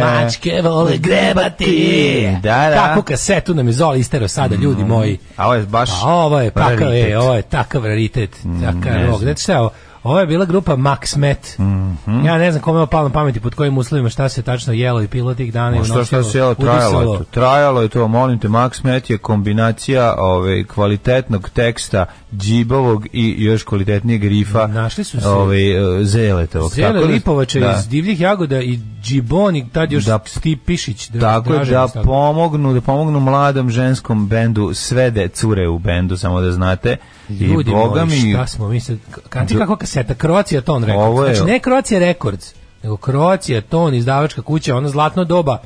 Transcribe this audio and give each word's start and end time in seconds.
Mačke 0.00 0.62
vole 0.62 0.98
grebati. 0.98 2.28
Da, 2.42 2.70
da. 2.70 2.74
Kakvu 2.74 3.02
kasetu 3.02 3.54
nam 3.54 3.66
je 3.66 3.72
Zoli 3.72 4.00
istero 4.00 4.28
sada, 4.28 4.54
ljudi 4.54 4.84
moji. 4.84 5.18
A 5.36 5.44
ovo 5.44 5.54
je 5.54 5.62
baš 5.62 5.90
A 6.02 6.08
ovo 6.08 6.40
je 6.40 6.50
takav. 6.50 6.88
Mm, 6.88 6.92
je, 6.92 7.18
ovo 7.18 7.34
je 7.34 7.42
takav 7.42 7.84
raritet. 7.84 8.30
Takav 8.64 8.92
znam. 9.06 9.18
Znate 9.18 9.42
šta 9.42 9.52
je 9.52 9.58
ovo? 9.58 9.70
Ovo 10.02 10.20
je 10.20 10.26
bila 10.26 10.44
grupa 10.44 10.72
Max 10.74 11.16
Met. 11.16 11.56
Mhm. 11.58 12.24
Ja 12.24 12.38
ne 12.38 12.50
znam 12.52 12.62
kome 12.62 12.78
je 12.78 12.82
opalo 12.82 13.08
na 13.08 13.12
pameti 13.12 13.40
pod 13.40 13.54
kojim 13.54 13.78
uslovima 13.78 14.08
šta 14.08 14.28
se 14.28 14.42
tačno 14.42 14.72
jelo 14.72 15.02
i 15.02 15.08
pilo 15.08 15.34
tih 15.34 15.52
dana. 15.52 15.76
i 15.76 15.84
Šta 15.84 16.04
šta 16.04 16.22
se 16.22 16.38
jelo, 16.38 16.54
trajalo 16.54 17.00
je 17.02 17.18
to. 17.18 17.24
Trajalo 17.24 17.82
je 17.82 17.88
to, 17.88 18.08
molim 18.08 18.38
te, 18.38 18.48
Max 18.48 18.84
Met 18.84 19.10
je 19.10 19.18
kombinacija 19.18 20.14
ove, 20.18 20.64
kvalitetnog 20.64 21.50
teksta, 21.50 22.06
džibovog 22.34 23.06
i 23.12 23.34
još 23.38 23.62
kvalitetnijeg 23.62 24.24
rifa 24.24 24.66
Našli 24.66 25.04
su 25.04 25.20
se- 25.20 25.28
ove, 25.28 25.58
e, 25.60 26.04
Zeletovog. 26.04 26.70
Zele 26.70 26.88
Tako 26.88 27.00
da- 27.00 27.06
Lipovača 27.06 27.60
da. 27.60 27.76
iz 27.78 27.88
divljih 27.88 28.20
jagoda 28.20 28.60
i 28.60 28.78
Džiboni, 29.02 29.68
tad 29.72 29.92
još 29.92 30.04
Da- 30.04 30.18
Stip 30.26 30.64
Pišić. 30.64 31.10
Dra- 31.10 31.20
Tako 31.20 31.52
da 31.54 31.88
Stog. 31.88 32.04
pomognu, 32.04 32.74
da 32.74 32.80
pomognu 32.80 33.20
mladom 33.20 33.70
ženskom 33.70 34.28
bendu, 34.28 34.74
sve 34.74 35.10
de 35.10 35.28
cure 35.28 35.68
u 35.68 35.78
bendu, 35.78 36.16
samo 36.16 36.40
da 36.40 36.52
znate. 36.52 36.96
Ljudi 37.30 37.70
I 37.70 37.74
boga 37.74 38.04
moji, 38.04 38.22
mi, 38.22 38.32
šta 38.32 38.46
smo 38.46 38.68
mi 38.68 38.80
sad, 38.80 38.96
kanti 39.28 39.56
kakva 39.56 39.76
kaseta, 39.76 40.14
Croatia 40.16 40.60
Ton 40.60 40.84
Records. 40.84 41.06
Ovo 41.06 41.24
je- 41.24 41.34
Znači 41.34 41.50
ne 41.50 41.58
Croatia 41.58 41.98
Records, 41.98 42.54
nego 42.82 42.96
Croatia 42.98 43.60
Ton, 43.60 43.94
izdavačka 43.94 44.42
kuća, 44.42 44.76
ono 44.76 44.88
zlatno 44.88 45.24
doba 45.24 45.58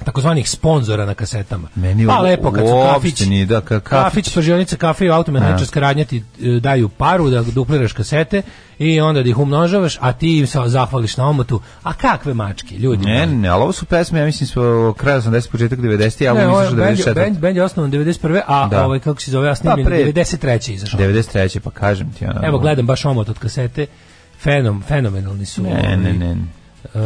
takozvanih 0.00 0.50
sponzora 0.50 1.06
na 1.06 1.14
kasetama. 1.14 1.68
Meni 1.74 2.06
pa 2.06 2.18
lepo 2.18 2.52
kad 2.52 2.66
su 2.66 2.74
kafić, 2.94 3.20
nije, 3.20 3.46
da, 3.46 3.56
ka- 3.56 3.80
kafić. 3.80 3.90
kafić, 3.90 4.34
pržionica 4.34 4.76
kafe 4.76 5.06
i 5.06 5.10
automehaničarska 5.10 5.80
radnja 5.80 6.04
ti 6.04 6.16
e, 6.38 6.60
daju 6.60 6.88
paru 6.88 7.30
da 7.30 7.42
dupliraš 7.44 7.92
kasete 7.92 8.42
i 8.78 9.00
onda 9.00 9.22
da 9.22 9.28
ih 9.28 9.38
umnožavaš, 9.38 9.98
a 10.00 10.12
ti 10.12 10.38
im 10.38 10.46
se 10.46 10.58
zahvališ 10.66 11.16
na 11.16 11.28
omotu. 11.28 11.60
A 11.82 11.92
kakve 11.92 12.34
mačke, 12.34 12.74
ljudi? 12.74 13.04
Ne, 13.04 13.26
ne, 13.26 13.48
ali 13.48 13.62
ovo 13.62 13.72
su 13.72 13.84
pesme, 13.84 14.18
ja 14.18 14.26
mislim, 14.26 14.46
su 14.46 14.60
kraj 14.98 15.16
80, 15.16 15.50
početak 15.50 15.78
90, 15.78 16.24
ja 16.24 16.32
ovo 16.32 16.56
band, 16.56 16.78
94. 16.98 17.14
band, 17.14 17.38
band 17.38 17.56
je 17.56 17.62
osnovan 17.62 17.90
91. 17.92 18.40
a 18.46 18.68
Da. 18.68 18.84
ovaj 18.84 18.98
kako 18.98 19.20
se 19.20 19.30
zove, 19.30 19.50
a 19.50 19.54
snimljen 19.54 19.84
Pa 19.84 19.90
pre- 19.90 20.04
93. 20.04 20.72
izašao. 20.72 21.00
93. 21.00 21.58
pa 21.58 21.70
kažem 21.70 22.12
ti. 22.12 22.24
Ono, 22.24 22.40
Evo 22.42 22.58
gledam 22.58 22.86
baš 22.86 23.04
omot 23.04 23.28
od 23.28 23.38
kasete. 23.38 23.86
Fenom, 24.38 24.82
fenomenalni 24.82 25.46
su. 25.46 25.62
Ne, 25.62 25.96
ne, 25.96 26.12
ne. 26.12 26.36
E, 26.94 26.98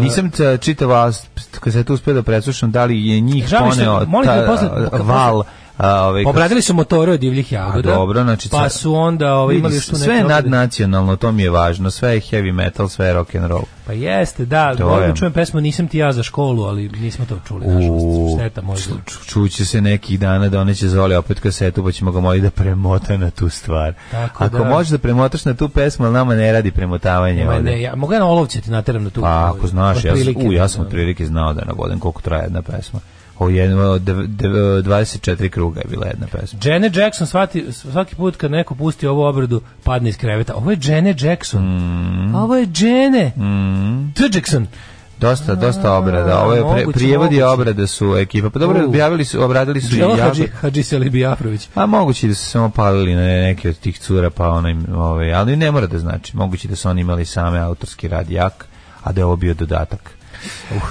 Nisam 0.00 0.30
čitava 0.60 1.12
kasetu 1.60 1.94
uspio 1.94 2.14
da 2.14 2.22
preslušam 2.22 2.70
da 2.70 2.84
li 2.84 3.06
je 3.06 3.20
njih 3.20 3.46
poneo 3.58 4.04
molim 4.06 4.30
posle- 4.46 4.68
ta, 4.68 4.90
kad 4.90 5.00
val 5.06 5.42
a, 5.78 6.08
ovaj, 6.08 6.24
Obradili 6.26 6.62
su 6.62 6.74
motore 6.74 7.12
od 7.12 7.20
divljih 7.20 7.52
jagoda. 7.52 7.90
A, 7.92 7.94
dobro, 7.94 8.22
znači, 8.22 8.48
pa 8.48 8.68
su 8.68 8.94
onda 8.94 9.34
ovaj, 9.34 9.56
imali 9.56 9.74
neke 9.74 9.96
sve 9.96 10.14
je 10.14 10.24
nadnacionalno, 10.24 11.16
to 11.16 11.32
mi 11.32 11.42
je 11.42 11.50
važno, 11.50 11.90
sve 11.90 12.14
je 12.14 12.20
heavy 12.20 12.52
metal, 12.52 12.88
sve 12.88 13.06
je 13.06 13.12
rock 13.12 13.34
and 13.34 13.46
roll. 13.46 13.64
Pa 13.86 13.92
jeste, 13.92 14.44
da, 14.44 14.74
da 14.78 15.14
čujem 15.14 15.32
pesmu 15.32 15.60
Nisam 15.60 15.88
ti 15.88 15.98
ja 15.98 16.12
za 16.12 16.22
školu, 16.22 16.62
ali 16.64 16.88
nismo 16.88 17.24
to 17.24 17.38
čuli, 17.48 17.66
nažalost. 17.66 18.38
Šteta 18.38 18.62
možda. 18.62 18.94
ču- 18.94 19.26
čuće 19.26 19.64
se 19.64 19.80
nekih 19.80 20.20
dana 20.20 20.48
da 20.48 20.60
one 20.60 20.74
će 20.74 20.88
Zoli 20.88 21.16
opet 21.16 21.40
kasetu, 21.40 21.84
pa 21.84 21.92
ćemo 21.92 22.12
ga 22.12 22.20
moliti 22.20 22.42
da 22.42 22.50
premota 22.50 23.16
na 23.16 23.30
tu 23.30 23.48
stvar. 23.48 23.94
Tako 24.10 24.44
Ako 24.44 24.58
da. 24.58 24.64
možeš 24.64 24.90
da 24.90 24.98
premotaš 24.98 25.44
na 25.44 25.54
tu 25.54 25.68
pesmu, 25.68 26.04
ali 26.04 26.14
nama 26.14 26.34
ne 26.34 26.52
radi 26.52 26.70
premotavanje. 26.70 27.44
Ma, 27.44 27.58
ne, 27.58 27.82
ja, 27.82 27.94
mogu 27.94 28.12
ja 28.12 28.18
na 28.18 28.26
olovce 28.26 28.60
ti 28.60 28.70
nateram 28.70 29.04
na 29.04 29.10
tu. 29.10 29.20
Pa 29.20 29.38
ovaj, 29.38 29.50
ako 29.50 29.66
znaš, 29.66 30.04
ja, 30.04 30.14
u, 30.36 30.52
ja 30.52 30.68
sam 30.68 30.82
da. 30.82 30.86
otprilike 30.86 31.26
znao 31.26 31.52
da 31.52 31.64
navodem 31.64 31.98
koliko 31.98 32.22
traje 32.22 32.42
jedna 32.42 32.62
pesma. 32.62 33.00
Je 33.40 33.56
jedno, 33.56 33.98
dev- 33.98 34.26
dev- 34.26 34.82
24 34.82 35.48
kruga 35.48 35.80
je 35.80 35.86
bila 35.90 36.06
jedna 36.06 36.26
pesma. 36.26 36.58
Janet 36.62 36.96
Jackson 36.96 37.26
svati, 37.26 37.72
svaki 37.72 38.14
put 38.14 38.36
kad 38.36 38.50
neko 38.50 38.74
pusti 38.74 39.06
ovu 39.06 39.22
obradu 39.22 39.60
padne 39.84 40.08
iz 40.08 40.16
kreveta. 40.16 40.54
Ovo 40.54 40.70
je 40.70 40.78
Janet 40.82 41.22
Jackson. 41.22 41.62
Mm. 41.62 42.34
Ovo 42.34 42.56
je 42.56 42.68
Jane. 42.78 43.32
T. 44.14 44.22
Jackson. 44.34 44.66
Dosta, 45.20 45.54
dosta 45.54 45.92
obrada. 45.92 46.42
Ovo 46.42 46.54
je 46.54 46.60
pre, 46.60 46.68
moguće, 46.80 46.98
prijevod 46.98 47.32
i 47.32 47.34
moguće. 47.34 47.52
obrade 47.52 47.86
su 47.86 48.16
ekipa. 48.16 48.50
Pa 48.50 48.58
dobro, 48.58 48.84
objavili 48.84 49.24
su, 49.24 49.44
obradili 49.44 49.80
su 49.80 49.96
i 49.96 49.98
jako. 49.98 50.16
Hadži, 50.22 50.46
Hadži 50.46 50.82
Selibi 50.82 51.26
Afrović. 51.26 51.68
A 51.74 51.86
moguće 51.86 52.28
da 52.28 52.34
su 52.34 52.50
samo 52.50 52.70
palili 52.70 53.14
na 53.14 53.22
neke 53.22 53.68
od 53.68 53.78
tih 53.78 53.98
cura, 53.98 54.30
pa 54.30 54.48
onaj, 54.48 54.76
ovaj, 54.94 55.34
ali 55.34 55.56
ne 55.56 55.70
mora 55.70 55.86
da 55.86 55.98
znači. 55.98 56.36
Moguće 56.36 56.68
da 56.68 56.76
su 56.76 56.88
oni 56.88 57.00
imali 57.00 57.24
same 57.24 57.58
autorski 57.58 58.08
rad 58.08 58.30
jak, 58.30 58.66
a 59.02 59.12
da 59.12 59.20
je 59.20 59.24
ovo 59.24 59.36
bio 59.36 59.54
dodatak. 59.54 60.17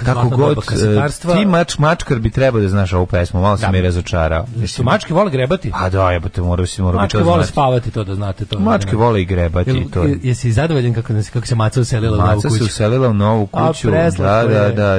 Kako 0.05 0.29
god, 0.29 0.57
e, 0.57 1.35
ti 1.35 1.45
mač, 1.45 1.77
mačkar 1.77 2.19
bi 2.19 2.29
trebao 2.29 2.61
da 2.61 2.69
znaš 2.69 2.93
ovu 2.93 3.05
pesmu, 3.05 3.41
malo 3.41 3.57
sam 3.57 3.71
Da. 3.71 3.77
je 3.77 3.83
razočarao. 3.83 4.45
Su 4.67 4.83
mačke 4.83 5.13
vole 5.13 5.31
grebati? 5.31 5.71
A 5.73 5.89
da, 5.89 6.11
jebote, 6.11 6.41
morao 6.41 6.65
si, 6.65 6.81
morao 6.81 7.01
Mačke 7.01 7.17
vole 7.17 7.35
znati. 7.35 7.47
spavati, 7.47 7.91
to 7.91 8.03
da 8.03 8.15
znate. 8.15 8.45
To, 8.45 8.59
Mačke 8.59 8.91
ne. 8.91 8.97
vole 8.97 9.21
i 9.21 9.25
grebati, 9.25 9.69
Jel, 9.69 9.83
to 9.93 10.03
je. 10.03 10.19
jesi 10.23 10.51
zadovoljan 10.51 10.93
kako, 10.93 11.13
nas- 11.13 11.29
kako 11.29 11.47
se 11.47 11.55
maca 11.55 11.81
uselila 11.81 12.13
u 12.13 12.17
novu 12.17 12.27
Maca 12.27 12.41
se 12.41 12.47
kuću? 12.49 12.63
uselila 12.63 13.09
u 13.09 13.13
novu 13.13 13.47
A, 13.51 13.67
kuću, 13.67 13.87
da, 13.87 13.93
preslatko 13.93 14.47
da, 14.49 14.61
je. 14.61 14.71
da, 14.71 14.97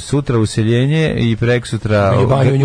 sutra 0.00 0.38
useljenje 0.38 1.14
i 1.18 1.36
prek 1.36 1.66
sutra 1.66 2.10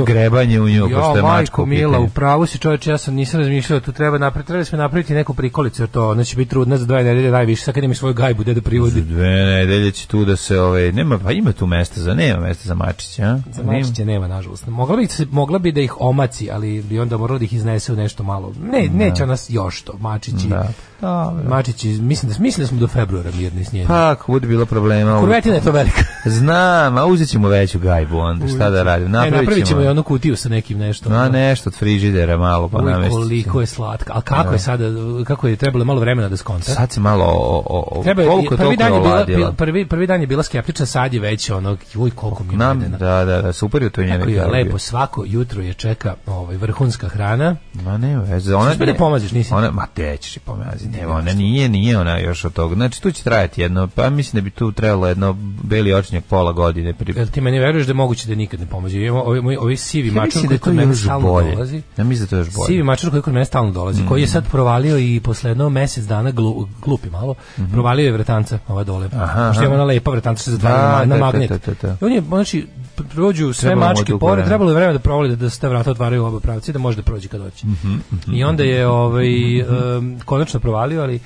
Grebanje 0.05 0.59
u 0.61 0.69
nju. 0.69 0.89
pošto 0.89 1.17
je 1.17 1.23
u 1.57 1.65
Mila, 1.65 1.99
u 1.99 2.09
pravu 2.09 2.45
si 2.45 2.57
čovječ, 2.57 2.87
ja 2.87 2.97
sam 2.97 3.13
nisam 3.13 3.39
razmišljao, 3.39 3.79
tu 3.79 3.91
treba 3.91 4.17
napraviti, 4.17 4.47
treba 4.47 4.63
smo 4.63 4.77
napraviti 4.77 5.13
neku 5.13 5.33
prikolicu, 5.33 5.81
jer 5.81 5.89
to 5.89 6.09
ona 6.09 6.23
će 6.23 6.35
biti 6.35 6.49
trudna 6.49 6.77
za 6.77 6.85
dve 6.85 7.03
nedelje 7.03 7.31
najviše, 7.31 7.63
sad 7.63 7.73
kad 7.73 7.83
ima 7.83 7.93
svoju 7.93 8.13
gajbu, 8.13 8.43
da 8.43 8.61
privodi. 8.61 9.01
Dve 9.01 9.29
nedelje 9.29 9.91
će 9.91 10.07
tu 10.07 10.25
da 10.25 10.35
se, 10.35 10.59
ovaj, 10.59 10.91
nema, 10.91 11.19
pa 11.25 11.31
ima 11.31 11.51
tu 11.51 11.65
mesta 11.67 12.01
za, 12.01 12.13
nema 12.13 12.39
mesta 12.39 12.67
za 12.67 12.75
mačića, 12.75 13.23
a? 13.23 13.39
Za 13.51 13.63
mačiće 13.63 14.05
nema, 14.05 14.27
nažalost. 14.27 14.67
Mogla 14.67 14.97
bi, 14.97 15.07
mogla 15.31 15.59
bi 15.59 15.71
da 15.71 15.81
ih 15.81 16.01
omaci, 16.01 16.51
ali 16.51 16.81
bi 16.81 16.99
onda 16.99 17.17
moralo 17.17 17.39
da 17.39 17.45
ih 17.45 17.53
iznese 17.53 17.93
u 17.93 17.95
nešto 17.95 18.23
malo. 18.23 18.53
Ne, 18.71 18.89
neće 18.93 19.25
nas 19.25 19.49
još 19.49 19.81
to, 19.81 19.97
mačići. 19.97 20.47
Da. 20.47 20.67
Dobro. 21.01 21.49
Mačići, 21.49 21.87
mislim 21.87 22.31
da, 22.31 22.39
mislim 22.39 22.63
da 22.63 22.67
smo 22.67 22.79
do 22.79 22.87
februara 22.87 23.31
mirni 23.37 23.65
s 23.65 23.71
njim. 23.71 23.87
Pa, 23.87 24.09
ako 24.09 24.31
bude 24.31 24.47
bilo 24.47 24.65
problema... 24.65 25.19
Kurvetina 25.19 25.55
je 25.55 25.61
to 25.61 25.71
velika. 25.71 26.01
Znam, 26.25 26.97
a 26.97 27.05
uzet 27.05 27.29
ćemo 27.29 27.47
veću 27.47 27.79
gajbu 27.79 28.17
onda, 28.17 28.47
šta 28.47 28.69
da 28.69 28.83
radim? 28.83 29.11
Ne, 29.11 29.11
Napravit, 29.11 29.39
napravit 29.39 29.67
ćemo 29.67 29.81
i 29.81 29.87
onu 29.87 30.03
kutiju 30.03 30.35
sa 30.35 30.49
nekim 30.49 30.77
nešto. 30.77 31.09
no, 31.09 31.29
nešto 31.29 31.69
od 31.69 31.75
frižidera 31.75 32.37
malo, 32.37 32.69
pa 32.69 32.81
namestiti. 32.81 33.13
koliko 33.13 33.61
je 33.61 33.67
slatka. 33.67 34.13
Ali 34.13 34.23
kako 34.23 34.53
je 34.53 34.59
sada, 34.59 34.85
kako 35.27 35.47
je 35.47 35.55
trebalo 35.55 35.85
malo 35.85 35.99
vremena 35.99 36.29
da 36.29 36.37
skonta? 36.37 36.71
Sad 36.71 36.91
se 36.91 36.99
malo, 36.99 37.25
o, 37.25 37.63
o, 37.65 37.99
o, 37.99 38.03
Treba 38.03 38.25
koliko 38.25 38.57
prvi 38.57 38.77
dan 38.77 38.93
je 38.93 39.25
bila, 39.25 39.51
prvi, 39.51 39.87
prvi 39.87 40.07
dan 40.07 40.21
je 40.21 40.27
bila 40.27 40.43
skeptična, 40.43 40.85
sad 40.85 41.13
je 41.15 41.21
već 41.21 41.49
ono, 41.49 41.77
uj, 41.95 42.11
koliko 42.11 42.43
mi 42.43 42.53
je 42.53 42.57
Nam, 42.57 42.77
medena. 42.77 42.97
da, 42.97 43.25
da, 43.25 43.41
da, 43.41 43.53
super 43.53 43.83
je 43.83 43.89
to 43.89 44.01
njene 44.03 44.31
je 44.31 44.45
lepo, 44.45 44.77
svako 44.77 45.23
jutro 45.27 45.61
je 45.61 45.73
čeka 45.73 46.15
ovaj, 46.27 46.57
vrhunska 46.57 47.07
hrana. 47.07 47.55
Ma 47.75 47.97
ne 47.97 48.19
veze, 48.19 48.55
ona 48.55 48.69
mi 48.69 48.75
da 48.77 48.85
ne- 48.85 48.95
pomaziš, 48.95 49.31
nisi? 49.31 49.53
Ona 49.53 49.71
ma 49.71 49.87
te 49.87 50.17
ćeš 50.17 50.37
i 50.37 50.39
pomaziti. 50.39 50.89
Ne, 50.91 51.07
ona 51.07 51.33
nije, 51.33 51.69
nije 51.69 51.97
ona 51.99 52.17
još 52.17 52.45
od 52.45 52.53
toga. 52.53 52.75
Znači 52.75 53.01
tu 53.01 53.11
će 53.11 53.23
trajati 53.23 53.61
jedno, 53.61 53.87
pa 53.87 54.09
mislim 54.09 54.35
da 54.35 54.43
bi 54.43 54.49
tu 54.49 54.71
trebalo 54.71 55.07
jedno 55.07 55.33
beli 55.63 55.93
očnjak 55.93 56.23
pola 56.23 56.51
godine. 56.51 56.93
Pri... 56.93 57.13
Jel 57.15 57.27
ti 57.27 57.41
meni 57.41 57.59
veruješ 57.59 57.85
da 57.85 57.91
je 57.91 57.95
moguće 57.95 58.27
da 58.27 58.35
nikad 58.35 58.59
ne? 58.59 58.65
Imamo 58.65 59.21
ovi, 59.21 59.39
ovi, 59.39 59.57
ovi 59.57 59.77
sivi 59.77 60.07
Ja 60.07 60.13
mačar 60.13 60.41
da 60.41 60.47
koji 60.47 60.55
je 60.55 60.59
kod 60.59 60.75
mene 60.75 60.95
stalno 60.95 61.27
bolje. 61.27 61.51
dolazi. 61.51 61.81
Ja 61.97 62.03
mislim 62.03 62.19
da 62.19 62.35
je 62.35 62.43
to 62.43 62.47
još 62.47 62.55
bolje. 62.55 62.67
Sivi 62.67 62.83
mačar 62.83 63.09
koji 63.09 63.21
kod 63.21 63.33
mene 63.33 63.45
stalno 63.45 63.71
dolazi, 63.71 64.05
koji 64.07 64.21
je 64.21 64.27
sad 64.27 64.49
provalio 64.51 64.97
i 64.97 65.19
posle 65.19 65.51
jedno 65.51 65.69
mesec 65.69 66.03
dana 66.05 66.31
glu, 66.31 66.67
glupi 66.81 67.09
malo, 67.09 67.35
provalio 67.71 68.05
je 68.05 68.11
vretanca 68.11 68.59
ova 68.67 68.83
dole. 68.83 69.07
Mhm. 69.07 69.19
Aha, 69.19 69.47
Pošto 69.47 69.63
aha. 69.63 69.73
ona 69.73 69.83
lepa 69.83 70.11
vretanca 70.11 70.43
se 70.43 70.51
zatvara 70.51 71.04
Da, 71.07 71.15
na, 71.15 71.25
da, 71.25 71.31
da, 71.31 71.39
magnet. 71.39 71.49
da, 71.49 71.57
da, 71.57 71.87
da. 71.87 71.97
I 72.01 72.05
on 72.05 72.11
je, 72.11 72.21
znači, 72.21 72.67
pr- 72.97 73.03
prođu 73.13 73.53
sve 73.53 73.69
Trebalo 73.69 73.87
mačke 73.89 74.13
pored, 74.19 74.45
trebalo 74.45 74.71
je 74.71 74.75
vreme 74.75 74.93
da 74.93 74.99
provali 74.99 75.29
da, 75.29 75.35
da 75.35 75.49
se 75.49 75.59
te 75.59 75.69
vrata 75.69 75.91
otvaraju 75.91 76.23
u 76.23 76.25
oba 76.25 76.39
pravca 76.39 76.71
i 76.71 76.73
da 76.73 76.79
može 76.79 76.97
da 76.97 77.03
prođe 77.03 77.27
kad 77.27 77.41
hoće. 77.41 77.67
Mhm, 77.67 77.95
I 78.33 78.43
onda 78.43 78.63
je 78.63 78.87
ovaj, 78.87 79.59
em, 79.59 80.19
konačno 80.25 80.59
provalio, 80.59 81.01
ali 81.01 81.19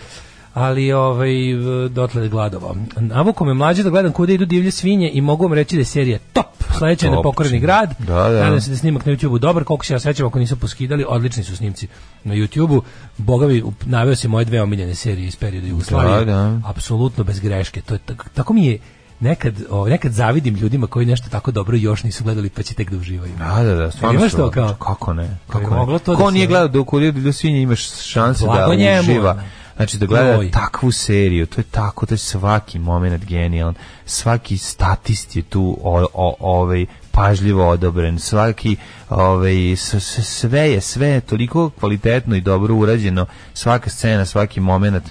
ali 0.54 0.92
ovaj 0.94 1.32
dotle 1.90 2.28
gladovao. 2.28 2.76
Navuko 2.98 3.46
me 3.46 3.54
mlađe 3.54 3.84
da 3.84 3.90
gledam 3.90 4.12
kuda 4.12 4.34
idu 4.34 4.46
divlje 4.46 4.72
svinje 4.72 5.10
i 5.14 5.22
mogu 5.22 5.44
vam 5.44 5.54
reći 5.54 5.76
da 5.76 5.82
je 5.82 5.86
serija 5.86 6.20
top. 6.34 6.46
Sledeće 6.78 7.06
je 7.06 7.10
Top. 7.10 7.18
nepokoreni 7.18 7.60
grad. 7.60 7.94
Da, 8.00 8.30
da. 8.30 8.44
Nadam 8.44 8.62
se 8.62 8.70
da 8.70 8.78
snimak 8.78 9.06
na 9.06 9.12
YouTubeu 9.12 9.38
dobar, 9.38 9.64
koliko 9.64 9.86
se 9.86 9.94
ja 9.94 10.00
sećam 10.00 10.28
ako 10.28 10.40
nisu 10.40 10.56
poskidali, 10.58 11.06
odlični 11.08 11.44
su 11.44 11.56
snimci 11.58 11.88
na 12.24 12.36
YouTubeu. 12.36 12.82
Boga 13.18 13.48
mi 13.48 13.64
naveo 13.86 14.16
se 14.16 14.28
moje 14.28 14.46
dve 14.46 14.62
omiljene 14.62 14.96
serije 14.96 15.28
iz 15.28 15.36
perioda 15.36 15.68
Jugoslavije. 15.68 16.26
Da, 16.26 16.26
da. 16.26 16.60
Apsolutno 16.66 17.24
bez 17.24 17.40
greške. 17.40 17.82
To 17.82 17.94
je 17.94 18.00
tako 18.34 18.54
mi 18.54 18.66
je 18.66 18.80
nekad, 19.20 19.56
o, 19.70 19.88
nekad 19.88 20.12
zavidim 20.12 20.56
ljudima 20.56 20.88
koji 20.88 21.06
nešto 21.06 21.30
tako 21.30 21.52
dobro 21.52 21.78
još 21.78 22.04
nisu 22.04 22.24
gledali 22.24 22.50
pa 22.50 22.64
će 22.64 22.74
tek 22.74 22.92
da 22.92 22.98
uživaju. 22.98 23.34
Da, 23.38 23.64
da, 23.64 23.76
da, 23.76 23.92
stvarno 23.92 24.20
imaš 24.20 24.32
to 24.32 24.52
kao? 24.52 24.74
Kako 24.74 25.14
ne? 25.14 25.38
Kako 25.48 25.70
ne? 25.72 25.78
moglo 25.78 26.00
to 26.00 26.12
da 26.12 26.18
Ko 26.18 26.30
se- 26.30 26.34
nije 26.34 26.48
gledao 26.48 26.68
da 26.68 26.80
u 26.80 26.86
do 27.12 27.34
svinje 27.34 27.62
imaš 27.62 27.92
šanse 27.92 28.46
da 28.46 28.76
njemu, 28.76 29.00
uživa. 29.00 29.44
Znači 29.76 29.98
da 29.98 30.06
gleda 30.06 30.34
Joj. 30.34 30.52
takvu 30.52 30.92
seriju, 30.92 31.46
to 31.46 31.62
je 31.62 31.66
tako, 31.72 32.06
to 32.06 32.14
je 32.14 32.18
svaki 32.18 32.80
moment 32.80 33.26
genijalan. 33.26 33.74
Svaki 34.06 34.58
statist 34.58 35.36
je 35.36 35.42
tu 35.42 35.78
o, 35.84 36.06
o, 36.14 36.36
ovaj 36.40 36.86
pažljivo 37.12 37.70
odobren, 37.70 38.20
svaki 38.20 38.76
ovaj 39.10 39.76
sve 40.24 40.72
je 40.72 40.82
sve 40.82 41.08
je 41.08 41.22
toliko 41.22 41.70
kvalitetno 41.70 42.36
i 42.36 42.42
dobro 42.42 42.76
urađeno, 42.76 43.26
svaka 43.54 43.90
scena, 43.90 44.26
svaki 44.26 44.60
moment 44.60 45.04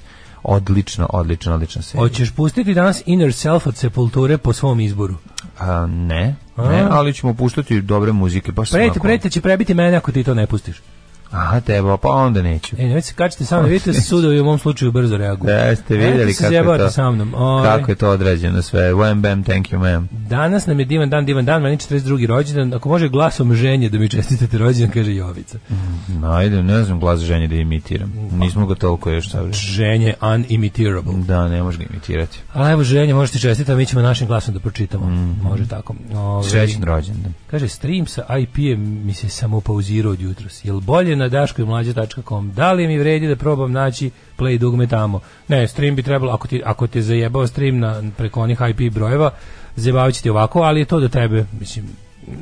odlično, 0.49 1.09
odlično, 1.11 1.55
odlična 1.55 1.83
serija. 1.83 2.03
Hoćeš 2.03 2.31
pustiti 2.31 2.75
danas 2.75 3.03
Inner 3.07 3.33
Self 3.33 3.67
od 3.67 3.77
Sepulture 3.77 4.39
po 4.39 4.53
svom 4.53 4.81
izboru? 4.81 5.15
A, 5.59 5.87
ne, 5.87 6.35
ne, 6.59 6.87
ali 6.91 7.15
ćemo 7.15 7.35
puštati 7.35 7.81
dobre 7.81 8.13
muzike, 8.13 8.53
baš 8.53 8.71
onako- 8.73 9.01
preti 9.01 9.31
će 9.31 9.41
prebiti 9.41 9.75
mene 9.75 9.97
ako 9.97 10.13
ti 10.13 10.25
to 10.25 10.35
ne 10.35 10.47
pustiš. 10.47 10.77
Aha, 11.31 11.61
teba, 11.61 11.97
pa 11.97 12.09
onda 12.09 12.43
neću. 12.43 12.77
E, 12.79 12.83
nemojte 12.83 13.07
se 13.07 13.15
kačite 13.15 13.45
sa 13.45 13.59
mnom, 13.59 13.71
vidite 13.71 13.93
da 13.93 14.01
sudovi 14.01 14.41
u 14.41 14.45
mom 14.45 14.59
slučaju 14.59 14.93
brzo 14.93 15.17
reaguju. 15.17 15.55
Da, 15.55 15.77
ste 15.77 15.97
vidjeli 15.97 16.35
se 16.35 16.43
kako 16.43 16.73
je 16.73 16.79
to, 16.79 16.91
sa 16.91 17.11
mnom. 17.11 17.35
Ovaj, 17.35 17.79
kako 17.79 17.91
je 17.91 17.95
to 17.95 18.11
odrađeno 18.11 18.63
sve. 18.63 18.93
Wham, 18.93 19.21
bam, 19.21 19.45
thank 19.45 19.67
you, 19.67 19.79
ma'am. 19.79 20.07
Danas 20.11 20.67
nam 20.67 20.81
je 20.81 20.85
divan 20.85 21.11
dan, 21.11 21.27
divan 21.27 21.45
dan, 21.45 21.63
meni 21.63 21.77
42. 21.77 22.27
rođendan. 22.27 22.75
Ako 22.75 22.89
može 22.89 23.09
glasom 23.09 23.55
ženje 23.55 23.89
da 23.89 23.99
mi 23.99 24.09
čestitate 24.09 24.59
rođendan, 24.59 24.91
kaže 24.91 25.15
Jovica. 25.15 25.59
No, 26.09 26.31
ajde, 26.31 26.63
ne 26.63 26.85
znam 26.85 27.01
glas 27.01 27.21
ženje 27.21 27.49
da 27.49 27.55
imitiram. 27.55 28.13
Nismo 28.33 28.67
ga 28.67 28.75
toliko 28.75 29.11
još 29.11 29.31
savršeni. 29.31 29.73
Ženje 29.73 30.15
unimitirable. 30.35 31.13
Da, 31.27 31.49
ne 31.49 31.63
može 31.63 31.79
ga 31.79 31.85
imitirati. 31.91 32.39
A 32.55 32.71
evo 32.71 32.83
ženje, 32.83 33.15
možete 33.15 33.39
čestitati, 33.39 33.77
mi 33.77 33.87
ćemo 33.87 34.03
našim 34.03 34.27
glasom 34.27 34.55
da 34.55 34.61
pročitamo. 34.61 35.07
Može 35.43 35.69
tako. 35.69 35.95
Ovaj, 36.15 36.51
Srećan 36.51 36.83
rođendan. 36.83 37.33
Kaže, 37.51 37.69
stream 37.69 38.07
sa 38.07 38.23
IP-em 38.39 39.07
mi 39.07 39.15
se 39.15 39.29
samo 39.29 39.61
pauzirao 39.61 40.13
od 40.13 40.21
jutros. 40.21 40.65
Jel 40.65 40.81
bolje 40.81 41.18
na 41.19 41.29
daškojmlađe.com? 41.29 42.53
Da 42.53 42.73
li 42.73 42.87
mi 42.87 42.99
vredi 42.99 43.29
da 43.29 43.37
probam 43.37 43.73
naći 43.73 44.11
play 44.39 44.59
dugme 44.59 44.87
tamo? 44.87 45.21
Ne, 45.49 45.69
stream 45.69 45.97
bi 45.97 46.03
trebalo, 46.03 46.33
ako, 46.33 46.49
ti, 46.49 46.63
ako 46.65 46.87
te 46.87 47.03
zajebao 47.03 47.47
stream 47.47 47.79
na, 47.79 48.03
preko 48.17 48.41
onih 48.41 48.59
IP 48.71 48.93
brojeva, 48.95 49.31
zajebavit 49.77 50.15
će 50.15 50.23
ti 50.23 50.31
ovako, 50.31 50.61
ali 50.61 50.81
je 50.81 50.85
to 50.85 51.01
do 51.01 51.09
tebe, 51.09 51.45
mislim, 51.61 51.87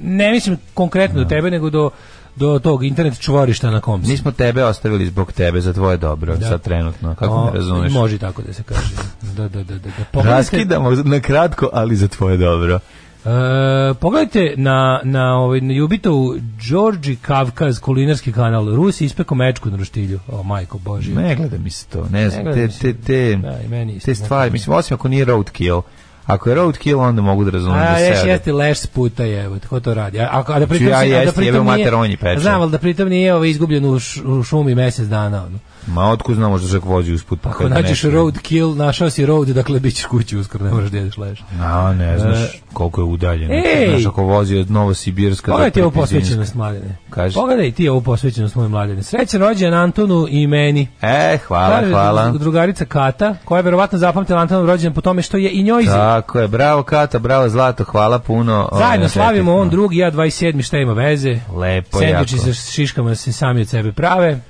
ne 0.02 0.30
mislim 0.30 0.58
konkretno 0.74 1.22
do 1.22 1.28
tebe, 1.28 1.50
nego 1.50 1.70
do, 1.70 1.90
do 2.36 2.58
tog 2.58 2.84
internet 2.84 3.20
čvorišta 3.20 3.70
na 3.70 3.80
kom 3.80 4.04
si. 4.04 4.10
Mi 4.10 4.16
smo 4.16 4.32
tebe 4.32 4.64
ostavili 4.64 5.06
zbog 5.06 5.32
tebe, 5.32 5.60
za 5.60 5.72
tvoje 5.72 5.96
dobro, 5.96 6.36
Da. 6.36 6.48
sad 6.48 6.62
trenutno. 6.62 7.14
Kako 7.14 7.34
O, 7.34 7.44
me 7.44 7.50
razumeš? 7.52 7.92
Može 7.92 8.18
tako 8.18 8.42
da 8.42 8.52
se 8.52 8.62
kaže. 8.62 8.94
Da, 9.36 9.48
da, 9.48 9.62
da, 9.62 9.78
da. 9.78 9.90
da. 10.12 10.22
Raskidamo 10.22 10.90
na 10.90 11.20
kratko, 11.20 11.70
ali 11.72 11.96
za 11.96 12.08
tvoje 12.08 12.36
dobro. 12.36 12.78
E, 13.26 13.94
pogledajte 13.94 14.54
na, 14.56 15.00
na, 15.04 15.38
ovaj, 15.38 15.60
na 15.60 15.72
Jubitovu 15.72 16.34
Đorđi 16.70 17.16
Kavkaz, 17.16 17.80
kulinarski 17.80 18.32
kanal. 18.32 18.74
Rusi 18.74 19.04
ispeku 19.04 19.34
mečku 19.34 19.70
na 19.70 19.76
roštilju. 19.76 20.20
O, 20.28 20.42
majko 20.42 20.78
Bože. 20.78 21.14
Ne 21.14 21.36
gleda 21.36 21.58
mi 21.58 21.70
se 21.70 21.86
to, 21.86 22.06
ne 22.10 22.30
znam, 22.30 22.44
te, 22.54 22.68
te, 22.68 22.94
te, 22.94 23.36
Da, 23.36 23.58
meni 23.68 24.00
te 24.00 24.14
stvari, 24.14 24.50
mislim, 24.50 24.76
osim 24.76 24.94
ako 24.94 25.08
nije 25.08 25.24
roadkill. 25.24 25.80
Ako 26.26 26.48
je 26.48 26.54
roadkill, 26.54 27.00
onda 27.00 27.22
mogu 27.22 27.44
da 27.44 27.50
razumem 27.50 27.78
A, 27.78 27.92
da 27.92 27.98
ješ 27.98 28.20
se... 28.20 28.28
jesti 28.28 28.52
leš 28.52 28.78
s 28.78 28.86
puta, 28.86 29.24
jevo, 29.24 29.56
ko 29.68 29.80
to 29.80 29.94
radi? 29.94 30.20
A, 30.20 30.28
a, 30.32 30.44
a 30.46 30.58
da 30.60 30.66
pritom, 30.66 30.88
ja 30.88 30.96
a 30.96 30.98
da 30.98 31.04
jesti, 31.04 31.36
pritom 31.36 31.54
jebe 31.54 31.58
nije, 31.58 31.78
mater, 31.78 31.94
on 31.94 32.10
je 32.10 32.16
peče. 32.16 32.40
Znam, 32.40 32.60
ali 32.60 32.70
da 32.70 32.78
pritom 32.78 33.08
nije 33.08 33.34
ovaj, 33.34 33.48
izgubljen 33.48 33.84
u, 33.84 33.98
š, 33.98 34.22
u 34.24 34.42
šumi 34.42 34.74
mesec 34.74 35.08
dana. 35.08 35.44
Ono. 35.44 35.58
Ma 35.86 36.02
otkud 36.04 36.36
znamo 36.36 36.58
što 36.58 36.68
čak 36.68 36.84
vozi 36.84 37.12
usput 37.12 37.40
pa 37.40 37.50
Ako 37.50 37.68
nađeš 37.68 37.88
nešto- 37.90 38.10
roadkill, 38.10 38.74
našao 38.74 39.10
si 39.10 39.26
road, 39.26 39.48
dakle, 39.48 39.80
bit 39.80 39.94
ćeš 39.94 40.04
kući 40.04 40.36
uskoro, 40.36 40.64
ne 40.64 40.70
možeš 40.70 40.90
da 40.90 40.98
jedeš 40.98 41.16
leš. 41.16 41.44
A, 41.60 41.92
ne 41.92 42.18
znaš 42.18 42.38
koliko 42.72 43.00
je 43.00 43.04
udaljen. 43.04 43.50
Ej! 43.52 43.88
Znaš, 43.90 44.06
ako 44.06 44.22
vozi 44.22 44.56
od 44.56 44.70
Novosibirska 44.70 45.50
Pogledaj 45.52 45.70
ti 45.70 45.80
do 45.80 45.84
ovu 45.84 45.90
Prepizinska. 45.90 46.18
posvećenost 46.18 46.54
mladene. 46.54 46.96
Kaži. 47.10 47.34
Pogledaj 47.34 47.72
ti 47.72 47.88
ovu 47.88 48.00
posvećenost 48.00 48.54
moje 48.54 48.68
mladene. 48.68 49.02
Srećan 49.02 49.40
rođen 49.40 49.74
Antonu 49.74 50.26
i 50.28 50.46
meni. 50.46 50.88
E, 51.02 51.38
hvala, 51.38 51.80
Kaže 51.80 51.90
hvala. 51.90 52.22
dru- 52.24 52.38
Drugarica 52.38 52.84
Kata, 52.84 53.34
koja 53.44 53.58
je 53.58 53.62
verovatno 53.62 53.98
zapamtila 53.98 54.40
Antonov 54.40 54.66
rođendan 54.66 54.94
po 54.94 55.00
tome 55.00 55.22
što 55.22 55.36
je 55.36 55.50
i 55.50 55.62
njoj 55.62 55.84
Tako 55.84 56.38
je, 56.40 56.48
bravo 56.48 56.82
Kata, 56.82 57.18
bravo 57.18 57.48
Zlato, 57.48 57.84
hvala 57.84 58.18
puno. 58.18 58.68
Zajedno 58.72 59.04
Ove, 59.04 59.08
slavimo 59.08 59.54
on 59.54 59.70
drugi, 59.70 59.96
ja 59.96 60.10
27. 60.10 60.62
šta 60.62 60.78
ima 60.78 60.92
veze. 60.92 61.38
Lepo, 61.54 61.98
Sendviči 61.98 62.34
jako. 62.36 62.44
sa 62.46 62.72
šiškama 62.72 63.14
se 63.14 63.32
sami 63.32 63.60
od 63.60 63.68
sebe 63.68 63.92
prave. 63.92 64.40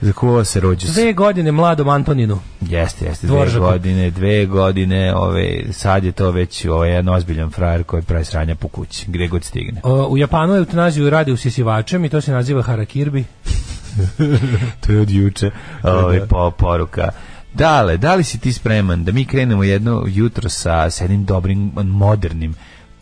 Za 0.00 0.12
koga 0.12 0.44
se 0.44 0.60
rođe? 0.60 0.86
Dve 0.86 1.12
godine 1.12 1.52
mladom 1.52 1.88
Antoninu. 1.88 2.38
Jeste, 2.60 3.04
jeste, 3.04 3.26
dve 3.26 3.36
Dvoržaku. 3.36 3.64
godine, 3.64 4.10
dve 4.10 4.46
godine, 4.46 5.14
ove, 5.14 5.72
sad 5.72 6.04
je 6.04 6.12
to 6.12 6.30
već 6.30 6.64
ovaj 6.64 6.90
jedan 6.90 7.08
ozbiljan 7.14 7.50
frajer 7.50 7.84
koji 7.84 8.02
pravi 8.02 8.24
sranja 8.24 8.54
po 8.54 8.68
kući, 8.68 9.04
gde 9.08 9.28
god 9.28 9.44
stigne. 9.44 9.80
O, 9.84 10.06
u 10.06 10.18
Japanu 10.18 10.52
je 10.54 10.58
eutanaziju 10.58 11.10
radi 11.10 11.32
usisivačem 11.32 12.04
i 12.04 12.08
to 12.08 12.20
se 12.20 12.32
naziva 12.32 12.62
harakirbi. 12.62 13.24
To 14.86 14.92
je 14.92 15.00
od 15.00 15.10
juče, 15.10 15.50
ovaj, 15.82 16.20
po, 16.20 16.50
poruka. 16.50 17.08
Dale, 17.54 17.96
da 17.96 18.14
li 18.14 18.24
si 18.24 18.38
ti 18.38 18.52
spreman 18.52 19.04
da 19.04 19.12
mi 19.12 19.24
krenemo 19.24 19.64
jedno 19.64 20.04
jutro 20.06 20.48
sa, 20.48 20.90
sa 20.90 21.04
jednim 21.04 21.24
dobrim, 21.24 21.72
modernim 21.74 22.54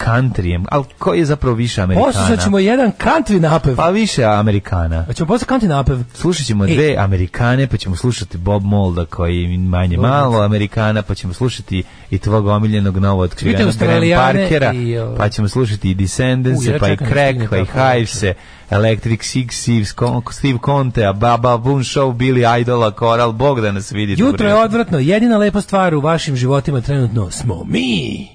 countryjem, 0.04 0.64
ali 0.70 0.84
koji 0.98 1.18
je 1.18 1.24
zapravo 1.24 1.56
više 1.56 1.82
Amerikana? 1.82 2.12
Poslušat 2.12 2.44
ćemo 2.44 2.58
jedan 2.58 2.92
country 2.92 3.40
napev. 3.40 3.76
Pa 3.76 3.90
više 3.90 4.24
Amerikana. 4.24 5.04
Pa 5.06 5.12
ćemo 5.12 5.26
posle 5.26 5.46
country 5.46 5.68
napev. 5.68 5.98
Slušat 6.14 6.46
ćemo 6.46 6.64
Ej. 6.66 6.74
dve 6.74 6.96
Amerikane, 6.98 7.66
pa 7.66 7.76
ćemo 7.76 7.96
slušati 7.96 8.38
Bob 8.38 8.64
Molda 8.64 9.04
koji 9.04 9.42
je 9.42 9.58
manje 9.58 9.96
malo 9.96 10.42
Amerikana, 10.42 11.02
pa 11.02 11.14
ćemo 11.14 11.34
slušati 11.34 11.82
i 12.10 12.18
tvog 12.18 12.46
omiljenog 12.46 12.98
novo 12.98 13.28
Australijane 13.66 14.40
Parkera, 14.40 14.72
i, 14.72 14.98
ovaj- 14.98 15.16
pa 15.16 15.28
ćemo 15.28 15.48
slušati 15.48 15.90
i 15.90 15.94
Descendants, 15.94 16.66
pa 16.80 16.88
i 16.88 16.96
da 16.96 17.06
Crack, 17.06 17.50
pa 17.50 17.56
i 17.56 17.66
tako 17.66 17.78
Hives, 17.78 18.22
Electric 18.70 19.20
Six, 19.20 19.94
Con- 19.94 20.32
Steve 20.32 20.58
Conte, 20.64 21.12
Baba 21.14 21.56
Boon 21.56 21.82
Show, 21.82 22.16
Billy 22.16 22.60
Idola, 22.60 22.92
Coral, 22.98 23.32
Bog 23.32 23.60
da 23.60 23.72
nas 23.72 23.92
vidite. 23.92 24.22
Jutro 24.22 24.48
je 24.48 24.54
odvratno. 24.54 24.98
Jedina 24.98 25.36
lepa 25.36 25.60
stvar 25.60 25.94
u 25.94 26.00
vašim 26.00 26.36
životima 26.36 26.80
trenutno 26.80 27.30
smo 27.30 27.64
mi. 27.64 28.33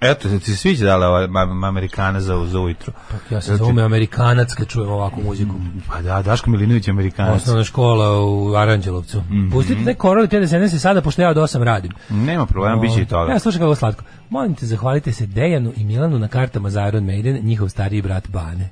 Eto, 0.00 0.28
ti 0.28 0.44
se 0.44 0.56
sviđa 0.56 0.84
da 0.86 0.96
li 0.96 1.04
ova 1.04 1.68
Amerikana 1.68 2.20
za, 2.20 2.46
za 2.46 2.60
ujutru? 2.60 2.92
Ja 3.30 3.40
se 3.40 3.56
zove 3.56 3.82
Amerikanac 3.82 4.54
kad 4.54 4.68
čujem 4.68 4.90
ovakvu 4.90 5.22
muziku. 5.22 5.54
Pa 5.88 6.02
da, 6.02 6.22
Daško 6.22 6.50
Milinović 6.50 6.88
je 6.88 6.90
Amerikanac. 6.90 7.36
Osnovna 7.36 7.64
škola 7.64 8.20
u 8.20 8.54
Aranđelovcu. 8.54 9.20
Mhm. 9.20 9.50
Pustite 9.50 9.80
ne 9.80 9.94
korali 9.94 10.28
te 10.28 10.40
da 10.40 10.68
se 10.68 10.78
sada, 10.78 11.00
pošto 11.00 11.22
ja 11.22 11.30
od 11.30 11.36
8 11.36 11.62
radim. 11.62 11.92
Nema 12.10 12.46
problema, 12.46 12.76
bit 12.76 12.94
će 12.94 13.02
i 13.02 13.06
toga. 13.06 13.32
Ja 13.32 13.38
slušaj 13.38 13.60
kako 13.60 13.74
slatko. 13.74 14.04
Molim 14.30 14.54
te, 14.54 14.66
zahvalite 14.66 15.12
se 15.12 15.26
Dejanu 15.26 15.72
i 15.76 15.84
Milanu 15.84 16.18
na 16.18 16.28
kartama 16.28 16.70
za 16.70 16.88
Iron 16.88 17.04
Maiden, 17.04 17.38
njihov 17.42 17.68
stariji 17.68 18.02
brat 18.02 18.28
Bane. 18.28 18.70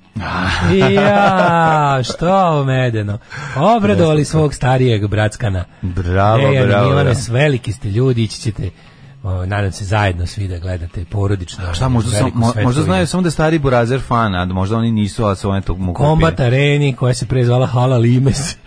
ja, 0.91 2.01
što 2.05 2.65
medeno. 2.65 3.19
Obradovali 3.57 4.25
svog 4.25 4.55
starijeg 4.55 5.07
bratskana. 5.07 5.65
Bravo, 5.83 6.39
Dejan 6.39 6.65
i 6.65 6.67
bravo, 6.67 6.89
Milane, 6.89 7.05
bravo. 7.05 7.21
s 7.21 7.29
veliki 7.29 7.73
ste 7.73 7.91
ljudi, 7.91 8.23
ići 8.23 8.41
ćete 8.41 8.71
o, 9.23 9.47
nadam 9.47 9.73
se 9.73 9.85
zajedno 9.85 10.27
svi 10.27 10.49
da 10.49 10.59
gledate 10.59 11.05
porodično. 11.05 11.75
Šta, 11.75 11.89
možda, 11.89 12.11
sam, 12.11 12.31
mo- 12.31 12.63
možda 12.63 12.83
znaju 12.83 13.07
samo 13.07 13.23
da 13.23 13.27
je 13.27 13.31
stari 13.31 13.59
Burazer 13.59 14.01
fan, 14.01 14.35
a 14.35 14.45
da 14.45 14.55
možda 14.55 14.77
oni 14.77 14.91
nisu, 14.93 15.25
a 15.25 15.35
su 15.35 15.51
oni 15.51 15.63
tog 15.63 15.79
mu. 15.79 15.95
Kombat 15.95 16.41
Areni 16.41 16.93
koja 16.93 17.15
se 17.15 17.27
prezvala 17.27 17.67
Hala 17.67 17.97
Limes. 17.97 18.57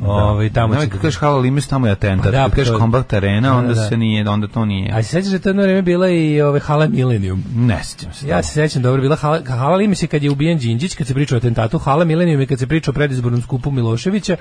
Ovaj 0.00 0.50
tamo 0.50 0.74
kad 0.74 1.00
kažeš 1.00 1.16
Hala 1.16 1.38
Limes, 1.38 1.68
tamo 1.68 1.86
je 1.86 1.92
atentat. 1.92 2.24
Pa 2.24 2.30
da, 2.30 2.48
pa 2.48 2.56
kažeš 2.56 2.76
Combat 2.78 3.12
Arena, 3.12 3.48
Da, 3.50 3.56
onda 3.56 3.74
da. 3.74 3.88
se 3.88 3.96
nije, 3.96 4.28
onda 4.30 4.46
to 4.48 4.64
nije. 4.64 4.92
A 4.92 5.02
se 5.02 5.08
sećaš 5.08 5.30
da 5.30 5.36
je 5.36 5.40
to 5.40 5.48
jedno 5.48 5.62
vreme 5.62 5.82
bila 5.82 6.08
i 6.08 6.40
ove 6.40 6.60
Hala 6.60 6.88
Millennium? 6.88 7.44
Ne 7.54 7.80
sjećam 7.84 8.12
se. 8.12 8.28
Ja 8.28 8.42
se 8.42 8.52
sećam 8.52 8.82
dobro, 8.82 9.02
bila 9.02 9.16
Hala, 9.16 9.40
Hala 9.48 9.76
Limes 9.76 10.02
je 10.02 10.06
kad 10.06 10.22
je 10.22 10.30
ubijen 10.30 10.58
Đinđić, 10.58 10.94
kad 10.94 11.06
se 11.06 11.14
priča 11.14 11.34
o 11.34 11.38
atentatu, 11.38 11.78
Hala 11.78 12.04
Millennium 12.04 12.40
je 12.40 12.46
kad 12.46 12.58
se 12.58 12.66
priča 12.66 12.90
o 12.90 12.94
predizbornom 12.94 13.42
skupu 13.42 13.70
Miloševića, 13.70 14.36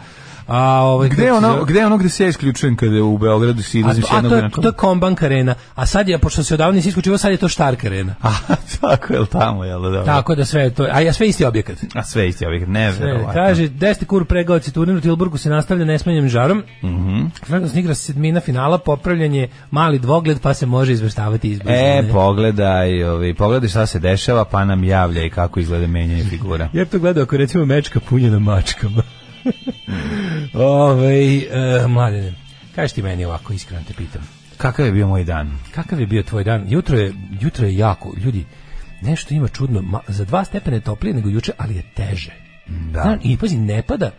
a 0.47 0.81
ovaj 0.81 1.09
Gde 1.09 1.23
je 1.23 1.29
se 1.29 1.37
ono, 1.37 1.65
gde 1.65 1.79
je 1.79 1.85
ono 1.85 1.97
gde 1.97 2.09
se 2.09 2.23
ja 2.23 2.29
isključujem 2.29 2.75
kada 2.75 2.95
je 2.95 3.01
u 3.01 3.17
Beogradu 3.17 3.61
si 3.61 3.77
A, 3.77 3.79
izlaziš 3.79 4.05
a 4.11 4.15
jednog 4.15 4.29
to 4.31 4.35
je, 4.35 4.41
dana? 4.41 4.53
to 4.61 4.67
je 4.67 4.71
Kombank 4.71 5.23
arena, 5.23 5.55
a 5.75 5.85
sad 5.85 6.09
je, 6.09 6.17
pošto 6.17 6.43
se 6.43 6.53
odavno 6.53 6.73
nisi 6.75 6.89
isključivo, 6.89 7.17
sad 7.17 7.31
je 7.31 7.37
to 7.37 7.47
Štark 7.47 7.85
arena. 7.85 8.15
A, 8.23 8.55
tako 8.81 9.13
je 9.13 9.25
tamo, 9.25 9.63
jel 9.63 9.81
da? 9.81 9.89
dobro? 9.89 10.05
Tako 10.05 10.35
da 10.35 10.45
sve 10.45 10.69
to, 10.69 10.87
a 10.91 10.99
ja 10.99 11.13
sve 11.13 11.27
isti 11.27 11.45
objekat. 11.45 11.77
A 11.95 12.03
sve 12.03 12.29
isti 12.29 12.45
ovih, 12.45 12.67
ne, 12.67 12.91
verovatno. 12.91 13.33
kaže, 13.33 13.67
deseti 13.67 14.05
kur 14.05 14.25
pregaoci 14.25 14.73
turnir 14.73 14.97
u 14.97 15.01
Tilburgu 15.01 15.37
se 15.37 15.49
nastavlja 15.49 15.85
nesmanjenim 15.85 16.29
žarom. 16.29 16.63
Mhm. 16.83 17.11
Mm 17.11 17.31
igra 17.81 17.95
sedmina 17.95 18.39
finala, 18.39 18.77
popravljen 18.77 19.33
je 19.33 19.49
mali 19.71 19.99
dvogled, 19.99 20.39
pa 20.39 20.53
se 20.53 20.65
može 20.65 20.93
izveštavati 20.93 21.49
izbor. 21.49 21.71
E, 21.71 22.03
pogledaj, 22.11 23.03
ovi, 23.03 23.33
pogledaj 23.33 23.69
šta 23.69 23.85
se 23.85 23.99
dešava, 23.99 24.45
pa 24.45 24.65
nam 24.65 24.83
javljaj 24.83 25.29
kako 25.29 25.59
izgleda 25.59 25.87
menjanje 25.87 26.23
figura. 26.23 26.69
Bih 26.73 26.87
to 26.91 26.99
gledao 26.99 27.23
ako 27.23 27.37
recimo 27.37 27.65
mečka 27.65 27.99
punjena 27.99 28.39
mačkama. 28.39 29.03
Ove, 30.53 31.37
e, 31.37 31.87
mladene, 31.87 32.33
kažeš 32.75 32.93
ti 32.93 33.01
meni 33.01 33.25
ovako, 33.25 33.53
iskreno 33.53 33.83
te 33.87 33.93
pitam. 33.93 34.21
Kakav 34.57 34.85
je 34.85 34.91
bio 34.91 35.07
moj 35.07 35.23
dan? 35.23 35.57
Kakav 35.71 35.99
je 35.99 36.07
bio 36.07 36.23
tvoj 36.23 36.43
dan? 36.43 36.65
Jutro 36.67 36.97
je, 36.97 37.13
jutro 37.41 37.67
je 37.67 37.77
jako, 37.77 38.13
ljudi, 38.17 38.45
nešto 39.01 39.33
ima 39.33 39.47
čudno, 39.47 39.81
ma, 39.81 39.99
za 40.07 40.25
dva 40.25 40.45
stepene 40.45 40.79
toplije 40.79 41.13
nego 41.13 41.29
juče, 41.29 41.51
ali 41.57 41.75
je 41.75 41.83
teže. 41.95 42.31
Da. 42.67 43.01
Znaš, 43.01 43.19
I 43.23 43.37
pazi, 43.37 43.57
ne 43.57 43.81
pada, 43.81 44.11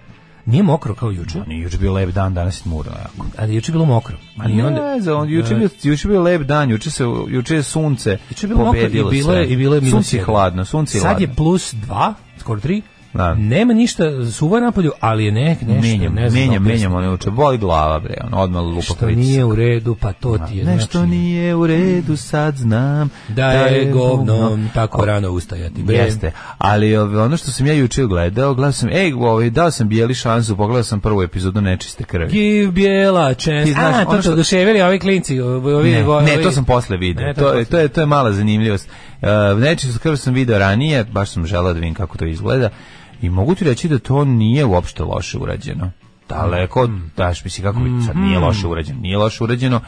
nije 0.46 0.62
mokro 0.62 0.94
kao 0.94 1.10
juče, 1.10 1.38
Nije 1.46 1.62
juče 1.62 1.78
bio 1.78 1.92
lep 1.92 2.10
dan, 2.10 2.34
danas 2.34 2.66
je 2.66 2.70
murno 2.70 2.92
jako. 2.92 3.26
ali 3.38 3.54
juče 3.54 3.72
bilo 3.72 3.84
mokro. 3.84 4.16
I 4.48 4.52
Ne, 4.52 4.66
onda, 4.66 4.96
za 5.00 5.16
on, 5.16 5.30
juče, 5.30 5.54
bio, 5.54 5.68
juče 5.82 6.08
je 6.08 6.10
bio 6.10 6.22
lep 6.22 6.42
dan, 6.42 6.70
juče, 6.70 6.90
se, 6.90 7.04
juče 7.28 7.54
je 7.54 7.62
sunce 7.62 8.18
Juče 8.30 8.46
bilo 8.46 8.64
mokro 8.64 8.80
i 8.80 9.04
bilo 9.10 9.32
je, 9.32 9.46
i 9.46 9.56
bilo 9.56 9.74
je 9.74 9.80
minus 9.80 9.92
Sunce 9.92 10.24
hladno, 10.24 10.64
sunce 10.64 10.98
Sad 10.98 11.20
je 11.20 11.28
plus 11.34 11.74
dva, 11.74 12.14
skoro 12.38 12.60
tri. 12.60 12.82
Da. 13.14 13.34
Nema 13.34 13.74
ništa 13.74 14.04
suvo 14.32 14.56
je 14.56 14.62
napolju, 14.62 14.92
ali 15.00 15.24
je 15.24 15.32
nek, 15.32 15.60
nešto, 15.62 15.82
menjam, 15.82 16.14
ne 16.14 16.30
znam. 16.30 16.40
menjam, 16.42 16.62
objasniti. 16.62 16.86
menjam, 16.86 16.94
ono 16.94 17.10
juče, 17.12 17.30
boli 17.30 17.58
glava, 17.58 18.00
bre, 18.00 18.14
on 18.24 18.34
odmah 18.34 18.62
lupa 18.62 18.82
Što 18.82 18.94
pritisak. 18.94 19.24
nije 19.24 19.44
u 19.44 19.54
redu, 19.54 19.96
pa 20.00 20.12
to 20.12 20.38
ti 20.38 20.56
je. 20.56 20.64
Nešto 20.64 20.98
znači, 20.98 21.10
nije 21.10 21.54
u 21.54 21.66
redu, 21.66 22.16
sad 22.16 22.56
znam 22.56 23.10
Da 23.28 23.50
je 23.50 23.90
govnom 23.92 24.68
tako 24.74 25.04
rano 25.04 25.30
ustajati. 25.30 25.82
Bre. 25.82 25.96
Jeste, 25.96 26.32
ali 26.58 26.96
ono 26.96 27.36
što 27.36 27.50
sam 27.50 27.66
ja 27.66 27.72
juče 27.74 28.04
gledao, 28.04 28.54
gledao 28.54 28.72
sam, 28.72 28.88
ej, 28.88 29.12
ovaj, 29.12 29.50
dao 29.50 29.70
sam 29.70 29.88
bijeli 29.88 30.14
šansu, 30.14 30.56
pogledao 30.56 30.84
sam 30.84 31.00
prvu 31.00 31.22
epizodu 31.22 31.60
Nečiste 31.60 32.04
krvi. 32.04 32.28
Give 32.30 32.72
bijela 32.72 33.34
chance. 33.34 33.64
Ti 33.64 33.72
znaš, 33.72 33.94
A, 33.96 34.04
to 34.04 34.22
što 34.22 34.32
oduševili 34.32 34.82
ovi 34.82 34.98
klinci. 34.98 35.40
Ovi, 35.40 35.90
Ne, 35.90 36.08
ovi, 36.08 36.24
ne, 36.24 36.42
to 36.42 36.52
sam 36.52 36.64
posle 36.64 36.96
video. 36.96 37.26
Ne, 37.26 37.34
to 37.34 37.40
to, 37.40 37.52
je 37.52 37.64
to, 37.64 37.78
je, 37.78 37.88
to 37.88 38.00
je 38.00 38.06
mala 38.06 38.32
zanimljivost. 38.32 38.88
Uh, 39.22 39.28
Nečistu 39.60 39.98
krv 39.98 40.16
sam 40.16 40.34
video 40.34 40.58
ranije, 40.58 41.04
baš 41.04 41.30
sam 41.30 41.46
želeo 41.46 41.72
da 41.72 41.78
vidim 41.78 41.94
kako 41.94 42.18
to 42.18 42.24
izgleda. 42.24 42.70
I 43.22 43.30
mogu 43.30 43.54
ti 43.54 43.64
reći 43.64 43.88
da 43.88 43.98
to 43.98 44.24
nije 44.24 44.64
uopšte 44.64 45.02
loše 45.02 45.38
urađeno. 45.38 45.90
Daleko, 46.28 46.86
Mm. 46.86 47.10
daš 47.16 47.44
misli 47.44 47.64
kako 47.64 47.80
bi, 47.80 47.90
sad 48.06 48.16
nije 48.16 48.38
loše 48.38 48.66
urađeno, 48.66 49.00
nije 49.00 49.18
loše 49.18 49.44
urađeno. 49.44 49.80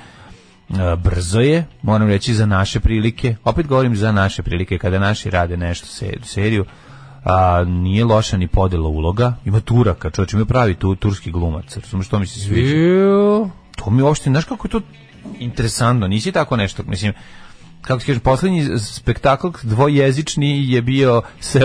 Uh, 0.68 0.76
brzo 1.02 1.40
je, 1.40 1.66
moram 1.82 2.08
reći 2.08 2.34
za 2.34 2.46
naše 2.46 2.80
prilike. 2.80 3.36
Opet 3.44 3.66
govorim 3.66 3.96
za 3.96 4.12
naše 4.12 4.42
prilike 4.42 4.78
kada 4.78 4.98
naši 4.98 5.30
rade 5.30 5.56
nešto 5.56 5.86
se, 5.86 6.12
seriju. 6.22 6.64
A, 7.24 7.64
nije 7.64 8.04
loša 8.04 8.36
ni 8.36 8.48
podela 8.48 8.88
uloga. 8.88 9.36
Ima 9.44 9.60
Turaka, 9.60 10.10
čovječ, 10.10 10.32
ima 10.32 10.44
pravi 10.44 10.74
tu, 10.74 10.94
turski 10.94 11.30
glumac. 11.30 11.76
Razumeš 11.76 12.06
što 12.06 12.18
mi 12.18 12.26
se 12.26 12.40
sviđa? 12.40 12.74
To 13.76 13.90
mi 13.90 14.02
uopšte, 14.02 14.30
znaš 14.30 14.44
kako 14.44 14.66
je 14.66 14.70
to 14.70 14.80
interesantno, 15.38 16.08
nisi 16.08 16.32
tako 16.32 16.56
nešto, 16.56 16.82
mislim, 16.86 17.12
kako 17.86 18.00
ti 18.00 18.06
kažem, 18.06 18.20
poslednji 18.20 18.78
spektakl 18.78 19.48
dvojezični 19.62 20.72
je 20.72 20.82
bio 20.82 21.22
se 21.40 21.60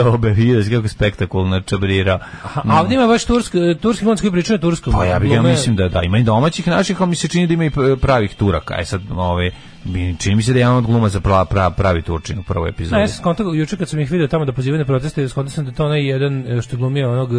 si 0.63 0.69
kako 0.69 0.87
spektakulno 0.87 1.61
čabrirao. 1.61 2.19
A 2.55 2.81
ovdje 2.81 2.95
ima 2.95 3.07
baš 3.07 3.25
turski, 3.25 3.57
turski 3.81 4.03
glumac 4.03 4.21
koji 4.21 4.31
priča 4.31 4.53
na 4.53 4.59
turskom. 4.59 4.93
Pa 4.93 5.05
ja 5.05 5.19
bih 5.19 5.31
ja 5.31 5.41
mislim 5.41 5.75
da 5.75 5.89
da 5.89 6.01
ima 6.01 6.17
i 6.17 6.23
domaćih 6.23 6.67
naših, 6.67 7.01
ali 7.01 7.09
mi 7.09 7.15
se 7.15 7.27
čini 7.27 7.47
da 7.47 7.53
ima 7.53 7.65
i 7.65 7.71
pravih 8.01 8.35
Turaka. 8.35 8.73
Aj 8.73 8.85
sad, 8.85 9.01
ove, 9.11 9.51
mi- 9.85 10.15
čini 10.19 10.35
mi 10.35 10.43
se 10.43 10.53
da 10.53 10.59
je 10.59 10.61
jedan 10.61 10.75
od 10.75 10.85
glumaca 10.85 11.19
pra, 11.19 11.45
pra, 11.45 11.69
pravi 11.69 12.01
Turčin 12.01 12.39
u 12.39 12.43
prvoj 12.43 12.69
epizodi. 12.69 12.95
Ne, 12.95 13.01
ja 13.01 13.07
sam 13.07 13.17
skontao, 13.17 13.53
juče 13.53 13.77
kad 13.77 13.89
sam 13.89 13.99
ih 13.99 14.11
vidio 14.11 14.27
tamo 14.27 14.45
da 14.45 14.51
pozivaju 14.53 14.79
na 14.79 14.85
proteste, 14.85 15.29
skontao 15.29 15.51
sam 15.51 15.65
da 15.65 15.71
to 15.71 15.85
onaj 15.85 16.07
jedan 16.07 16.57
e, 16.57 16.61
što 16.61 16.77
glumio 16.77 17.11
onog 17.11 17.29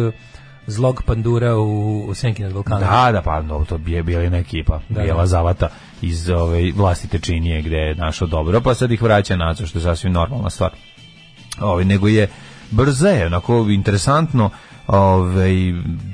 zlog 0.67 1.03
pandura 1.03 1.55
u, 1.57 1.99
u 2.07 2.13
Senki 2.13 2.43
nad 2.43 2.51
Vulkanom. 2.51 2.79
Da, 2.79 3.11
da, 3.11 3.21
pa 3.21 3.41
no, 3.41 3.65
to 3.69 3.79
je 3.87 4.03
bila 4.03 4.21
jedna 4.21 4.37
ekipa, 4.37 4.79
Da, 4.89 5.01
bijela 5.01 5.19
da. 5.21 5.25
zavata 5.27 5.69
iz 6.01 6.29
ove 6.29 6.71
vlastite 6.71 7.19
činije 7.19 7.61
gde 7.61 7.77
je 7.77 7.95
našao 7.95 8.27
dobro, 8.27 8.61
pa 8.61 8.73
sad 8.73 8.91
ih 8.91 9.01
vraća 9.01 9.35
nacrt, 9.35 9.67
što 9.67 9.79
je 9.79 9.83
sasvim 9.83 10.13
normalna 10.13 10.49
stvar. 10.49 10.71
Ovaj 11.59 11.85
nego 11.85 12.07
je 12.07 12.27
brza 12.71 13.09
je, 13.09 13.25
onako 13.25 13.65
interesantno, 13.69 14.49
ovaj 14.87 15.51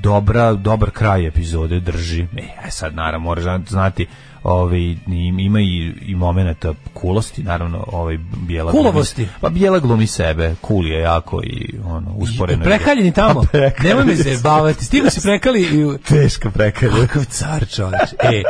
dobra 0.01 0.53
dobar 0.53 0.89
kraj 0.91 1.27
epizode 1.27 1.79
drži. 1.79 2.21
E, 2.63 2.71
sad 2.71 2.95
naravno 2.95 3.19
moraš 3.19 3.43
znati 3.67 4.05
ovaj 4.43 4.79
im- 5.07 5.39
ima 5.39 5.61
i 5.61 5.93
i 6.01 6.15
momenata 6.15 6.73
kulosti 6.93 7.43
naravno 7.43 7.83
ovaj 7.87 8.17
bijela 8.37 8.71
glumi- 8.71 8.77
Kulovosti? 8.77 9.27
pa 9.41 9.49
bijela 9.49 9.79
glumi 9.79 10.07
sebe 10.07 10.55
cool 10.67 10.87
je 10.87 10.99
jako 10.99 11.41
i 11.43 11.75
ono 11.85 12.11
usporeno 12.11 12.61
je- 12.61 12.65
Prekaljeni 12.65 13.11
tamo. 13.23 13.41
Prekaljeni 13.41 13.89
Nemoj 13.89 14.05
me 14.05 14.15
zajebavati. 14.15 14.85
Stigo 14.85 15.09
se 15.09 15.21
prekali 15.21 15.61
i... 15.61 15.97
teško 15.99 16.51
prekalje 16.51 16.91
Kakav 16.97 17.25
car, 17.25 17.67
čovječ. 17.67 18.09
E, 18.13 18.43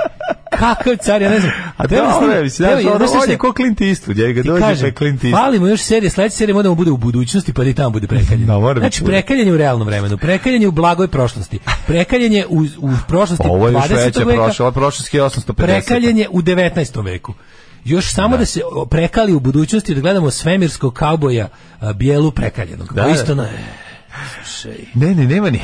kakav 0.51 0.95
car, 0.97 1.21
ja 1.21 1.29
ne 1.29 1.39
znam. 1.39 1.51
A 1.77 1.87
Treba 1.87 2.11
dobro, 2.11 2.31
je, 2.31 2.43
mislim, 2.43 2.69
šta 2.69 2.89
on 3.13 3.25
se- 3.25 3.31
je 3.31 3.37
ko 3.37 3.53
Clint 3.53 3.79
Eastwood, 3.79 4.17
ja 4.17 4.31
ga 4.33 4.43
dođe 4.43 4.61
pa 4.61 4.67
kažem, 4.67 4.85
je 4.85 4.91
Clint 4.91 5.21
Eastwood. 5.21 5.31
fali 5.33 5.59
mu 5.59 5.67
još 5.67 5.81
serije, 5.81 6.09
sledeća 6.09 6.35
serija 6.35 6.53
mora 6.53 6.63
da 6.63 6.69
mu 6.69 6.75
bude 6.75 6.91
u 6.91 6.97
budućnosti, 6.97 7.53
pa 7.53 7.63
da 7.63 7.69
i 7.69 7.73
tamo 7.73 7.89
bude 7.89 8.07
prekaljen. 8.15 8.45
Da, 8.45 8.53
mora 8.53 8.73
da 8.73 8.79
znači, 8.79 9.03
prekaljen 9.03 9.47
je 9.47 9.53
u 9.53 9.57
realnom 9.57 9.87
vremenu, 9.87 10.17
prekaljen 10.17 10.61
je 10.61 10.67
u 10.67 10.71
blagoj 10.71 11.07
prošlosti, 11.07 11.59
prekaljen 11.87 12.33
je 12.33 12.45
u, 12.47 12.65
u 12.77 12.89
prošlosti 13.07 13.47
Ovo 13.47 13.67
je 13.67 13.73
još 13.73 13.83
20. 13.83 13.95
veća 13.95 14.19
veka, 14.19 14.31
prošla, 14.35 14.65
ovo 14.65 14.69
je 14.69 14.73
prošlosti 14.73 15.17
850. 15.17 15.53
prekaljen 15.53 16.17
je 16.17 16.27
u 16.29 16.41
19. 16.41 17.03
veku. 17.05 17.33
Još 17.85 18.05
samo 18.07 18.37
da, 18.37 18.45
se 18.45 18.61
o, 18.65 18.85
prekali 18.85 19.33
u 19.33 19.39
budućnosti 19.39 19.95
da 19.95 20.01
gledamo 20.01 20.31
svemirskog 20.31 20.93
kauboja 20.93 21.47
a, 21.79 21.93
bijelu 21.93 22.31
prekaljenog. 22.31 22.87
Da, 22.87 23.01
Da, 23.01 23.07
da. 23.07 23.13
isto 23.13 23.35
na... 23.35 23.47
Slušaj, 24.35 24.77
Ne, 24.93 25.15
ne, 25.15 25.25
nema 25.25 25.49
ni. 25.49 25.59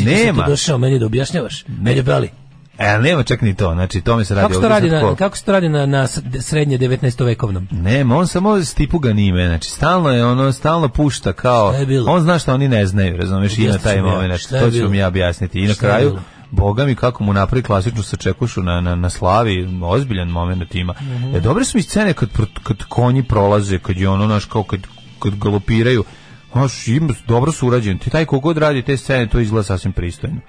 Nema. 0.00 0.44
Ti 0.44 0.50
došao 0.50 0.78
meni 0.78 0.98
da 0.98 1.06
objašnjavaš? 1.06 1.64
Meni 1.80 2.02
beli. 2.02 2.30
E, 2.78 2.98
nema 2.98 3.22
čak 3.22 3.40
ni 3.42 3.54
to. 3.54 3.72
Znači, 3.72 4.00
to 4.00 4.16
mi 4.16 4.24
se 4.24 4.34
radi 4.34 4.42
Kako 4.42 4.52
to 4.52 4.58
ovdje 4.58 4.68
radi 4.68 4.90
na, 4.90 5.00
ko- 5.00 5.16
kako 5.16 5.36
se 5.36 5.44
to 5.44 5.52
radi 5.52 5.68
na, 5.68 5.86
na 5.86 6.06
srednje 6.40 6.78
19. 6.78 7.24
vekovnom? 7.24 7.68
Nema, 7.70 8.16
on 8.16 8.26
samo 8.26 8.64
stipu 8.64 8.98
ga 8.98 9.12
nime, 9.12 9.46
znači 9.46 9.70
stalno 9.70 10.10
je 10.10 10.24
ono, 10.24 10.52
stalno 10.52 10.88
pušta 10.88 11.32
kao, 11.32 11.74
on 12.06 12.22
zna 12.22 12.38
što 12.38 12.54
oni 12.54 12.68
ne 12.68 12.86
znaju, 12.86 13.16
razumeš, 13.16 13.58
i 13.58 13.68
na 13.68 13.78
taj 13.78 13.96
mi 13.96 14.02
moment, 14.02 14.52
je 14.52 14.60
to 14.60 14.70
ću 14.70 14.82
vam 14.82 14.94
ja 14.94 15.08
objasniti. 15.08 15.60
I 15.60 15.66
na 15.68 15.74
kraju? 15.74 16.18
Boga 16.50 16.84
mi 16.84 16.94
kako 16.94 17.24
mu 17.24 17.32
napravi 17.32 17.62
klasičnu 17.62 18.02
sačekušu 18.02 18.62
na, 18.62 18.80
na, 18.80 18.94
na 18.94 19.10
slavi, 19.10 19.68
ozbiljan 19.82 20.28
moment 20.28 20.74
ima. 20.74 20.94
Mhm. 21.00 21.36
E, 21.36 21.40
dobre 21.40 21.64
su 21.64 21.78
mi 21.78 21.82
scene 21.82 22.12
kad, 22.12 22.28
kad 22.62 22.84
konji 22.88 23.22
prolaze, 23.22 23.78
kad 23.78 23.96
je 23.96 24.08
ono, 24.08 24.26
naš, 24.26 24.44
kao 24.44 24.62
kad, 24.62 24.80
kad 25.18 25.34
galopiraju, 25.34 26.04
Znaš, 26.52 26.88
ima, 26.88 27.14
dobro 27.26 27.52
su 27.52 27.66
urađeni. 27.66 27.98
Ti 27.98 28.10
taj 28.10 28.24
kogod 28.24 28.58
radi 28.58 28.82
te 28.82 28.96
scene, 28.96 29.28
to 29.28 29.40
izgleda 29.40 29.62
sasvim 29.62 29.92
pristojno. 29.92 30.40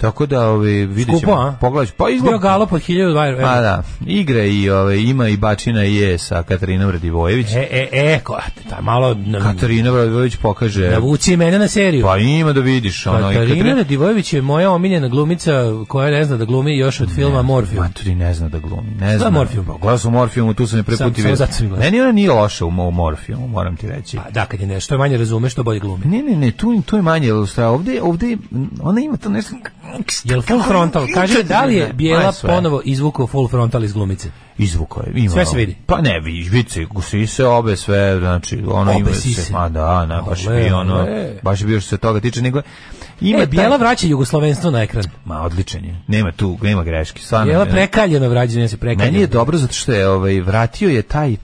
Tako 0.00 0.26
da, 0.26 0.48
ove, 0.48 0.86
vidjet 0.86 1.06
Skupo, 1.08 1.20
ćemo. 1.20 1.32
a? 1.32 1.56
Pogledaj, 1.60 1.92
pa 1.96 2.04
Bio 2.04 2.14
izgleda... 2.14 2.38
galop 2.38 2.72
od 2.72 2.80
1000 2.80 3.28
evra. 3.28 3.44
Pa 3.46 3.60
da, 3.60 3.82
igre 4.06 4.50
i 4.50 4.70
ove, 4.70 5.02
ima 5.02 5.28
i 5.28 5.36
Bačina 5.36 5.84
i 5.84 5.94
je 5.96 6.18
sa 6.18 6.42
Katarinom 6.42 6.90
Radivojević. 6.90 7.46
E, 7.52 7.68
e, 7.70 7.88
e, 7.92 8.20
ko, 8.24 8.38
taj 8.70 8.82
malo 8.82 9.14
na, 9.14 9.40
Katarina 9.40 9.90
Radivojević 9.90 10.36
pokaže... 10.36 10.90
navuci 10.90 11.36
mene 11.36 11.58
na 11.58 11.68
seriju. 11.68 12.02
Pa 12.04 12.16
ima 12.18 12.52
da 12.52 12.60
vidiš. 12.60 13.06
Ono, 13.06 13.32
i 13.32 13.34
Katarina 13.34 13.74
Radivojević 13.74 14.32
je 14.32 14.42
moja 14.42 14.70
omiljena 14.70 15.08
glumica 15.08 15.52
koja 15.88 16.10
ne 16.10 16.24
zna 16.24 16.36
da 16.36 16.44
glumi 16.44 16.76
još 16.78 17.00
od 17.00 17.14
filma 17.14 17.42
Morfium. 17.42 17.82
Maturi 17.84 18.14
ne 18.14 18.34
zna 18.34 18.48
da 18.48 18.58
glumi. 18.58 18.90
Ne 19.00 19.18
zna. 19.18 19.30
Morfium? 19.30 19.66
Pa, 19.66 19.72
Gledao 19.72 19.98
sam 19.98 20.12
Morfiumu, 20.12 20.54
tu 20.54 20.66
sam 20.66 20.78
je 20.78 20.82
prvi 20.82 20.96
Sam- 20.96 21.08
put 21.08 21.18
i 21.18 21.20
samo 21.20 21.30
vidio. 21.30 21.36
zato 21.36 21.52
sam 21.52 21.68
gledao. 21.68 21.84
Meni 21.84 22.00
ona 22.00 22.12
nije 22.12 22.30
loša 22.30 22.64
u, 22.64 22.68
u 22.68 22.90
Morfiumu, 22.90 23.48
moram 23.48 23.76
ti 23.76 23.86
reći. 23.88 24.16
Pa 24.16 24.30
da, 24.30 24.46
kad 24.46 24.60
je 24.60 24.66
nešto 24.66 24.98
manje 24.98 25.16
razume, 25.16 25.48
što 25.48 25.62
bolje 25.62 25.80
glumi. 25.80 26.04
Ne, 26.04 26.22
ne, 26.22 26.36
ne, 26.36 26.50
tu, 26.50 26.82
tu 26.82 26.96
je 26.96 27.02
manje. 27.02 27.32
Ovde, 27.32 28.02
ovde, 28.02 28.36
ona 28.80 29.00
ima 29.00 29.16
to 29.16 29.28
nešto... 29.28 29.54
Jel 30.24 30.42
full 30.42 30.62
frontal? 30.62 31.06
Kaže, 31.14 31.42
da 31.42 31.64
li 31.64 31.74
je 31.76 31.92
Bijela 31.92 32.32
ponovo 32.42 32.80
izvukao 32.84 33.26
full 33.26 33.48
frontal 33.48 33.84
iz 33.84 33.92
glumice? 33.92 34.28
Izvuko 34.58 35.00
je. 35.00 35.12
Ima, 35.14 35.30
Sve 35.30 35.46
se 35.46 35.56
vidi. 35.56 35.76
Pa 35.86 36.00
ne, 36.00 36.20
vi, 36.20 36.42
vice, 36.42 36.86
svi 37.02 37.26
se 37.26 37.46
obe 37.46 37.76
sve, 37.76 38.18
znači, 38.18 38.62
ono 38.66 38.90
Obe 38.90 39.00
ima 39.00 39.12
sise. 39.12 39.42
se, 39.42 39.52
ma 39.52 39.68
da, 39.68 40.06
na, 40.06 40.22
baš 40.22 40.44
je 40.44 40.50
bio 40.54 40.78
ono, 40.78 41.06
baš 41.42 41.60
je 41.60 41.66
bio 41.66 41.80
što 41.80 41.88
se 41.88 41.98
toga 41.98 42.20
tiče, 42.20 42.42
nego 42.42 42.62
ima 43.20 43.38
E, 43.38 43.46
Bijela 43.46 43.68
taj- 43.68 43.78
vraća 43.78 44.06
jugoslovenstvo 44.06 44.70
na 44.70 44.82
ekran. 44.82 45.04
Ma 45.24 45.42
odličan 45.42 45.84
je. 45.84 46.02
Nema 46.08 46.32
tu, 46.32 46.58
nema 46.62 46.84
greške. 46.84 47.20
Stvarno. 47.20 47.46
Bijela 47.46 47.64
ne- 47.64 47.70
prekaljeno 47.70 48.28
vrađenje 48.28 48.68
se 48.68 48.76
prekaljeno. 48.76 49.04
Meni 49.04 49.20
je 49.20 49.26
dobro 49.26 49.58
zato 49.58 49.72
što 49.74 49.92
je 49.92 50.08
ovaj 50.08 50.40
vratio 50.40 50.88
je 50.88 51.02
taj 51.02 51.36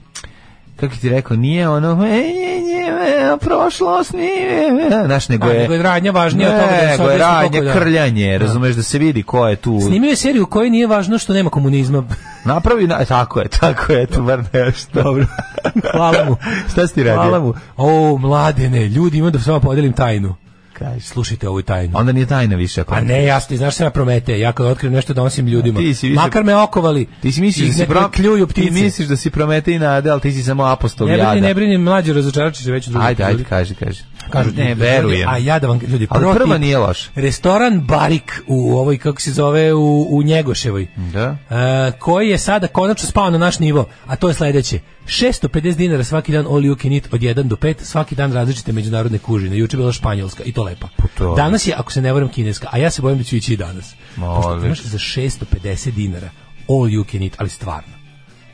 kako 0.75 0.95
ti 0.95 1.09
rekao, 1.09 1.37
nije 1.37 1.69
ono 1.69 2.05
e, 2.05 2.09
je, 2.09 2.21
je, 2.21 2.85
je, 2.85 3.37
prošlost 3.39 4.13
nije, 4.13 4.69
znaš, 5.05 5.29
nego 5.29 5.47
je 5.47 5.59
nego 5.59 5.73
je 5.73 5.83
radnja 5.83 6.11
važnija 6.11 6.49
od 6.49 6.55
toga 6.55 6.81
da 6.81 6.87
nego 6.87 7.09
je 7.09 7.17
radnja, 7.17 7.59
je- 7.59 7.73
krljanje, 7.73 8.37
razumeš, 8.37 8.75
da 8.75 8.83
se 8.83 8.99
vidi 8.99 9.23
ko 9.23 9.47
je 9.47 9.55
tu. 9.55 9.79
Snimio 9.87 10.09
je 10.09 10.15
seriju 10.15 10.43
u 10.43 10.45
kojoj 10.45 10.69
nije 10.69 10.87
važno 10.87 11.17
što 11.17 11.33
nema 11.33 11.49
komunizma. 11.49 12.03
Napravi, 12.45 12.87
na, 12.87 13.05
tako 13.05 13.39
je, 13.39 13.47
tako 13.47 13.93
je, 13.93 14.05
tu 14.05 14.23
bar 14.23 14.43
nešto. 14.53 15.03
Dobro. 15.03 15.25
Hvala 15.95 16.25
mu. 16.29 16.35
Šta 16.71 16.87
si 16.87 16.93
ti 16.93 17.03
radio? 17.03 17.21
Hvala 17.21 17.39
mu. 17.39 17.53
O, 17.77 18.17
mladene, 18.17 18.87
ljudi, 18.87 19.17
imam 19.17 19.31
da 19.31 19.39
s 19.39 19.47
vama 19.47 19.59
podelim 19.59 19.93
tajnu. 19.93 20.35
Kaži. 20.73 20.99
Slušajte 21.01 21.49
ovu 21.49 21.61
tajnu. 21.61 21.97
Onda 21.97 22.11
nije 22.11 22.25
tajna 22.25 22.55
više. 22.55 22.83
Pa 22.83 23.01
ne, 23.01 23.23
ja 23.23 23.39
ti 23.39 23.57
znaš 23.57 23.75
se 23.75 23.83
na 23.83 23.89
Promete, 23.89 24.39
ja 24.39 24.51
kad 24.51 24.65
otkrijem 24.65 24.93
nešto 24.93 25.13
donosim 25.13 25.47
ljudima. 25.47 25.79
Ti 25.79 25.93
si 25.93 26.07
više- 26.07 26.15
Makar 26.15 26.43
me 26.43 26.55
okovali. 26.55 27.07
Ti 27.21 27.31
si 27.31 27.41
misliš 27.41 27.65
i 27.65 27.69
da 27.69 27.73
si 27.75 27.85
pro... 27.85 28.09
kljuju 28.09 28.47
ti 28.47 28.53
ptice. 28.53 28.71
misliš 28.73 29.07
da 29.07 29.15
si 29.15 29.29
Prometej 29.29 29.79
nade, 29.79 30.09
ali 30.09 30.21
ti 30.21 30.31
si 30.31 30.43
samo 30.43 30.63
apostol 30.63 31.07
Ne 31.07 31.17
jada. 31.17 31.31
brini, 31.31 31.47
ne 31.47 31.53
brini, 31.53 31.77
mlađe 31.77 32.13
razočarat 32.13 32.53
će 32.53 32.63
se 32.63 32.71
već 32.71 32.87
u 32.87 32.91
drugoj 32.91 33.07
Ajde, 33.07 33.23
ajde, 33.23 33.43
kaži, 33.43 33.75
kaži. 33.75 34.01
Kažu 34.29 34.51
ne, 34.51 34.75
verujem. 34.75 35.29
A 35.29 35.37
ja 35.37 35.59
da 35.59 35.67
vam 35.67 35.79
ljudi 35.87 36.07
Ali 36.09 36.21
prvo 36.21 36.33
prva 36.33 36.57
nije 36.57 36.77
loša. 36.77 37.09
Restoran 37.15 37.81
Barik 37.81 38.43
u 38.47 38.77
ovoj 38.77 38.97
kako 38.97 39.21
se 39.21 39.31
zove 39.31 39.73
u, 39.73 40.07
u 40.09 40.23
Njegoševoj. 40.23 40.87
Da. 40.95 41.37
e, 41.49 41.91
koji 41.99 42.29
je 42.29 42.37
sada 42.37 42.67
konačno 42.67 43.09
spao 43.09 43.29
na 43.29 43.37
naš 43.37 43.59
nivo, 43.59 43.85
a 44.05 44.15
to 44.15 44.27
je 44.27 44.33
sledeće. 44.33 44.79
650 45.05 45.75
dinara 45.75 46.03
svaki 46.03 46.31
dan 46.31 46.45
all 46.45 46.61
you 46.61 46.81
can 46.81 46.93
eat 46.93 47.03
od 47.11 47.21
1 47.21 47.43
do 47.43 47.55
5, 47.55 47.75
svaki 47.81 48.15
dan 48.15 48.33
različite 48.33 48.71
međunarodne 48.71 49.17
kužine. 49.17 49.57
Juče 49.57 49.77
bila 49.77 49.91
španjolska 49.91 50.43
i 50.43 50.51
to 50.51 50.63
lepa. 50.63 50.87
Pa 50.97 51.03
to 51.17 51.35
Danas 51.35 51.67
je, 51.67 51.73
ako 51.77 51.91
se 51.91 52.01
ne 52.01 52.13
varam, 52.13 52.29
kineska, 52.29 52.67
a 52.71 52.77
ja 52.77 52.89
se 52.89 53.01
bojim 53.01 53.17
da 53.17 53.23
ću 53.23 53.35
ići 53.35 53.53
i 53.53 53.57
danas. 53.57 53.95
Pošto 54.15 54.65
imaš 54.65 54.81
za 54.81 54.97
650 54.97 55.91
dinara 55.91 56.29
all 56.69 56.87
you 56.87 57.11
can 57.11 57.23
eat, 57.23 57.33
ali 57.37 57.49
stvarno. 57.49 57.93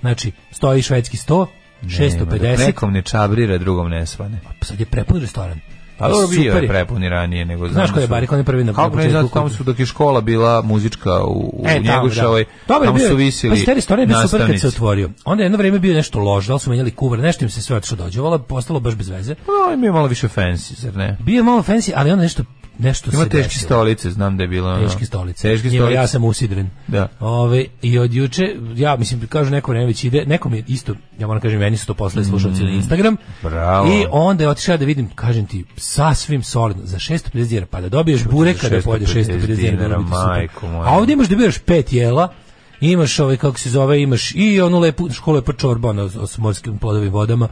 Znači, 0.01 0.32
stoji 0.51 0.82
švedski 0.82 1.17
sto, 1.17 1.47
650, 1.84 2.65
Nekom 2.65 2.94
ne 2.94 3.02
čabrira, 3.02 3.58
drugom 3.58 3.89
ne 3.89 4.06
svane. 4.06 4.39
pa 4.60 4.65
sad 4.65 4.80
je 4.80 4.86
prepun 4.86 5.22
restoran. 5.22 5.60
Pa 5.98 6.10
dobro 6.10 6.28
bio 6.28 6.54
je 6.54 6.68
prepuni 6.68 7.10
ranije 7.10 7.46
nego 7.46 7.68
Znaš 7.68 7.74
znamo 7.74 7.94
ko 7.94 8.00
je 8.00 8.08
Barik, 8.08 8.32
on 8.32 8.38
je 8.38 8.44
prvi 8.44 8.63
na- 8.63 8.74
Kako 8.74 8.96
ne 8.96 9.10
znam, 9.10 9.30
tamo 9.30 9.50
su 9.50 9.63
dok 9.63 9.80
je 9.80 9.86
škola 9.86 10.22
bila 10.22 10.62
muzička 10.62 11.24
u, 11.24 11.50
u 11.54 11.63
E, 11.68 11.74
tamo, 11.74 12.02
Njegoševoj, 12.02 12.46
da. 12.68 12.74
Je 12.74 12.86
tamo 12.86 13.00
su 13.00 13.15
visili 13.15 13.60
Pa 13.60 13.65
taj 13.65 13.76
restoran 13.76 14.02
je 14.02 14.08
bio 14.08 14.28
super 14.28 14.48
kad 14.48 14.60
se 14.60 14.68
otvorio. 14.68 15.10
Onda 15.26 15.44
je 15.44 15.46
jedno 15.46 15.58
vreme 15.58 15.80
bio 15.80 15.94
nešto 15.94 16.20
loš, 16.20 16.48
da 16.48 16.54
li 16.54 16.60
su 16.60 16.70
menjali 16.70 16.92
kuvar, 16.92 17.20
nešto 17.20 17.46
im 17.46 17.50
se 17.50 17.62
sve 17.62 17.76
otišlo 17.76 17.98
dođevalo, 17.98 18.39
postalo 18.39 18.80
baš 18.80 18.96
bez 18.96 19.10
veze. 19.10 19.36
Pa, 19.36 19.74
ima 19.74 19.92
malo 19.92 20.08
više 20.08 20.28
fancy, 20.28 20.80
zar 20.80 20.96
ne? 20.96 21.18
Bio 21.20 21.36
je 21.36 21.44
malo 21.44 21.63
fancy, 21.63 21.92
ali 21.96 22.12
onda 22.12 22.24
nešto 22.24 22.44
nešto 22.80 23.10
Ima 23.13 23.24
se 23.24 23.30
teške 23.30 23.44
desilo. 23.44 23.65
stolice, 23.65 24.12
znam 24.12 24.38
da 24.38 24.44
je 24.44 24.48
bilo... 24.48 24.70
ono- 24.70 24.88
Teške 24.88 25.06
stolice. 25.06 25.42
Teške 25.42 25.68
Njima 25.68 25.82
stolice. 25.82 25.96
Ja 25.96 26.08
sam 26.08 26.24
usidren. 26.24 26.70
Da. 26.88 27.08
Ove, 27.20 27.65
I 27.82 28.00
od 28.00 28.13
juče, 28.13 28.44
ja 28.76 28.96
mislim, 28.96 29.28
kažu 29.28 29.52
neko 29.52 29.72
vreme 29.72 29.86
već 29.86 30.04
ide, 30.04 30.26
nekom 30.26 30.54
je 30.54 30.63
isto, 30.68 30.96
ja 31.20 31.28
moram 31.28 31.42
kažem, 31.42 31.60
meni 31.60 31.78
su 31.78 31.86
to 31.86 31.94
poslali 31.94 32.26
slušalci 32.26 32.63
na 32.63 32.70
Instagram. 32.70 33.13
Mm. 33.13 33.18
Bravo. 33.44 33.88
I 33.88 34.06
onda 34.12 34.44
je 34.44 34.50
otišao 34.50 34.78
da 34.78 34.86
vidim, 34.86 35.10
kažem 35.15 35.46
ti, 35.46 35.65
sasvim 35.78 36.44
solidno, 36.44 36.86
za 36.86 36.98
650 36.98 37.48
dinara, 37.48 37.65
pa 37.65 37.82
da 37.82 37.89
dobiješ 37.89 38.24
burek 38.24 38.62
kada 38.62 38.82
pojedeš 38.82 39.10
650 39.10 39.56
dinara, 39.56 40.00
majko 40.00 40.68
moja. 40.68 40.89
A 40.89 40.98
ovdje 40.98 41.13
imaš 41.13 41.28
da 41.28 41.36
biraš 41.36 41.58
pet 41.58 41.94
jela, 41.94 42.34
imaš 42.82 43.20
ovaj, 43.20 43.38
kako 43.38 43.60
se 43.60 43.70
zove, 43.70 44.02
imaš 44.02 44.32
i 44.36 44.62
onu 44.62 44.80
lepu, 44.80 45.10
školu 45.12 45.36
lepa 45.36 45.54
čorba, 45.54 45.89
ono, 45.89 46.10
s 46.28 46.38
morskim 46.38 46.78
plodovim 46.78 47.12
vodama, 47.13 47.48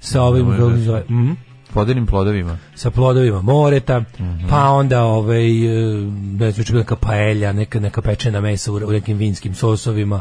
sa 0.00 0.22
ovim, 0.22 0.50
kako 0.50 0.70
se 0.70 0.78
zove, 0.78 1.04
mhm 1.10 1.32
Podenim 1.68 2.06
plodovima. 2.06 2.58
sa 2.74 2.90
plodovima 2.90 3.42
moreta, 3.42 3.98
Mhm. 4.14 4.48
pa 4.48 4.62
onda 4.62 5.02
ovaj 5.02 5.46
e, 5.46 5.84
ne 6.32 6.50
znam, 6.50 6.64
bila 6.66 6.78
neka 6.78 6.96
paelja, 6.96 7.52
neka 7.52 7.80
neka 7.80 8.02
pečena 8.02 8.40
mesa 8.40 8.72
u, 8.72 8.76
u 8.76 8.92
nekim 8.92 9.16
vinskim 9.16 9.54
sosovima. 9.54 10.20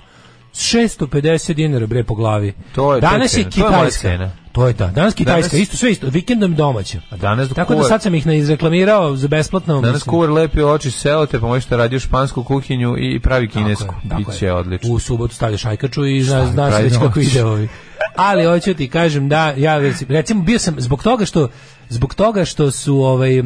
650 0.54 1.54
dinara 1.54 1.88
bre 1.88 2.04
po 2.04 2.16
glavi. 2.16 2.54
To 2.76 2.96
je- 2.96 3.02
danas 3.02 3.32
to 3.32 3.38
je 3.38 3.42
je 3.42 3.46
to 3.46 3.68
kitajska. 3.68 4.30
To 4.52 4.68
je 4.68 4.74
ta. 4.74 4.88
Danas 4.88 5.14
kitajska, 5.14 5.50
Danas- 5.50 5.62
isto 5.62 5.78
sve 5.78 5.92
isto, 5.92 6.08
vikendom 6.08 6.56
domaća. 6.56 7.00
A 7.10 7.18
danas 7.18 7.50
Tako 7.50 7.76
da 7.76 7.84
sad 7.84 8.02
sam 8.02 8.16
ih 8.16 8.28
izreklamirao 8.28 9.16
za 9.16 9.28
besplatno. 9.28 9.74
Danas 9.76 9.94
mislim. 9.96 10.10
kuvar 10.10 10.30
lepi 10.32 10.62
oči 10.62 10.92
seo 10.92 11.26
te, 11.26 11.40
pa 11.40 11.48
možete 11.48 11.78
radio 11.78 12.00
špansku 12.00 12.44
kuhinju 12.44 12.96
i 13.00 13.20
pravi 13.20 13.48
Tako 13.48 13.60
kinesku. 13.60 13.96
je, 13.96 14.10
tako 14.10 14.24
Biće 14.24 14.46
je. 14.46 14.54
odlično. 14.54 14.94
U 14.94 15.00
subotu 15.00 15.36
stavljaš 15.36 15.66
ajkaču 15.66 16.06
i 16.06 16.22
zna, 16.22 16.30
Stavi 16.32 16.52
zna 16.52 16.66
se 16.66 16.72
pravi 16.72 16.84
već 16.84 16.98
kako 16.98 17.20
ide 17.22 17.44
ovi. 17.44 17.68
Ali 18.18 18.46
hoću 18.46 18.74
ti 18.74 18.88
kažem 18.88 19.30
da 19.30 19.54
ja 19.58 19.80
recimo 20.10 20.44
bio 20.44 20.60
sam 20.60 20.76
zbog 20.78 21.04
toga 21.04 21.26
što 21.26 21.50
zbog 21.90 22.16
toga 22.16 22.46
što 22.46 22.72
su 22.72 22.96
ovaj 22.96 23.40
e, 23.40 23.44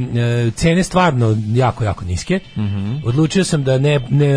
cene 0.56 0.84
stvarno 0.84 1.38
jako 1.54 1.84
jako 1.84 2.06
niske. 2.06 2.40
Mhm. 2.58 2.96
Odlučio 3.06 3.44
sam 3.44 3.64
da 3.64 3.78
ne, 3.78 4.00
ne 4.10 4.34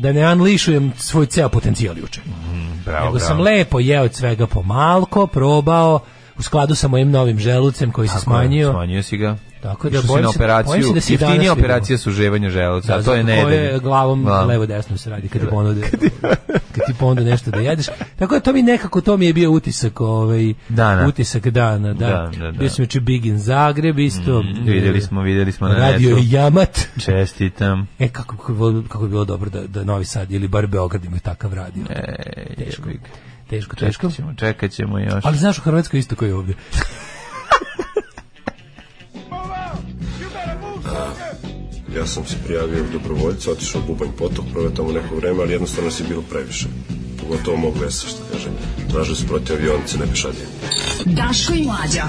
da 0.00 0.12
ne 0.12 0.32
unleashujem 0.32 0.92
svoj 0.96 1.26
ceo 1.26 1.48
potencijal 1.48 1.98
juče. 1.98 2.20
Bravo, 2.84 3.06
Nego 3.06 3.18
sam 3.18 3.36
bravo. 3.36 3.42
lepo 3.42 3.80
jeo 3.80 4.04
od 4.04 4.14
svega 4.14 4.46
pomalko, 4.46 5.26
probao 5.26 6.00
u 6.38 6.42
skladu 6.42 6.74
sa 6.74 6.88
mojim 6.88 7.10
novim 7.10 7.38
želucem 7.38 7.92
koji 7.92 8.08
se 8.08 8.18
smanjio. 8.20 8.70
Smanjio 8.72 9.02
si 9.02 9.16
ga. 9.16 9.36
Tako 9.66 9.90
da 9.90 9.98
bojim 10.02 10.24
na 10.24 10.32
se- 10.32 10.38
bojim 10.38 10.52
operaciju, 10.52 10.82
se 10.82 10.94
da 10.94 11.00
se 11.00 11.16
vidimo. 11.16 11.52
operacija 11.52 11.98
suživanja 11.98 12.50
želuca, 12.50 12.94
a 12.94 13.02
to 13.02 13.14
je 13.14 13.24
nedelja. 13.24 13.44
koje 13.44 13.78
glavom 13.80 14.24
Da. 14.24 14.40
levo 14.42 14.66
desno 14.66 14.96
se 14.96 15.10
radi 15.10 15.28
kad 15.28 15.40
ti 15.40 15.48
ponude 15.56 15.80
kad 16.72 16.86
ti 16.86 16.94
ponude 16.98 17.22
nešto 17.22 17.50
da 17.50 17.58
jedeš 17.58 17.86
tako 18.16 18.34
da 18.34 18.40
to 18.40 18.52
mi 18.52 18.62
nekako 18.62 19.00
to 19.00 19.16
mi 19.16 19.26
je 19.26 19.32
bio 19.32 19.50
utisak 19.50 20.00
ovaj 20.00 20.54
Dana. 20.68 21.06
utisak 21.08 21.48
dana 21.48 21.88
da, 21.90 22.06
Da, 22.06 22.30
da, 22.36 22.44
da. 22.44 22.52
bio 22.52 22.68
sam 22.70 22.82
juče 22.82 23.00
Big 23.00 23.26
in 23.26 23.38
Zagreb 23.38 23.98
isto 23.98 24.42
Vidjeli 24.64 25.00
smo, 25.00 25.22
vidjeli 25.22 25.52
smo 25.52 25.68
na 25.68 25.74
radio 25.76 26.10
netu. 26.10 26.26
Jamat 26.26 26.80
Čestitam. 26.98 27.88
e 27.98 28.08
kako, 28.08 28.36
kako, 28.36 28.52
bi 28.52 28.58
bilo- 28.58 28.82
kako 28.82 29.04
bi 29.04 29.10
bilo 29.10 29.24
dobro 29.24 29.50
da, 29.50 29.62
da 29.62 29.84
Novi 29.84 30.04
Sad 30.04 30.32
ili 30.32 30.48
bar 30.48 30.66
Beograd 30.66 31.04
imaju 31.04 31.20
takav 31.20 31.54
radio 31.54 31.84
E, 31.90 32.14
teško 32.56 32.82
teško 33.50 33.76
teško 33.76 34.02
Čekat 34.02 34.16
ćemo, 34.16 34.34
čekat 34.34 34.70
ćemo 34.70 34.98
još. 35.00 35.24
ali 35.24 35.38
znaš 35.38 35.58
u 35.58 35.62
Hrvatskoj 35.62 36.00
isto 36.00 36.16
koji 36.16 36.28
je 36.28 36.34
ovdje 36.34 36.54
Ja 41.94 42.06
sam 42.06 42.26
se 42.26 42.36
prijavio 42.44 42.82
u 42.82 42.92
dobrovoljca, 42.92 43.50
otišao 43.50 43.80
u 43.80 43.86
Bubanj 43.86 44.08
potok, 44.18 44.44
proveo 44.52 44.70
tamo 44.70 44.92
neko 44.92 45.16
vreme, 45.16 45.42
ali 45.42 45.52
jednostavno 45.52 45.90
si 45.90 46.04
bilo 46.08 46.22
previše. 46.22 46.66
Pogotovo 47.20 47.56
mog 47.56 47.76
lesa, 47.76 48.06
što 48.06 48.18
kaže. 48.32 48.48
Tražili 48.92 49.16
su 49.16 49.26
protiv 49.26 49.56
avionice, 49.56 49.98
ne 49.98 50.06
pešadije. 50.06 50.46
Daško 51.04 51.52
i 51.52 51.64
Mlađa. 51.64 52.04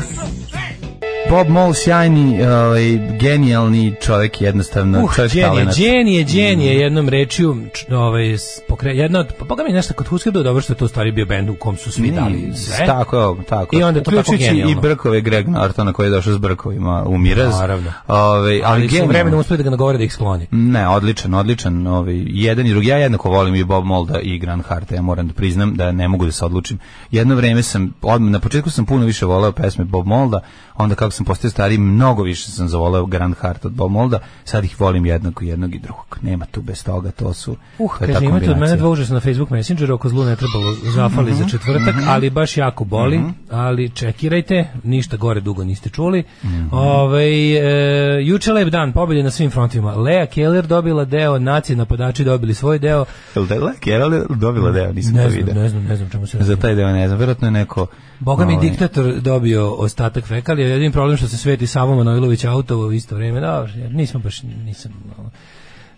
Bob 1.30 1.50
Moll, 1.50 1.74
sjajni, 1.74 2.46
ovaj, 2.46 2.98
genijalni 3.20 3.94
čovjek, 4.02 4.42
jednostavno, 4.42 5.04
Uh, 5.04 5.16
čovjek 5.16 5.34
đenije, 5.34 5.50
talenat. 5.50 5.78
đenije, 5.78 6.24
đenije, 6.24 6.80
jednom 6.80 7.10
rečju, 7.10 7.58
ovaj, 7.92 8.38
pokre, 8.68 8.96
jedna 8.96 9.20
od, 9.20 9.34
pa 9.48 9.64
mi 9.64 9.74
nešto 9.74 9.94
kod 9.94 10.08
Husker 10.08 10.34
bilo 10.34 10.44
dobro 10.44 10.62
što 10.62 10.74
je 10.74 10.78
to 10.78 10.86
u 10.86 10.88
stvari 10.88 11.12
bio 11.12 11.26
bend 11.26 11.50
u 11.50 11.56
kom 11.56 11.78
su 11.78 11.92
svi 11.92 12.12
dali 12.12 12.54
sve. 12.56 12.86
Tako, 12.86 13.38
tako. 13.50 13.76
I 13.76 13.84
onda 13.84 14.00
to 14.00 14.12
tako 14.12 14.20
Uključujući 14.20 14.46
i 14.46 14.48
genijalno. 14.48 14.82
Brkove 14.82 15.22
Greg 15.22 15.48
Nortona 15.48 15.94
koji 15.94 16.08
je 16.08 16.12
došao 16.12 16.34
s 16.34 16.38
Brkovima 16.38 17.04
u 17.06 17.18
Miraz. 17.18 17.60
Naravno. 17.60 17.94
Ovaj, 18.08 18.30
ali, 18.40 18.62
ali 18.66 18.82
su 18.82 18.88
genijalno. 18.88 19.12
vremenom 19.12 19.40
uspeli 19.40 19.58
da 19.58 19.64
ga 19.64 19.70
nagovore 19.70 19.98
da 19.98 20.04
ih 20.04 20.14
skloni. 20.14 20.48
Ne, 20.52 20.88
odličan, 20.88 21.34
odličan, 21.34 21.88
ovaj 21.88 22.24
jedan 22.28 22.66
i 22.66 22.70
drugi. 22.70 22.88
Ja 22.88 22.98
jednako 22.98 23.30
volim 23.30 23.56
i 23.56 23.64
Bob 23.64 23.86
Molda 23.86 24.20
i 24.20 24.40
Grand 24.40 24.64
Harta. 24.66 24.96
Ja 24.96 25.02
moram 25.02 25.28
da 25.28 25.34
priznam 25.34 25.76
da 25.76 25.92
ne 25.92 26.08
mogu 26.08 26.26
da 26.26 26.32
se 26.32 26.46
odlučim. 26.46 26.80
Jedno 27.12 27.36
vreme 27.36 27.64
sam 27.64 27.94
odmah 28.02 28.32
na 28.32 28.40
početku 28.40 28.70
sam 28.70 28.86
puno 28.86 29.06
više 29.06 29.26
voleo 29.26 29.52
pesme 29.52 29.86
Bob 29.86 30.08
Molda, 30.08 30.40
onda 30.76 30.96
kako 30.96 31.12
sam 31.18 31.26
postao 31.26 31.52
stariji, 31.52 31.78
mnogo 31.78 32.24
više 32.24 32.52
sam 32.52 32.68
zavoleo 32.68 33.06
Grand 33.06 33.36
Hart 33.36 33.66
od 33.66 33.72
Bob 33.72 33.92
Molda. 33.92 34.20
Sad 34.44 34.64
ih 34.64 34.80
volim 34.82 35.06
jednako 35.06 35.44
jednog 35.44 35.76
i 35.76 35.80
drugog. 35.80 36.18
Nema 36.22 36.46
tu 36.46 36.62
bez 36.62 36.84
toga, 36.84 37.12
to 37.12 37.34
su 37.34 37.56
Uh, 37.80 37.92
to 38.00 38.06
kaže, 38.06 38.26
imate 38.26 38.52
od 38.52 38.58
mene 38.58 38.76
dva 38.76 38.90
užasa 38.90 39.14
na 39.14 39.20
Facebook 39.20 39.50
Messengeru, 39.50 39.96
oko 39.96 40.10
zlu 40.10 40.24
ne 40.26 40.36
trebalo 40.36 40.74
zafali 40.96 41.32
Mhm. 41.32 41.44
za 41.44 41.50
četvrtak, 41.50 41.96
ali 42.08 42.30
baš 42.30 42.58
jako 42.58 42.84
boli, 42.84 43.22
ali 43.52 43.90
čekirajte, 43.90 44.68
ništa 44.84 45.18
gore 45.18 45.42
dugo 45.42 45.64
niste 45.64 45.90
čuli. 45.90 46.24
Mhm. 46.46 46.68
Ovaj, 46.72 47.56
e, 48.18 48.24
juče 48.24 48.54
lep 48.54 48.70
dan, 48.70 48.94
pobjede 48.94 49.24
na 49.24 49.32
svim 49.32 49.52
frontovima. 49.52 49.96
Lea 49.96 50.26
Keller 50.26 50.68
dobila 50.68 51.06
deo, 51.06 51.40
nacije 51.40 51.76
napadači 51.76 52.24
dobili 52.24 52.54
svoj 52.54 52.80
deo. 52.80 53.06
Jel 53.36 53.46
da 53.46 53.56
je 53.56 53.62
je 53.86 54.06
li 54.06 54.22
dobila 54.30 54.72
deo, 54.72 54.94
nisam 54.94 55.14
Ne 55.14 55.24
to 55.24 55.30
znam, 55.30 55.46
vidio. 55.46 55.62
ne 55.62 55.70
znam, 55.70 55.84
ne 55.84 55.96
znam 55.96 56.10
čemu 56.10 56.28
se. 56.28 56.38
Za 56.42 56.56
taj 56.56 56.76
deo 56.76 56.88
ne 56.88 57.08
znam, 57.08 57.20
verovatno 57.20 57.48
je 57.48 57.52
neko... 57.52 57.88
Boga 58.20 58.46
mi 58.46 58.54
ovaj, 58.54 58.70
diktator 58.70 59.14
dobio 59.16 59.70
ostatak 59.70 60.26
fekalija, 60.26 60.68
jedin 60.68 60.92
problem 60.92 61.18
što 61.18 61.28
se 61.28 61.38
Sveti 61.38 61.68
Savo 61.68 61.96
Manojlović 61.96 62.44
autovo 62.46 62.88
u 62.88 62.94
isto 62.94 63.16
vrijeme, 63.16 63.40
dobro, 63.42 63.72
nisam 63.90 64.22
baš, 64.22 64.44
nisam, 64.44 64.92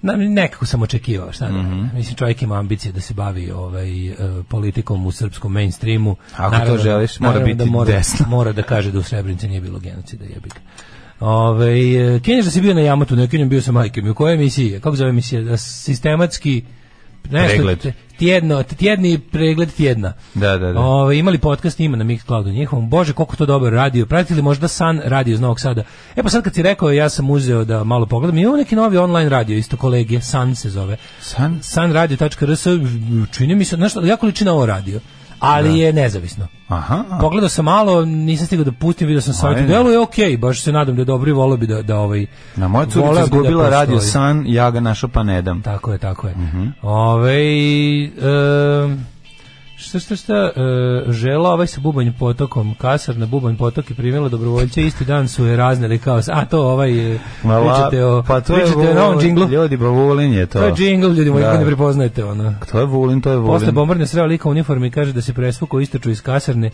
na, 0.02 0.14
nekako 0.16 0.66
sam 0.66 0.82
očekivao, 0.82 1.32
šta 1.32 1.48
da, 1.48 1.52
Mhm. 1.54 1.88
mislim 1.94 2.16
čovjek 2.16 2.42
ima 2.42 2.60
ambicije 2.60 2.92
da 2.92 3.02
se 3.02 3.14
bavi 3.14 3.52
ovaj, 3.52 4.08
e, 4.08 4.16
politikom 4.50 5.06
u 5.06 5.12
srpskom 5.12 5.52
mainstreamu. 5.54 6.16
Ako 6.34 6.52
to 6.52 6.58
Naravno- 6.58 6.78
želiš, 6.78 7.20
mora 7.20 7.32
naravno 7.32 7.48
da 7.48 7.56
biti 7.56 7.70
mora, 7.72 7.92
desno. 7.92 8.26
Mora 8.38 8.52
da 8.52 8.62
kaže 8.64 8.92
da 8.92 9.00
u 9.00 9.04
Srebrenici 9.04 9.48
nije 9.48 9.62
bilo 9.62 9.80
genocida, 9.80 10.24
jebi 10.26 10.50
ga. 10.50 10.60
Ove, 11.20 11.68
e, 12.16 12.20
Kenjaš 12.20 12.46
da 12.46 12.52
si 12.52 12.62
bio 12.62 12.74
na 12.74 12.82
Jamatu, 12.82 13.16
ne 13.16 13.28
bio 13.28 13.62
sa 13.62 13.72
majke 13.72 14.02
mi. 14.02 14.10
U 14.10 14.16
kojoj 14.16 14.34
emisiji? 14.34 14.80
Kako 14.80 14.96
zove 14.96 15.10
emisija? 15.10 15.42
Da 15.42 15.58
sistematski 15.58 16.64
nešto, 17.30 17.56
Pregled. 17.56 17.94
Tjedno, 18.18 18.64
tjedni 18.64 19.20
pregled 19.20 19.74
tjedna. 19.74 20.14
Da, 20.34 20.58
da, 20.58 20.74
da. 20.74 20.80
Ove, 20.80 21.18
imali 21.18 21.38
podcast 21.38 21.80
ima 21.80 21.98
na 21.98 22.04
Mixcloudu 22.04 22.52
njihovom. 22.52 22.90
Bože, 22.90 23.14
koliko 23.14 23.36
to 23.36 23.46
dobro 23.46 23.70
radio. 23.70 24.06
Pratite 24.06 24.36
li 24.36 24.42
možda 24.42 24.68
San 24.68 25.02
radio 25.06 25.34
iz 25.34 25.40
Novog 25.40 25.60
Sada? 25.60 25.84
E 26.16 26.24
pa 26.24 26.30
sad 26.30 26.44
kad 26.44 26.54
si 26.54 26.62
rekao, 26.62 26.92
ja 26.92 27.10
sam 27.10 27.30
uzeo 27.30 27.64
da 27.64 27.84
malo 27.84 28.06
pogledam. 28.06 28.38
Imamo 28.38 28.58
neki 28.58 28.76
novi 28.76 28.98
online 28.98 29.30
radio, 29.30 29.58
isto 29.58 29.78
kolegije, 29.78 30.22
San 30.22 30.56
se 30.56 30.70
zove. 30.70 30.98
San? 31.22 31.60
Sanradio.rs, 31.62 32.68
čini 33.32 33.56
mi 33.56 33.66
se, 33.66 33.78
nešto, 33.78 34.06
jako 34.06 34.26
liči 34.26 34.46
na 34.46 34.54
ovo 34.54 34.66
radio. 34.66 35.00
Ali 35.40 35.80
je 35.80 35.94
nezavisno. 35.94 36.48
Aha. 36.68 37.04
Pogledao 37.22 37.50
sam 37.50 37.66
malo, 37.66 38.06
nisam 38.06 38.46
stigao 38.48 38.64
da 38.66 38.72
pustim, 38.72 39.08
vidio 39.08 39.22
sam 39.22 39.34
sajt. 39.34 39.68
Delo 39.68 39.92
je 39.92 40.00
okej, 40.00 40.38
baš 40.38 40.62
se 40.62 40.72
nadam 40.72 40.96
da 40.96 41.02
je 41.02 41.06
dobro 41.06 41.30
i 41.30 41.34
volio 41.34 41.58
bi 41.58 41.68
da, 41.68 41.82
da 41.82 41.98
ovaj... 41.98 42.26
Na 42.56 42.68
moja 42.68 42.86
curica 42.86 43.10
bi 43.10 43.16
da 43.16 43.22
izgubila 43.22 43.70
radio 43.70 43.96
postoji. 43.96 44.12
san, 44.12 44.44
ja 44.48 44.72
ga 44.72 44.80
našao 44.80 45.10
pa 45.10 45.24
ne 45.24 45.42
dam. 45.42 45.62
Tako 45.62 45.92
je, 45.92 45.98
tako 45.98 46.28
je. 46.28 46.36
Mhm. 46.36 46.68
Ovaj, 46.82 48.04
em, 48.04 49.06
šta, 49.80 50.00
šta, 50.00 50.16
šta, 50.16 50.34
e, 50.34 51.12
žela 51.12 51.54
ovaj 51.54 51.68
sa 51.68 51.82
bubanj 51.82 52.12
potokom, 52.20 52.76
kasar 52.76 53.18
na 53.18 53.26
bubanj 53.26 53.56
potok 53.56 53.92
i 53.92 53.94
primila 53.94 54.30
dobrovoljce, 54.30 54.84
isti 54.84 55.06
dan 55.06 55.28
su 55.28 55.46
je 55.46 55.58
razneli 55.58 55.98
kao, 56.00 56.22
a 56.32 56.46
to 56.46 56.62
ovaj, 56.62 57.14
e, 57.16 57.20
pričate 57.42 58.06
o, 58.06 58.24
pa 58.28 58.42
to 58.42 58.54
je 58.54 58.62
pričate 58.62 58.92
o 58.92 58.94
novom 58.94 59.14
Vulin, 59.14 59.28
džinglu. 59.28 59.48
Ljudi, 59.48 59.78
ba 59.78 59.88
Vulin 59.88 60.34
je 60.34 60.46
to. 60.46 60.60
To 60.60 60.66
je 60.66 60.74
džingl, 60.74 61.08
ljudi 61.08 61.32
moji, 61.32 61.44
Da. 61.44 61.58
ne 61.58 61.66
prepoznajete 61.66 62.26
ono. 62.26 62.54
To 62.72 62.80
je 62.80 62.86
Vulin, 62.86 63.22
to 63.22 63.32
je 63.32 63.38
Vulin. 63.38 63.60
Posle 63.60 63.72
bombardne 63.72 64.08
sreo 64.08 64.26
lika 64.26 64.50
u 64.50 64.52
uniformi 64.52 64.88
i 64.88 64.92
kaže 64.92 65.14
da 65.14 65.22
se 65.22 65.34
presvukao 65.34 65.80
istoču 65.80 66.10
iz 66.10 66.22
kasarne 66.22 66.70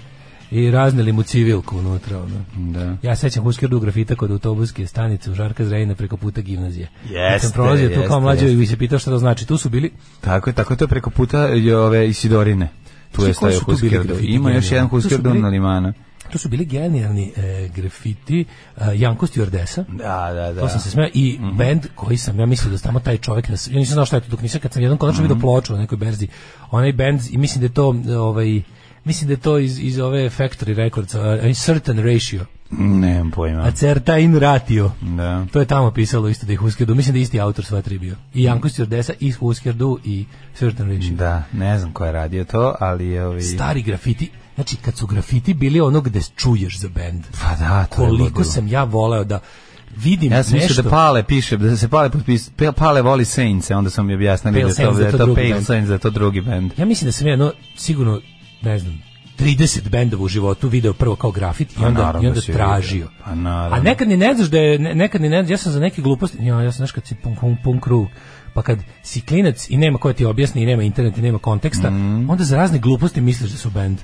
i 0.52 0.72
razneli 0.72 1.12
mu 1.12 1.24
civilku 1.24 1.78
unutra. 1.78 2.18
Ono. 2.18 2.70
Da. 2.72 2.98
Ja 3.02 3.16
sećam 3.16 3.44
Huskerdu 3.44 3.80
grafita 3.80 4.16
kod 4.16 4.32
autobuske 4.32 4.88
stanice 4.88 5.32
u 5.32 5.34
Žarka 5.34 5.66
Zrejina 5.66 5.96
preko 5.96 6.18
puta 6.18 6.42
gimnazije. 6.42 6.88
Kad 6.88 7.12
sam 7.12 7.22
Jeste, 7.22 7.50
prolazio 7.54 7.90
tu 7.90 8.02
kao 8.08 8.30
jeste, 8.30 8.46
jeste. 8.46 8.64
i 8.64 8.66
se 8.66 8.78
pitao 8.78 9.00
šta 9.00 9.12
to 9.12 9.18
znači. 9.18 9.48
Tu 9.48 9.58
su 9.58 9.70
bili 9.70 9.92
Tako 10.22 10.50
je, 10.50 10.54
tako 10.54 10.74
je 10.74 10.78
to 10.78 10.84
je 10.84 10.88
preko 10.88 11.10
puta 11.10 11.50
i 11.50 11.72
ove 11.72 12.08
Isidorine. 12.08 12.70
Tu 13.16 13.26
je 13.26 13.34
stavio 13.34 13.60
Huskerdu. 13.60 14.08
grafiti 14.08 14.28
Ima 14.28 14.52
još 14.52 14.72
jedan 14.72 14.90
bili- 15.24 15.42
na 15.42 15.48
limana. 15.50 15.94
Tu 16.32 16.38
su 16.38 16.50
bili 16.50 16.66
genijalni 16.66 17.32
e, 17.38 17.70
grafiti 17.76 18.46
e, 18.78 18.82
Janko 18.96 19.26
Stewardesa. 19.28 19.84
Da, 19.88 20.32
da, 20.34 20.54
da. 20.54 20.62
To 20.62 20.70
sam 20.70 20.80
se 20.80 20.90
smeo 20.90 21.08
i 21.14 21.40
bend 21.58 21.86
koji 21.96 22.18
sam 22.18 22.40
ja 22.40 22.46
mislio 22.46 22.72
da 22.72 22.78
tamo 22.78 23.00
taj 23.00 23.18
čovjek 23.18 23.50
na 23.50 23.56
ja 23.72 23.80
nisam 23.80 23.94
znao 23.94 24.06
šta 24.06 24.16
je 24.16 24.22
to 24.22 24.30
dok 24.30 24.42
nisam 24.42 24.62
kad 24.62 24.74
sam 24.74 24.82
jednom 24.82 24.98
konačno 24.98 25.22
video 25.22 25.40
ploču 25.40 25.74
na 25.74 25.80
nekoj 25.80 25.98
berzi. 25.98 26.28
Onaj 26.72 26.94
bend 26.94 27.22
i 27.32 27.38
mislim 27.38 27.60
da 27.60 27.66
je 27.66 27.74
to 27.74 27.96
ovaj 28.20 28.62
mislim 29.04 29.28
da 29.28 29.34
je 29.34 29.38
to 29.38 29.60
iz, 29.60 29.80
iz 29.80 30.00
ove 30.00 30.30
Factory 30.30 30.74
Records, 30.76 31.16
a 31.16 31.54
certain 31.54 31.98
ratio, 31.98 32.46
Nemam 32.72 33.32
pojma. 33.32 33.62
a 33.64 33.72
certain 33.72 34.40
ratio. 34.40 34.92
Da. 35.02 35.46
To 35.52 35.60
je 35.60 35.66
tamo 35.66 35.92
pisalo 35.92 36.30
isto 36.30 36.46
da 36.46 36.54
ih 36.54 36.60
Huskerdu. 36.60 36.96
Mislim 36.96 37.14
da 37.14 37.20
je 37.20 37.24
isti 37.24 37.40
autor 37.40 37.66
sva 37.66 37.82
tri 37.82 38.00
bio. 38.00 38.16
I 38.34 38.44
Janko 38.44 38.68
Stewardesa, 38.68 39.14
i 39.20 39.32
Huskerdu, 39.32 40.00
i 40.04 40.26
certain 40.54 40.90
ratio. 40.90 41.16
Da, 41.16 41.44
ne 41.54 41.80
znam 41.80 41.94
ko 41.94 42.06
je 42.06 42.12
radio 42.12 42.44
to, 42.44 42.76
ali 42.80 43.08
je 43.08 43.26
ovi... 43.26 43.42
Stari 43.42 43.82
grafiti, 43.82 44.30
znači 44.56 44.76
kad 44.76 44.98
su 44.98 45.08
grafiti 45.08 45.54
bili 45.54 45.82
ono 45.82 46.02
gde 46.02 46.22
čuješ 46.36 46.80
za 46.80 46.90
bend. 46.90 47.24
Pa 47.42 47.56
da, 47.56 47.86
to 47.86 48.04
je 48.04 48.08
koliko 48.08 48.24
ludilo. 48.24 48.44
sam 48.44 48.68
ja 48.68 48.84
voleo 48.84 49.24
da 49.24 49.40
vidim 49.98 50.32
Ja 50.32 50.44
sam 50.44 50.54
nešto. 50.54 50.68
mislio 50.68 50.84
da 50.84 50.90
Pale 50.90 51.24
piše, 51.24 51.58
da 51.58 51.78
se 51.78 51.88
Pale 51.88 52.10
potpis, 52.10 52.52
Pale 52.76 53.02
voli 53.02 53.26
Saints, 53.26 53.72
onda 53.72 53.90
sam 53.90 54.06
mi 54.08 54.14
objasnili 54.14 54.54
da, 54.54 54.60
je 54.60 54.68
to, 54.68 54.74
Saints, 54.74 54.98
da 54.98 55.06
je 55.06 55.12
to 55.12 55.18
drugi 55.18 55.50
Pale. 55.50 55.62
Saints, 55.62 55.88
da 55.88 55.94
je 55.94 56.00
to 56.00 56.10
drugi 56.10 56.42
band. 56.42 56.72
Ja 56.78 56.86
mislim 56.86 57.08
da 57.08 57.12
sam 57.12 57.28
ja 57.28 57.36
no, 57.36 57.52
sigurno, 57.76 58.22
ne 58.62 58.80
znam, 58.80 59.02
30 59.36 59.90
bendova 59.90 60.24
u 60.24 60.28
životu 60.28 60.68
video 60.68 60.94
prvo 60.94 61.16
kao 61.16 61.32
grafit 61.32 61.72
i 61.72 61.76
Pa 61.76 61.88
onda, 61.88 62.20
i 62.22 62.28
onda 62.28 62.42
si 62.42 62.52
tražio. 62.54 63.08
Pa. 63.26 63.32
A 63.72 63.80
nekad 63.82 64.08
ni 64.08 64.18
ne 64.18 64.34
znaš 64.34 64.48
da 64.48 64.58
je, 64.58 64.80
ne- 64.80 64.96
nekad 64.96 65.22
ni 65.22 65.30
ne 65.30 65.38
znaš, 65.38 65.52
ja 65.52 65.58
sam 65.58 65.72
za 65.72 65.80
neke 65.80 66.02
gluposti, 66.02 66.38
ja, 66.40 66.62
ja 66.62 66.72
sam 66.72 66.78
znaš 66.78 66.92
kad 66.92 67.06
si 67.06 67.16
punk, 67.16 67.40
punk, 67.40 67.60
punk 67.64 67.84
krug, 67.84 68.08
pa 68.54 68.62
kad 68.62 68.80
si 69.04 69.22
klinac 69.22 69.70
i 69.70 69.78
nema 69.78 69.98
ko 69.98 70.14
ti 70.14 70.26
objasni 70.26 70.62
i 70.62 70.66
nema 70.66 70.84
internet 70.84 71.18
i 71.18 71.22
nema 71.22 71.40
konteksta, 71.40 71.90
Mhm. 71.90 72.30
onda 72.30 72.44
za 72.44 72.58
razne 72.58 72.80
gluposti 72.80 73.22
misliš 73.22 73.52
da 73.52 73.58
su 73.58 73.70
bend. 73.70 73.98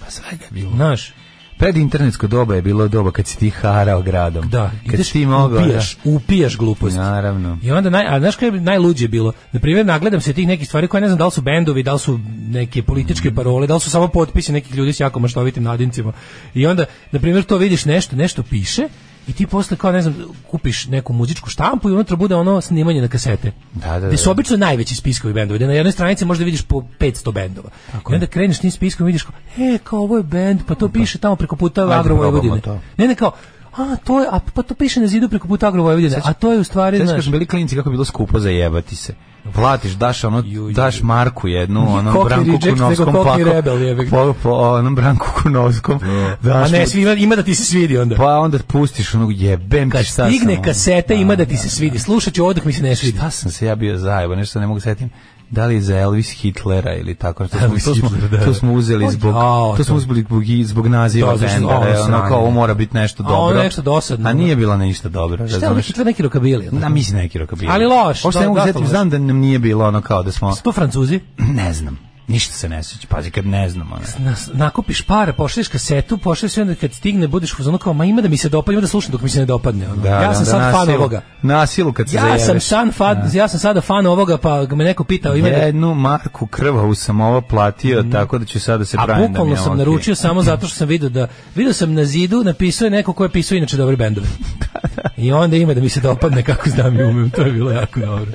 Pa 0.00 0.10
svega 0.10 0.44
je 0.44 0.50
bilo. 0.52 0.70
Znaš, 0.72 1.12
Pred 1.58 1.76
internetsko 1.76 2.26
doba 2.26 2.54
je 2.54 2.62
bilo 2.62 2.88
doba 2.88 3.10
kad 3.10 3.26
si 3.26 3.38
ti 3.38 3.50
harao 3.50 4.02
gradom. 4.02 4.48
da, 4.48 4.70
kad 4.84 4.94
ideš, 4.94 5.10
ti 5.10 5.26
mogao. 5.26 5.62
upijaš, 5.62 5.96
upijaš 6.04 6.56
gluposti. 6.56 6.98
Da, 6.98 7.04
naravno. 7.04 7.58
I 7.62 7.70
onda, 7.70 7.90
naj, 7.90 8.06
a 8.08 8.20
znaš 8.20 8.42
je 8.42 8.52
najluđe 8.52 9.08
bilo? 9.08 9.32
Na 9.52 9.60
primjer, 9.60 9.86
nagledam 9.86 10.20
se 10.20 10.32
tih 10.32 10.46
nekih 10.46 10.68
stvari 10.68 10.88
koje 10.88 11.00
ne 11.00 11.08
znam 11.08 11.18
da 11.18 11.24
li 11.24 11.30
su 11.30 11.42
bendovi, 11.42 11.82
da 11.82 11.92
li 11.92 11.98
su 11.98 12.20
neke 12.48 12.82
političke 12.82 13.34
parole, 13.34 13.66
da 13.66 13.74
li 13.74 13.80
su 13.80 13.90
samo 13.90 14.08
potpisi 14.08 14.52
nekih 14.52 14.74
ljudi 14.74 14.92
s 14.92 15.00
jako 15.00 15.20
maštovitim 15.20 15.62
nadincima. 15.62 16.12
I 16.54 16.66
onda, 16.66 16.84
na 17.12 17.20
primjer, 17.20 17.44
to 17.44 17.56
vidiš 17.56 17.84
nešto, 17.84 18.16
nešto 18.16 18.42
piše 18.42 18.88
i 19.28 19.32
ti 19.32 19.46
posle 19.46 19.76
kao, 19.76 19.92
ne 19.92 20.02
znam, 20.02 20.14
kupiš 20.50 20.86
neku 20.86 21.12
muzičku 21.12 21.50
štampu 21.50 21.88
i 21.88 21.92
unutra 21.92 22.16
bude 22.16 22.34
ono 22.34 22.60
snimanje 22.60 23.00
na 23.00 23.08
kasete. 23.08 23.52
Da, 23.74 24.00
da, 24.00 24.06
Gde 24.06 24.16
su 24.16 24.24
da. 24.24 24.30
obično 24.30 24.56
najveći 24.56 24.94
spiskovi 24.94 25.34
bendova, 25.34 25.56
gde 25.56 25.66
na 25.66 25.72
jednoj 25.72 25.92
stranici 25.92 26.24
možda 26.24 26.44
vidiš 26.44 26.62
po 26.62 26.82
500 26.98 27.32
bendova. 27.32 27.70
I 28.10 28.14
onda 28.14 28.26
kreneš 28.26 28.58
tim 28.58 28.70
spiskom 28.70 29.06
i 29.06 29.08
vidiš 29.08 29.22
kao, 29.22 29.34
e, 29.58 29.78
kao 29.84 30.00
ovo 30.00 30.16
je 30.16 30.22
bend, 30.22 30.60
pa 30.66 30.74
to 30.74 30.88
piše 30.88 31.18
tamo 31.18 31.36
preko 31.36 31.56
puta 31.56 31.90
Agro 31.90 32.14
Vojvodine. 32.14 32.60
Ne, 32.96 33.08
ne, 33.08 33.14
kao, 33.14 33.32
a 33.76 33.96
to 34.04 34.20
je, 34.20 34.28
a 34.30 34.40
pa 34.54 34.62
to 34.62 34.74
piše 34.74 35.00
na 35.00 35.06
zidu 35.06 35.28
preko 35.28 35.48
puta 35.48 35.68
Agro 35.68 35.82
Vojvodine, 35.82 36.20
a 36.24 36.32
to 36.32 36.52
je 36.52 36.58
u 36.58 36.64
stvari, 36.64 37.06
znaš, 37.06 37.22
smo 37.22 37.32
bili 37.32 37.46
klinci 37.46 37.76
kako 37.76 37.90
bilo 37.90 38.04
skupo 38.04 38.40
zajebati 38.40 38.96
se. 38.96 39.14
Platiš, 39.54 39.92
daš 39.92 40.24
ono, 40.24 40.38
Ju, 40.46 40.68
ju, 40.68 40.72
daš. 40.72 41.02
Marku 41.02 41.48
jednu, 41.48 41.94
onom 41.94 42.24
Branku 42.24 42.50
reject, 42.50 42.68
Kunovskom, 42.68 43.14
pa, 43.24 43.36
rebel, 43.36 43.94
ga. 43.94 44.10
po, 44.10 44.34
po 44.42 44.50
onom 44.50 44.94
Branku 44.94 45.26
Kunovskom, 45.42 46.00
A 46.02 46.36
daš 46.42 46.70
ne, 46.70 46.80
mu- 46.80 46.86
svi 46.86 47.02
ima, 47.02 47.12
ima 47.12 47.36
da 47.36 47.42
ti 47.42 47.54
se 47.54 47.64
svidi 47.64 47.98
onda. 47.98 48.16
pa 48.16 48.38
onda 48.38 48.58
pustiš 48.66 49.14
onog 49.14 49.32
jebem 49.32 49.90
ti 49.90 49.96
Kad 49.96 50.04
šta 50.04 50.26
stigne 50.26 50.54
sam, 50.54 50.64
kaseta 50.64 51.14
ima 51.14 51.36
da 51.36 51.44
ti 51.44 51.56
se 51.56 51.68
svidi. 51.70 51.98
Slušat 51.98 52.34
ću 52.34 52.42
ovo 52.42 52.52
dok 52.52 52.64
mi 52.64 52.72
se 52.72 52.82
ne 52.82 52.96
svidi. 52.96 53.18
Šta 53.18 53.30
sam 53.30 53.50
se 53.50 53.66
ja 53.66 53.74
bio 53.74 53.98
zajebo, 53.98 54.34
nešto 54.34 54.60
ne 54.60 54.66
mogu 54.66 54.80
setim. 54.80 55.10
Da 55.50 55.66
li 55.66 55.80
za 55.80 55.96
Elvis 55.96 56.30
Hitlera 56.32 56.94
ili 56.94 57.14
tako 57.14 57.46
što 57.46 57.56
smo, 57.58 57.66
Elvis 57.66 57.84
to, 57.84 57.94
smo, 57.94 58.08
Hitler, 58.08 58.30
da, 58.30 58.38
to 58.38 58.46
da. 58.46 58.54
smo 58.54 58.72
uzeli 58.72 59.04
O, 59.04 59.10
zbog 59.10 59.34
jao, 59.34 59.74
to 59.76 59.84
smo 59.84 59.96
uzeli 59.96 60.20
zbog, 60.20 60.42
zbog 60.64 60.86
naziva 60.86 61.30
Da, 61.30 61.38
što- 61.38 61.46
benda, 61.48 61.68
ono 61.68 61.80
da 61.82 61.90
ono 61.92 62.06
sranje. 62.06 62.28
kao 62.28 62.38
ovo 62.38 62.50
mora 62.50 62.74
biti 62.74 62.96
nešto 62.96 63.22
A 63.22 63.26
dobro. 63.26 63.42
ono 63.50 63.62
nešto 63.62 63.82
dosadno. 63.82 64.28
A 64.28 64.32
nije 64.32 64.56
bilo 64.56 64.76
ništa 64.76 65.08
dobro, 65.08 65.48
Šta 65.48 65.66
je? 65.66 65.82
Hitler 65.82 66.06
neki 66.06 66.22
rokabili? 66.22 66.68
Na 66.72 66.88
mislim 66.88 67.16
neki 67.16 67.38
rokabili. 67.38 67.70
Ali 67.70 67.86
loš, 67.86 68.22
da, 68.24 68.40
ne 68.40 68.48
mogu 68.48 68.60
da, 68.72 68.86
znam 68.86 69.10
da 69.10 69.18
nam 69.18 69.36
nije 69.36 69.58
bilo 69.58 69.86
ono 69.86 70.00
kao 70.00 70.22
da 70.22 70.32
smo 70.32 70.54
Su 70.54 70.62
to 70.62 70.72
Francuzi? 70.72 71.20
ne 71.38 71.72
znam. 71.72 71.98
Ništa 72.28 72.54
se 72.54 72.68
ne 72.68 72.82
sjeća. 72.82 73.06
Pazi 73.08 73.30
kad 73.30 73.46
ne 73.46 73.68
znam, 73.68 73.92
ono. 73.92 74.02
Nas, 74.20 74.50
nakupiš 74.52 75.02
para, 75.02 75.32
pošalješ 75.32 75.68
kasetu, 75.68 76.18
pošalješ 76.18 76.56
i 76.56 76.60
onda 76.60 76.74
kad 76.74 76.92
stigne 76.92 77.28
budeš 77.28 77.52
u 77.52 77.56
fazonu 77.56 77.78
kao, 77.78 77.92
ma 77.92 78.04
ima 78.04 78.22
da 78.22 78.28
mi 78.28 78.36
se 78.36 78.48
dopadne, 78.48 78.74
ima 78.74 78.80
da 78.80 78.86
slušam 78.86 79.12
dok 79.12 79.22
mi 79.22 79.28
se 79.28 79.38
ne 79.38 79.46
dopadne. 79.46 79.88
Ono. 79.88 80.06
ja 80.06 80.20
sam 80.24 80.28
onda 80.28 80.44
sad 80.44 80.72
fan 80.72 80.86
nasilu- 80.86 80.94
ovoga. 80.94 81.20
Nasilu 81.42 81.92
kad 81.92 82.08
se 82.08 82.16
Ja 82.16 82.22
zajebeš. 82.22 82.42
sam 82.42 82.60
san 82.60 82.92
fan, 82.92 83.30
ja 83.32 83.48
sam 83.48 83.60
sada 83.60 83.80
fan 83.80 84.06
ovoga, 84.06 84.36
pa 84.38 84.66
me 84.66 84.84
neko 84.84 85.04
pitao 85.04 85.36
ima 85.36 85.48
da 85.48 85.54
Jednu 85.56 85.94
marku 85.94 86.46
krvavu 86.46 86.94
sam 86.94 87.20
ovo 87.20 87.40
platio, 87.40 88.04
tako 88.04 88.38
da 88.38 88.44
ću 88.44 88.60
sada 88.60 88.84
se 88.84 88.96
A 89.00 89.04
pravim 89.04 89.22
da 89.22 89.28
mi 89.28 89.28
bukvalno 89.30 89.52
je 89.52 89.56
sam 89.56 89.66
okej. 89.66 89.78
naručio 89.78 90.14
samo 90.14 90.42
zato 90.42 90.66
što 90.66 90.76
sam 90.76 90.88
video 90.88 91.08
da 91.08 91.26
video 91.54 91.72
sam 91.72 91.94
na 91.94 92.04
zidu 92.04 92.44
napisao 92.44 92.86
je 92.86 92.90
neko 92.90 93.12
ko 93.12 93.24
je 93.24 93.30
pisao 93.30 93.56
inače 93.56 93.76
dobre 93.76 93.96
bendove. 93.96 94.26
I 95.16 95.32
onda 95.32 95.56
ima 95.56 95.74
da 95.74 95.80
mi 95.80 95.88
se 95.88 96.00
dopadne 96.00 96.42
kako 96.42 96.70
znam 96.70 96.96
i 96.96 97.04
umem, 97.04 97.30
to 97.30 97.42
je 97.42 97.52
bilo 97.52 97.70
jako 97.70 98.00
dobro. 98.00 98.26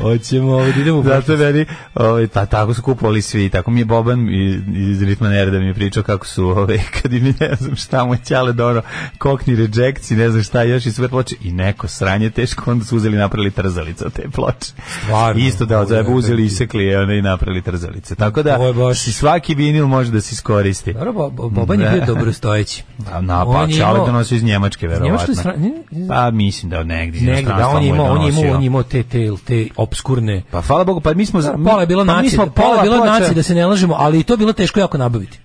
Hoćemo 0.00 0.52
ovaj 0.52 0.72
da 0.72 0.80
idemo 0.80 1.02
Zato 1.02 1.36
meni, 1.36 1.66
ovaj, 1.94 2.26
ta, 2.26 2.46
tako 2.46 2.74
su 2.74 2.82
kupovali 2.82 3.15
svi, 3.22 3.48
tako 3.48 3.70
mi 3.70 3.80
je 3.80 3.84
Boban 3.84 4.28
iz, 4.30 4.54
iz 4.68 5.02
Ritma 5.02 5.28
Nereda 5.28 5.58
mi 5.58 5.66
je 5.66 5.74
pričao 5.74 6.02
kako 6.02 6.26
su, 6.26 6.44
ovaj, 6.46 6.78
kad 6.92 7.12
im 7.12 7.34
ne 7.40 7.54
znam 7.54 7.76
šta 7.76 8.04
mu 8.04 8.14
je 8.14 8.18
ćale 8.18 8.52
dono, 8.52 8.82
kokni 9.18 9.56
rejects 9.56 10.10
i 10.10 10.16
ne 10.16 10.30
znam 10.30 10.42
šta 10.42 10.62
još 10.62 10.86
i 10.86 10.92
sve 10.92 11.08
ploče 11.08 11.36
i 11.42 11.52
neko 11.52 11.88
sranje 11.88 12.30
teško, 12.30 12.70
onda 12.70 12.84
su 12.84 12.96
uzeli 12.96 13.16
napravili 13.16 13.50
trzalice 13.50 14.06
od 14.06 14.12
te 14.12 14.22
ploče. 14.30 14.72
Stvarno, 15.02 15.40
Isto 15.40 15.66
da 15.66 15.74
od 15.74 15.82
ovo 15.82 15.82
je 15.84 15.88
zajeba 15.88 16.10
uzeli 16.10 16.44
isekli 16.44 16.84
je 16.84 17.00
onda 17.00 17.14
i 17.14 17.22
napravili 17.22 17.62
trzalice. 17.62 18.14
Tako 18.14 18.42
da, 18.42 18.58
baš- 18.74 19.12
svaki 19.12 19.54
vinil 19.54 19.86
može 19.86 20.10
da 20.10 20.20
se 20.20 20.32
iskoristi. 20.32 20.92
Dobro, 20.92 21.12
Bo- 21.12 21.30
Bo- 21.30 21.48
Boban 21.48 21.80
je 21.80 21.90
bio 21.90 22.04
dobrostojeći. 22.06 22.82
Pa, 23.04 23.20
na, 23.20 23.44
pa 23.46 23.66
imao- 23.66 24.06
donosi 24.06 24.36
iz 24.36 24.42
Njemačke, 24.42 24.86
Njemačke 24.86 25.00
verovatno. 25.00 25.34
stra- 25.34 25.56
ne- 25.90 26.08
Pa 26.08 26.30
mislim 26.30 26.70
da 26.70 26.80
od 26.80 26.86
negdje 26.86 27.18
iz 27.18 27.24
Negde, 27.24 27.52
da, 27.52 27.68
on 27.68 27.82
je 27.82 27.88
imao, 27.88 28.06
on 28.06 28.22
je 28.22 28.28
imao, 28.30 28.54
on 28.54 28.62
je 28.62 28.66
imao 28.66 28.82
te, 28.82 29.02
te, 29.02 29.30
te 29.46 29.68
obskurne 29.76 30.42
Pa 30.50 30.60
hvala 30.60 30.84
Bogu, 30.84 31.00
pa 31.00 31.14
mi 31.14 31.26
smo... 31.26 31.40
mi- 31.56 31.64
Pola 31.64 31.80
je 31.80 31.86
bilo 31.86 32.04
pa 32.04 32.12
mi 32.12 32.16
nacije, 32.16 32.30
smo 32.30 32.46
pola 32.46 32.76
je 32.76 32.90
ploče- 33.06 33.20
nacije 33.20 33.34
da 33.34 33.42
se 33.42 33.54
ne 33.54 33.66
lažemo, 33.66 33.94
ali 33.94 34.20
i 34.20 34.24
to 34.24 34.36
bilo 34.36 34.52
teško 34.52 34.80
jako 34.80 34.98
nabaviti. 34.98 35.38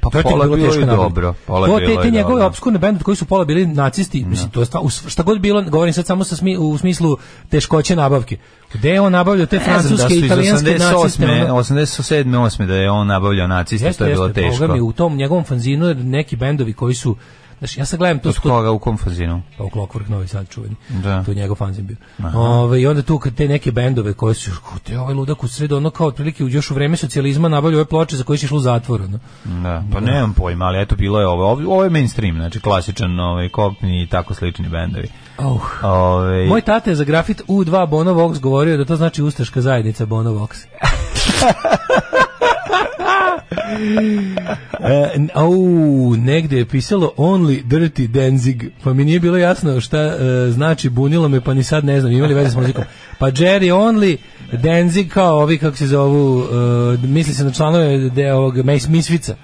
Pa 0.00 0.10
To 0.12 0.18
je 0.18 0.24
bilo 0.24 0.56
teško 0.58 0.86
dobro. 0.86 1.34
Pola 1.46 1.66
to 1.68 1.78
te, 1.78 1.86
te 2.02 2.10
njegove 2.10 2.32
dobro. 2.32 2.46
obskurne 2.46 2.78
bende 2.78 3.04
koji 3.04 3.16
su 3.16 3.24
pola 3.24 3.44
bili 3.44 3.66
nacisti, 3.66 4.24
mislim 4.24 4.50
to 4.50 4.60
je 4.60 4.66
sta, 4.66 4.80
u 4.80 4.90
s- 4.90 5.08
šta 5.08 5.22
god 5.22 5.40
bilo, 5.40 5.62
govorim 5.62 5.94
sad 5.94 6.06
samo 6.06 6.24
sa 6.24 6.36
smi, 6.36 6.56
u 6.56 6.78
smislu 6.78 7.16
teškoće 7.48 7.96
nabavke. 7.96 8.36
Gde 8.72 8.90
je 8.90 9.00
on 9.00 9.12
nabavljao 9.12 9.46
te 9.46 9.58
da 9.58 9.64
francuske 9.64 10.14
i 10.14 10.18
italijanske 10.18 10.66
88. 10.68 10.94
naciste? 10.94 11.24
ono- 11.44 11.54
87. 11.54 12.34
8. 12.36 12.66
da 12.66 12.74
je 12.74 12.90
on 12.90 13.06
nabavljao 13.06 13.46
naciste, 13.46 13.86
Jeste, 13.86 13.98
to 13.98 14.04
je 14.04 14.14
bilo 14.14 14.26
jeste, 14.26 14.40
teško. 14.40 14.60
Boga 14.60 14.74
mi, 14.74 14.80
u 14.80 14.92
tom 14.92 15.16
njegovom 15.16 15.44
fanzinu 15.44 15.94
neki 15.94 16.36
bendovi 16.36 16.72
koji 16.72 16.94
su 16.94 17.16
Znaš, 17.58 17.76
ja 17.76 17.84
sad 17.84 17.98
gledam 17.98 18.18
to 18.18 18.28
Od 18.28 18.38
koga, 18.38 18.70
u 18.70 18.78
kom 18.78 18.98
fazinu? 18.98 19.42
pa 19.58 19.64
u 19.64 19.68
Clockwork 19.68 20.08
Novi 20.08 20.28
Sad 20.28 20.48
čuveni. 20.48 20.74
Da. 20.88 21.24
To 21.24 21.30
je 21.30 21.34
njegov 21.34 21.56
fanzin 21.56 21.86
bio. 21.86 21.96
Ove, 22.34 22.80
I 22.80 22.86
onda 22.86 23.02
tu 23.02 23.18
kad 23.18 23.34
te 23.34 23.48
neke 23.48 23.72
bendove 23.72 24.12
koje 24.12 24.34
su, 24.34 24.50
te 24.84 24.98
ovaj 24.98 25.14
ludak 25.14 25.44
u 25.44 25.48
sredu, 25.48 25.76
ono 25.76 25.90
kao 25.90 26.06
otprilike 26.06 26.44
u- 26.44 26.48
još 26.48 26.70
u 26.70 26.74
vreme 26.74 26.96
socijalizma 26.96 27.48
nabavljaju 27.48 27.78
ove 27.78 27.88
ploče 27.88 28.16
za 28.16 28.24
koje 28.24 28.38
si 28.38 28.46
išlo 28.46 28.56
u 28.56 28.60
zatvor. 28.60 29.02
Ono. 29.02 29.18
Da, 29.44 29.82
pa 29.92 30.00
nemam 30.00 30.34
pojma, 30.34 30.64
ali 30.64 30.82
eto 30.82 30.96
bilo 30.96 31.20
je 31.20 31.26
ovo. 31.26 31.50
Ovo, 31.50 31.84
je 31.84 31.90
mainstream, 31.90 32.36
znači 32.36 32.60
klasičan 32.60 33.20
ovaj, 33.20 33.48
kopni 33.48 34.02
i 34.02 34.06
tako 34.06 34.34
slični 34.34 34.68
bendovi. 34.68 35.08
Oh. 35.38 35.62
Ovaj, 35.82 36.46
Moj 36.46 36.60
tata 36.60 36.90
je 36.90 36.96
za 36.96 37.04
grafit 37.04 37.42
U2 37.48 37.86
Bono 37.86 38.12
Vox 38.12 38.40
govorio 38.40 38.76
da 38.76 38.84
to 38.84 38.96
znači 38.96 39.22
ustaška 39.22 39.60
zajednica 39.60 40.06
Bono 40.06 40.30
Vox. 40.32 40.64
e, 44.80 45.26
au, 45.34 46.16
negde 46.16 46.58
je 46.58 46.66
pisalo 46.66 47.12
only 47.16 47.64
dirty 47.64 48.06
Danzig, 48.06 48.64
pa 48.84 48.92
mi 48.92 49.04
nije 49.04 49.20
bilo 49.20 49.36
jasno 49.36 49.80
šta 49.80 49.98
e, 49.98 50.50
znači, 50.50 50.88
bunilo 50.88 51.28
me, 51.28 51.40
pa 51.40 51.54
ni 51.54 51.62
sad 51.62 51.84
ne 51.84 52.00
znam, 52.00 52.12
imali 52.12 52.34
veze 52.34 52.50
s 52.50 52.56
muzikom. 52.56 52.84
Pa 53.18 53.26
Jerry 53.26 53.72
only 53.72 54.16
Danzig 54.52 55.08
kao 55.08 55.38
ovi, 55.38 55.58
kako 55.58 55.76
se 55.76 55.86
zovu, 55.86 56.44
e, 57.04 57.06
misli 57.06 57.34
se 57.34 57.44
na 57.44 57.52
članove 57.52 57.98
de, 58.10 58.32
ovog 58.32 58.56
Misvica. 58.88 59.36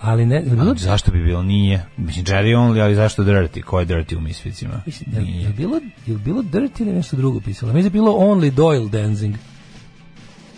Ali 0.00 0.26
ne, 0.26 0.40
bilo, 0.40 0.74
zašto 0.74 1.10
bi 1.12 1.24
bilo? 1.24 1.42
Nije. 1.42 1.86
Mislim, 1.96 2.24
Jerry 2.24 2.56
Only, 2.56 2.82
ali 2.82 2.94
zašto 2.94 3.24
Dirty? 3.24 3.62
Ko 3.62 3.80
je 3.80 3.86
Dirty 3.86 4.16
u 4.16 4.20
Misficima? 4.20 4.82
Mislim, 4.86 5.26
je, 5.26 5.42
je 5.42 5.48
bilo, 5.48 5.80
je 6.06 6.16
bilo 6.16 6.42
dirty 6.42 6.82
ili 6.82 6.92
nešto 6.92 7.16
drugo 7.16 7.40
pisalo? 7.40 7.72
Mislim 7.72 7.82
da 7.82 7.86
je 7.86 8.02
bilo 8.02 8.12
only 8.12 8.50
Doyle 8.50 8.90
dancing. 8.90 9.34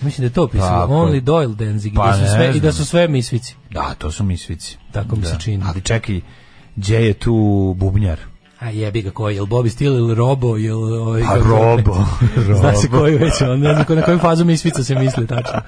Mislim 0.00 0.22
da 0.22 0.26
je 0.26 0.32
to 0.32 0.48
pisalo, 0.48 0.80
Tako. 0.80 0.92
only 0.92 1.20
Doyle 1.20 1.54
dancing 1.54 1.96
Pa 1.96 2.06
da 2.06 2.26
su 2.26 2.34
sve, 2.34 2.52
i 2.56 2.60
da 2.60 2.72
su 2.72 2.84
sve 2.84 3.08
misvici. 3.08 3.54
Da, 3.70 3.94
to 3.98 4.10
su 4.10 4.24
Misfici. 4.24 4.78
Tako 4.92 5.16
mi 5.16 5.24
se 5.24 5.32
Da. 5.32 5.38
čini. 5.38 5.64
Ali 5.66 5.80
čekaj, 5.80 6.20
gdje 6.76 6.96
je 7.06 7.14
tu 7.14 7.34
bubnjar? 7.76 8.18
A 8.60 8.70
jebi 8.70 9.02
ga 9.02 9.10
koji, 9.10 9.34
jel 9.34 9.44
Bobby 9.44 9.68
Steele 9.68 9.96
ili 9.96 10.14
Robo, 10.14 10.56
jel 10.56 10.84
ovaj... 10.84 11.22
Pa 11.22 11.34
kako- 11.34 11.48
Robo. 11.48 11.96
Zna 12.58 12.72
se 12.72 12.86
Robo. 12.86 12.98
koji 12.98 13.16
već, 13.16 13.42
on 13.42 13.60
ne 13.60 13.74
znam 13.74 13.96
na 13.96 14.02
koju 14.02 14.18
fazu 14.18 14.44
misvica 14.44 14.84
se 14.84 14.94
misli 14.94 15.26
tačno. 15.26 15.60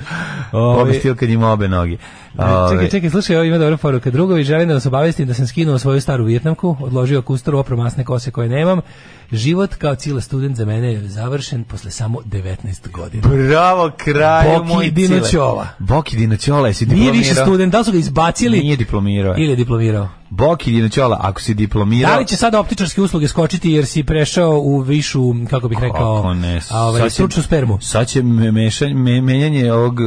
Ovaj, 0.53 0.79
Bobi 0.79 0.95
stil 0.95 1.15
kad 1.17 1.31
ima 1.31 1.53
obe 1.53 1.69
noge. 1.69 1.97
Čekaj, 2.33 2.77
Ove, 2.77 2.91
čekaj, 2.91 3.11
slušaj, 3.11 3.37
ovo 3.37 3.45
ima 3.45 3.59
dobra 3.59 3.77
poruka. 3.77 4.11
Drugovi, 4.11 4.45
želim 4.45 4.69
da 4.69 4.75
vas 4.75 4.87
obavestim 4.87 5.27
da 5.27 5.35
sam 5.35 5.47
skinuo 5.47 5.79
svoju 5.79 6.01
staru 6.01 6.25
Vjetnamku, 6.25 6.77
odložio 6.81 7.23
kustoru 7.23 7.59
opromasne 7.59 8.05
kose 8.05 8.31
koje 8.31 8.49
nemam. 8.49 8.81
Život 9.33 9.75
kao 9.75 9.95
cijela 9.95 10.21
student 10.21 10.57
za 10.57 10.65
mene 10.65 10.93
je 10.93 11.09
završen 11.09 11.65
posle 11.65 11.91
samo 11.91 12.19
19 12.21 12.57
godina. 12.91 13.29
Bravo, 13.29 13.91
kraju 13.97 14.59
Boki 14.59 14.69
moj 14.69 14.91
Dinoćola. 14.91 15.67
Boki 15.79 16.17
Dinoćola, 16.17 16.69
jesi 16.69 16.87
Nije 16.87 16.95
diplomirao? 16.95 17.19
više 17.19 17.35
student, 17.35 17.73
da 17.73 17.79
li 17.79 17.85
su 17.85 17.93
ga 17.93 17.99
izbacili 17.99 18.59
Nije 18.61 18.77
diplomirao. 18.77 19.35
ili 19.37 19.51
je 19.51 19.57
diplomirao? 19.57 20.09
Boki 20.31 20.73
Dinoćola, 20.73 21.19
ako 21.21 21.41
si 21.41 21.55
diplomirao... 21.55 22.13
Da 22.13 22.19
li 22.19 22.27
će 22.27 22.37
sada 22.37 22.61
optičarske 22.61 23.01
usluge 23.03 23.29
skočiti 23.29 23.71
jer 23.71 23.87
si 23.87 24.03
prešao 24.03 24.51
u 24.51 24.81
višu, 24.81 25.21
kako 25.51 25.69
bih 25.69 25.79
rekao, 25.81 26.17
Kako 26.23 26.35
ne, 26.35 26.61
ovaj, 26.71 27.11
stručnu 27.11 27.43
spermu? 27.43 27.79
Sad 27.81 28.09
će 28.09 28.23
me- 28.23 28.53
mešanje, 28.53 28.95
me, 28.95 29.21
menjanje 29.21 29.73
ovog 29.73 29.99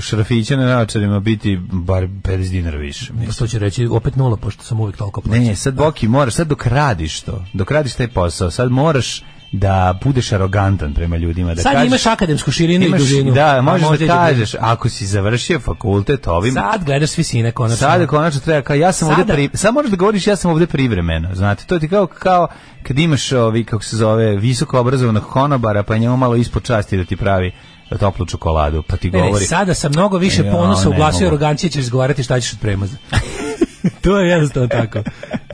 šrafića 0.00 0.56
na 0.56 0.66
naočarima 0.66 1.20
biti 1.20 1.58
bar 1.72 2.02
50 2.02 2.50
dinara 2.50 2.78
više. 2.78 3.12
mislim. 3.12 3.32
Što 3.32 3.46
će 3.46 3.58
reći, 3.58 3.86
opet 3.86 4.16
nula, 4.16 4.36
pošto 4.36 4.64
sam 4.64 4.80
uvijek 4.80 4.96
toliko 4.96 5.20
plaćen. 5.20 5.44
Ne, 5.44 5.56
sad 5.56 5.74
Boki 5.74 6.08
moraš, 6.08 6.34
sad 6.34 6.48
dok 6.48 6.66
radiš 6.66 7.20
to, 7.20 7.44
dok 7.52 7.70
radiš 7.70 7.94
taj 7.94 8.08
posao, 8.08 8.50
sad 8.50 8.70
moraš 8.70 9.22
da 9.52 9.98
budeš 10.04 10.32
arogantan 10.32 10.94
prema 10.94 11.16
ljudima. 11.16 11.54
Da 11.54 11.62
Sad 11.62 11.72
kažeš, 11.72 11.86
imaš 11.86 12.06
akademsku 12.06 12.50
širinu 12.50 12.86
imaš, 12.86 13.00
i 13.00 13.02
dužinu. 13.02 13.32
Da, 13.32 13.46
A 13.48 13.62
možeš 13.62 13.82
da 13.82 13.90
dužinu. 13.90 14.08
kažeš, 14.08 14.54
ako 14.56 14.88
si 14.88 15.06
završio 15.06 15.60
fakultet 15.60 16.26
ovim, 16.26 16.54
Sad 16.54 16.84
gledaš 16.84 17.10
svi 17.10 17.24
sine, 17.24 17.52
konačno. 17.52 17.76
Sada 17.78 18.06
konačno 18.06 18.40
treba 18.40 18.62
kao 18.62 18.76
ja 18.76 18.92
sam 18.92 19.08
Sada- 19.08 19.20
ovde 19.20 19.32
pri, 19.34 19.50
samo 19.54 19.72
možeš 19.74 19.90
da 19.90 19.96
govoriš 19.96 20.26
ja 20.26 20.36
sam 20.36 20.50
ovde 20.50 20.66
privremeno. 20.66 21.34
Znate, 21.34 21.64
to 21.64 21.78
ti 21.78 21.88
kao 21.88 22.06
kao 22.08 22.48
kad 22.82 22.98
imaš 22.98 23.32
ovi 23.32 23.64
kako 23.64 23.82
se 23.84 23.96
zove 23.96 24.36
visoko 24.36 24.80
obrazovanog 24.80 25.22
konobara 25.24 25.82
pa 25.82 25.96
njemu 25.96 26.16
malo 26.16 26.36
ispod 26.36 26.62
časti 26.62 26.96
da 26.96 27.04
ti 27.04 27.16
pravi 27.16 27.52
toplu 27.98 28.26
čokoladu, 28.26 28.82
pa 28.82 28.96
ti 28.96 29.10
Ne, 29.10 29.18
ne, 29.18 29.26
govori. 29.26 29.44
sada 29.44 29.74
sa 29.74 29.88
mnogo 29.88 30.18
više 30.18 30.44
Ja, 30.44 30.52
ponosa 30.52 30.88
u 30.88 30.92
ne 30.92 30.96
glasu 30.96 31.26
arogancije 31.26 31.70
ćeš 31.70 31.80
izgovarati 31.80 32.22
šta 32.22 32.40
ćeš 32.40 32.52
od 32.52 32.58
premaza. 32.58 32.96
to 34.02 34.18
je 34.18 34.28
jednostavno 34.28 34.68
tako. 34.68 35.02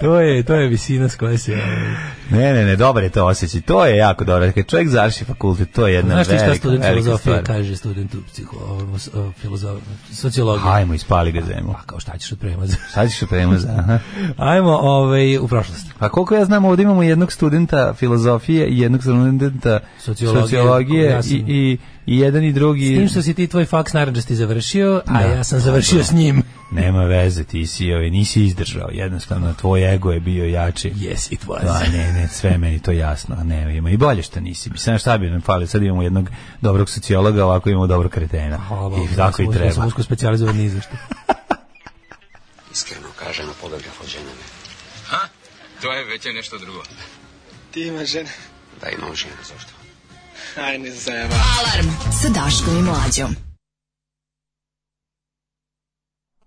To 0.01 0.21
je, 0.21 0.43
to 0.43 0.55
je 0.55 0.69
visina 0.69 1.09
s 1.09 1.17
koje 1.17 1.39
se... 1.39 1.53
ovaj, 1.53 1.77
Ne, 2.31 2.53
ne, 2.53 2.65
ne, 2.65 2.77
dobro 2.77 3.03
je 3.03 3.11
to 3.11 3.27
osjećaj. 3.27 3.61
To 3.61 3.87
je 3.87 3.97
jako 3.97 4.25
dobro. 4.25 4.53
Kad 4.53 4.67
čovjek 4.67 4.89
završi 4.89 5.25
fakultet, 5.25 5.73
to 5.73 5.87
je 5.87 5.95
jedna 5.95 6.15
Znaš 6.15 6.27
ti 6.27 6.33
velika, 6.33 6.47
šta 6.47 6.59
student 6.59 6.83
velika 6.83 7.03
filozofije 7.03 7.43
kaže 7.45 7.77
studentu 7.77 8.19
psiho, 8.27 8.57
ovom, 8.61 8.99
s- 8.99 9.09
o, 9.09 9.33
filozo, 9.33 9.81
sociologije? 10.12 10.62
Hajmo, 10.62 10.95
ispali 10.95 11.33
ga 11.33 11.41
zemlju. 11.43 11.73
Pa 11.73 11.83
kao 11.83 12.01
šta 12.01 12.19
ćeš 12.19 12.33
od 12.33 12.39
premaza? 12.39 12.77
Sad 12.91 13.11
ćeš 13.11 13.29
premaza, 13.29 13.69
aha. 13.79 13.99
Ajmo 14.37 14.71
ovaj, 14.73 15.39
u 15.39 15.49
prošlost. 15.49 15.87
Pa 15.99 16.09
koliko 16.09 16.35
ja 16.35 16.45
znam, 16.45 16.65
ovdje 16.65 16.83
imamo 16.83 17.03
jednog 17.03 17.33
studenta 17.33 17.95
filozofije 17.95 18.67
i 18.67 18.79
jednog 18.79 19.03
studenta 19.03 19.79
Sociologije, 19.99 20.43
sociologije 20.43 21.21
i, 21.27 21.45
i, 21.49 21.79
i 22.07 22.19
jedan 22.19 22.45
i 22.45 22.53
drugi... 22.53 22.87
S 22.87 22.99
tim 22.99 23.09
što 23.09 23.23
si 23.23 23.35
ti 23.35 23.47
tvoj 23.47 23.64
faks 23.66 23.92
naranđasti 23.92 24.35
završio, 24.37 25.03
a 25.07 25.12
Da. 25.14 25.29
ja 25.29 25.45
sam 25.45 25.61
završio 25.61 26.05
s 26.05 26.12
njim. 26.12 26.42
Nema 26.71 27.05
veze, 27.05 27.45
ti 27.45 27.66
si, 27.66 27.92
ovaj, 27.92 28.11
nisi 28.11 28.45
izdržao, 28.45 28.88
jednostavno 28.92 29.55
tvoj 29.55 29.95
ego 29.95 30.12
je 30.12 30.21
bio 30.21 30.45
jači. 30.47 30.90
Yes, 30.90 31.33
it 31.33 31.45
was. 31.45 31.64
Da, 31.64 31.81
ne, 31.88 32.12
ne, 32.12 32.29
sve 32.29 32.59
meni 32.59 32.79
to 32.79 32.92
jasno, 32.92 33.37
a 33.37 33.45
ne, 33.45 33.77
ima 33.77 33.90
i 33.90 33.97
bolje 33.97 34.23
što 34.23 34.40
nisi. 34.40 34.71
Mislim, 34.71 34.99
šta 34.99 35.19
bi 35.19 35.31
nam 35.31 35.40
fali, 35.40 35.66
sad 35.66 35.83
imamo 35.83 36.03
jednog 36.03 36.31
dobrog 36.61 36.90
sociologa, 36.90 37.45
ovako 37.45 37.71
imamo 37.71 37.87
dobrog 37.87 38.12
kretena. 38.12 38.57
Hvala 38.59 38.97
I 39.05 39.16
tako 39.16 39.33
sam 39.35 39.45
i 39.45 39.49
usko- 39.49 39.55
Ja 39.55 39.62
sam 39.62 39.73
treba. 39.73 39.87
usko 39.87 40.03
specijalizovan 40.03 40.57
ni. 40.57 40.66
Iskreno 42.73 43.09
kažem, 43.19 43.47
pogađa 43.61 43.90
hođenja 43.99 44.25
me. 44.27 44.45
Ha? 45.07 45.29
To 45.83 45.92
je 45.92 46.05
već 46.05 46.27
je 46.27 46.33
nešto 46.33 46.59
drugo. 46.59 46.83
Ti 47.71 47.83
ima 47.83 48.05
žene? 48.05 48.31
Da, 48.81 48.88
imam 48.90 49.14
žene, 49.14 49.33
zašto? 49.49 49.73
Ajde, 50.59 50.90
zajeba. 50.92 51.35
Alarm 51.59 51.88
sa 52.12 52.29
Daškom 52.31 52.77
i 52.77 52.83
Mlađom. 52.83 53.37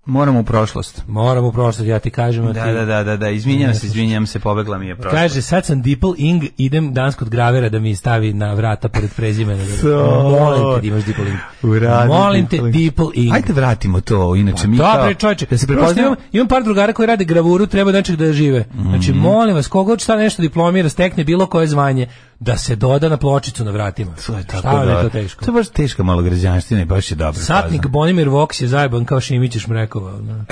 Moramo 0.06 0.40
u 0.40 0.44
prošlost. 0.44 1.04
Moram 1.08 1.46
u 1.46 1.52
prošlost, 1.52 1.80
ja 1.82 2.00
ti 2.00 2.10
kažem. 2.12 2.46
Da, 2.46 2.54
ti- 2.56 2.72
da, 2.72 2.86
da, 2.86 3.04
da, 3.04 3.18
da, 3.18 3.30
izvinjam 3.30 3.74
se, 3.74 3.86
izvinjam 3.88 4.28
se, 4.28 4.40
pobegla 4.40 4.78
mi 4.78 4.88
je 4.88 4.96
prošlost. 4.96 5.16
Kaže, 5.16 5.42
sad 5.42 5.66
sam 5.66 5.82
Dipl 5.82 6.08
Ing, 6.18 6.44
idem 6.58 6.94
danas 6.94 7.16
kod 7.16 7.30
gravera 7.30 7.70
da 7.70 7.80
mi 7.80 7.96
stavi 7.96 8.34
na 8.34 8.54
vrata 8.54 8.90
pored 8.90 9.10
prezimena. 9.12 9.64
To. 9.82 10.24
Molim 10.24 10.76
te 10.76 10.82
da 10.82 10.88
imaš 10.88 11.04
Dipl 11.04 11.22
Ing. 11.22 11.38
Uradi 11.64 12.08
Molim 12.10 12.48
te 12.48 12.58
Dipl 12.60 13.04
Ing. 13.14 13.34
Ajde 13.34 13.54
vratimo 13.54 14.02
to, 14.02 14.36
inače 14.36 14.68
mi 14.68 14.78
Da, 14.78 14.84
kao... 14.86 15.06
bre, 15.06 15.16
čovječe. 15.16 15.46
Da 15.46 15.58
se 15.58 15.68
Prosto 15.68 15.80
prepoznamo... 15.80 16.08
imam, 16.08 16.18
imam 16.32 16.48
par 16.48 16.64
drugara 16.64 16.94
koji 16.94 17.08
rade 17.08 17.26
gravuru, 17.26 17.68
treba 17.68 17.92
nečeg 17.92 18.16
da 18.16 18.34
žive. 18.34 18.66
Znači, 18.82 19.12
Mhm. 19.12 19.20
molim 19.20 19.56
vas, 19.56 19.68
kogod 19.68 20.02
šta 20.02 20.16
nešto 20.16 20.42
diplomira, 20.42 20.90
stekne 20.90 21.24
bilo 21.24 21.46
koje 21.48 21.68
zvanje, 21.68 22.08
da 22.40 22.58
se 22.58 22.76
doda 22.76 23.10
na 23.10 23.18
pločicu 23.18 23.66
na 23.66 23.72
vratima. 23.72 24.12
To 24.18 24.38
je 24.38 24.44
tako 24.44 24.60
Šta 24.60 24.86
da- 24.86 25.02
to 25.02 25.10
teško? 25.10 25.46
To 25.46 25.52
je 25.52 25.56
baš 25.56 25.70
teška 25.70 26.04
malo 26.04 26.22
građanština 26.22 26.82
i 26.82 26.86
baš 26.86 27.12
je 27.12 27.16
dobro. 27.16 27.42
Satnik 27.42 27.88
Bonimir 27.88 28.28
Vox 28.28 28.62
je 28.62 28.68
zajeban 28.68 29.06
kao 29.06 29.22
Šimić 29.22 29.56
i 29.56 29.60
Šmrekova. 29.60 30.12
Da. 30.14 30.46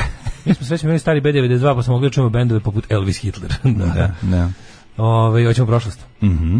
Mi 0.45 0.53
smo 0.53 0.65
sve 0.67 0.77
imali 0.83 0.99
stari 0.99 1.21
B92, 1.21 1.75
pa 1.75 1.83
smo 1.83 1.93
mogli 1.93 2.09
da 2.09 2.13
čujemo 2.13 2.29
bendove 2.29 2.59
poput 2.59 2.91
Elvis 2.91 3.17
Hitler. 3.17 3.53
da. 3.79 3.85
Da, 3.85 4.11
da. 4.23 4.49
Ove, 4.97 5.45
hoćemo 5.45 5.63
u 5.63 5.67
prošlost. 5.67 5.99
Mhm. 6.23 6.59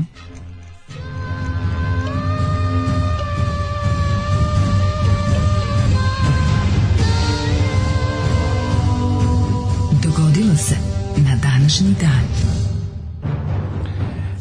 Dogodilo 10.04 10.56
se 10.56 10.76
na 11.18 11.36
današnji 11.36 11.96
dan. 12.02 12.47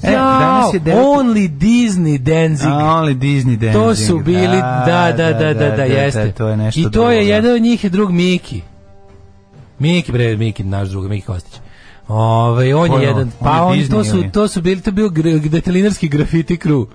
E, 0.03 0.13
danas 0.13 0.75
je 0.75 0.81
devet- 0.81 1.05
Only 1.09 1.49
Disney 1.51 2.19
Danzig. 2.19 2.67
A, 2.67 2.73
Only 2.73 3.15
Disney 3.17 3.57
Dancing. 3.57 3.73
To 3.75 3.95
su 3.97 4.19
bili, 4.19 4.57
da, 4.87 5.13
da, 5.17 5.33
da, 5.33 5.55
da, 5.55 5.71
da, 5.71 5.83
jeste. 5.85 6.33
To 6.33 6.49
je 6.49 6.57
nešto 6.57 6.81
I 6.81 6.91
to 6.91 7.11
je 7.11 7.17
da. 7.19 7.35
jedan 7.35 7.53
od 7.53 7.63
njih 7.63 7.85
je 7.85 7.91
drug 7.91 8.11
Miki. 8.13 8.63
Miki, 9.79 10.13
bre, 10.13 10.37
Miki, 10.37 10.65
naš 10.65 10.89
drug, 10.89 11.09
Miki 11.09 11.27
Kostić. 11.27 11.55
Ove, 12.09 12.75
on 12.75 12.89
Ko 12.89 12.97
je 12.97 13.03
je 13.03 13.09
on? 13.09 13.17
jedan, 13.17 13.31
On 13.31 13.33
pa 13.41 13.57
je 13.57 13.63
on, 13.63 13.89
to 13.89 14.05
su, 14.05 14.25
to 14.33 14.49
su 14.49 14.61
bili, 14.61 14.81
to 14.81 14.89
je 14.89 14.93
bio 14.93 15.09
gr- 15.09 15.49
detelinarski 15.49 16.09
grafiti 16.09 16.57
crew. 16.57 16.87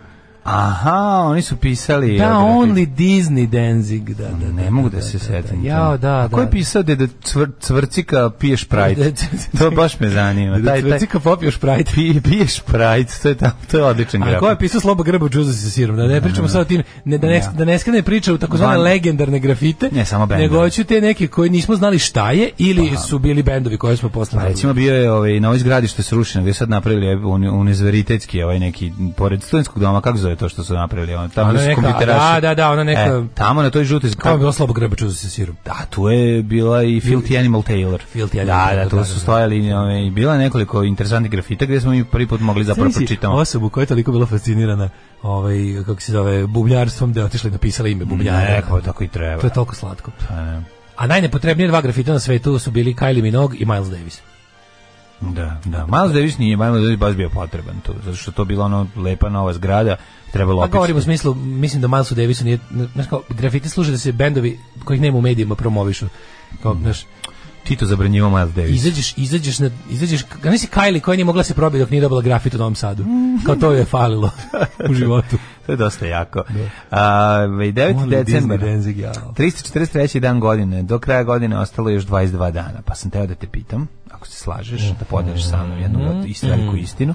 Aha, 0.45 0.95
oni 1.21 1.41
su 1.41 1.55
pisali... 1.57 2.07
Da, 2.09 2.23
ja, 2.23 2.31
only 2.31 2.87
Disney 2.87 3.47
Danzig, 3.47 4.03
da, 4.05 4.23
da, 4.23 4.45
da. 4.47 4.53
Ne 4.53 4.71
mogu 4.71 4.89
da 4.89 5.01
se 5.01 5.19
setim. 5.19 5.65
Jao, 5.65 5.97
da, 5.97 6.15
A 6.15 6.27
ko 6.27 6.39
je 6.39 6.45
da. 6.45 6.51
pisao 6.51 6.83
da, 6.83 6.95
da 6.95 7.07
cvr, 7.23 7.47
cvrcika 7.59 8.29
pije 8.31 8.57
šprajt? 8.57 8.97
to 9.59 9.71
baš 9.71 9.99
me 9.99 10.09
zanima. 10.09 10.57
Da 10.59 10.81
Cvrcika 10.81 11.19
popio 11.19 11.51
šprajt. 11.51 11.93
pije, 11.93 12.21
pije 12.21 12.47
šprajt, 12.47 13.21
to 13.21 13.29
je, 13.29 13.35
ta, 13.35 13.51
to 13.71 13.77
je 13.77 13.83
odličan 13.83 14.23
A 14.23 14.25
grafik. 14.25 14.39
ko 14.39 14.49
je 14.49 14.57
pisao 14.57 14.81
Slobo 14.81 15.03
Grba 15.03 15.27
džuza 15.27 15.53
sa 15.53 15.69
sirom? 15.69 15.97
Da 15.97 16.07
ne 16.07 16.21
pričamo 16.21 16.47
sad 16.47 16.61
o 16.61 16.65
tim, 16.65 16.83
ne, 17.05 17.17
da, 17.17 17.27
ne, 17.27 17.41
da 17.53 17.65
ne 17.65 17.79
skrene 17.79 18.01
priča 18.01 18.33
u 18.33 18.37
takozvane 18.37 18.73
Van- 18.73 18.83
legendarne 18.83 19.39
grafite, 19.39 19.89
Ne, 19.91 20.05
samo 20.05 20.25
bendovi. 20.25 20.41
nego 20.43 20.57
hoću 20.57 20.83
te 20.83 21.01
neke 21.01 21.27
koji 21.27 21.49
nismo 21.49 21.75
znali 21.75 21.99
šta 21.99 22.31
je 22.31 22.49
ili 22.57 22.91
su 22.99 23.19
bili 23.19 23.43
bendovi 23.43 23.77
koje 23.77 23.97
smo 23.97 24.09
posle 24.09 24.39
Pa 24.39 24.45
recimo 24.45 24.73
bio 24.73 24.95
je 24.95 25.11
ovaj 25.11 25.39
na 25.39 25.47
ovoj 25.47 25.59
zgradi 25.59 25.87
što 25.87 25.99
je 25.99 26.03
srušeno, 26.03 26.43
gdje 26.43 26.53
sad 26.53 26.69
napravili 26.69 27.15
un, 27.15 27.43
univerzitetski 27.49 28.43
ovaj 28.43 28.59
neki 28.59 28.91
pored 29.17 29.43
studentskog 29.43 29.79
doma, 29.79 30.01
kako 30.01 30.17
se 30.17 30.30
zove 30.31 30.39
to 30.39 30.49
što 30.49 30.63
su 30.63 30.73
napravili, 30.73 31.15
on 31.15 31.29
tamo 31.29 31.49
Ona 31.49 31.59
neka- 31.59 32.05
da, 32.05 32.39
da, 32.41 32.55
da, 32.55 32.71
ona 32.71 32.83
neka- 32.83 33.25
E, 33.25 33.27
tamo 33.35 33.61
na 33.61 33.69
toj 33.69 33.83
žutoj 33.83 34.09
Kao 34.17 34.31
je 34.31 34.37
bilo 34.37 34.51
Slobo 34.51 34.73
Grba 34.73 34.95
džuza 34.95 35.15
sa 35.15 35.29
sirom. 35.29 35.55
Da, 35.65 35.77
tu 35.89 36.09
je 36.09 36.43
bila 36.43 36.83
i 36.83 37.01
Filthy 37.01 37.39
Animal 37.39 37.61
Taylor. 37.61 37.99
Filthy 38.15 38.35
da, 38.35 38.41
Animal 38.41 38.75
da, 38.75 38.81
Taylor, 38.81 38.89
tu 38.89 38.95
da, 38.95 39.05
su 39.05 39.13
da. 39.13 39.19
stojali, 39.19 39.73
ovaj, 39.73 40.09
bila 40.11 40.33
je 40.33 40.39
nekoliko 40.39 40.83
interesantnih 40.83 41.31
grafita 41.31 41.65
gdje 41.65 41.81
smo 41.81 41.91
mi 41.91 42.03
prvi 42.03 42.27
put 42.27 42.41
mogli 42.41 42.63
zapravo 42.63 42.89
pročitamo. 42.89 43.35
Osobu 43.35 43.69
koja 43.69 43.81
je 43.81 43.85
toliko 43.85 44.11
bila 44.11 44.25
fascinirana 44.25 44.89
ovaj, 45.23 45.57
kako 45.85 46.01
se 46.01 46.11
zove, 46.11 46.47
bubnjarstvom, 46.47 47.13
da 47.13 47.19
je 47.19 47.25
otišla 47.25 47.47
i 47.47 47.51
napisala 47.51 47.89
ime 47.89 48.05
bubnjara. 48.05 48.55
Neko, 48.55 48.81
tako 48.81 49.03
i 49.03 49.07
treba. 49.07 49.41
To 49.41 49.47
je 49.47 49.53
toliko 49.53 49.75
slatko. 49.75 50.11
Pa. 50.27 50.35
A 50.97 51.07
najnepotrebnije 51.07 51.67
dva 51.67 51.81
grafita 51.81 52.13
na 52.13 52.19
svetu 52.19 52.59
su 52.59 52.71
bili 52.71 52.93
Kylie 52.93 53.21
Minogue 53.21 53.57
i 53.59 53.65
Miles 53.65 53.87
Davis. 53.89 54.21
Da, 55.21 55.57
da. 55.65 55.85
Miles 55.85 56.13
Davis 56.13 56.37
nije, 56.37 56.57
Miles 56.57 56.81
Davis 56.83 56.99
baš 56.99 57.15
bio 57.15 57.29
potreban 57.29 57.75
tu, 57.85 57.93
zato 58.05 58.17
što 58.17 58.31
to 58.31 58.45
bila 58.45 58.65
ono 58.65 58.87
lepa 58.95 59.29
nova 59.29 59.53
zgrada, 59.53 59.95
trebalo 60.31 60.57
Pa 60.57 60.63
opičiti. 60.63 60.77
govorimo 60.77 60.99
u 60.99 61.01
smislu, 61.01 61.33
mislim 61.35 61.81
da 61.81 61.87
Milesu 61.87 62.15
Davisu 62.15 62.45
nije, 62.45 62.59
znaš 62.93 63.07
kao, 63.07 63.21
grafiti 63.29 63.69
služe 63.69 63.91
da 63.91 63.97
se 63.97 64.11
bendovi 64.11 64.59
kojih 64.83 65.01
nema 65.01 65.17
u 65.17 65.21
medijima 65.21 65.55
promovišu. 65.55 66.05
Kao, 66.63 66.75
znaš, 66.75 67.05
Tito 67.63 67.85
zabranjivo 67.85 68.29
Miles 68.29 68.53
Davis. 68.53 68.75
izađeš, 68.75 69.17
izađeš 69.17 69.59
na, 69.59 69.69
izađeš, 69.89 70.21
a 70.43 70.49
nisi 70.49 70.67
Kylie 70.67 70.99
koja 70.99 71.15
nije 71.15 71.25
mogla 71.25 71.43
se 71.43 71.53
probiti 71.53 71.79
dok 71.79 71.89
nije 71.89 72.01
dobila 72.01 72.21
grafit 72.21 72.53
u 72.53 72.57
Novom 72.57 72.75
Sadu. 72.75 73.05
Kao 73.45 73.55
to 73.55 73.71
je 73.71 73.85
falilo 73.85 74.31
u 74.89 74.93
životu. 74.93 75.37
To 75.65 75.71
je 75.71 75.75
dosta 75.75 76.05
jako. 76.05 76.43
A, 76.91 76.99
9. 77.47 77.95
Only 77.95 78.09
decembar. 78.09 78.59
Disney 78.59 78.71
Danzig, 78.71 78.97
jao. 78.97 79.13
343. 79.13 80.19
dan 80.19 80.39
godine. 80.39 80.83
Do 80.83 80.99
kraja 80.99 81.23
godine 81.23 81.59
ostalo 81.59 81.89
je 81.89 81.95
još 81.95 82.05
22 82.05 82.51
dana. 82.51 82.81
Pa 82.85 82.95
sam 82.95 83.11
teo 83.11 83.27
da 83.27 83.35
te 83.35 83.47
pitam, 83.47 83.87
ako 84.21 84.27
se 84.27 84.37
slažeš, 84.37 84.81
da 84.81 85.05
podeliš 85.05 85.43
sa 85.43 85.63
mnom 85.63 85.79
jednu 85.79 85.99
Mhm. 85.99 86.21
veliku 86.43 86.75
istinu, 86.75 87.13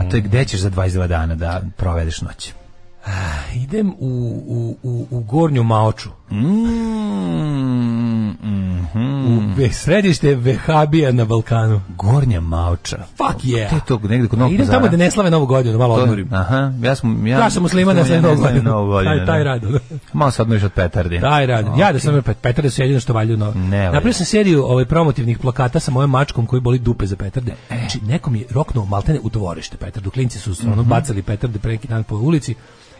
a 0.00 0.08
to 0.10 0.16
je 0.16 0.22
gde 0.22 0.44
ćeš 0.44 0.60
za 0.60 0.70
22 0.70 1.06
dana 1.06 1.34
da 1.34 1.62
provedeš 1.76 2.20
noć? 2.20 2.52
Idem 3.56 3.90
u, 3.90 4.08
u, 4.46 4.76
u, 4.82 5.06
u 5.10 5.20
Gornju 5.20 5.62
Maoču. 5.62 6.08
Mm, 6.30 6.36
mhm. 8.28 9.62
U 9.62 9.72
središte 9.72 10.34
Vehabija 10.34 11.12
na 11.12 11.24
Balkanu. 11.24 11.80
Gornja 11.88 12.40
Mauča. 12.40 12.96
Fuck 12.96 13.44
yeah. 13.44 13.70
To 13.70 13.76
je 13.76 13.82
to 13.86 14.08
negde 14.08 14.28
kod 14.28 14.38
Novog 14.38 14.54
Idem 14.54 14.66
tamo 14.66 14.88
da 14.88 14.96
ne 14.96 15.10
slave 15.10 15.30
Novu 15.30 15.46
godinu, 15.46 15.78
malo 15.78 15.94
odmorim. 15.94 16.28
Aha, 16.32 16.72
ja 16.82 16.94
sam 16.94 17.26
ja, 17.26 17.38
Ja 17.38 17.50
sam 17.50 17.62
musliman, 17.62 17.96
ja 17.96 18.04
sam 18.04 18.22
Novu 18.22 18.36
godinu. 18.36 18.62
Novu 18.62 18.86
godinu, 18.86 19.16
Taj, 19.16 19.26
taj 19.26 19.38
da. 19.38 19.44
rad. 19.44 19.62
Malo 20.12 20.30
se 20.30 20.42
odmoriš 20.42 20.62
od 20.62 20.72
petardi. 20.72 21.20
Taj 21.20 21.46
rad. 21.46 21.66
Ja 21.78 21.92
da 21.92 21.98
sam 21.98 22.22
pet 22.22 22.36
Petarde 22.40 22.70
su 22.70 22.82
jedino 22.82 23.00
što 23.00 23.12
valju 23.12 23.36
no. 23.36 23.52
Ne 23.54 23.78
valja. 23.78 23.92
Napravio 23.92 24.12
sam 24.12 24.26
seriju 24.26 24.64
ovaj 24.64 24.84
promotivnih 24.84 25.38
plakata 25.38 25.80
sa 25.80 25.90
mojom 25.90 26.10
mačkom 26.10 26.46
koji 26.46 26.60
boli 26.60 26.78
dupe 26.78 27.06
za 27.06 27.16
petarde. 27.16 27.52
Znači 27.68 28.00
nekom 28.00 28.36
je 28.36 28.44
roknuo 28.50 28.84
maltene 28.84 29.20
u 29.22 29.28
dvorište 29.28 29.76
petardu. 29.76 30.10
Klinci 30.10 30.38
su 30.38 30.54
ono 30.72 30.82
bacali 30.82 31.22
petarde 31.22 31.58
pre 31.58 31.72
neki 31.72 31.88
dan 31.88 32.04
po 32.04 32.16
ulici. 32.16 32.54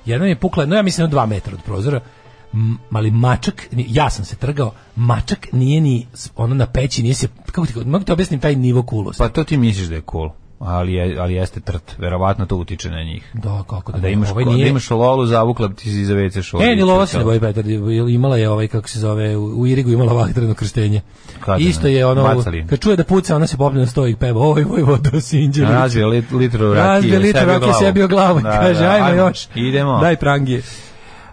Jedna 0.05 0.27
je 0.27 0.37
pukla, 0.37 0.67
no 0.67 0.77
ja 0.77 0.83
mislim 0.83 1.05
na 1.05 1.11
dva 1.11 1.27
metra 1.27 1.55
od 1.55 1.63
prozora. 1.63 2.01
M, 2.55 2.79
ali 2.91 3.11
mačak, 3.11 3.69
ja 3.73 4.11
sam 4.11 4.25
se 4.25 4.37
trgao, 4.37 4.73
mačak 4.97 5.49
nije 5.53 5.81
ni 5.81 6.07
ono 6.37 6.55
na 6.55 6.67
peći, 6.67 7.03
nije 7.03 7.15
se, 7.15 7.29
kako 7.47 7.67
ti, 7.67 7.73
mogu 7.77 8.05
ti 8.05 8.13
objasnim 8.13 8.41
taj 8.41 8.57
nivo 8.57 8.83
kulosti. 8.83 9.19
Pa 9.19 9.29
to 9.29 9.45
ti 9.45 9.57
misliš 9.57 9.89
da 9.89 9.95
je 9.95 10.03
cool. 10.11 10.31
Ali, 10.59 10.93
je, 10.93 11.19
ali 11.19 11.35
jeste 11.35 11.61
trt, 11.61 11.95
verovatno 11.99 12.47
to 12.47 12.57
utiče 12.57 12.91
na 12.91 13.03
njih. 13.03 13.31
da, 13.35 13.65
kako 13.71 13.93
da, 13.93 13.99
da 13.99 14.09
imaš, 14.09 14.31
ovaj 14.31 14.45
ko- 14.45 14.53
nije- 14.53 14.65
da 14.65 14.71
imaš 14.71 14.91
lolu, 14.91 15.27
zavukla 15.27 15.69
ti 15.69 15.83
si 15.85 16.05
za 16.05 16.15
WC 16.15 16.43
šolju. 16.43 16.65
E, 16.65 16.77
ni 16.77 16.83
lova 16.83 17.07
se 17.07 17.19
ne 17.19 17.25
boji 17.25 17.41
Petar, 17.41 17.65
imala 18.11 18.37
je 18.37 18.49
ovaj, 18.51 18.69
kako 18.69 18.89
se 18.89 18.99
zove, 18.99 19.37
u 19.37 19.61
u 19.61 19.67
Irigu 19.67 19.91
imala 19.91 20.13
vatreno 20.23 20.55
krštenje. 20.55 21.01
Kada 21.41 21.59
Isto 21.59 21.87
je 21.87 22.07
ono, 22.07 22.23
Bacali? 22.25 22.67
kad 22.67 22.79
čuje 22.81 22.97
da 22.97 23.05
puca, 23.05 23.37
ona 23.37 23.47
se 23.47 23.57
popne 23.57 23.81
na 23.81 23.87
sto 23.87 24.07
i 24.07 24.17
peva, 24.17 24.41
oj, 24.43 24.65
oj, 24.71 24.83
vodo, 24.83 25.21
sinđe. 25.21 25.63
Razvio 25.65 26.09
lit, 26.09 26.33
litru 26.33 26.67
rakije. 26.67 26.85
Razbije 26.85 27.19
litru 27.19 27.47
rakije 27.47 27.73
sebi 27.75 28.03
o 28.03 28.09
glavu. 28.09 28.41
Da, 28.41 28.51
Kaže, 28.53 28.81
da, 28.81 28.91
ajmo 28.91 29.09
još. 29.11 29.47
Idemo. 29.55 29.99
Daj 30.01 30.17
prangije. 30.17 30.63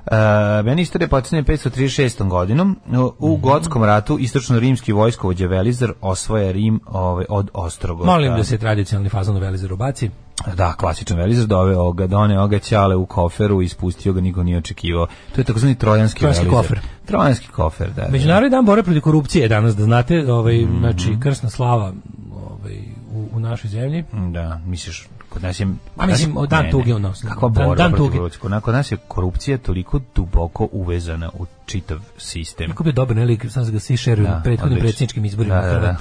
Uh, 0.01 0.17
meni 0.65 0.81
istorija 0.81 1.07
počinje 1.07 1.43
536. 1.43 1.89
godinom. 2.23 2.77
U, 2.89 3.11
u 3.19 3.33
Mhm. 3.33 3.41
Gotskom 3.41 3.83
ratu 3.83 4.17
istočno-rimski 4.17 4.93
vojskovođa 4.93 5.47
Velizar 5.47 5.91
osvoja 6.01 6.51
Rim 6.51 6.79
ovaj, 6.85 7.25
od 7.29 7.49
Ostrogota. 7.53 8.05
Molim 8.05 8.35
da 8.35 8.43
se 8.43 8.57
tradicionalni 8.57 9.09
fazon 9.09 9.37
Velizar 9.37 9.73
ubaci. 9.73 10.09
Da, 10.55 10.73
klasičan 10.73 11.17
Velizar 11.17 11.45
doveo 11.47 11.91
ga, 11.91 12.07
doneo 12.07 12.47
ga 12.47 12.59
ćale 12.59 12.95
u 12.95 13.05
koferu 13.05 13.61
i 13.61 13.65
ispustio 13.65 14.13
ga, 14.13 14.21
niko 14.21 14.43
nije 14.43 14.57
očekivao. 14.57 15.05
To 15.05 15.41
je 15.41 15.45
takozvani 15.45 15.75
trojanski, 15.75 16.19
Trojanski 16.19 16.45
Velizar. 16.45 16.61
kofer. 16.61 16.79
Trojanski 17.05 17.47
kofer, 17.47 17.89
da. 17.89 18.01
da. 18.01 18.11
Međunarodni 18.11 18.49
dan 18.49 18.65
borbe 18.65 18.83
protiv 18.83 19.01
korupcije 19.01 19.41
je 19.41 19.47
danas, 19.47 19.75
da 19.75 19.83
znate, 19.83 20.33
ovaj, 20.33 20.57
Mhm. 20.57 20.79
znači, 20.79 21.17
krsna 21.19 21.49
slava 21.49 21.93
ovaj, 22.35 22.77
u, 23.11 23.27
u 23.33 23.39
našoj 23.39 23.69
zemlji. 23.69 24.03
Da, 24.31 24.59
misliš, 24.65 25.07
kod 25.31 25.43
nas 25.43 25.59
je... 25.59 25.67
A 25.97 26.05
mislim, 26.05 26.33
nas- 26.33 26.49
dan 26.49 26.65
ne, 26.65 26.71
tuge 26.71 26.89
ne. 26.89 26.95
u 26.95 26.99
nas. 26.99 27.21
Kakva 27.21 27.49
Dan- 27.49 27.53
borba 27.57 27.75
dan 27.75 27.91
protiv 27.91 28.11
tuge. 28.11 28.59
Kod 28.61 28.73
nas- 28.73 28.91
je 28.91 28.97
korupcija 29.07 29.57
toliko 29.57 29.99
duboko 30.15 30.67
uvezana 30.71 31.29
u 31.33 31.45
čitav 31.65 31.97
sistem. 32.17 32.67
Kako 32.67 32.83
bi 32.83 32.91
dobar 32.91 33.15
nelik, 33.15 33.45
sam 33.49 33.71
ga 33.71 33.79
svi 33.79 33.97
šeruju 33.97 34.27
Da, 34.27 34.33
na 34.33 34.43
prethodnim 34.43 34.79
predsjedničkim 34.79 35.25
izborima. 35.25 35.55
Da, 35.55 35.67
da, 35.69 35.79
da. 35.79 35.95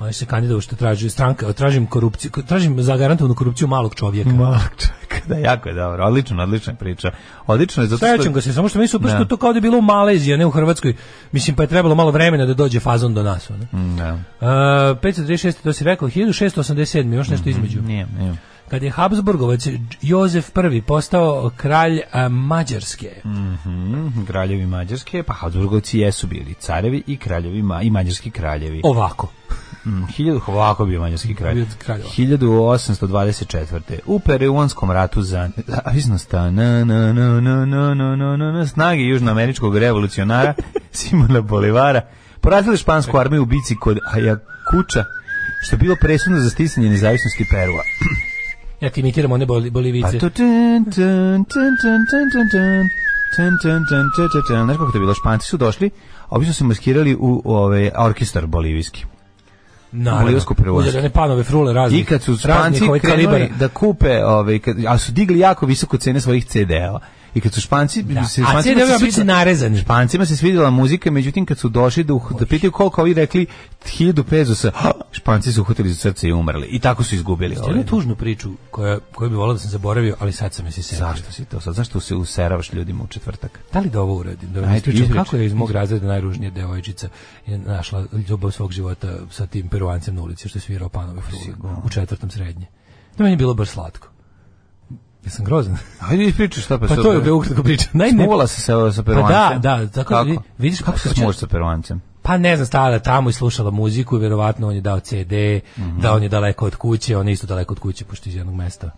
Oni 0.00 0.12
se 0.12 0.26
kandidovao 0.26 0.60
što 0.60 0.76
traži 0.76 1.10
stranka, 1.10 1.52
tražim 1.52 1.86
korupciju, 1.86 2.30
tražim 2.46 2.82
zagarantovanu 2.82 3.34
korupciju 3.34 3.68
malog 3.68 3.94
čovjeka. 3.94 4.30
Malog 4.30 4.60
čovjeka, 4.78 5.28
da, 5.28 5.34
jako 5.36 5.68
je 5.68 5.74
dobro. 5.74 6.04
Odlično, 6.04 6.42
odlična 6.42 6.74
priča. 6.74 7.10
Odlično 7.46 7.82
je 7.82 7.86
zato 7.86 7.98
što... 7.98 8.16
Sećam 8.16 8.32
ga 8.32 8.40
se, 8.40 8.52
samo 8.52 8.68
što 8.68 8.78
mi 8.78 8.88
super 8.88 9.10
što 9.10 9.18
Da. 9.18 9.24
to 9.24 9.36
kao 9.36 9.52
da 9.52 9.56
je 9.56 9.60
bilo 9.60 9.78
u 9.78 9.82
Maleziji, 9.82 10.34
a 10.34 10.36
ne 10.36 10.46
u 10.46 10.50
Hrvatskoj. 10.50 10.94
Mislim, 11.32 11.56
pa 11.56 11.62
je 11.62 11.66
trebalo 11.66 11.94
malo 11.94 12.10
vremena 12.10 12.46
da 12.46 12.54
dođe 12.54 12.80
fazon 12.80 13.14
do 13.14 13.22
nas. 13.22 13.50
Ono. 13.50 13.64
Mm, 13.64 13.96
Da. 13.96 14.12
Uh, 14.14 14.18
536. 14.98 15.62
to 15.62 15.72
si 15.72 15.84
rekao, 15.84 16.08
1687. 16.08 17.12
još 17.14 17.28
nešto 17.28 17.48
između. 17.48 17.82
Nije, 17.82 18.06
nije. 18.18 18.34
Kad 18.70 18.82
je 18.82 18.90
Habsburgovac 18.90 19.66
Jozef 20.02 20.50
I 20.72 20.82
postao 20.82 21.50
kralj 21.56 22.00
Mađarske. 22.30 23.10
Mhm, 23.24 24.24
kraljevi 24.26 24.66
Mađarske, 24.66 25.22
pa 25.22 25.32
Habsburgovci 25.32 25.98
jesu 25.98 26.26
bili 26.26 26.54
carevi 26.54 27.02
i 27.06 27.16
kraljevi 27.16 27.62
ma, 27.62 27.82
i 27.82 27.90
mađarski 27.90 28.30
kraljevi. 28.30 28.80
Ovako. 28.84 29.28
Mm, 29.84 30.02
1000 30.18 30.40
ovako 30.46 30.84
bio 30.84 31.00
mađarski 31.00 31.34
kralj. 31.34 31.54
Bio 31.54 31.66
kralj, 31.78 32.00
ovako. 32.00 32.14
1824. 32.16 33.98
U 34.06 34.20
Peruanskom 34.20 34.90
ratu 34.90 35.22
za 35.22 35.50
nezavisnost 35.56 36.32
na 36.32 36.50
na 36.50 36.84
na 36.84 37.12
na 37.12 37.40
na 37.40 37.64
na 37.64 37.94
na 37.94 38.16
na 38.16 38.36
na 38.36 38.52
na 38.52 38.66
snage 38.66 39.02
južnoameričkog 39.02 39.76
revolucionara 39.76 40.54
Simona 40.92 41.40
Bolivara 41.40 42.00
porazili 42.40 42.76
špansku 42.76 43.18
armiju 43.18 43.42
u 43.42 43.46
bici 43.46 43.76
kod 43.76 43.98
Ayacuča 44.14 45.04
što 45.62 45.76
je 45.76 45.78
bilo 45.78 45.96
presudno 46.00 46.38
za 46.40 46.50
sticanje 46.50 46.88
nezavisnosti 46.88 47.46
Perua. 47.50 47.82
Ja 48.80 48.90
ti 48.90 49.00
imitiram 49.00 49.32
one 49.32 49.46
boli, 49.46 49.70
bolivice. 49.70 50.18
Pa 50.18 50.18
to... 50.18 50.28
Dun, 50.28 50.84
dun, 50.84 51.44
dun, 51.52 52.88
Tan 53.36 53.58
tan 53.62 53.84
tan 53.90 54.10
Znaš 54.64 54.76
kako 54.76 54.92
to 54.92 54.98
bilo? 54.98 55.14
Španci 55.14 55.48
su 55.48 55.56
došli, 55.56 55.90
a 56.28 56.36
obično 56.36 56.54
se 56.54 56.64
maskirali 56.64 57.16
u 57.20 57.42
ove 57.44 57.90
orkestar 57.96 58.46
bolivijski. 58.46 59.04
Na, 59.92 60.20
bolivijsku 60.20 60.54
prevozku. 60.54 60.88
Uzeli 60.88 61.10
panove 61.10 61.44
frule 61.44 61.72
raznih. 61.72 62.00
I 62.00 62.04
kad 62.04 62.22
su 62.22 62.36
Španci 62.36 62.80
krenuli 63.00 63.50
da 63.58 63.68
kupe, 63.68 64.24
ove, 64.24 64.58
kad, 64.58 64.76
a 64.86 64.98
su 64.98 65.12
digli 65.12 65.38
jako 65.38 65.66
visoku 65.66 65.96
cene 65.96 66.20
svojih 66.20 66.46
CD-ova. 66.46 67.00
I 67.34 67.40
kad 67.40 67.52
su 67.54 67.60
Španci, 67.60 68.02
Da. 68.02 68.24
se, 68.24 68.42
CD-ovi 68.62 68.86
se 68.86 68.94
obično 68.96 69.10
svidela- 69.10 69.24
narezani. 69.24 69.78
Špancima 69.78 70.26
se 70.26 70.36
svidjela 70.36 70.70
muzika, 70.70 71.10
međutim 71.10 71.46
kad 71.46 71.58
su 71.58 71.68
došli 71.68 72.04
da, 72.04 72.14
da 72.38 72.46
pitaju 72.46 72.72
koliko 72.72 73.00
ovi 73.00 73.14
rekli 73.14 73.46
1000 73.84 74.22
pezosa, 74.22 74.72
Španci 75.12 75.52
su 75.52 75.60
uhvatili 75.60 75.88
za 75.88 75.94
srce 75.94 76.28
i 76.28 76.32
umrli. 76.32 76.66
I 76.66 76.78
tako 76.78 77.04
su 77.04 77.14
izgubili. 77.14 77.52
Jeste 77.52 77.64
ovaj. 77.64 77.72
jednu 77.78 77.90
tužnu 77.90 78.16
priču 78.16 78.50
koja, 78.70 78.98
koju 79.14 79.30
bi 79.30 79.36
volao 79.36 79.52
da 79.52 79.58
sam 79.58 79.70
zaboravio, 79.70 80.16
ali 80.18 80.32
sad 80.32 80.54
sam 80.54 80.66
je 80.66 80.72
si 80.72 80.82
setio. 80.82 80.98
Zašto 81.06 81.32
si 81.32 81.44
to 81.44 81.60
sad? 81.60 81.74
Zašto 81.74 82.00
se 82.00 82.14
useravaš 82.14 82.72
ljudima 82.72 83.04
u 83.04 83.06
četvrtak? 83.06 83.60
Da 83.72 83.80
li 83.80 83.90
da 83.90 84.00
ovo 84.00 84.14
uradim? 84.14 84.52
Da 84.52 84.60
Ajde, 84.60 85.08
kako 85.14 85.36
je 85.36 85.46
iz 85.46 85.54
mog 85.54 85.70
razreda 85.70 86.06
najružnija 86.06 86.50
devojčica 86.50 87.08
je 87.46 87.58
našla 87.58 88.06
ljubav 88.28 88.50
svog 88.50 88.72
života 88.72 89.18
sa 89.30 89.46
tim 89.46 89.68
peruancem 89.68 90.14
na 90.14 90.22
ulici 90.22 90.48
što 90.48 90.58
je 90.58 90.62
svirao 90.62 90.88
panove 90.88 91.20
u 91.84 91.88
četvrtom 91.88 92.30
srednje. 92.30 92.66
Da 93.16 93.24
meni 93.24 93.32
je 93.32 93.36
bilo 93.36 93.54
baš 93.54 93.68
slatko. 93.68 94.09
Jesam 95.24 95.44
grozan? 95.44 95.76
Ajde 96.00 96.24
ispričaj 96.24 96.62
šta 96.62 96.78
pa 96.78 96.86
Pa 96.86 96.96
to 96.96 97.12
je 97.12 97.32
ukratko 97.32 97.62
priča. 97.62 97.84
Naime, 97.92 98.12
Smuvala 98.14 98.46
se 98.46 98.60
sa, 98.60 98.92
sa 98.92 99.02
Pa 99.02 99.06
peruancem? 99.06 99.60
da, 99.60 99.76
da, 99.76 99.86
tako 99.88 100.08
Kako? 100.08 100.24
vi- 100.24 100.38
vidiš 100.58 100.80
kako 100.80 100.98
se 100.98 101.08
smuvaš 101.08 101.36
sa 101.36 101.46
peruancem? 101.46 102.00
Pa 102.22 102.38
ne 102.38 102.56
znam, 102.56 102.66
stala 102.66 102.98
tamo 102.98 103.30
i 103.30 103.32
slušala 103.32 103.70
muziku 103.70 104.16
i 104.16 104.20
verovatno 104.20 104.68
on 104.68 104.74
je 104.74 104.80
dao 104.80 105.00
CD, 105.00 105.32
Mhm. 105.78 106.00
da 106.00 106.12
on 106.12 106.22
je 106.22 106.28
daleko 106.28 106.66
od 106.66 106.76
kuće, 106.76 107.16
on 107.16 107.28
je 107.28 107.32
isto 107.32 107.46
daleko 107.46 107.74
od 107.74 107.78
kuće, 107.78 108.04
pošto 108.04 108.28
iz 108.28 108.34
jednog 108.34 108.54
mesta 108.54 108.90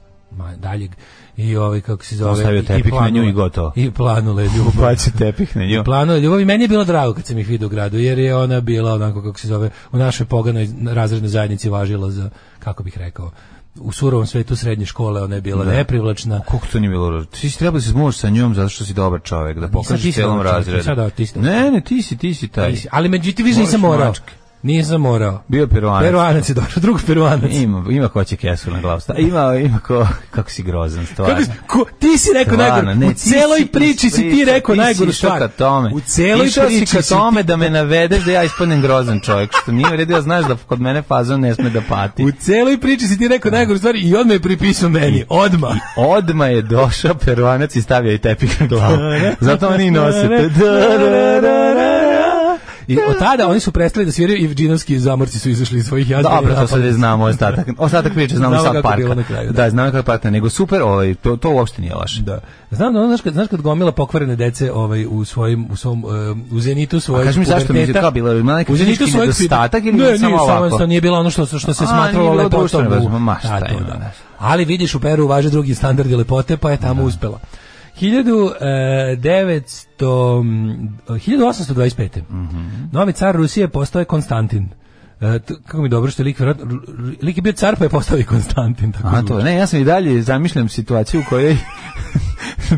daljeg. 0.57 0.91
I 1.37 1.57
ovaj, 1.57 1.81
kako 1.81 2.05
se 2.05 2.17
zove... 2.17 2.31
Ostavio 2.31 2.57
i- 2.57 2.63
i 2.63 2.67
tepih 2.67 2.85
na 2.85 2.99
planule- 2.99 3.11
nju 3.13 3.23
i 3.23 3.33
gotovo. 3.33 3.73
I 3.77 3.91
planule 3.91 4.45
ljubav. 4.47 4.73
Baci 4.81 5.13
tepih 5.13 5.57
na 5.57 5.65
nju. 5.65 5.81
I 5.81 5.85
planule 5.85 6.21
ljubav 6.21 6.41
i 6.41 6.45
meni 6.45 6.65
je 6.65 6.69
bilo 6.69 6.85
drago 6.85 7.15
kad 7.15 7.27
sam 7.27 7.39
ih 7.39 7.49
vidio 7.49 7.67
u 7.67 7.71
gradu, 7.71 7.99
jer 7.99 8.19
je 8.19 8.37
ona 8.37 8.61
bila 8.61 8.95
onako, 8.95 9.23
kako 9.23 9.39
se 9.39 9.49
zove, 9.49 9.71
u 9.93 9.99
našoj 9.99 10.27
poganoj 10.27 10.69
razrednoj 10.87 11.29
zajednici 11.29 11.69
važila 11.69 12.11
za, 12.11 12.31
kako 12.59 12.83
bih 12.83 12.99
rekao, 12.99 13.31
u 13.75 13.93
surovom 13.93 14.27
svetu 14.27 14.57
srednje 14.57 14.87
škole 14.87 15.23
ona 15.23 15.35
je 15.35 15.41
bila 15.41 15.65
neprivlačna. 15.65 16.41
Kako 16.41 16.67
to 16.73 16.81
nije 16.81 16.91
bilo? 16.91 17.25
Ti 17.25 17.51
si 17.51 17.59
trebao 17.59 17.79
da 17.79 17.83
se 17.83 17.91
smuvaš 17.91 18.17
sa 18.17 18.29
njom 18.31 18.55
zato 18.55 18.69
što 18.69 18.85
si 18.85 18.95
dobar 18.95 19.21
čovjek, 19.25 19.59
da 19.59 19.69
pokažeš 19.69 20.15
celom 20.15 20.43
razredu. 20.43 20.95
da, 20.95 21.11
Ne, 21.41 21.71
ne, 21.71 21.81
ti 21.81 22.03
si, 22.03 22.17
ti 22.17 22.35
si 22.35 22.49
taj. 22.49 22.77
Ali 22.91 23.09
međutim, 23.09 23.47
više 23.47 23.61
nisam 23.61 23.81
morao. 23.81 24.07
mačke. 24.07 24.33
Nisam 24.63 25.01
morao. 25.01 25.43
Bio 25.49 25.67
peruanac. 25.67 26.03
Peruanac 26.03 26.49
je 26.49 26.55
došao, 26.55 26.81
drug 26.81 27.01
peruanac. 27.07 27.53
Ima, 27.53 27.85
ima 27.91 28.09
ko 28.09 28.25
će 28.25 28.37
kesu 28.37 28.71
na 28.71 28.81
glavu. 28.81 29.01
Ima, 29.19 29.55
ima 29.57 29.79
ko, 29.79 30.07
kako 30.31 30.51
si 30.51 30.63
grozan, 30.63 31.07
stvarno. 31.07 31.37
Kako, 31.37 31.85
ko, 31.85 31.91
ti 31.99 32.19
si 32.19 32.29
rekao 32.35 32.57
najgore. 32.57 32.95
ne, 32.95 33.07
u 33.07 33.13
celoj 33.13 33.59
si 33.59 33.67
priči 33.67 34.11
si 34.11 34.31
ti 34.31 34.45
rekao 34.45 34.75
najgoru 34.75 35.13
stvar. 35.13 35.39
ka 35.39 35.49
tome. 35.49 35.91
U 35.95 36.01
celoj 36.01 36.47
Išao 36.47 36.67
priči 36.67 36.87
si 36.87 36.97
ka 36.97 37.03
si 37.03 37.09
tome 37.09 37.43
ti- 37.43 37.47
da 37.47 37.57
me 37.57 37.71
navedeš 37.71 38.25
da 38.25 38.33
ja 38.33 38.45
ispadnem 38.45 38.83
grozan 38.83 39.21
čovjek, 39.21 39.51
što 39.63 39.73
nije 39.73 40.07
ja 40.11 40.21
znaš 40.21 40.45
da 40.45 40.57
kod 40.57 40.81
mene 40.81 41.03
fazon 41.03 41.41
ne 41.41 41.55
sme 41.55 41.71
da 41.71 41.81
pati. 41.81 42.25
U 42.25 42.33
celoj 42.33 42.81
priči 42.81 43.07
si 43.07 43.19
ti 43.19 43.29
rekao 43.29 43.51
najgoru 43.51 43.79
stvar 43.79 43.97
i 43.97 44.15
odmah 44.17 44.35
je 44.35 44.41
pripisao 44.41 44.89
meni. 44.89 45.25
Odmah. 45.29 45.73
Odma 45.97 46.47
je 46.47 46.63
došao 46.63 47.15
peruanac 47.15 47.77
i 47.77 47.83
stavio 47.83 48.13
i 48.13 48.19
tepih 48.19 48.61
na 48.61 48.67
glavu. 48.67 48.97
Zato 49.41 49.69
oni 49.69 49.91
nose. 49.91 50.29
I 52.87 52.99
od 53.09 53.19
tada 53.19 53.49
oni 53.49 53.61
su 53.61 53.73
prestali 53.73 54.07
da 54.07 54.13
sviraju 54.13 54.39
i 54.39 54.55
džinovski 54.55 54.99
zamorci 54.99 55.39
su 55.39 55.51
izašli 55.51 55.79
iz 55.79 55.87
svojih 55.87 56.11
jazda. 56.11 56.29
Dobro, 56.29 56.55
to 56.55 56.67
sad 56.67 56.83
znamo 56.83 57.25
ostatak. 57.25 57.67
Ostatak 57.79 58.13
priče 58.13 58.37
znamo 58.37 58.59
sad 58.59 58.83
parka. 58.83 59.15
na 59.15 59.23
kraju, 59.23 59.53
da. 59.53 59.63
da. 59.63 59.71
znamo 59.71 59.91
kako 59.91 60.07
parka, 60.07 60.31
nego 60.31 60.51
super, 60.51 60.83
ovaj, 60.83 61.15
to, 61.15 61.37
to 61.37 61.51
uopšte 61.51 61.83
nije 61.83 61.95
loše. 61.95 62.23
Da. 62.23 62.41
Znam 62.71 62.93
da 62.93 62.99
ono, 62.99 63.09
znaš 63.09 63.21
kad, 63.21 63.33
znaš 63.33 63.49
kad 63.49 63.61
gomila 63.61 63.93
pokvarene 63.93 64.37
dece 64.37 64.73
ovaj, 64.73 65.07
u 65.07 65.25
svojim, 65.25 65.67
u 65.71 65.77
svom, 65.77 66.05
uh, 66.05 66.11
u 66.53 66.61
zenitu 66.61 67.01
svojeg 67.01 67.23
A 67.23 67.29
kaži 67.29 67.39
mi 67.39 67.45
zašto 67.45 67.73
mi 67.73 67.79
je 67.79 67.95
bila, 68.13 68.35
ima 68.35 68.57
neki 68.57 68.77
zenitu 68.77 69.07
svojeg 69.07 69.29
nedostatak 69.29 69.85
ili 69.85 69.97
ne, 69.97 70.19
samo 70.19 70.37
ovako? 70.37 70.71
Samo, 70.71 70.87
nije 70.87 71.01
bilo 71.01 71.19
ono 71.19 71.31
što, 71.31 71.47
što 71.47 71.75
se 71.75 71.87
smatralo 71.87 72.35
lepotom. 72.35 73.23
ma, 73.23 73.37
šta 73.39 73.61
Da, 73.61 73.95
da. 73.99 74.11
Ali 74.39 74.65
vidiš 74.65 74.95
u 74.95 75.01
Peru 75.01 75.27
važe 75.27 75.51
drugi 75.51 75.75
standardi 75.75 76.17
lepote, 76.17 76.57
pa 76.57 76.71
je 76.71 76.77
tamo 76.77 77.03
uspela. 77.03 77.39
1900, 78.03 79.97
mm, 80.43 80.73
1825. 81.09 82.23
Novi 82.93 83.13
car 83.13 83.35
Rusije 83.35 83.69
postoje 83.69 84.05
Konstantin. 84.05 84.69
E, 85.21 85.25
kako 85.59 85.79
mi 85.79 85.85
je 85.85 85.89
dobro 85.89 86.11
što 86.11 86.23
je 86.23 86.25
lik, 86.25 86.41
lik 87.23 87.37
je 87.37 87.43
bio 87.43 87.53
car 87.53 87.77
pa 87.77 87.85
je 87.85 87.91
postao 87.91 88.19
i 88.19 88.25
Konstantin. 88.25 88.93
Tako 88.93 89.09
A 89.09 89.23
to, 89.23 89.39
ne, 89.39 89.55
ja 89.55 89.67
sam 89.67 89.81
i 89.81 89.85
dalje 89.85 90.23
zamišljam 90.23 90.69
situaciju 90.69 91.21
u 91.21 91.29
kojoj 91.29 91.53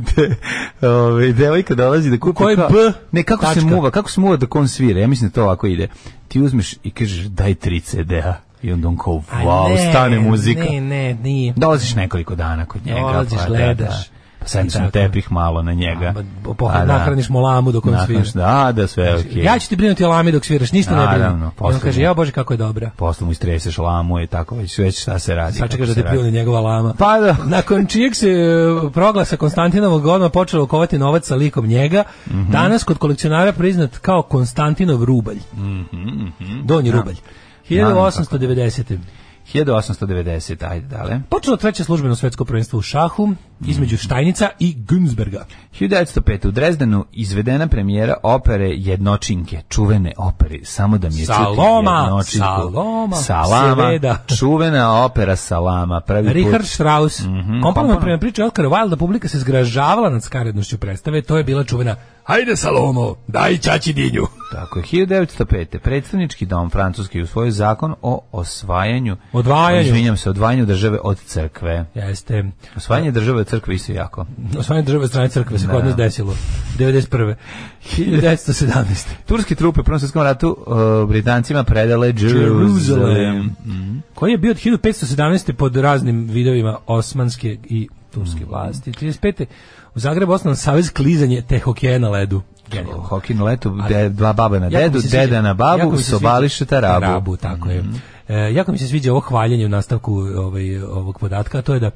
de, 0.09 0.37
ovaj 0.83 1.33
devojka 1.33 1.75
dolazi 1.75 2.11
da 2.11 2.18
kupi 2.18 2.39
kao- 2.39 2.47
B 2.68 2.75
ne 3.12 3.22
kako 3.22 3.45
se 3.45 3.55
tačka. 3.55 3.66
muva 3.66 3.91
kako 3.91 4.11
se 4.11 4.20
muva 4.20 4.37
dok 4.37 4.55
on 4.55 4.68
svira 4.68 5.01
ja 5.01 5.07
mislim 5.07 5.31
da 5.31 5.35
to 5.35 5.43
ovako 5.43 5.66
ide 5.66 5.89
ti 6.29 6.41
uzmeš 6.41 6.75
i 6.83 6.91
kažeš 6.91 7.25
daj 7.25 7.55
3 7.55 7.83
CD-a 7.83 8.35
i 8.62 8.72
onda 8.72 8.89
on 8.89 8.97
kao 8.97 9.22
wow 9.35 9.68
ne, 9.70 9.91
stane 9.91 10.18
muzika 10.20 10.62
Ne, 10.62 10.81
ne, 10.81 11.14
nije. 11.14 11.53
dolaziš 11.53 11.95
nekoliko 11.95 12.35
dana 12.35 12.66
kod 12.66 12.87
njega 12.87 13.01
Dolaziš, 13.01 13.39
pa, 13.39 13.47
gledaš. 13.47 13.77
pa 13.79 13.85
sedneš 13.87 14.11
na 14.55 14.80
Tako. 14.80 14.90
tepih 14.90 15.32
malo 15.32 15.62
na 15.62 15.72
njega 15.72 16.12
Ma, 16.12 16.24
po- 16.55 16.66
A, 16.66 16.84
nahraniš 16.84 17.28
mu 17.28 17.40
lamu 17.40 17.72
dok 17.72 17.86
on 17.86 17.95
svira. 17.99 18.22
da 18.34 18.72
da 18.72 18.86
sve 18.86 19.14
okej 19.16 19.42
Ja 19.42 19.59
ću 19.59 19.68
ti 19.68 19.76
brinuti 19.76 20.05
o 20.05 20.09
lami 20.09 20.32
dok 20.32 20.45
sviraš, 20.45 20.72
ništa 20.72 20.97
ne. 20.97 21.18
I 21.18 21.22
on 21.59 21.80
kaže, 21.80 22.03
ja 22.03 22.14
bože 22.14 22.32
kako 22.32 22.53
je 22.53 22.59
dobra. 22.59 22.90
posle 22.90 23.24
mu 23.24 23.32
istreseš 23.32 23.78
lamu 23.78 24.20
i 24.20 24.26
tako 24.26 24.55
već 24.55 24.78
već 24.78 25.01
šta 25.01 25.18
se 25.18 25.34
radi 25.34 25.53
Sačekaš 25.55 25.78
kako 25.78 25.95
da 25.95 26.03
te 26.03 26.11
pljune 26.11 26.30
njegova 26.30 26.61
lama. 26.62 26.95
pa 26.95 27.20
da 27.20 27.36
Nakon 27.57 27.86
čijeg 27.86 28.14
se 28.14 28.28
e, 28.28 28.45
proglasa 28.90 29.36
Konstantinovog 29.36 30.07
odmah 30.07 30.30
počelo 30.32 30.66
kovati 30.66 30.99
novac 30.99 31.26
sa 31.26 31.34
likom 31.34 31.66
njega, 31.66 32.05
Mhm. 32.26 32.51
danas 32.51 32.84
kod 32.84 32.99
kolekcionara 32.99 33.53
priznat 33.53 33.99
kao 33.99 34.22
Konstantinov 34.22 35.05
rubalj. 35.05 35.38
Donji 36.64 36.90
rubalj. 36.90 37.16
1890. 37.68 38.99
1890 39.47 40.62
ajde 40.62 40.86
dale 40.88 41.20
Počelo 41.28 41.57
treće 41.57 41.84
službeno 41.84 42.16
svetsko 42.16 42.45
prvenstvo 42.45 42.78
u 42.78 42.82
šahu 42.82 43.34
između 43.66 43.96
Štajnica 43.96 44.48
i 44.58 44.76
Günzberga. 44.78 45.40
1905. 45.80 46.48
u 46.48 46.50
Drezdenu 46.50 47.04
izvedena 47.12 47.66
premijera 47.68 48.14
opere 48.22 48.68
Jednočinke, 48.68 49.60
čuvene 49.68 50.12
opere, 50.16 50.58
samo 50.64 50.98
da 50.98 51.08
mi 51.08 51.18
je 51.18 51.26
Saloma. 51.26 52.22
Saloma, 52.24 53.16
Salama, 53.16 53.74
Seveda. 53.76 54.16
čuvena 54.38 55.04
opera 55.04 55.36
Salama, 55.36 56.00
prvi 56.00 56.32
Richard 56.32 56.58
put. 56.58 56.70
Strauss. 56.70 57.20
Mm 57.20 57.24
komponovan. 57.24 57.62
Komponovan 57.62 58.00
prema 58.00 58.18
priči 58.18 58.42
Oscara 58.42 58.68
Wilde, 58.68 58.96
publika 58.96 59.28
se 59.28 59.38
zgražavala 59.38 60.10
nad 60.10 60.22
skarednošću 60.22 60.78
predstave, 60.78 61.22
to 61.22 61.36
je 61.36 61.44
bila 61.44 61.64
čuvena 61.64 61.96
Hajde 62.24 62.56
Salomo, 62.56 63.14
daj 63.26 63.58
čači 63.58 63.92
dinju. 63.92 64.22
Tako 64.52 64.78
je, 64.78 64.84
1905. 64.84 65.78
Predstavnički 65.78 66.46
dom 66.46 66.70
francuski 66.70 67.22
usvojio 67.22 67.50
zakon 67.50 67.94
o 68.02 68.20
osvajanju, 68.32 69.16
Odvajanju. 69.32 69.80
izvinjam 69.80 70.16
se, 70.16 70.30
odvajanju 70.30 70.66
države 70.66 70.98
od 71.02 71.20
crkve. 71.20 71.84
Jeste. 71.94 72.44
Osvajanje 72.76 73.10
države 73.10 73.40
od 73.40 73.46
crkve 73.46 73.53
isto 73.72 73.92
jako. 73.92 74.26
Osvajanje 74.59 74.86
države 74.86 75.09
strane 75.09 75.28
crkve 75.28 75.59
se 75.59 75.66
Da. 75.66 75.72
kod 75.72 75.84
nas 75.84 75.96
desilo. 75.96 76.34
91. 76.78 77.34
1917. 77.96 79.07
Turske 79.26 79.55
trupe 79.55 79.80
u 79.80 79.84
Prvom 79.84 80.00
svjetskom 80.00 80.22
ratu 80.22 80.57
uh, 80.66 81.09
Britancima 81.09 81.64
predale 81.64 82.07
Jerusalem. 82.07 82.61
Jerusalem. 82.61 83.52
Koji 84.14 84.30
je 84.30 84.38
bio 84.38 84.50
od 84.50 84.57
1517. 84.57 85.52
pod 85.52 85.76
raznim 85.76 86.28
vidovima 86.30 86.76
osmanske 86.86 87.57
i 87.64 87.88
turske 88.11 88.44
vlasti. 88.44 88.92
35. 88.92 89.44
u 89.94 89.98
Zagrebu 89.98 90.32
osnovan 90.32 90.57
savez 90.57 90.92
klizanje 90.92 91.42
te 91.48 91.59
hokeja 91.59 91.98
na 91.98 92.09
ledu. 92.09 92.42
Genijalno. 92.70 93.02
Hokej 93.02 93.36
na 93.36 93.44
letu, 93.44 93.78
de, 93.88 94.09
dva 94.09 94.32
baba 94.32 94.59
na 94.59 94.68
dedu, 94.68 95.00
deda 95.11 95.42
na 95.42 95.55
babu, 95.55 95.96
sobališe 95.96 96.64
tarabu. 96.64 97.00
Tarabu, 97.00 97.36
tako 97.36 97.70
je. 97.70 97.84
E, 98.28 98.55
jako 98.55 98.72
mi 98.72 98.78
se 98.78 98.88
sviđa 98.88 99.12
ovo 99.12 99.20
hvaljenje 99.20 99.66
u 99.66 99.68
nastavku 99.68 100.14
ovaj, 100.14 100.78
ovog 100.82 101.18
podatka, 101.18 101.59
a 101.59 101.62
to 101.62 101.74
je 101.74 101.80
da 101.80 101.90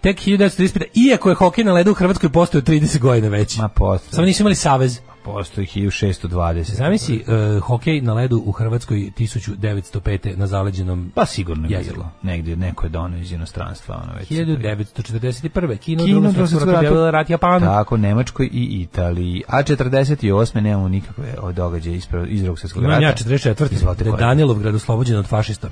tek 0.00 0.18
1935. 0.18 0.82
Iako 0.94 1.28
je 1.28 1.34
hokej 1.34 1.64
na 1.64 1.72
ledu 1.72 1.90
u 1.90 1.94
Hrvatskoj 1.94 2.28
postao 2.28 2.60
30 2.60 2.98
godina 2.98 3.28
veći. 3.28 3.60
Ma 3.60 3.68
postoje. 3.68 4.12
Samo 4.12 4.26
nisu 4.26 4.42
imali 4.42 4.54
savez. 4.54 5.00
Postoji 5.24 5.66
1620. 5.66 6.62
Zamisli 6.74 7.24
uh, 7.56 7.62
hokej 7.62 8.00
na 8.00 8.14
ledu 8.14 8.42
u 8.46 8.52
Hrvatskoj 8.52 9.10
1905. 9.18 10.36
na 10.36 10.46
zaleđenom 10.46 11.12
Pa 11.14 11.26
sigurno 11.26 11.68
je 11.68 11.76
jeziru. 11.76 11.94
bilo. 11.94 12.10
Negdje 12.22 12.56
neko 12.56 12.86
je 12.86 12.90
donio 12.90 13.20
iz 13.20 13.32
inostranstva. 13.32 14.00
Ono 14.04 14.12
već 14.18 14.28
se 14.28 14.34
1941. 14.34 15.76
Kino, 15.76 16.04
Kino 16.04 16.32
objavila 16.62 17.10
rat 17.10 17.30
Japanu. 17.30 17.66
Tako, 17.66 17.96
Nemačkoj 17.96 18.48
i 18.52 18.80
Italiji. 18.82 19.42
A 19.48 19.62
48. 19.62 20.60
nemamo 20.60 20.88
nikakve 20.88 21.34
od 21.40 21.54
događaja 21.54 21.96
iz, 21.96 22.06
drugog 22.40 22.58
svjetskog 22.58 22.82
Imam 22.82 22.92
rata. 22.92 23.06
ja 23.06 23.14
44. 23.14 23.72
Izvolite, 23.72 24.04
Da 24.04 24.08
je 24.08 24.12
kolega. 24.12 24.26
Danilovgrad 24.26 24.74
oslobođen 24.74 25.16
od 25.16 25.26
fašista. 25.26 25.68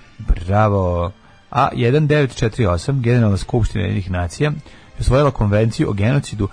Bravo. 0.47 1.13
A 1.51 1.69
1948, 1.75 3.01
Generalna 3.01 3.37
skupština 3.37 3.85
jedinih 3.85 4.11
nacija 4.11 4.51
je 4.51 5.01
osvojila 5.01 5.31
konvenciju 5.31 5.91
o 5.91 5.93
genocidu 5.93 6.49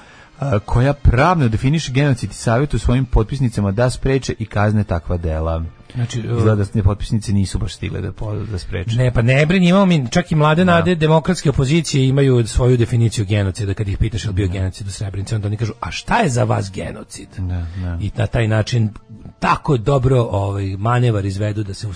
koja 0.66 0.93
pravno 0.93 1.48
definiše 1.48 1.91
genocid 1.91 2.32
i 2.32 2.34
savjetuje 2.34 2.80
svojim 2.80 3.06
potpisnicama 3.06 3.72
da 3.72 3.89
spreče 3.89 4.34
i 4.39 4.46
kazne 4.46 4.84
takva 4.84 5.18
dela. 5.18 5.64
Znači, 5.96 6.20
Izgleda 6.20 6.56
da 6.56 6.66
ne 6.74 6.84
potpisnice 6.84 7.34
nisu 7.34 7.60
baš 7.60 7.76
stigle 7.76 8.02
da, 8.02 8.12
po- 8.12 8.36
da 8.36 8.60
spreče. 8.60 8.96
Ne, 8.98 9.14
pa 9.14 9.22
ne 9.22 9.46
brini, 9.46 9.70
imamo 9.70 9.86
mi, 9.86 10.08
čak 10.12 10.32
i 10.32 10.36
mlade 10.36 10.66
nade 10.66 10.96
demokratske 10.96 11.50
opozicije 11.50 12.08
imaju 12.08 12.48
svoju 12.48 12.78
definiciju 12.78 13.26
genocida, 13.26 13.74
kad 13.74 13.88
ih 13.88 13.98
pitaš 13.98 14.24
je 14.24 14.30
li 14.30 14.34
bio 14.34 14.48
genocid 14.48 14.88
u 14.88 14.91
Srebrenici, 14.91 15.36
onda 15.36 15.48
oni 15.48 15.58
kažu, 15.58 15.74
a 15.80 15.91
šta 15.91 16.20
je 16.20 16.30
za 16.30 16.43
vas 16.43 16.72
genocid? 16.72 17.28
Da, 17.38 17.66
da. 17.82 17.98
I 18.02 18.12
na 18.16 18.28
taj 18.28 18.48
način 18.48 18.89
tako 19.39 19.78
dobro 19.78 20.22
ovaj, 20.22 20.66
manevar 20.78 21.26
izvedu 21.26 21.64
da 21.64 21.74
se 21.74 21.88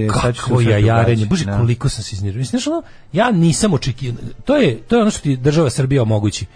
jer 0.00 0.12
sad 0.22 0.34
ću 0.34 0.40
se 0.40 0.48
Kako 0.48 0.60
jajarenje, 0.60 1.16
gaće, 1.16 1.28
bože 1.28 1.44
da. 1.44 1.58
koliko 1.58 1.88
sam 1.88 2.04
se 2.04 2.14
iznervirao. 2.14 2.38
Mislim, 2.38 2.60
znaš 2.60 2.66
ono, 2.66 2.82
ja 3.12 3.30
nisam 3.30 3.74
očekivao, 3.74 4.22
to 4.44 4.56
je, 4.56 4.76
to 4.76 4.96
je 4.96 5.02
ono 5.02 5.10
što 5.10 5.20
ti 5.20 5.36
država 5.36 5.70
Srbija 5.70 6.02
omogući. 6.02 6.46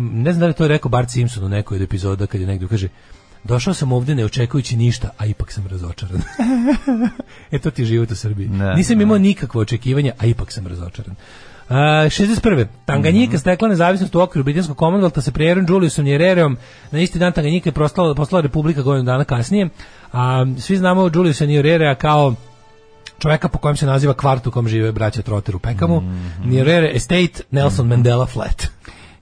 Ne 0.00 0.32
znam 0.32 0.40
da 0.40 0.46
li 0.46 0.50
je 0.50 0.56
to 0.56 0.68
rekao 0.68 0.88
Bart 0.88 1.10
Simpson 1.10 1.44
u 1.44 1.48
nekoj 1.48 1.76
od 1.76 1.82
epizoda 1.82 2.26
kad 2.26 2.40
je 2.40 2.46
negdje 2.46 2.68
kaže 2.68 2.88
Došao 3.44 3.74
sam 3.74 3.92
ovdje 3.92 4.14
ne 4.14 4.24
očekujući 4.24 4.76
ništa, 4.76 5.10
a 5.18 5.26
ipak 5.26 5.52
sam 5.52 5.66
razočaran. 5.66 6.22
e 7.52 7.58
to 7.58 7.70
ti 7.70 7.82
je 7.82 7.86
život 7.86 8.10
u 8.10 8.16
Srbiji. 8.16 8.48
Da, 8.48 8.74
Nisam 8.74 9.00
imao 9.00 9.18
nikakvo 9.18 9.60
očekivanja, 9.60 10.12
a 10.18 10.26
ipak 10.26 10.52
sam 10.52 10.66
razočaran. 10.66 11.14
Uh, 11.68 11.76
61. 11.76 12.66
Tanganjika 12.84 13.30
Mhm. 13.30 13.38
stekla 13.40 13.68
nezavisnost 13.68 14.14
u 14.14 14.20
okviru 14.20 14.44
Britanskog 14.44 14.76
Commonwealtha 14.76 15.20
sa 15.20 15.30
premijerom 15.30 15.66
Juliusom 15.68 16.04
Njerereom. 16.04 16.56
Na 16.90 17.00
isti 17.00 17.18
dan 17.18 17.32
Tanganjika 17.32 17.68
je 17.68 17.72
proslala, 17.72 18.14
poslala 18.14 18.42
Republika 18.42 18.82
godinu 18.82 19.04
dana 19.04 19.24
kasnije. 19.24 19.68
A 20.12 20.46
svi 20.58 20.76
znamo 20.76 21.10
Juliusa 21.14 21.46
Njererea 21.46 21.94
kao 21.94 22.34
čoveka 23.18 23.48
po 23.48 23.58
kojem 23.58 23.76
se 23.76 23.86
naziva 23.86 24.14
kvart 24.14 24.46
u 24.46 24.50
kom 24.50 24.68
žive 24.68 24.92
braća 24.92 25.22
Trotter 25.22 25.56
u 25.56 25.58
Pekamu. 25.58 26.00
Mhm. 26.00 26.50
Njerere 26.50 26.90
Estate, 26.94 27.42
Nelson 27.50 27.86
Mandela 27.88 28.26
Flat. 28.26 28.66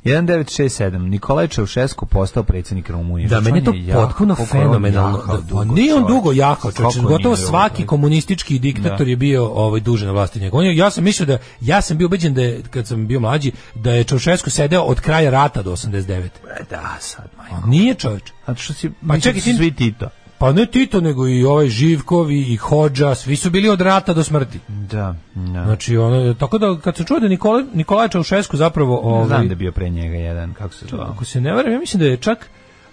1967. 0.05 0.99
Nikolaj 1.01 1.49
Čaušesku 1.49 2.07
postao 2.07 2.43
predsjednik 2.43 2.91
Rumunije. 2.91 3.29
Da, 3.29 3.41
Znači, 3.41 3.45
meni 3.45 3.59
je 3.59 3.65
to 3.85 3.93
jako- 3.93 4.07
potpuno 4.07 4.35
fenomenalno. 4.37 5.19
jahao 5.19 5.37
Da, 5.37 5.43
dugo, 5.43 5.65
nije 5.65 5.95
on 5.95 6.07
dugo 6.07 6.33
jahao, 6.33 6.73
čovječe. 6.73 7.01
Gotovo 7.01 7.37
svaki 7.37 7.87
komunistički 7.87 8.59
diktator 8.59 9.09
je 9.09 9.17
bio 9.17 9.47
ovaj 9.47 9.81
duže 9.81 10.07
na 10.07 10.13
vlasti 10.13 10.41
njega. 10.41 10.57
On 10.57 10.67
je, 10.67 10.77
ja 10.77 10.91
sam 10.91 11.05
mislio 11.05 11.27
da 11.27 11.39
ja 11.61 11.81
sam 11.83 11.99
bio 11.99 12.07
ubeđen 12.07 12.35
da 12.35 12.43
je, 12.43 12.63
kad 12.71 12.87
sam 12.87 13.07
bio 13.07 13.21
mlađi 13.21 13.53
da 13.75 13.91
je 13.91 14.05
Čaušesku 14.05 14.51
sedeo 14.51 14.83
od 14.83 15.01
kraja 15.01 15.31
rata 15.31 15.63
do 15.63 15.73
89. 15.73 16.31
E, 16.51 16.65
Da, 16.71 16.97
sad, 17.01 17.29
majko. 17.39 17.69
Nije 17.69 17.95
čovječ. 17.95 18.23
Zato 18.47 18.61
što 18.61 18.73
si, 18.73 18.91
Pa 19.09 19.21
čekaj, 19.21 19.41
svi 19.41 19.71
Tito. 19.71 20.09
Pa 20.41 20.53
ne 20.53 20.67
Tito, 20.67 21.01
nego 21.01 21.29
i 21.29 21.45
ovaj 21.45 21.69
Živkovi 21.69 22.41
i 22.41 22.57
Hođa, 22.57 23.15
svi 23.15 23.37
su 23.37 23.51
bili 23.51 23.69
od 23.69 23.81
rata 23.81 24.15
do 24.15 24.25
smrti. 24.25 24.59
Da, 24.69 25.15
da. 25.35 25.65
Znači, 25.65 25.97
ono, 25.97 26.35
tako 26.35 26.59
da 26.59 26.79
kad 26.79 26.97
sam 26.97 27.07
čuo 27.07 27.21
da 27.21 27.29
Nikola, 27.29 27.65
Nikolaj 27.75 28.09
Čaušesku 28.09 28.57
zapravo... 28.57 29.01
Ovaj, 29.03 29.27
Znam 29.27 29.49
da 29.49 29.53
je 29.53 29.57
bio 29.57 29.73
pre 29.73 29.89
njega 29.89 30.17
jedan, 30.17 30.55
kako 30.55 30.75
se 30.75 30.87
zvao. 30.87 31.07
Ako 31.11 31.25
se 31.25 31.41
ne 31.41 31.53
varam, 31.53 31.73
ja 31.73 31.79
mislim 31.79 32.01
da 32.01 32.07
je 32.07 32.17
čak 32.17 32.51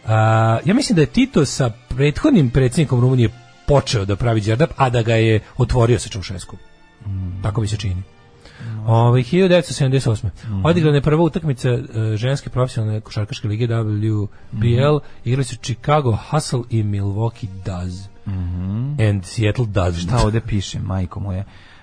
a, 0.08 0.60
ja 0.66 0.74
mislim 0.74 0.96
da 0.96 1.02
je 1.02 1.06
Tito 1.06 1.46
sa 1.46 1.72
prethodnim 1.96 2.50
predsjednikom 2.50 3.02
Rumunije 3.02 3.30
počeo 3.68 4.06
da 4.06 4.16
pravi 4.16 4.42
đerdap, 4.42 4.70
a 4.76 4.90
da 4.90 5.02
ga 5.02 5.16
je 5.16 5.40
otvorio 5.58 6.00
sa 6.00 6.10
Čaušeskom. 6.10 6.60
Tako 7.44 7.62
mi 7.62 7.68
se 7.68 7.78
čini. 7.78 8.04
Ovaj 8.88 9.22
1978. 9.22 10.30
Odigrana 10.64 10.96
je 10.98 11.02
prva 11.02 11.24
utakmica 11.24 11.70
e, 11.70 11.82
ženske 12.16 12.50
profesionalne 12.50 13.02
košarkaške 13.02 13.48
lige 13.48 13.68
WBL. 13.68 15.00
Igrali 15.26 15.44
su 15.44 15.56
Chicago 15.56 16.18
Hustle 16.30 16.62
i 16.70 16.84
Milwaukee 16.84 17.48
Duz. 17.66 18.08
And 19.10 19.24
Seattle 19.24 19.66
Duz. 19.66 19.98
Šta 19.98 20.18
ovde 20.18 20.42
piše, 20.42 20.80
majko? 20.80 21.20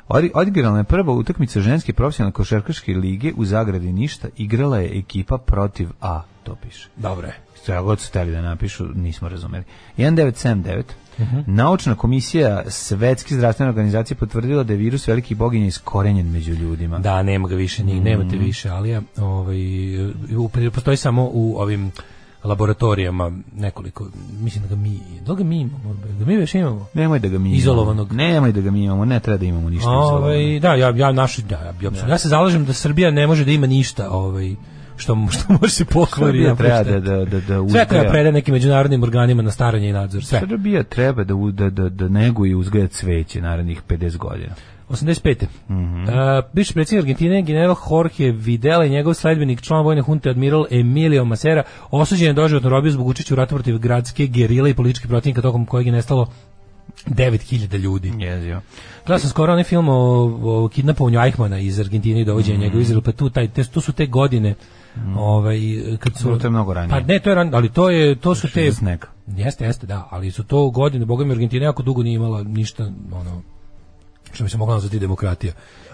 Odi- 0.08 0.30
Odigrana 0.34 0.78
je 0.78 0.84
prva 0.84 1.12
utakmica 1.12 1.60
ženske 1.60 1.92
profesionalne 1.92 2.32
košarkaške 2.32 2.92
lige 2.92 3.32
u 3.36 3.44
zagradi 3.44 3.92
ništa. 3.92 4.28
Igrala 4.36 4.78
je 4.78 4.98
ekipa 4.98 5.38
protiv 5.38 5.88
A, 6.00 6.22
to 6.42 6.54
piše. 6.54 6.88
Dobro 6.96 7.26
je. 7.26 7.36
Šta 7.62 7.82
god 7.82 8.00
su 8.00 8.12
teli 8.12 8.32
da 8.32 8.42
napišu, 8.42 8.84
nismo 8.94 9.28
razumeli. 9.28 9.64
1979. 9.98 10.82
Mhm. 11.18 11.40
Naučna 11.46 11.94
komisija 11.94 12.62
Svetske 12.70 13.34
zdravstvene 13.34 13.70
organizacije 13.70 14.16
potvrdila 14.16 14.62
da 14.62 14.72
je 14.72 14.76
virus 14.76 15.08
velikih 15.08 15.36
boginja 15.36 15.66
iskorenjen 15.66 16.30
među 16.30 16.52
ljudima. 16.52 16.98
Da, 16.98 17.22
nema 17.22 17.48
ga 17.48 17.54
više, 17.54 17.84
njih, 17.84 18.02
nemate 18.02 18.36
više, 18.36 18.68
ali 18.68 18.90
ja, 18.90 19.02
ovaj, 19.16 19.56
postoji 20.72 20.96
samo 20.96 21.30
u 21.32 21.56
ovim 21.58 21.92
laboratorijama 22.44 23.32
nekoliko, 23.56 24.06
mislim 24.40 24.62
da 24.62 24.68
ga 24.68 24.76
mi, 24.76 25.00
da 25.26 25.34
ga 25.34 25.44
mi 25.44 25.60
imamo, 25.60 25.94
da 26.18 26.24
mi 26.24 26.36
već 26.36 26.54
imamo. 26.54 26.86
Nemoj 26.94 27.18
da 27.18 27.28
ga 27.28 27.38
mi 27.38 27.48
imamo. 27.48 27.58
Izolovanog. 27.58 28.12
Nemoj 28.12 28.52
da 28.52 28.60
ga 28.60 28.70
mi 28.70 28.84
imamo, 28.84 29.04
ne 29.04 29.20
treba 29.20 29.38
da 29.38 29.44
imamo 29.44 29.70
ništa. 29.70 29.90
Ovaj, 29.90 30.60
da, 30.60 30.74
ja, 30.74 30.92
ja, 30.96 31.12
naši, 31.12 31.42
da, 31.42 31.56
ja, 31.56 31.90
ja, 31.90 32.08
ja 32.08 32.18
se 32.18 32.28
zalažem 32.28 32.64
da 32.64 32.72
Srbija 32.72 33.10
ne 33.10 33.26
može 33.26 33.44
da 33.44 33.50
ima 33.50 33.66
ništa, 33.66 34.10
ovaj, 34.10 34.54
što, 34.96 35.26
što 35.30 35.52
može 35.52 35.72
se 35.72 35.84
pokvari. 35.84 36.32
Srbija 36.32 36.54
treba 36.54 36.82
da, 36.82 37.00
da, 37.00 37.16
da, 37.16 37.40
da 37.40 37.40
Sve 37.40 37.60
uzgaja- 37.60 37.84
treba 37.84 38.10
preda 38.10 38.30
nekim 38.30 38.52
međunarodnim 38.52 39.02
organima 39.02 39.42
na 39.42 39.50
staranje 39.50 39.88
i 39.88 39.92
nadzor, 39.92 40.24
sve. 40.24 40.40
Srbija 40.40 40.82
treba 40.82 41.24
da, 41.24 41.34
da, 41.52 41.70
da, 41.72 41.88
da 41.88 42.08
neguje 42.08 42.50
i 42.50 42.54
uzgaja 42.54 42.86
cveće 42.86 43.40
narednih 43.40 43.82
50 43.88 44.16
godina. 44.16 44.54
85. 44.90 45.46
Mhm. 45.68 45.76
Mm 45.76 46.06
bivši 46.52 46.74
predsjednik 46.74 47.02
Argentine, 47.04 47.42
general 47.42 47.76
Jorge 47.90 48.30
Videla 48.30 48.84
i 48.84 48.90
njegov 48.90 49.14
sledbenik, 49.14 49.60
član 49.62 49.84
vojne 49.84 50.02
hunte 50.02 50.30
admiral 50.30 50.66
Emilio 50.70 51.24
Masera, 51.24 51.62
osuđen 51.90 52.26
je 52.26 52.32
doživotno 52.32 52.70
robio 52.70 52.90
zbog 52.92 53.06
učešća 53.06 53.34
u 53.34 53.36
ratu 53.36 53.54
protiv 53.54 53.78
gradske 53.78 54.26
gerile 54.26 54.70
i 54.70 54.74
političkih 54.74 55.08
protivnika 55.08 55.42
tokom 55.42 55.66
kojeg 55.66 55.86
je 55.86 55.92
nestalo 55.92 56.26
9000 57.06 57.78
ljudi. 57.78 58.12
Jezio. 58.18 58.60
Gledao 58.96 59.18
sam 59.18 59.30
skoro 59.30 59.52
onaj 59.52 59.64
film 59.64 59.88
o, 59.88 59.94
o 60.64 60.68
kidnapovanju 60.68 61.20
Eichmana 61.20 61.58
iz 61.58 61.80
Argentine 61.80 62.20
i 62.20 62.24
dovođenja 62.24 62.54
Mhm. 62.54 62.64
njega 62.64 62.78
u 62.78 62.80
Izrael, 62.80 63.00
pa 63.00 63.12
tu, 63.12 63.30
taj, 63.30 63.48
te, 63.48 63.64
to 63.64 63.80
su 63.80 63.92
te 63.92 64.06
godine 64.06 64.54
ovaj, 65.16 65.58
kad 65.98 66.16
su... 66.16 66.38
To 66.38 66.46
je 66.46 66.50
mnogo 66.50 66.74
ranije. 66.74 66.90
Pa 66.90 67.06
ne, 67.06 67.18
to 67.18 67.30
je 67.30 67.34
ran, 67.34 67.54
ali 67.54 67.68
to, 67.68 67.90
je, 67.90 68.14
to 68.14 68.34
su 68.34 68.50
te... 68.52 68.60
60 68.60 68.82
neka. 68.82 69.08
Jeste, 69.26 69.64
jeste, 69.64 69.86
da, 69.86 70.08
ali 70.10 70.30
su 70.30 70.44
to 70.44 70.70
godine, 70.70 71.04
boga 71.04 71.24
mi 71.24 71.32
Argentina 71.32 71.64
jako 71.64 71.82
dugo 71.82 72.02
nije 72.02 72.14
imala 72.14 72.42
ništa, 72.42 72.90
ono, 73.12 73.42
što 74.32 74.44
bi 74.44 74.50
se 74.50 74.58
mogla 74.58 74.74
nazvati 74.74 74.98
demokratija. 74.98 75.52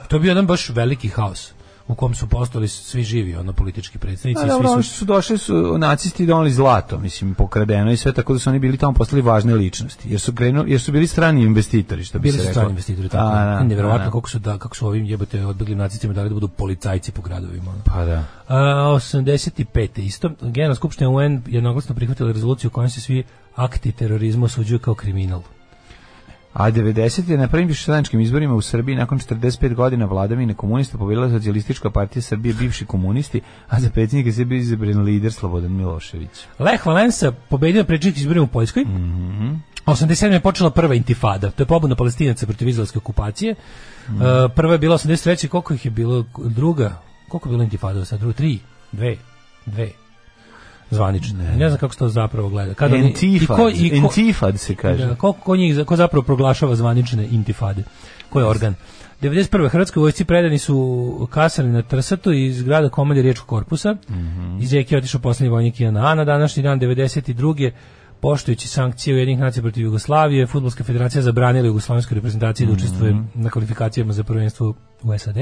To 0.08 0.16
je 0.16 0.20
bio 0.20 0.30
jedan 0.30 0.46
baš 0.46 0.68
veliki 0.68 1.08
haos 1.08 1.52
u 1.88 1.94
kom 1.94 2.14
su 2.14 2.26
postali 2.26 2.68
svi 2.68 3.02
živi, 3.02 3.36
ono, 3.36 3.52
politički 3.52 3.98
predstavnici. 3.98 4.42
A 4.42 4.46
i 4.46 4.48
dobro, 4.48 4.68
svi 4.68 4.82
su, 4.82 4.88
što 4.88 4.98
su 4.98 5.04
došli 5.04 5.38
su 5.38 5.78
nacisti 5.78 6.26
doneli 6.26 6.52
zlato, 6.52 6.98
mislim, 6.98 7.34
pokradeno 7.34 7.92
i 7.92 7.96
sve, 7.96 8.12
tako 8.12 8.32
da 8.32 8.38
su 8.38 8.50
oni 8.50 8.58
bili 8.58 8.76
tamo 8.76 8.92
postali 8.92 9.22
važne 9.22 9.54
ličnosti, 9.54 10.10
jer 10.10 10.20
su, 10.20 10.32
krenu, 10.32 10.64
jer 10.66 10.80
su 10.80 10.92
bili 10.92 11.06
strani 11.06 11.42
investitori, 11.42 12.04
što 12.04 12.18
bi 12.18 12.22
bili 12.22 12.32
se 12.32 12.38
reklo. 12.38 12.52
strani 12.52 12.70
investitori, 12.70 13.08
tako. 13.08 13.32
A, 13.32 13.44
da, 13.44 13.62
Nevjerovatno 13.62 14.02
a, 14.02 14.04
da. 14.04 14.12
kako 14.12 14.30
su, 14.30 14.38
da, 14.38 14.58
kako 14.58 14.76
su 14.76 14.86
ovim 14.86 15.04
jebate 15.04 15.46
odbeglim 15.46 15.78
nacistima 15.78 16.14
dali 16.14 16.28
da 16.28 16.34
budu 16.34 16.48
policajci 16.48 17.12
po 17.12 17.22
gradovima. 17.22 17.70
ono. 17.70 17.80
Pa 17.84 18.04
da. 18.04 18.24
A, 18.48 18.56
85. 18.56 20.00
isto, 20.00 20.30
Generalna 20.40 20.74
skupština 20.74 21.10
UN 21.10 21.42
jednoglasno 21.46 21.94
prihvatila 21.94 22.32
rezoluciju 22.32 22.68
u 22.68 22.72
kojoj 22.72 22.90
se 22.90 23.00
svi 23.00 23.24
akti 23.54 23.92
terorizma 23.92 24.44
osuđuju 24.44 24.78
kao 24.78 24.94
kriminal. 24.94 25.42
A 26.52 26.70
90. 26.70 27.30
je 27.30 27.38
na 27.38 27.48
prvim 27.48 27.68
višestranačkim 27.68 28.20
izborima 28.20 28.54
u 28.54 28.60
Srbiji 28.60 28.96
nakon 28.96 29.18
45 29.18 29.74
godina 29.74 30.06
vladavine 30.06 30.54
komunista 30.54 30.98
pobedila 30.98 31.30
socijalistička 31.30 31.90
partija 31.90 32.22
Srbije 32.22 32.54
bivši 32.54 32.86
komunisti, 32.86 33.40
a 33.68 33.80
za 33.80 33.90
predsjednika 33.90 34.32
se 34.32 34.44
bio 34.44 34.58
izabran 34.58 35.02
lider 35.02 35.32
Slobodan 35.32 35.72
Milošević. 35.72 36.30
Lech 36.58 36.86
Valensa 36.86 37.32
pobedio 37.32 37.84
predsjednik 37.84 38.16
izborima 38.16 38.44
u 38.44 38.46
Poljskoj. 38.46 38.84
Mhm. 38.84 39.54
87. 39.86 40.32
je 40.32 40.40
počela 40.40 40.70
prva 40.70 40.94
intifada. 40.94 41.50
To 41.50 41.62
je 41.62 41.66
pobuna 41.66 41.94
palestinaca 41.94 42.46
protiv 42.46 42.68
izraelske 42.68 42.98
okupacije. 42.98 43.52
E, 43.52 43.54
prva 44.54 44.72
je 44.72 44.78
bila 44.78 44.98
83. 44.98 45.48
Koliko 45.48 45.74
ih 45.74 45.84
je 45.84 45.90
bilo? 45.90 46.24
Druga? 46.38 47.02
Koliko 47.28 47.48
je 47.48 47.50
bilo 47.50 47.62
intifada? 47.62 48.04
Sad 48.04 48.20
druga? 48.20 48.34
Tri? 48.34 48.58
Dve? 48.92 49.16
Dve? 49.66 49.90
Zvanično. 50.90 51.38
Ne, 51.56 51.68
znam 51.68 51.78
kako 51.78 51.92
se 51.92 51.98
to 51.98 52.08
zapravo 52.08 52.48
gleda. 52.48 52.74
Kada 52.74 52.94
oni- 52.96 53.06
Entifad, 53.06 53.58
i 53.58 53.62
ko- 53.62 53.70
i 53.70 53.90
ko- 53.90 53.96
entifad 53.96 54.60
se 54.60 54.74
kaže. 54.74 55.06
Da, 55.06 55.14
ko, 55.14 55.32
ko, 55.32 55.56
njih, 55.56 55.84
ko 55.86 55.96
zapravo 55.96 56.22
proglašava 56.22 56.74
zvanične 56.76 57.28
intifade? 57.30 57.82
Ko 58.30 58.40
je 58.40 58.46
organ? 58.46 58.74
91. 59.22 59.68
Hrvatskoj 59.68 60.00
vojsci 60.00 60.24
predani 60.24 60.58
su 60.58 60.76
kasarni 61.32 61.72
na 61.72 61.82
Trsatu 61.82 62.32
iz 62.32 62.62
grada 62.62 62.88
komande 62.88 63.22
Riječkog 63.22 63.48
korpusa. 63.48 63.96
Iz 64.60 64.72
rijeke 64.72 64.94
je 64.94 64.98
otišao 64.98 65.20
posljednji 65.20 65.48
vojnik 65.50 65.80
INA. 65.80 66.14
Na 66.14 66.24
današnji 66.24 66.62
dan 66.62 66.80
92. 66.80 67.70
Poštujući 68.20 68.68
sankcije 68.68 69.14
Ujedinjenih 69.14 69.40
nacija 69.44 69.62
protiv 69.62 69.84
Jugoslavije, 69.84 70.46
Fudbalska 70.46 70.84
federacija 70.84 71.22
zabranila 71.22 71.66
jugoslovenskoj 71.66 72.14
reprezentaciji 72.14 72.66
da 72.66 72.72
učestvuje 72.72 73.16
na 73.34 73.50
kvalifikacijama 73.50 74.12
za 74.12 74.24
prvenstvo 74.24 74.74
u 75.02 75.18
SAD. 75.18 75.36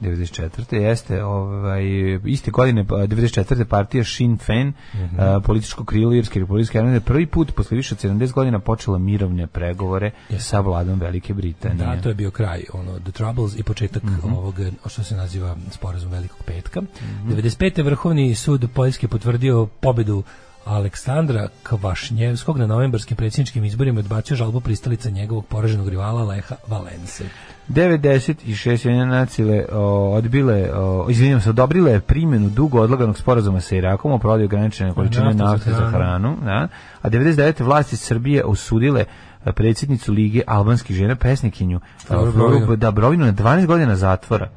94. 0.00 0.74
jeste, 0.74 1.24
ovaj, 1.24 1.82
iste 2.24 2.50
godine, 2.50 2.84
pa, 2.84 2.96
94. 2.96 3.64
partija 3.64 4.04
Sinn 4.04 4.38
Féin, 4.38 4.72
Mhm. 4.94 5.20
a, 5.20 5.40
političko 5.40 5.84
krilo 5.84 6.12
Irske 6.12 6.40
republike 6.40 6.78
armije, 6.78 7.00
prvi 7.00 7.26
put 7.26 7.52
posle 7.52 7.76
više 7.76 7.94
od 7.94 8.00
70 8.00 8.32
godina 8.32 8.58
počela 8.60 8.98
mirovne 8.98 9.46
pregovore 9.46 10.10
sa 10.38 10.60
vladom 10.60 11.00
Velike 11.00 11.34
Britanije. 11.34 11.86
Da, 11.86 12.02
to 12.02 12.08
je 12.08 12.14
bio 12.14 12.30
kraj 12.30 12.64
ono 12.72 12.98
The 12.98 13.12
Troubles 13.12 13.56
i 13.56 13.62
početak 13.62 14.02
Mhm. 14.02 14.32
ovog 14.32 14.54
što 14.86 15.02
se 15.02 15.16
naziva 15.16 15.56
sporazum 15.70 16.12
Velikog 16.12 16.42
petka. 16.44 16.82
95. 17.24 17.50
vrhovni 17.82 18.34
sud 18.34 18.68
Poljske 18.74 19.08
potvrdio 19.08 19.66
pobedu 19.66 20.22
Aleksandra 20.66 21.48
Kvašnjevskog 21.62 22.58
na 22.58 22.66
novembarskim 22.66 23.16
predsjedničkim 23.16 23.64
izborima 23.64 24.00
odbacio 24.00 24.36
žalbu 24.36 24.60
pristalica 24.60 25.10
njegovog 25.10 25.46
poraženog 25.46 25.88
rivala 25.88 26.24
Leha 26.24 26.56
Valense. 26.66 27.24
96 27.70 28.86
Ujedinjene 28.86 29.06
nacije 29.06 29.66
odbile, 30.12 30.70
o, 30.74 31.06
izvinjam 31.10 31.40
se, 31.40 31.50
odobrile 31.50 32.00
primjenu 32.00 32.48
dugo 32.48 32.80
odlaganog 32.80 33.18
sporazuma 33.18 33.60
sa 33.60 33.76
Irakom 33.76 34.12
o 34.12 34.18
prodaju 34.18 34.44
ograničene 34.44 34.94
količine 34.94 35.34
nafte 35.34 35.70
za 35.70 35.90
hranu. 35.90 36.36
da, 36.44 36.68
a 37.02 37.10
99. 37.10 37.64
vlasti 37.64 37.96
Srbije 37.96 38.44
osudile 38.44 39.04
e, 39.44 39.52
predsjednicu 39.52 40.12
Lige 40.12 40.42
albanskih 40.46 40.96
žena, 40.96 41.14
pesnikinju 41.14 41.80
Floru 42.06 42.72
e, 42.72 42.76
da 42.76 42.90
Brovinu 42.90 43.26
na 43.26 43.32
12 43.32 43.66
godina 43.66 43.96
zatvora. 43.96 44.48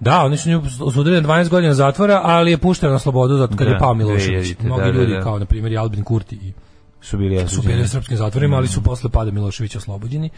Da, 0.00 0.20
oni 0.24 0.36
su 0.36 0.50
nju 0.50 0.62
osudili 0.80 1.20
na 1.20 1.28
12 1.28 1.48
godina 1.48 1.74
zatvora, 1.74 2.20
ali 2.24 2.50
je 2.50 2.58
puštena 2.58 2.92
na 2.92 2.98
slobodu 2.98 3.36
zato 3.36 3.56
kad 3.56 3.66
Da, 3.66 3.72
je 3.72 3.78
pao 3.78 3.94
Milošević. 3.94 4.56
2000, 4.56 4.64
Mnogi 4.64 4.82
da, 4.82 4.92
da, 4.92 4.98
ljudi, 4.98 5.12
da. 5.12 5.20
kao 5.20 5.38
na 5.38 5.44
primjer 5.44 5.78
Albin 5.78 6.04
Kurti 6.04 6.36
i 6.36 6.52
Su 7.00 7.18
bili 7.18 7.48
su 7.48 7.62
bili 7.62 7.82
u 7.82 7.88
srpskim 7.88 8.16
zatvorima, 8.16 8.56
ali 8.56 8.68
su 8.68 8.82
posle 8.82 9.10
pada 9.10 9.30
Miloševića 9.30 9.78
oslobođeni. 9.78 10.30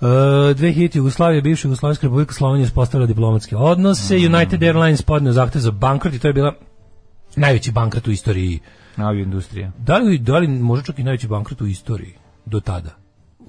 Uh, 0.00 0.06
2000 0.06 0.96
Jugoslavija, 0.96 1.40
bivša 1.40 1.68
Jugoslavijska 1.68 2.06
republika 2.06 2.34
Slovenija 2.34 2.64
uspostavila 2.64 3.06
diplomatske 3.06 3.56
odnose, 3.56 4.16
United 4.16 4.62
Airlines 4.62 5.02
podneo 5.02 5.32
zahtev 5.32 5.60
za 5.60 5.70
bankrot 5.70 6.14
i 6.14 6.18
to 6.18 6.28
je 6.28 6.32
bila 6.32 6.54
najveći 7.36 7.72
bankrot 7.72 8.06
u 8.06 8.10
istoriji. 8.10 8.60
Avio 8.96 9.22
industrija. 9.22 9.72
Da 9.78 9.98
li, 9.98 10.18
da 10.18 10.38
li 10.38 10.48
možda 10.48 10.84
čak 10.84 10.98
i 10.98 11.02
najveći 11.02 11.28
bankrot 11.28 11.60
u 11.60 11.66
istoriji 11.66 12.14
do 12.44 12.60
tada? 12.60 12.90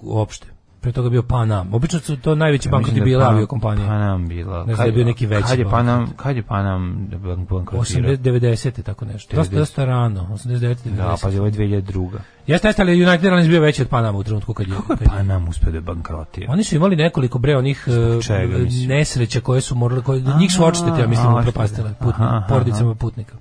Uopšte. 0.01 0.56
Pre 0.87 0.93
toga 0.93 1.05
je 1.05 1.11
bio 1.11 1.23
Pan 1.23 1.51
Am. 1.51 1.73
Obično 1.73 1.99
su 1.99 2.17
to 2.17 2.35
najveći 2.35 2.69
bankroti 2.69 2.91
Mislim 2.91 3.05
da 3.05 3.09
je 3.09 3.15
bile 3.15 3.25
Pan- 3.25 3.33
aviokompanije. 3.33 3.87
Panam 3.87 4.27
bila. 4.27 4.65
Ne 4.65 4.75
znam 4.75 4.87
je 4.87 4.91
bio 4.91 5.05
neki 5.05 5.25
veći 5.25 5.47
Kad 5.47 5.59
je 5.59 5.65
bankrot. 5.65 5.79
Panam, 5.79 6.13
kad 6.15 6.35
je 6.35 6.43
Panam 6.43 7.09
bankrotirao? 7.49 8.11
80, 8.11 8.17
90. 8.17 8.83
tako 8.83 9.05
nešto. 9.05 9.35
Dosta, 9.35 9.55
90. 9.55 9.59
dosta 9.59 9.85
rano. 9.85 10.27
89. 10.33 10.75
90. 10.85 10.95
Da, 10.95 11.15
pa 11.21 11.29
je 11.29 11.41
ovo 11.41 11.49
2002. 11.49 12.09
Jeste, 12.47 12.67
jeste, 12.67 12.81
ali 12.81 13.03
United 13.03 13.25
Airlines 13.25 13.49
bio 13.49 13.61
veći 13.61 13.81
od 13.81 13.87
Panama 13.87 14.17
u 14.17 14.23
trenutku 14.23 14.53
kad 14.53 14.67
je... 14.67 14.75
Kako 14.75 14.93
je 14.93 14.97
Panam 15.09 15.47
uspio 15.47 15.71
da 15.71 15.81
bankrotira? 15.81 16.51
Oni 16.51 16.63
su 16.63 16.75
imali 16.75 16.95
nekoliko 16.95 17.39
bre 17.39 17.57
onih 17.57 17.87
e, 17.87 18.21
čega, 18.21 18.57
mislim? 18.57 18.89
nesreća 18.89 19.41
koje 19.41 19.61
su 19.61 19.75
morali 19.75 20.01
koje 20.01 20.21
njih 20.39 20.51
su 20.51 20.65
očitete 20.65 21.01
ja 21.01 21.07
mislim 21.07 21.33
upropastile 21.33 21.89
aha, 21.99 22.11
aha, 22.23 22.45
porodicama 22.49 22.95
putnika. 22.95 23.35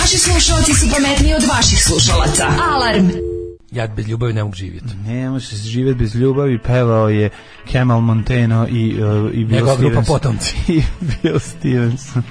Naši 0.00 0.18
slušalci 0.18 0.74
su 0.74 0.86
pametniji 0.94 1.34
od 1.34 1.42
vaših 1.56 1.84
slušalaca. 1.84 2.46
Alarm! 2.74 3.08
Ja 3.74 3.86
bez 3.86 4.08
ljubavi 4.08 4.32
ne 4.32 4.42
mogu 4.42 4.54
živjeti. 4.54 4.94
Ne 5.06 5.30
može 5.30 5.46
se 5.46 5.68
živjeti 5.68 5.98
bez 5.98 6.14
ljubavi, 6.14 6.58
pevao 6.58 7.08
je 7.08 7.30
Kemal 7.66 8.00
Monteno 8.00 8.66
i, 8.70 9.02
uh, 9.02 9.34
i 9.34 9.44
Bill 9.44 9.60
Njegova 9.60 9.76
grupa. 9.76 10.02
Potomci. 10.06 10.56
I 10.72 10.82
Bill 11.00 11.38
Stevenson. 11.38 12.22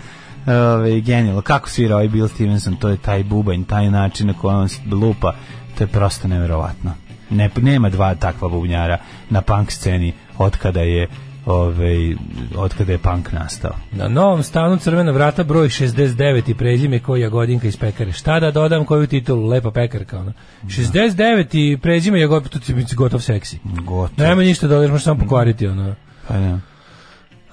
Ove, 0.48 1.02
genijalno. 1.02 1.42
Kako 1.42 1.70
svira 1.70 1.96
ovaj 1.96 2.08
Bill 2.08 2.28
Stevenson, 2.28 2.76
to 2.76 2.90
je 2.90 2.98
taj 2.98 3.24
bubanj, 3.24 3.64
taj 3.64 3.92
način 3.92 4.28
na 4.28 4.34
koji 4.34 4.56
on 4.56 4.68
lupa, 4.92 5.36
to 5.78 5.84
je 5.84 5.88
prosto 5.88 6.28
neverovatno. 6.28 6.92
Ne, 7.30 7.50
nema 7.62 7.90
dva 7.90 8.16
takva 8.16 8.50
bubnjara 8.50 8.98
na 9.30 9.42
punk 9.42 9.72
sceni 9.72 10.14
od 10.38 10.58
kada 10.58 10.82
je 10.82 11.08
ovaj 11.46 12.16
od 12.56 12.74
kada 12.74 12.92
je 12.92 12.98
punk 12.98 13.32
nastao. 13.32 13.76
Na 13.92 14.08
novom 14.08 14.44
stanu 14.44 14.78
Crvena 14.78 15.12
vrata 15.12 15.44
broj 15.44 15.68
69 15.68 16.50
i 16.50 16.54
prezime 16.54 17.00
koja 17.00 17.30
godinka 17.30 17.68
iz 17.68 17.78
pekare. 17.78 18.12
Šta 18.12 18.40
da 18.40 18.52
dodam 18.52 18.86
koju 18.86 19.08
titulu? 19.08 19.48
Lepa 19.48 19.72
pekarka. 19.72 20.20
Ona. 20.20 20.34
69 20.64 21.48
i 21.52 21.78
prezime 21.78 22.20
je 22.20 22.28
gotov, 22.28 22.62
gotov 22.96 23.20
seksi. 23.20 23.60
Gotovo. 23.64 24.28
Nema 24.28 24.42
ništa 24.42 24.68
da 24.68 24.88
možeš 24.88 25.04
samo 25.04 25.20
pokvariti. 25.20 25.68
Ono. 25.68 25.96
Pa 26.28 26.38
da. 26.38 26.60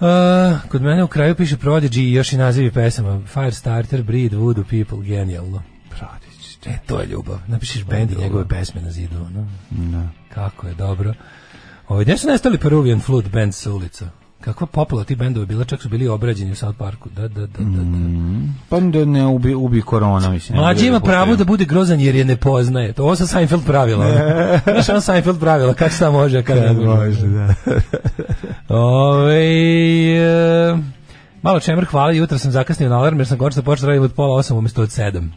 A, 0.00 0.58
kod 0.68 0.82
mene 0.82 1.04
u 1.04 1.08
kraju 1.08 1.34
piše 1.34 1.56
Prodigy 1.56 2.00
i 2.00 2.12
još 2.12 2.32
i 2.32 2.36
nazivi 2.36 2.70
pesama. 2.70 3.20
Firestarter, 3.26 4.02
Breed, 4.02 4.34
Voodoo 4.34 4.64
People, 4.64 5.06
genijalno. 5.06 5.62
Prodigy. 5.90 6.70
E, 6.70 6.78
to 6.86 7.00
je 7.00 7.06
ljubav. 7.06 7.38
Napišeš 7.46 7.84
bend 7.84 8.10
i 8.10 8.16
njegove 8.16 8.48
pesme 8.48 8.80
na 8.80 8.90
zidu. 8.90 9.16
Ono. 9.16 9.48
Da. 9.70 10.08
Kako 10.34 10.66
je 10.66 10.74
dobro. 10.74 11.14
Ovo, 11.90 12.00
gde 12.00 12.16
su 12.16 12.28
nestali 12.28 12.58
Peruvian 12.58 13.00
Flute 13.00 13.28
Band 13.28 13.54
sa 13.54 13.72
ulica? 13.72 14.08
Kakva 14.40 14.66
popula 14.66 15.04
ti 15.04 15.16
bendova 15.16 15.46
bila, 15.46 15.64
čak 15.64 15.82
su 15.82 15.88
bili 15.88 16.08
obrađeni 16.08 16.52
u 16.52 16.54
South 16.54 16.78
Parku. 16.78 17.08
Da, 17.08 17.28
da, 17.28 17.40
da, 17.40 17.46
da. 17.46 17.82
da. 17.82 17.98
Pa 18.68 18.80
da 18.80 19.04
ne 19.04 19.26
ubi, 19.26 19.54
ubi 19.54 19.82
korona, 19.82 20.30
mislim. 20.30 20.58
Mlađi 20.58 20.86
ima 20.86 20.98
da 20.98 21.04
pravo 21.04 21.36
da 21.36 21.44
bude 21.44 21.64
grozan 21.64 22.00
jer 22.00 22.14
je 22.14 22.24
ne 22.24 22.36
poznaje. 22.36 22.92
To 22.92 23.02
ovo 23.02 23.16
sa 23.16 23.26
Seinfeld 23.26 23.64
pravila. 23.66 24.06
Znaš 24.72 24.88
ono 24.88 25.00
Seinfeld 25.00 25.40
pravila, 25.40 25.74
kad 25.74 25.92
šta 25.92 26.10
može, 26.10 26.38
a 26.38 26.42
kad 26.42 26.56
ne 26.56 26.72
može. 26.72 27.26
da. 27.26 27.54
Ove, 28.76 29.44
e, 30.16 30.76
malo 31.42 31.60
čemer 31.60 31.84
hvala, 31.84 32.12
jutro 32.12 32.38
sam 32.38 32.50
zakasnio 32.50 32.88
na 32.88 32.98
alarm 32.98 33.18
jer 33.18 33.26
sam 33.26 33.38
kočno 33.38 33.62
počeo 33.62 33.86
raditi 33.86 34.04
od 34.04 34.12
pola 34.12 34.36
osam 34.36 34.56
umjesto 34.56 34.82
od 34.82 34.90
sedam. 34.90 35.32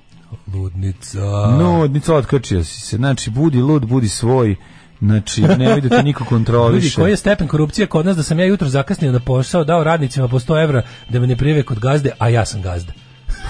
Ludnica. 0.53 1.19
No, 1.59 1.87
nica 1.87 2.15
otkačio 2.15 2.63
si 2.63 2.81
se. 2.81 2.97
Znači, 2.97 3.29
budi 3.29 3.61
lud, 3.61 3.85
budi 3.85 4.07
svoj. 4.07 4.55
Znači, 5.03 5.41
ne 5.41 5.75
vidi 5.75 5.89
da 5.89 5.97
te 5.97 6.03
niko 6.03 6.25
kontroliše. 6.25 6.85
Ljudi, 6.85 6.95
koji 6.95 7.11
je 7.11 7.17
stepen 7.17 7.47
korupcije 7.47 7.87
kod 7.87 8.05
nas 8.05 8.17
da 8.17 8.23
sam 8.23 8.39
ja 8.39 8.45
jutro 8.45 8.69
zakasnio 8.69 9.11
na 9.11 9.19
posao, 9.19 9.63
dao 9.63 9.83
radnicima 9.83 10.27
po 10.27 10.39
100 10.39 10.63
evra 10.63 10.81
da 11.09 11.19
me 11.19 11.27
ne 11.27 11.35
prijeve 11.35 11.63
kod 11.63 11.79
gazde, 11.79 12.11
a 12.19 12.29
ja 12.29 12.45
sam 12.45 12.61
gazda. 12.61 12.93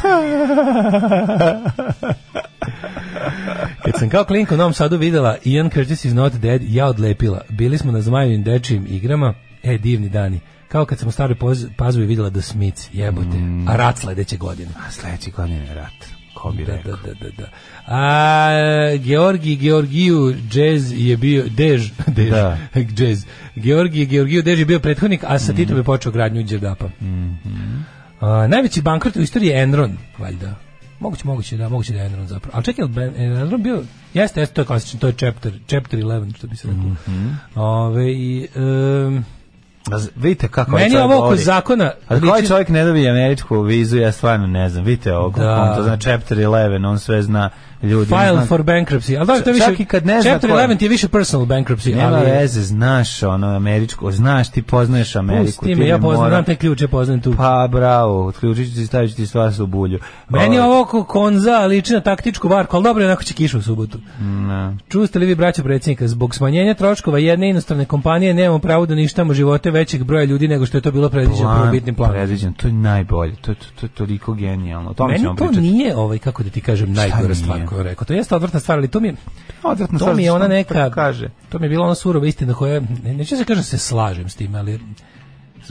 Kad 3.84 3.94
sam 4.00 4.10
kao 4.10 4.24
klinka 4.24 4.56
u 4.56 4.58
Novom 4.58 4.74
Sadu 4.74 4.98
videla 4.98 5.38
Ian 5.44 5.70
Curtis 5.70 6.06
is 6.06 6.14
not 6.14 6.34
dead, 6.34 6.62
ja 6.68 6.86
odlepila. 6.86 7.42
Bili 7.50 7.78
smo 7.78 7.92
na 7.92 8.02
zmajevim 8.02 8.44
dečijim 8.44 8.86
igrama, 8.90 9.34
e, 9.64 9.78
divni 9.78 10.10
dani. 10.10 10.40
Kao 10.68 10.86
kad 10.86 11.00
sam 11.00 11.08
u 11.08 11.12
staroj 11.12 11.38
pazovi 11.78 12.06
videla 12.06 12.30
The 12.30 12.42
Smiths, 12.42 12.90
jebote, 12.94 13.38
a 13.68 13.76
rat 13.76 13.98
sledeće 13.98 14.38
godine. 14.38 14.72
A 14.88 14.92
sledeći 14.92 15.32
godine 15.32 15.66
je 15.66 15.74
rat. 15.74 16.13
Ko 16.44 16.52
bi 16.52 16.66
Da, 16.66 16.72
rekao? 16.74 16.92
da, 16.94 16.98
da, 17.04 17.14
da, 17.16 17.30
da. 17.38 17.48
A, 17.88 18.50
Georgi 18.98 19.56
Georgiju 19.58 20.36
Džez 20.50 20.92
je 20.94 21.18
bio 21.18 21.44
Dež, 21.48 21.92
Dež, 22.10 22.30
Da. 22.30 22.58
Džez. 22.76 23.26
Georgi 23.56 24.06
Georgiju 24.06 24.42
Dež 24.42 24.60
je 24.60 24.66
bio 24.66 24.80
prethodnik, 24.80 25.24
a 25.24 25.40
sa 25.40 25.54
Titom 25.54 25.78
je 25.78 25.84
počeo 25.84 26.12
gradnju 26.12 26.44
Đerdapa. 26.44 26.90
A, 28.20 28.48
najveći 28.48 28.82
bankrot 28.82 29.16
u 29.16 29.22
istoriji 29.22 29.50
je 29.50 29.64
Enron, 29.64 29.98
valjda. 30.18 30.56
Moguće, 31.00 31.22
moguće, 31.26 31.58
da, 31.58 31.70
moguće 31.70 31.94
da 31.94 32.00
je 32.00 32.06
Enron 32.06 32.28
zapravo. 32.28 32.52
Ali 32.56 32.64
čekaj, 32.64 32.86
Ben- 32.86 33.14
Enron 33.18 33.64
bio, 33.64 33.84
jeste, 34.14 34.40
jeste, 34.40 34.56
to 34.56 34.62
je 34.62 34.66
klasično, 34.66 35.00
to 35.00 35.08
je 35.08 35.14
chapter, 35.14 35.54
chapter 35.68 36.00
11, 36.00 36.36
što 36.38 36.48
bi 36.48 36.56
se 36.56 36.68
reklo. 36.68 36.96
Ove, 37.56 38.12
i, 38.12 38.48
em, 38.56 39.26
A 39.92 39.98
Vidite 40.16 40.48
kako 40.48 40.72
meni 40.72 40.98
ovaj 40.98 41.18
ovo 41.18 41.26
oko 41.26 41.36
zakona... 41.36 41.92
A 42.08 42.20
koji 42.20 42.32
liči- 42.32 42.48
čovjek 42.48 42.70
ne 42.70 42.86
dobije 42.86 43.10
američku 43.12 43.62
vizu, 43.62 43.98
ja 43.98 44.12
stvarno 44.12 44.48
ne 44.48 44.70
znam. 44.70 44.86
Vidite 44.86 45.16
ovo, 45.16 45.30
da. 45.30 45.62
on 45.62 45.76
to 45.76 45.84
zna 45.84 45.98
chapter 45.98 46.38
11, 46.38 46.88
on 46.90 47.00
sve 47.00 47.22
zna 47.22 47.50
ljudi. 47.84 48.06
File 48.08 48.32
zna- 48.32 48.46
for 48.46 48.64
bankruptcy. 48.64 49.18
Ali 49.18 49.28
da, 49.28 49.34
to 49.36 49.50
je 49.50 49.54
više, 49.54 49.66
Čak 49.66 49.80
i 49.80 49.86
kad 49.86 50.06
ne 50.06 50.22
zna 50.22 50.32
chapter 50.32 50.50
ko 50.50 50.58
je. 50.58 50.68
11 50.68 50.82
je 50.82 50.90
više 50.90 51.08
personal 51.08 51.46
bankruptcy. 51.48 51.96
Nema 51.96 52.08
ali, 52.10 52.32
veze, 52.32 52.62
znaš 52.62 53.24
ono 53.24 53.48
američko, 53.48 54.12
znaš 54.12 54.50
ti 54.50 54.62
poznaješ 54.64 55.16
Ameriku. 55.16 55.46
Pusti 55.46 55.66
ti 55.66 55.76
me, 55.76 55.88
ja 55.88 55.98
poznam, 55.98 56.18
mora- 56.18 56.30
znam 56.30 56.44
te 56.44 56.56
ključe, 56.56 56.88
poznam 56.88 57.22
tu. 57.22 57.34
Pa 57.34 57.68
bravo, 57.68 58.28
otključit 58.28 58.70
ću 58.70 58.76
ti 58.76 58.86
stavit 58.86 59.10
ću 59.10 59.16
ti 59.16 59.26
stvar 59.26 59.52
u 59.60 59.68
bulju. 59.68 60.00
Meni 60.30 60.60
Ovaj, 60.60 60.70
ovo 60.70 60.82
oko 60.82 61.04
konza 61.04 61.58
liči 61.60 61.94
na 61.94 62.02
taktičku 62.02 62.48
varku, 62.48 62.76
ali 62.76 62.84
dobro, 62.84 63.06
onako 63.06 63.24
će 63.24 63.34
kiša 63.34 63.58
u 63.58 63.62
subotu. 63.62 63.98
ne. 64.22 64.78
Čuste 64.90 65.20
li 65.20 65.26
vi, 65.26 65.36
braćo 65.36 65.64
predsjednika, 65.64 66.08
zbog 66.08 66.36
smanjenja 66.36 66.74
troškova 66.74 67.20
jedne 67.20 67.50
inostrane 67.50 67.86
kompanije 67.86 68.34
nemamo 68.34 68.60
pravo 68.60 68.86
da 68.86 68.96
ništamo 68.96 69.34
živote 69.34 69.72
većeg 69.72 70.04
broja 70.04 70.24
ljudi 70.24 70.48
nego 70.48 70.66
što 70.66 70.78
je 70.78 70.82
to 70.82 70.92
bilo 70.92 71.10
predviđeno 71.10 71.44
Plan, 71.44 71.62
prvobitnim 71.62 71.96
planom. 71.96 72.16
Predviđen, 72.16 72.54
to 72.54 72.68
je 72.68 72.74
najbolje, 72.74 73.36
to 73.36 73.52
je, 73.52 73.56
to, 73.56 73.66
to 73.82 73.88
toliko 73.88 74.34
genijalno. 74.34 74.94
O 74.98 75.08
Meni 75.08 75.24
to 75.24 75.36
pričati. 75.36 75.62
nije, 75.62 75.96
ovaj, 75.96 76.18
kako 76.18 76.44
da 76.44 76.50
ti 76.50 76.62
kažem, 76.62 76.94
najgora 76.94 77.36
stvar 77.36 77.66
koju 77.74 77.80
je 77.80 77.90
rekao. 77.90 78.06
To 78.06 78.14
jeste 78.14 78.36
odvrtna 78.36 78.60
stvar, 78.60 78.78
ali 78.78 78.88
to 78.88 79.00
mi 79.00 79.08
je, 79.08 79.16
Odvratno 79.64 80.00
to 80.00 80.14
mi 80.14 80.24
je 80.24 80.32
ona 80.32 80.46
on 80.46 80.52
neka, 80.52 80.90
kaže. 80.90 81.30
to 81.50 81.60
mi 81.60 81.66
je 81.66 81.70
bila 81.70 81.86
ona 81.86 81.96
surova 81.96 82.28
istina 82.28 82.54
koja, 82.54 82.80
ne, 83.04 83.14
neću 83.14 83.38
se 83.38 83.44
kažem 83.44 83.60
da 83.60 83.66
se 83.66 83.78
slažem 83.78 84.30
s 84.30 84.36
tim, 84.36 84.56
ali 84.56 84.80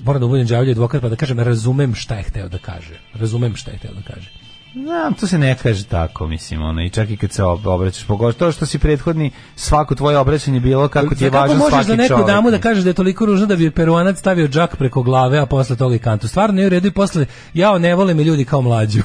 moram 0.04 0.20
da 0.20 0.26
budem 0.26 0.46
đavolji 0.46 0.70
advokat 0.70 1.02
pa 1.02 1.08
da 1.08 1.16
kažem 1.16 1.40
razumem 1.40 1.94
šta 1.94 2.14
je 2.14 2.22
hteo 2.22 2.48
da 2.48 2.58
kaže. 2.58 3.00
Razumem 3.14 3.56
šta 3.56 3.70
je 3.70 3.76
hteo 3.76 3.90
da 3.92 4.14
kaže. 4.14 4.30
Znam, 4.74 5.14
to 5.14 5.26
se 5.26 5.38
ne 5.38 5.56
kaže 5.56 5.84
tako, 5.84 6.26
mislim, 6.26 6.62
ono, 6.62 6.82
i 6.82 6.90
čak 6.90 7.10
i 7.10 7.16
kad 7.16 7.32
se 7.32 7.42
ob- 7.42 7.66
obraćaš, 7.66 8.04
pogotovo 8.04 8.52
što 8.52 8.66
si 8.66 8.78
prethodni, 8.78 9.30
svako 9.56 9.94
tvoje 9.94 10.18
obraćanje 10.18 10.60
bilo 10.60 10.88
kako 10.88 11.14
ti 11.14 11.24
je 11.24 11.30
Kako 11.30 11.40
važan 11.40 11.56
možeš 11.56 11.70
svaki 11.70 11.86
za 11.86 11.96
neku 11.96 12.08
čovjek. 12.08 12.26
damu 12.26 12.50
da 12.50 12.58
kažeš 12.58 12.84
da 12.84 12.90
je 12.90 12.94
toliko 12.94 13.26
ružno 13.26 13.46
da 13.46 13.56
bi 13.56 13.70
peruanac 13.70 14.18
stavio 14.18 14.48
džak 14.48 14.76
preko 14.76 15.02
glave, 15.02 15.38
a 15.38 15.46
posle 15.46 15.76
toga 15.76 15.94
i 15.94 15.98
kantu. 15.98 16.28
Stvarno 16.28 16.54
nije 16.54 16.66
u 16.66 16.70
redu 16.70 16.88
i 16.88 16.92
posle, 16.92 17.26
jao, 17.54 17.78
ne 17.78 17.94
vole 17.94 18.14
mi 18.14 18.22
ljudi 18.22 18.44
kao 18.44 18.60
mlađu. 18.62 19.02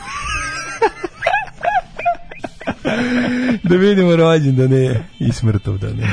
Da 3.63 3.75
vidimo 3.75 4.15
rođen 4.15 4.55
da 4.55 4.67
ne 4.67 5.03
i 5.19 5.31
smrtov 5.31 5.77
da 5.77 5.87
ne. 5.87 6.07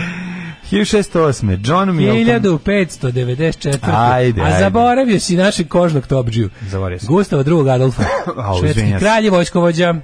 1608. 0.70 1.58
John 1.68 1.96
Milton. 1.96 2.58
1594. 2.64 3.78
Ajde, 3.82 4.40
A 4.40 4.44
ajde. 4.44 4.58
zaboravio 4.58 5.20
si 5.20 5.36
našeg 5.36 5.68
kožnog 5.68 6.06
topđiju. 6.06 6.50
Zaboravio 6.68 6.98
sam. 6.98 7.08
Gustava 7.08 7.44
II. 7.46 7.70
Adolfa. 7.70 8.02
Au, 8.36 8.58
Švedski 8.58 8.92
kralj 8.98 9.26
i 9.26 9.30
vojskovođa. 9.30 9.94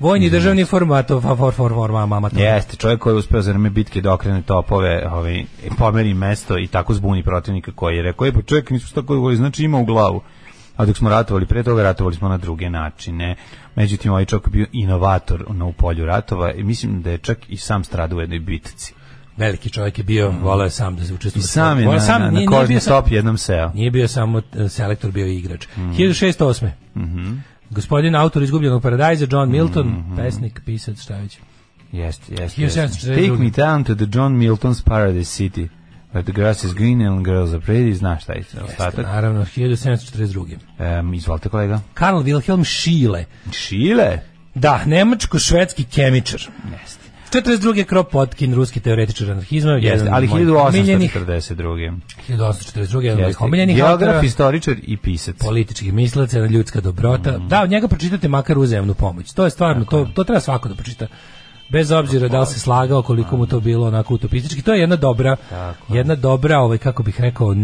Vojni 0.00 0.30
državni 0.30 0.64
formato, 0.64 1.20
for, 1.20 1.36
for, 1.36 1.54
for, 1.54 1.72
for, 1.72 1.90
mama, 1.90 2.30
to. 2.30 2.38
Jeste, 2.38 2.76
čovjek 2.76 3.00
koji 3.00 3.14
je 3.14 3.18
uspeo 3.18 3.42
za 3.42 3.50
vreme 3.50 3.70
bitke 3.70 4.00
da 4.00 4.12
okrene 4.12 4.42
topove, 4.42 5.08
ovaj, 5.12 5.44
pomeri 5.78 6.14
mesto 6.14 6.58
i 6.58 6.66
tako 6.66 6.94
zbuni 6.94 7.22
protivnika 7.22 7.72
koji 7.72 7.96
je 7.96 8.02
rekao, 8.02 8.24
je 8.24 8.32
pa 8.32 8.42
čovjek 8.42 8.70
nisu 8.70 8.94
tako 8.94 9.16
govori, 9.16 9.36
znači 9.36 9.64
ima 9.64 9.78
u 9.78 9.84
glavu. 9.84 10.22
A 10.76 10.86
dok 10.86 10.96
smo 10.96 11.10
ratovali, 11.10 11.46
pre 11.46 11.62
toga 11.62 11.82
ratovali 11.82 12.16
smo 12.16 12.28
na 12.28 12.36
druge 12.36 12.70
načine. 12.70 13.36
Međutim, 13.76 14.10
ovaj 14.10 14.24
čovjek 14.24 14.46
je 14.46 14.50
bio 14.50 14.66
inovator 14.72 15.44
na 15.48 15.72
polju 15.72 16.06
ratova 16.06 16.52
i 16.52 16.62
mislim 16.62 17.02
da 17.02 17.10
je 17.10 17.18
čak 17.18 17.38
i 17.48 17.56
sam 17.56 17.84
stradao 17.84 18.18
u 18.18 18.20
jednoj 18.20 18.38
bitci. 18.40 18.94
Veliki 19.36 19.70
čovjek 19.70 19.98
je 19.98 20.04
bio, 20.04 20.30
voleo 20.32 20.64
je 20.64 20.70
sam 20.70 20.96
da 20.96 21.04
se 21.04 21.14
učestvuje. 21.14 21.40
I 21.40 21.44
sam 21.44 21.78
je 21.80 21.86
na, 21.86 22.00
sam, 22.00 22.12
na, 22.12 22.18
nije- 22.20 22.32
na 22.32 22.38
nije 22.38 22.46
kožni 22.48 22.74
sam- 22.74 22.80
stop 22.82 23.10
jednom 23.10 23.38
seo. 23.38 23.70
Nije 23.74 23.90
bio 23.90 24.08
samo 24.08 24.42
e, 24.54 24.68
selektor, 24.68 25.10
bio 25.10 25.26
i 25.26 25.36
igrač. 25.36 25.66
Mm. 25.76 25.80
1608. 25.90 26.70
Mhm. 26.96 27.32
Gospodin 27.70 28.14
autor 28.16 28.42
izgubljenog 28.42 28.82
paradajza, 28.82 29.26
John 29.30 29.50
Milton, 29.50 30.04
pesnik, 30.16 30.60
pisac, 30.64 31.00
šta 31.00 31.16
već. 31.16 31.38
Jeste, 31.92 32.34
jeste. 32.34 32.62
1742. 32.62 32.80
jeste. 32.80 33.14
Take 33.28 33.30
me 33.32 33.50
down 33.50 33.84
to 33.84 33.94
the 33.94 34.06
John 34.12 34.32
Milton's 34.34 34.84
Paradise 34.84 35.30
City. 35.32 35.68
Where 36.12 36.24
the 36.24 36.32
grass 36.32 36.64
is 36.64 36.72
green 36.74 37.02
and 37.02 37.24
girls 37.24 37.52
are 37.52 37.60
pretty. 37.60 37.92
Znaš 37.92 38.22
šta 38.22 38.32
je 38.32 38.44
ostatak? 38.68 39.06
Naravno, 39.06 39.44
1742. 39.44 40.56
Um, 41.00 41.14
izvolite 41.14 41.48
kolega. 41.48 41.80
Karl 41.94 42.16
Wilhelm 42.16 42.64
Schiele. 42.64 43.24
Šile? 43.52 44.18
Da, 44.54 44.80
nemačko-švedski 44.86 45.84
kemičar. 45.84 46.40
Jeste. 46.82 47.00
42. 47.32 47.84
Kropotkin, 47.84 48.54
ruski 48.54 48.80
teoretičar 48.80 49.30
anarhizma. 49.30 49.72
Jeste, 49.72 50.08
ali 50.12 50.26
od 50.26 50.30
mojih 50.30 50.48
omiljenih. 50.66 51.16
1842. 51.16 51.98
1842. 52.28 53.00
jedan 53.00 53.24
od 53.24 53.34
omiljenih 53.40 53.76
Geograf, 53.76 54.00
autora. 54.00 54.20
historičar 54.20 54.76
i 54.82 54.96
pisac. 54.96 55.36
političkih 55.38 55.92
mislaca, 55.92 56.38
jedna 56.38 56.50
ljudska 56.50 56.80
dobrota. 56.80 57.38
Mm. 57.38 57.48
Da, 57.48 57.62
od 57.62 57.70
njega 57.70 57.88
pročitate 57.88 58.28
makar 58.28 58.58
uzajamnu 58.58 58.94
pomoć. 58.94 59.32
To 59.32 59.44
je 59.44 59.50
stvarno, 59.50 59.84
to, 59.84 60.08
to 60.14 60.24
treba 60.24 60.40
svako 60.40 60.68
da 60.68 60.74
pročita. 60.74 61.06
Bez 61.70 61.90
obzira 61.90 62.28
da 62.28 62.40
li 62.40 62.46
se 62.46 62.60
slagao 62.60 63.02
koliko 63.02 63.36
mu 63.36 63.46
to 63.46 63.60
bilo 63.60 63.86
onako 63.86 64.14
utopistički. 64.14 64.62
To 64.62 64.72
je 64.74 64.80
jedna 64.80 64.96
dobra, 64.96 65.36
jedna 65.88 66.14
dobra, 66.14 66.58
ovaj, 66.58 66.78
kako 66.78 67.02
bih 67.02 67.20
rekao, 67.20 67.54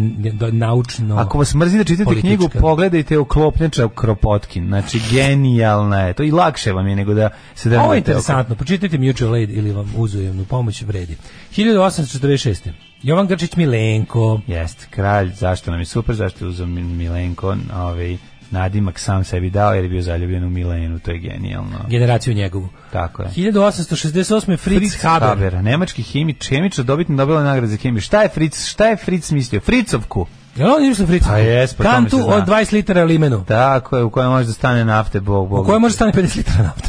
naučno... 0.53 1.17
Ako 1.17 1.39
vas 1.39 1.55
mrzi 1.55 1.79
da 1.79 1.85
čitate 1.85 2.05
politička. 2.05 2.27
knjigu, 2.37 2.49
pogledajte 2.61 3.19
Oklopnjača 3.19 3.89
Kropotkin. 3.95 4.67
Znači, 4.67 5.01
genijalna 5.11 6.01
je. 6.01 6.13
To 6.13 6.23
i 6.23 6.31
lakše 6.31 6.73
vam 6.73 6.87
je 6.89 6.97
nego 6.97 7.15
da 7.15 7.31
se 7.55 7.69
da 7.71 7.83
Ovo 7.83 7.93
je 7.95 7.99
interesantno, 7.99 8.55
pročitajte 8.55 8.99
Mutual 8.99 9.35
Aid 9.35 9.51
ili 9.51 9.73
vam 9.73 9.93
uzajamnu 9.97 10.45
pomoć 10.45 10.83
vredi. 10.83 11.17
1846. 11.57 12.71
Jovan 13.03 13.27
Grčić 13.27 13.57
Milenko, 13.57 14.41
Jeste, 14.47 14.87
kralj, 14.91 15.33
zašto 15.35 15.71
nam 15.71 15.81
je 15.81 15.87
super, 15.87 16.15
zašto 16.15 16.45
je 16.45 16.49
uzeo 16.49 16.67
Mi- 16.67 16.83
Milenko, 16.83 17.57
ovaj, 17.75 18.17
nadimak 18.51 18.99
sam 18.99 19.25
sebi 19.25 19.51
dao 19.51 19.75
jer 19.75 19.85
je 19.85 19.89
bio 19.91 20.03
zaljubljen 20.03 20.45
u 20.45 20.51
Milenu, 20.51 20.99
to 20.99 21.11
je 21.11 21.19
genijalno. 21.19 21.79
generaciju 21.89 22.35
njegovu. 22.35 22.69
Tako 22.93 23.23
je. 23.23 23.29
1868. 23.29 24.57
Fritz, 24.57 24.79
Fritz 24.79 25.03
Haber. 25.03 25.29
Haber, 25.29 25.55
nemački 25.55 26.03
hemič, 26.03 26.49
hemičar 26.49 26.85
dobitni 26.85 27.17
Nobelove 27.17 27.45
nagrade 27.45 27.67
za 27.67 27.77
hemiju. 27.77 28.01
Šta 28.01 28.23
je 28.23 28.29
Fritz, 28.29 28.67
šta 28.67 28.87
je 28.87 28.97
Fritz 28.97 29.33
mislio? 29.33 29.61
Fricovku. 29.61 30.27
Jel 30.57 30.75
on 30.75 30.83
izmislio 30.83 31.07
Fritz? 31.07 31.27
Pa 31.27 31.39
jes, 31.39 31.75
po 31.75 31.83
Kantu 31.83 32.17
od 32.27 32.47
20 32.47 32.73
litara 32.73 33.05
limenu. 33.05 33.45
Tako 33.49 33.97
je, 33.97 34.05
u 34.05 34.11
kojem 34.11 34.31
može 34.31 34.47
da 34.47 34.53
stane 34.53 34.85
nafte, 34.85 35.21
bog, 35.21 35.49
bog. 35.49 35.61
U 35.61 35.67
kojoj 35.67 35.81
može 35.81 35.95
stane 35.95 36.13
50 36.13 36.37
litara 36.37 36.63
nafte. 36.63 36.89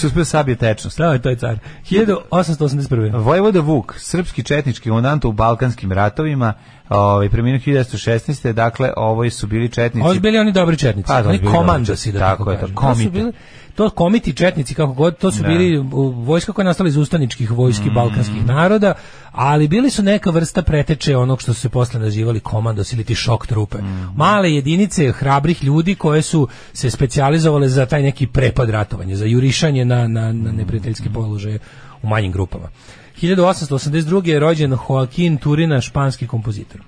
Se 0.00 0.06
uspio 0.06 0.24
sabije 0.24 0.56
tečnost. 0.56 0.98
Da, 0.98 1.18
to 1.18 1.30
je 1.30 1.36
car. 1.36 1.58
1881. 1.90 3.22
Vojvoda 3.22 3.60
Vuk, 3.60 3.94
srpski 3.98 4.42
četnički 4.42 4.88
komandant 4.88 5.24
u 5.24 5.32
Balkanskim 5.32 5.92
ratovima, 5.92 6.52
ovaj 6.88 7.28
preminuo 7.28 7.58
1916. 7.58 8.52
Dakle, 8.52 8.92
ovo 8.96 9.30
su 9.30 9.46
bili 9.46 9.68
četnici. 9.68 10.04
Ovo 10.04 10.14
su 10.14 10.20
bili 10.20 10.38
oni 10.38 10.52
dobri 10.52 10.76
četnici. 10.76 11.06
Pa, 11.08 11.22
da, 11.22 11.28
oni 11.28 11.38
komandosi, 11.38 12.04
četnici, 12.04 12.12
da 12.12 12.18
tako, 12.18 12.44
tako 12.44 12.66
je, 12.66 12.74
to, 12.74 12.74
komite. 12.74 13.32
To 13.74 13.90
komiti 13.90 14.32
četnici, 14.32 14.74
kako 14.74 14.92
god, 14.92 15.18
to 15.18 15.32
su 15.32 15.42
Da. 15.42 15.48
bili 15.48 15.78
vojska 16.14 16.52
koja 16.52 16.62
je 16.62 16.66
nastala 16.66 16.88
iz 16.88 16.96
ustaničkih 16.96 17.50
vojski 17.50 17.90
Mm. 17.90 17.94
balkanskih 17.94 18.46
naroda, 18.46 18.94
ali 19.32 19.68
bili 19.68 19.90
su 19.90 20.02
neka 20.02 20.30
vrsta 20.30 20.62
preteče 20.62 21.16
onog 21.16 21.42
što 21.42 21.54
su 21.54 21.60
se 21.60 21.68
posle 21.68 22.00
nazivali 22.00 22.40
komandos 22.40 22.92
ili 22.92 23.04
ti 23.04 23.14
šok 23.14 23.46
trupe. 23.46 23.78
Mm. 23.78 24.08
Male 24.16 24.52
jedinice 24.52 25.12
hrabrih 25.12 25.64
ljudi 25.64 25.94
koje 25.94 26.22
su 26.22 26.48
se 26.72 26.90
specijalizovale 26.90 27.68
za 27.68 27.86
taj 27.86 28.02
neki 28.02 28.26
prepad 28.26 28.70
ratovanja, 28.70 29.16
za 29.16 29.24
jurišanje 29.24 29.84
na, 29.84 30.08
na, 30.08 30.32
Mm. 30.32 30.42
na 30.42 30.52
neprijateljske 30.52 31.10
položaje 31.10 31.58
u 32.02 32.08
manjim 32.08 32.32
grupama. 32.32 32.68
1882. 33.22 34.28
je 34.28 34.40
rođen 34.40 34.72
Joaquin 34.72 35.38
Turina, 35.38 35.80
španski 35.80 36.26
kompozitor. 36.26 36.80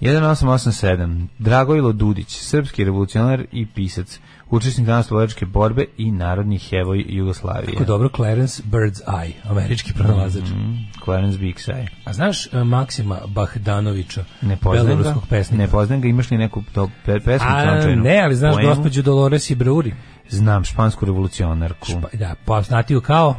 1887. 0.00 1.26
Dragojlo 1.38 1.92
Dudić, 1.92 2.28
srpski 2.28 2.84
revolucionar 2.84 3.44
i 3.52 3.66
pisac, 3.66 4.20
učesnik 4.50 4.86
danas-slovačke 4.86 5.46
borbe 5.46 5.84
i 5.96 6.10
narodni 6.10 6.58
heroj 6.58 7.04
Jugoslavije. 7.08 7.72
Kako 7.72 7.84
dobro, 7.84 8.08
Clarence 8.16 8.62
Bird's 8.70 9.00
Eye, 9.06 9.32
američki 9.44 9.92
pronalazač. 9.92 10.42
Mm, 10.42 11.02
Clarence 11.04 11.38
Bigsay. 11.38 11.86
A 12.04 12.12
znaš 12.12 12.46
e, 12.46 12.64
Maksima 12.64 13.18
Bahdanovića, 13.26 14.24
Ne 14.42 14.58
beloruskog 14.62 15.26
pesnika? 15.28 15.62
Ne 15.62 15.68
poznajem 15.68 16.02
ga, 16.02 16.08
imaš 16.08 16.30
li 16.30 16.38
neku 16.38 16.62
to 16.74 16.90
pe, 17.04 17.20
pesmu 17.20 17.48
A, 17.50 17.86
ne, 17.96 18.20
ali 18.20 18.34
znaš 18.34 18.54
gospođu 18.62 19.02
Dolores 19.02 19.50
Ibrauri. 19.50 19.94
Znam, 20.28 20.64
špansku 20.64 21.04
revolucionarku. 21.04 21.86
Pa, 22.02 22.18
da, 22.18 22.34
poznatiju 22.44 23.00
kao 23.00 23.36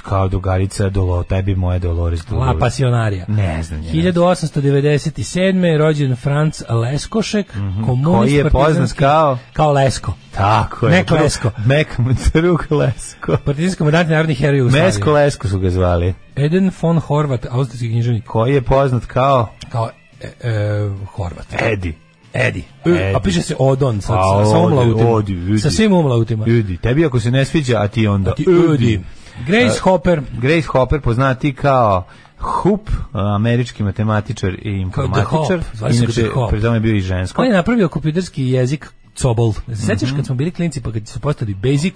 Kao 0.00 0.28
drugarica 0.28 0.88
Dolo, 0.88 1.22
tebi 1.22 1.54
moja 1.54 1.78
Dolores 1.78 2.20
La 2.20 2.30
Dolores. 2.30 2.60
Pasionarija. 2.60 3.24
Ne 3.28 3.62
znam. 3.62 3.82
je. 3.82 3.92
1897. 3.92 5.28
je 5.64 5.78
rođen 5.78 6.16
Franc 6.16 6.62
Leskošek, 6.70 7.46
komunist 7.52 7.94
Mhm. 7.96 8.04
Koji 8.04 8.32
je 8.32 8.50
poznat 8.50 8.92
kao... 8.92 9.38
kao 9.52 9.72
Lesko. 9.72 10.12
Tako 10.32 10.86
je. 10.86 10.92
Mek 10.92 11.10
Lesko. 11.10 11.50
Mek 11.66 11.88
drug 12.34 12.60
Lesko. 12.70 13.36
Partizanski 13.44 13.78
komandant 13.78 14.08
narodnih 14.10 14.38
heroja 14.38 14.58
Jugoslavije. 14.58 14.86
Mesko 14.86 15.12
Lesko 15.12 15.48
su 15.48 15.58
ga 15.58 15.70
zvali. 15.70 16.14
Eden 16.36 16.70
von 16.82 16.98
Horvat, 16.98 17.46
austrijski 17.50 17.88
književnik, 17.88 18.24
Koji 18.24 18.54
je 18.54 18.62
poznat 18.62 19.04
kao... 19.06 19.48
kao 19.70 19.90
e, 20.20 20.48
e, 20.48 20.90
Horvat. 21.06 21.46
Edi. 21.62 21.94
Edi. 22.34 22.64
Edi. 22.84 23.14
A 23.16 23.20
piše 23.20 23.42
se 23.42 23.54
Odon 23.58 24.00
sa, 24.00 24.08
Pa, 24.08 24.22
sa, 24.22 24.50
sa 24.50 24.58
odi, 24.58 24.66
umlautima. 24.66 25.10
odi, 25.10 25.34
vidi. 25.34 25.58
Sa 25.58 25.70
svim 25.70 25.92
umlautima. 25.92 26.44
Edi. 26.48 26.76
Tebi 26.76 27.04
ako 27.04 27.20
se 27.20 27.30
ne 27.30 27.44
sviđa, 27.44 27.80
a 27.80 27.88
ti 27.88 28.06
onda... 28.06 28.34
Ti 28.34 28.44
Edi. 28.74 29.00
Grace 29.38 29.78
Hopper, 29.80 30.20
Grace 30.32 30.66
Hopper 30.68 31.00
poznati 31.00 31.52
kao 31.52 32.06
Hoop, 32.38 32.90
američki 33.12 33.82
matematičar 33.82 34.54
i 34.54 34.70
informatičar. 34.70 35.60
Inače, 35.92 36.12
The 36.12 36.28
Hop. 36.28 36.50
pred 36.50 36.62
tome 36.62 36.76
je 36.76 36.80
bio 36.80 36.94
i 36.94 37.00
žensko. 37.00 37.42
On 37.42 37.48
je 37.48 37.54
napravio 37.54 37.88
kompjuterski 37.88 38.44
jezik 38.44 38.90
COBOL. 39.14 39.52
Se 39.52 39.76
sećaš 39.76 40.08
Mhm. 40.08 40.16
kad 40.16 40.26
smo 40.26 40.34
bili 40.34 40.50
klinci 40.50 40.80
pa 40.80 40.92
kad 40.92 41.08
su 41.08 41.20
postali 41.20 41.54
Basic, 41.54 41.94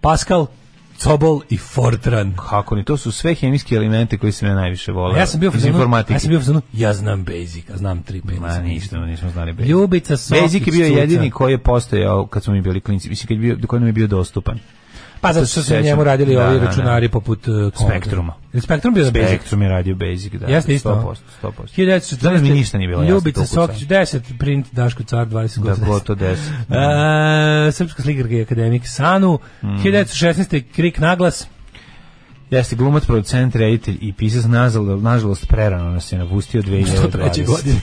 Pascal, 0.00 0.46
COBOL 0.98 1.40
i 1.48 1.56
Fortran. 1.56 2.34
Kako 2.40 2.74
ni, 2.76 2.84
to 2.84 2.96
su 2.96 3.12
sve 3.12 3.34
hemijski 3.34 3.74
elemente 3.74 4.18
koji 4.18 4.32
sam 4.32 4.48
ja 4.48 4.54
najviše 4.54 4.92
voleo. 4.92 5.16
A 5.16 5.18
ja 5.18 5.26
sam 5.26 5.40
bio 5.40 5.50
fazonu, 5.50 5.78
ja 6.08 6.18
sam 6.18 6.28
bio 6.28 6.38
fazonu, 6.38 6.62
ja 6.72 6.92
znam 6.94 7.24
Basic, 7.24 7.70
a 7.70 7.76
znam 7.76 8.02
tri 8.02 8.20
Ma 8.24 8.30
penisa. 8.30 8.62
ništa, 8.62 8.98
nismo 8.98 9.30
znali 9.30 9.52
Basic. 9.52 9.70
Ljubica 9.70 10.16
Sokić. 10.16 10.42
Basic 10.42 10.66
je 10.66 10.72
bio 10.72 10.86
jedini 10.86 11.30
koji 11.30 11.52
je 11.52 11.58
postojao 11.58 12.26
kad 12.26 12.44
smo 12.44 12.52
mi 12.52 12.60
bili 12.60 12.80
klinci. 12.80 13.08
Mislim, 13.08 13.28
kad 13.28 13.36
je 13.36 13.54
bio, 13.54 13.66
koji 13.68 13.80
nam 13.80 13.86
je 13.86 13.92
bio 13.92 14.06
dostupan. 14.06 14.58
Pa 15.26 15.32
zato 15.32 15.42
To 15.42 15.46
što 15.46 15.62
se 15.62 15.68
su 15.68 15.82
njemu 15.82 16.04
radili 16.04 16.34
Da, 16.34 16.46
ovi 16.46 16.54
da, 16.54 16.60
da. 16.60 16.66
računari 16.66 17.08
poput 17.08 17.48
uh. 17.48 17.72
Spektruma. 17.86 18.34
Je 18.52 18.60
Spektrum 18.60 18.94
bio 18.94 19.04
na 19.04 19.10
Basic? 19.10 19.28
Spektrum 19.28 19.62
je 19.62 19.68
radio 19.68 19.94
Basic, 19.96 20.32
da. 20.32 20.46
Jeste 20.46 20.74
isto. 20.74 20.90
100%. 20.90 21.16
100%. 21.42 21.52
1914. 21.76 22.22
Danas 22.22 22.42
mi 22.42 22.50
ništa 22.50 22.78
nije 22.78 22.88
bilo 22.88 23.02
jasno 23.02 23.14
Ljubica. 23.14 23.46
Sokić, 23.46 23.82
10, 23.82 24.38
print 24.38 24.66
Daško 24.72 25.02
Car, 25.02 25.26
20 25.26 25.56
Da, 25.56 25.62
godina. 25.62 25.86
gotovo 25.86 26.18
10. 26.18 27.68
E, 27.68 27.72
srpska 27.72 28.02
slikarka 28.02 28.34
i 28.34 28.42
akademik 28.42 28.82
Sanu, 28.86 29.38
Mm. 29.62 29.66
1916. 29.68 30.62
Krik 30.66 30.98
naglas, 30.98 31.46
Jeste 32.50 32.76
glumac, 32.76 33.06
producent, 33.06 33.56
reditelj 33.56 33.98
i 34.00 34.12
pisac, 34.12 34.44
nažalost, 34.44 35.02
nažalost 35.04 35.48
prerano 35.48 35.90
nas 35.90 36.12
je 36.12 36.18
napustio 36.18 36.62
2020. 36.62 36.86
103. 37.02 37.46
godine. 37.46 37.80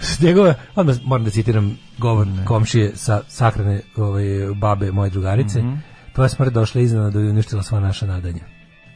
S 0.00 0.20
njegove, 0.20 0.54
odmah 0.74 0.96
moram 1.04 1.24
da 1.24 1.30
citiram 1.30 1.78
govor 1.98 2.26
komšije 2.44 2.92
sa 2.94 3.22
sahrane 3.28 3.80
ovaj, 3.96 4.24
babe 4.54 4.92
moje 4.92 5.10
drugarice. 5.10 5.58
Mhm. 5.58 5.74
Tvoja 6.14 6.28
smrt 6.28 6.52
došla 6.52 6.80
iznena 6.80 7.10
da 7.10 7.20
je 7.20 7.30
uništila 7.30 7.62
sva 7.62 7.80
naša 7.80 8.06
nadanja. 8.06 8.40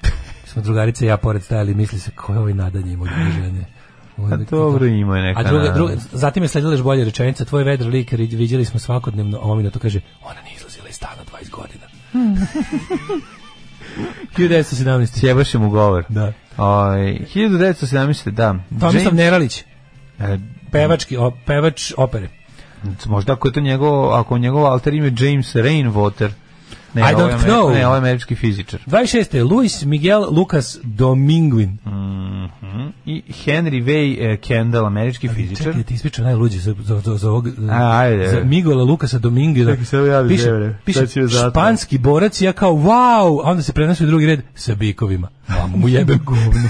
Smo 0.47 0.63
drugarice 0.63 1.05
i 1.05 1.09
ja 1.09 1.17
pored 1.17 1.43
stajali 1.43 1.73
i 1.73 1.75
misli 1.75 1.99
se 1.99 2.11
ko 2.11 2.33
je 2.33 2.39
ovaj 2.39 2.55
nadanje 2.55 2.93
imao 2.93 3.07
druge 3.09 3.31
žene. 3.33 3.65
A 4.19 4.37
dobro 4.51 4.87
ima 4.87 5.17
neka. 5.17 5.41
A 5.41 5.45
druga, 5.45 5.73
druga, 5.73 5.93
zatim 6.13 6.43
je 6.43 6.49
sledila 6.49 6.73
još 6.73 6.83
bolje 6.83 7.05
rečenica, 7.05 7.45
tvoj 7.45 7.65
vedar 7.65 7.89
lik, 7.89 8.13
viđali 8.13 8.65
smo 8.65 8.81
svakodnevno, 8.81 9.39
a 9.39 9.43
on 9.43 9.59
mi 9.59 9.65
na 9.65 9.71
to 9.71 9.79
kaže, 9.79 10.01
ona 10.23 10.43
nije 10.43 10.55
izlazila 10.57 10.89
iz 10.89 10.95
stana 10.95 11.23
20 11.33 11.51
godina. 11.51 11.87
1917. 14.37 15.07
Sjebaše 15.11 15.59
mu 15.59 15.71
govor. 15.71 16.05
Da. 16.09 16.33
Oj, 16.57 17.21
1917. 17.35 18.31
da. 18.31 18.55
Tomislav 18.81 18.93
James- 19.05 19.15
Neralić, 19.15 19.65
E, 20.19 20.39
pevački, 20.73 21.17
o, 21.17 21.33
pevač 21.47 21.93
opere. 21.97 22.29
možda 23.07 23.33
ako 23.33 23.49
je 23.49 23.53
to 23.53 23.61
njegov, 23.61 24.15
ako 24.15 24.39
njegov 24.39 24.67
alter 24.67 24.95
ime 24.95 25.13
James 25.19 25.55
Rainwater. 25.55 26.31
Ne, 26.97 27.03
I 27.03 27.15
don't 27.15 27.39
know. 27.45 27.75
Ne, 27.75 27.87
ovo 27.87 27.95
je 27.95 27.99
američki 27.99 28.35
fizičar. 28.35 28.81
26. 28.87 29.51
Luis 29.51 29.85
Miguel 29.85 30.25
Lucas 30.31 30.79
Dominguin. 30.83 31.79
Mhm. 31.87 32.87
I 33.07 33.23
Henry 33.45 33.83
V. 33.85 33.91
eh, 34.21 34.37
Kendall, 34.37 34.87
američki 34.87 35.29
fizičar. 35.29 35.65
Čekaj, 35.65 35.83
ti 35.83 35.95
ispričam 35.95 36.25
najluđe 36.25 36.59
za, 36.59 36.75
za, 36.85 37.01
za, 37.01 37.17
za 37.17 37.31
ovog, 37.31 37.49
A, 37.71 37.99
ajde. 37.99 38.29
za 38.29 38.41
Miguela 38.45 38.85
Lukasa 38.85 39.19
Domingueza. 39.19 39.71
Čekaj, 39.71 39.85
samo 39.85 40.05
ja 40.05 40.23
da 40.23 40.29
piše, 40.29 40.43
zevre. 40.43 40.79
piše 40.85 41.07
Sad 41.07 41.51
španski 41.51 41.99
borac 41.99 42.41
ja 42.41 42.53
kao, 42.53 42.73
wow, 42.73 43.41
a 43.45 43.51
onda 43.51 43.63
se 43.63 43.73
prenosi 43.73 44.05
u 44.05 44.07
drugi 44.07 44.27
red 44.27 44.41
sa 44.55 44.75
bikovima. 44.75 45.29
Mamo 45.49 45.77
mu 45.77 45.89
jebem 45.89 46.21
govno. 46.25 46.53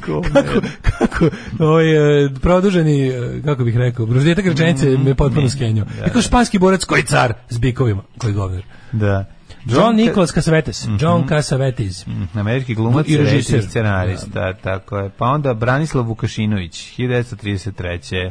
kako, 0.32 0.60
kako, 0.82 1.28
ovaj, 1.58 2.24
e, 2.24 2.30
produženi, 2.42 3.08
e, 3.08 3.42
kako 3.44 3.64
bih 3.64 3.76
rekao, 3.76 4.06
broždetak 4.06 4.46
rečenice 4.46 4.96
me 5.04 5.14
potpuno 5.14 5.48
skenio. 5.48 5.86
Ja 6.00 6.08
kao 6.08 6.22
španski 6.22 6.58
borac 6.58 6.84
koji 6.84 7.02
car 7.02 7.34
s 7.48 7.58
bikovima, 7.58 8.02
koji 8.18 8.34
govnar. 8.34 8.62
Da. 8.92 9.24
John 9.66 9.96
Nicholas 9.96 10.32
Cassavetes, 10.32 10.88
John 11.00 11.28
Cassavetes. 11.28 12.06
Mhm, 12.06 12.38
Američki 12.38 12.74
glumac 12.74 13.08
I 13.08 13.16
režiser. 13.16 13.34
režiser, 13.34 13.62
scenarista, 13.64 14.52
tako 14.54 14.98
je. 14.98 15.10
Pa 15.10 15.24
onda 15.26 15.54
Branislav 15.54 16.04
Vukašinović, 16.04 16.92
1933. 16.92 18.30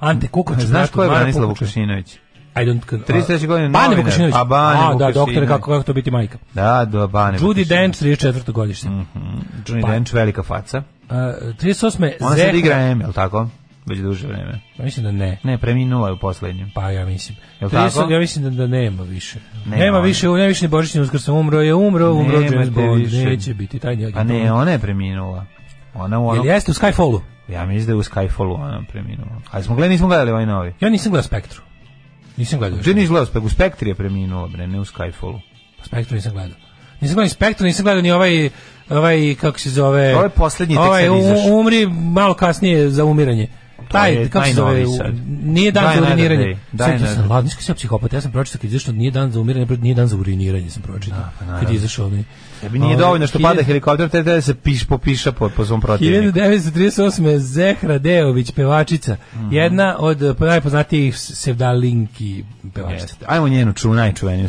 Ante 0.00 0.28
Kukoč, 0.28 0.58
Znaš 0.58 0.90
ko 0.90 1.02
je 1.02 1.08
Branislav. 1.10 1.48
Vukašinović? 1.48 2.14
I 2.56 2.58
don't... 2.58 2.80
33 3.00 3.46
godine 3.46 3.68
Bane. 3.68 3.96
Vukašinović. 3.96 4.32
Pa 4.32 4.44
Bane 4.44 4.80
A, 4.80 4.94
da, 4.94 5.10
doktore, 5.12 5.46
kako, 5.46 5.70
kako 5.70 5.82
to 5.82 5.92
biti 5.92 6.10
majka. 6.10 6.38
Da, 6.54 6.84
do 6.84 7.08
Bane 7.08 7.38
Judy. 7.38 7.64
Dench, 7.64 7.96
34. 7.96 8.52
godište. 8.52 8.88
Johnny 9.66 9.82
Pa- 9.82 9.88
Dench, 9.88 10.14
velika 10.14 10.42
faca. 10.42 10.82
Uh, 11.02 11.16
38. 11.54 12.12
Ona 12.20 12.30
Zehra- 12.30 12.46
sad 12.46 12.54
igra 12.54 12.74
M, 12.74 13.00
je 13.00 13.06
li 13.06 13.12
tako? 13.12 13.48
Već 13.86 13.98
duže 13.98 14.26
vreme. 14.26 14.60
Ja 14.78 14.84
mislim 14.84 15.04
da 15.04 15.12
ne. 15.12 15.38
Ne, 15.42 15.58
preminula 15.58 16.08
je 16.08 16.12
u 16.12 16.18
poslednjem. 16.18 16.70
Pa 16.74 16.90
ja 16.90 17.06
mislim. 17.06 17.38
Jel 17.60 17.70
30 17.70 17.94
tako? 17.94 18.12
Ja 18.12 18.18
mislim 18.18 18.44
da, 18.44 18.50
da 18.50 18.66
nema 18.66 19.02
više. 19.02 19.38
Nema 19.66 19.76
Nema, 19.76 20.00
više, 20.00 20.28
ne 20.28 20.46
više 20.46 20.64
ni 20.64 20.68
Božićni 20.68 21.00
uskrs, 21.00 21.28
umro 21.28 21.60
je, 21.60 21.74
umro, 21.74 22.12
umro 22.12 22.38
Nemate 22.38 22.54
James 22.54 22.70
Bond, 22.70 23.04
više. 23.04 23.24
neće 23.24 23.54
biti 23.54 23.78
taj 23.78 23.96
njeg. 23.96 24.14
Pa 24.14 24.24
ne, 24.24 24.52
ona 24.52 24.70
je 24.70 24.78
preminula. 24.78 25.46
Ona 25.94 26.18
u 26.18 26.22
Jel 26.22 26.30
onom... 26.30 26.46
jeste 26.46 26.70
u 26.70 26.74
Skyfallu? 26.74 27.20
Ja 27.48 27.66
mislim 27.66 27.86
da 27.86 27.92
je 27.92 27.96
u 27.96 28.02
Skyfallu 28.02 28.54
ona 28.54 28.82
preminula. 28.88 29.40
Ali 29.50 29.64
smo 29.64 29.74
gledali, 29.74 29.92
nismo 29.92 30.06
gledali 30.06 30.30
ovaj 30.30 30.46
novi. 30.46 30.74
Ja 30.80 30.90
nisam 30.90 31.10
gledao 31.12 31.22
Spektru. 31.22 31.62
Nisam 32.36 32.58
gledao. 32.58 32.78
Gde 32.78 32.94
nisi 32.94 33.08
gledao 33.08 33.26
Spektru? 33.26 33.46
U 33.46 33.48
Spektri 33.48 33.90
je 33.90 33.94
preminula, 33.94 34.48
bre, 34.48 34.66
ne 34.66 34.80
u 34.80 34.84
Skyfallu. 34.84 35.40
Spektru 35.82 36.14
nisam 36.14 36.32
gledao. 36.32 36.56
Nisam 37.00 37.14
gledao 37.14 37.24
ni 37.24 37.30
Spektru, 37.30 37.66
nisam 37.66 37.84
gledao 37.84 38.02
ni 38.02 38.10
ovaj, 38.10 38.50
ovaj 38.90 39.34
kako 39.40 39.58
se 39.58 39.70
zove... 39.70 40.14
Ovo 40.14 40.22
je 40.24 40.28
poslednji 40.28 40.74
tek 40.74 40.84
ovaj, 40.84 41.06
sad 41.06 41.18
izašao. 41.18 41.52
umri 41.52 41.86
malo 41.86 42.34
kasnije 42.34 42.90
za 42.90 43.04
umiranje. 43.04 43.48
Taj, 43.88 44.14
je 44.14 44.28
kako 44.28 44.46
se 44.46 44.52
zove, 44.52 44.84
nije 45.42 45.72
dan 45.72 45.96
za 45.96 46.02
uriniranje. 46.02 46.58
Sad 46.78 47.00
ja 47.00 47.14
sam 47.14 47.30
ladniš 47.30 47.54
kao 47.54 47.74
psihopat, 47.74 48.12
ja 48.12 48.20
sam 48.20 48.32
pročitao 48.32 48.60
kad 48.60 48.70
izašao 48.70 48.94
nije 48.94 49.10
dan 49.10 49.30
za 49.32 49.40
umiranje, 49.40 49.66
nije 49.80 49.94
dan 49.94 50.06
za 50.06 50.16
uriniranje 50.16 50.70
sam 50.70 50.82
pročitao. 50.82 51.24
kad 51.60 51.70
je 51.70 51.76
izašao 51.76 52.06
onaj. 52.06 52.24
Tebi 52.60 52.78
nije 52.78 52.86
Ovaj, 52.94 53.04
dovoljno 53.04 53.26
što 53.26 53.38
pada 53.38 53.62
helikopter, 53.62 54.08
te 54.08 54.22
da 54.22 54.40
se 54.40 54.54
piš 54.54 54.86
popiša 54.86 55.32
po, 55.32 55.48
po 55.48 55.64
svom 55.64 55.80
protivniku. 55.80 56.38
1938. 56.38 57.36
Zehra 57.38 57.98
Deović, 57.98 58.50
pevačica. 58.50 59.16
Mhm. 59.34 59.52
Jedna 59.52 59.96
od 59.98 60.22
eh, 60.22 60.34
najpoznatijih 60.38 61.18
sevdalinki 61.18 62.44
pevačica. 62.74 63.02
Jeste. 63.02 63.24
Ajmo 63.28 63.48
njenu 63.48 63.72
ču, 63.72 63.94
najčuveniju. 63.94 64.48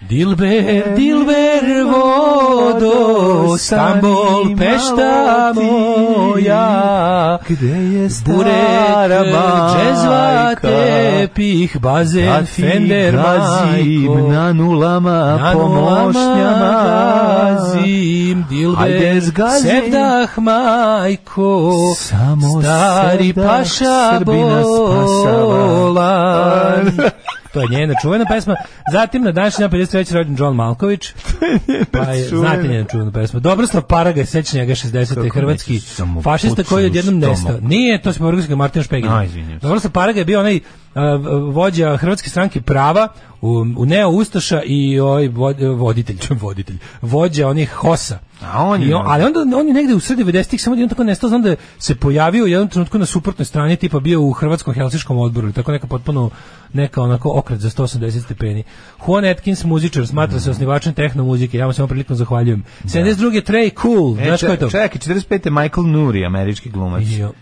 Dilber, 0.00 0.96
Dilber 0.96 1.64
vodo, 1.84 3.58
Stambol, 3.58 4.56
Pešta 4.58 5.52
moja, 5.54 7.38
Gde 7.48 7.66
je 7.66 8.08
Burek, 8.26 9.28
džezva, 9.74 10.54
tepih, 10.62 11.80
bazen, 11.80 12.46
fender, 12.46 13.16
majko. 13.16 14.28
na 14.32 14.52
nulama 14.52 15.38
Na 15.40 15.54
po 16.98 17.04
nulama 17.04 17.50
mošnjama. 17.50 17.80
gazim, 17.80 18.38
Ajde, 18.38 18.98
Dilber, 18.98 19.20
zgazim. 19.20 19.70
sevdah, 19.70 20.38
majko, 20.38 21.72
Samo 21.96 22.62
stari 22.62 23.24
sevdah 23.24 23.46
paša 23.48 24.20
bolan. 25.58 26.92
To 27.52 27.60
je 27.60 27.68
njena 27.70 27.94
čuvena 28.02 28.24
pesma. 28.24 28.56
Zatim 28.92 29.22
na 29.22 29.32
današnji 29.32 29.62
dan 29.62 29.70
53. 29.70 30.14
rođen 30.14 30.36
John 30.38 30.56
Malković. 30.56 31.08
Pa 31.92 31.98
je, 31.98 32.28
čuvena. 32.28 32.48
znate 32.48 32.68
njenu 32.68 32.86
čuvenu 32.90 33.12
pesmu. 33.12 33.40
Dobroslav 33.40 33.82
Paraga, 33.82 34.24
seća 34.24 34.56
njega 34.56 34.72
60. 34.72 35.14
Kako 35.14 35.28
hrvatski 35.30 35.80
fašista 36.24 36.64
koji 36.64 36.82
je 36.82 36.86
odjednom 36.86 37.18
nestao. 37.18 37.58
Nije, 37.60 38.02
to 38.02 38.12
se 38.12 38.18
povrgao 38.18 38.56
Martin 38.56 38.82
Špegin. 38.82 39.10
Dobroslav 39.62 39.92
Paraga 39.92 40.18
je 40.18 40.24
bio 40.24 40.40
onaj 40.40 40.60
vođa 41.44 41.96
Hrvatske 41.96 42.30
stranke 42.30 42.60
prava 42.60 43.08
u, 43.40 43.48
u 43.76 43.86
Neo 43.86 44.08
Ustaša 44.08 44.62
i 44.62 45.00
ovaj 45.00 45.28
vod- 45.28 45.76
voditelj, 45.76 46.16
voditelj, 46.40 46.76
vođa 47.02 47.48
onih 47.48 47.70
HOS-a. 47.70 48.18
A 48.44 48.64
on 48.64 48.82
je 48.82 48.96
on, 48.96 49.02
ali 49.06 49.24
onda 49.24 49.56
on 49.56 49.68
je 49.68 49.74
negde 49.74 49.94
u 49.94 50.00
sred 50.00 50.18
90-ih 50.18 50.62
samo 50.62 50.76
jednom 50.76 50.88
tako 50.88 51.04
nestao, 51.04 51.28
znam 51.28 51.42
da 51.42 51.56
se 51.78 51.94
pojavio 51.94 52.44
u 52.44 52.48
jednom 52.48 52.68
trenutku 52.68 52.98
na 52.98 53.06
suprotnoj 53.06 53.44
strani, 53.44 53.76
tipa 53.76 54.00
bio 54.00 54.22
u 54.22 54.32
Hrvatskom 54.32 54.74
helsiškom 54.74 55.18
odboru, 55.18 55.46
ili 55.46 55.54
tako 55.54 55.72
neka 55.72 55.86
potpuno 55.86 56.30
neka 56.72 57.02
onako 57.02 57.32
okret 57.34 57.60
za 57.60 57.70
180 57.70 58.20
stepeni. 58.20 58.64
Juan 58.98 59.24
Atkins, 59.24 59.64
muzičar, 59.64 60.06
smatra 60.06 60.36
Mhm. 60.36 60.44
se 60.44 60.50
osnivačem 60.50 60.94
tehno 60.94 61.24
muzike, 61.24 61.58
ja 61.58 61.64
vam 61.64 61.72
se 61.72 61.82
ovom 61.82 61.88
prilikom 61.88 62.16
zahvaljujem. 62.16 62.64
72. 62.84 63.42
Trey 63.42 63.82
Cool, 63.82 64.18
E, 64.20 64.24
znaš 64.24 64.40
ko 64.40 64.46
je 64.46 64.56
to? 64.58 64.70
Čekaj, 64.70 64.88
45. 64.98 65.50
Michael 65.52 65.86
Nuri, 65.86 66.24
američki 66.24 66.70
glumac. 66.70 67.02
Jo, 67.08 67.32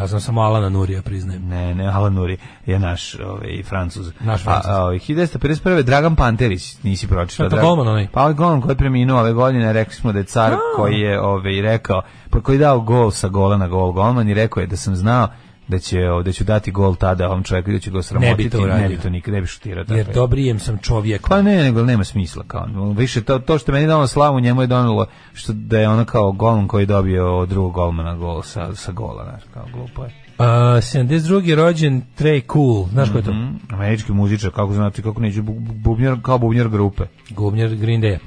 ja 0.00 0.06
znam 0.06 0.20
samo 0.20 0.40
Alana 0.40 0.68
Nurija, 0.68 1.02
priznajem. 1.02 1.48
Ne, 1.48 1.74
ne, 1.74 1.86
Alan 1.86 2.14
Nuri 2.14 2.36
je 2.66 2.78
naš 2.78 3.14
ovaj, 3.20 3.62
francuz. 3.68 4.12
Naš 4.20 4.42
Francuz. 4.42 4.70
A, 4.70 4.76
a, 4.76 4.82
ovaj, 4.82 4.98
1951. 4.98 5.82
Dragan 5.82 6.16
Panterić, 6.16 6.76
nisi 6.82 7.08
pročitao. 7.08 7.48
Drag- 7.48 7.60
golman 7.60 7.88
onaj? 7.88 8.08
Pa 8.12 8.20
ovaj 8.22 8.34
golman 8.34 8.60
koji 8.60 8.72
je 8.72 8.76
preminuo 8.76 9.20
ove 9.20 9.32
godine, 9.32 9.72
rekli 9.72 9.94
smo 9.94 10.12
da 10.12 10.18
je 10.18 10.24
car 10.24 10.56
koji 10.76 11.00
je 11.00 11.20
ovaj, 11.20 11.60
rekao, 11.62 12.02
pa 12.30 12.40
koji 12.40 12.56
je 12.56 12.60
dao 12.60 12.80
gol 12.80 13.10
sa 13.10 13.28
gola 13.28 13.56
na 13.56 13.68
gol 13.68 13.92
golman 13.92 14.28
i 14.28 14.34
rekao 14.34 14.60
je 14.60 14.66
da 14.66 14.76
sam 14.76 14.96
znao 14.96 15.28
da 15.72 15.78
će 15.78 15.98
da 16.24 16.32
ću 16.32 16.44
dati 16.44 16.70
gol 16.70 16.96
tada 16.96 17.28
ovom 17.28 17.42
čovjeku 17.42 17.70
da 17.70 17.78
će 17.78 17.90
ga 17.90 18.02
sramotiti, 18.02 18.50
to 18.50 18.58
uradio. 18.58 18.82
ne 18.82 18.88
bi 18.88 18.96
to 18.96 19.10
nikad 19.10 19.34
ne 19.34 19.40
bi 19.40 19.46
šutirao 19.46 19.84
Jer 19.88 20.08
je. 20.08 20.14
dobrijem 20.14 20.58
sam 20.58 20.78
čovjek. 20.78 21.28
Pa 21.28 21.42
ne, 21.42 21.56
nego 21.56 21.82
nema 21.82 22.04
smisla 22.04 22.44
kao. 22.46 22.66
Više 22.96 23.22
to 23.22 23.38
to 23.38 23.58
što 23.58 23.72
meni 23.72 23.86
dalo 23.86 24.06
slavu, 24.06 24.40
njemu 24.40 24.60
je 24.60 24.66
donelo 24.66 25.06
što 25.32 25.52
da 25.52 25.78
je 25.78 25.88
ona 25.88 26.04
kao 26.04 26.32
golman 26.32 26.68
koji 26.68 26.82
je 26.82 26.86
dobio 26.86 27.38
od 27.38 27.48
drugog 27.48 27.72
golmana 27.72 28.14
gol 28.14 28.42
sa 28.42 28.74
sa 28.74 28.92
gola, 28.92 29.24
znaš, 29.24 29.42
kao 29.54 29.66
glupo 29.72 30.04
je. 30.04 30.10
Uh, 30.38 30.44
72. 30.46 31.54
rođen 31.54 32.02
Trey 32.18 32.52
Cool, 32.52 32.86
znaš 32.88 33.10
ko 33.10 33.18
je 33.18 33.24
to? 33.24 33.32
Mm, 33.32 33.58
američki 33.68 34.12
muzičar, 34.12 34.50
kako 34.50 34.72
znate, 34.72 35.02
kako 35.02 35.20
bu- 35.20 35.42
bubnjar, 35.74 36.16
kao 36.22 36.38
bubnjar 36.38 36.68
grupe. 36.68 37.02
Gubnjar 37.30 37.68
Green 37.70 38.02
Day. 38.02 38.18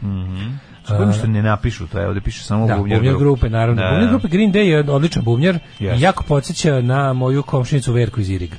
Što 0.86 1.12
što 1.12 1.28
ne 1.28 1.44
napišu 1.44 1.88
to, 1.88 2.02
evo 2.02 2.14
da 2.14 2.22
piše 2.22 2.44
samo 2.44 2.68
Da, 2.68 2.76
bubnjar, 2.76 3.00
bubnjar 3.00 3.16
grupe, 3.18 3.50
naravno. 3.50 3.82
Da, 3.82 3.90
Bubnjar 3.90 4.10
grupe 4.10 4.28
Green 4.28 4.54
Day 4.54 4.58
je 4.60 4.92
odličan 4.92 5.24
bubnjar 5.24 5.60
Yes. 5.80 5.98
i 5.98 6.02
jako 6.02 6.24
podsjeća 6.24 6.82
na 6.82 7.14
moju 7.14 7.44
komšinicu 7.44 7.94
Verku 7.94 8.20
iz 8.22 8.30
Iriga. 8.30 8.56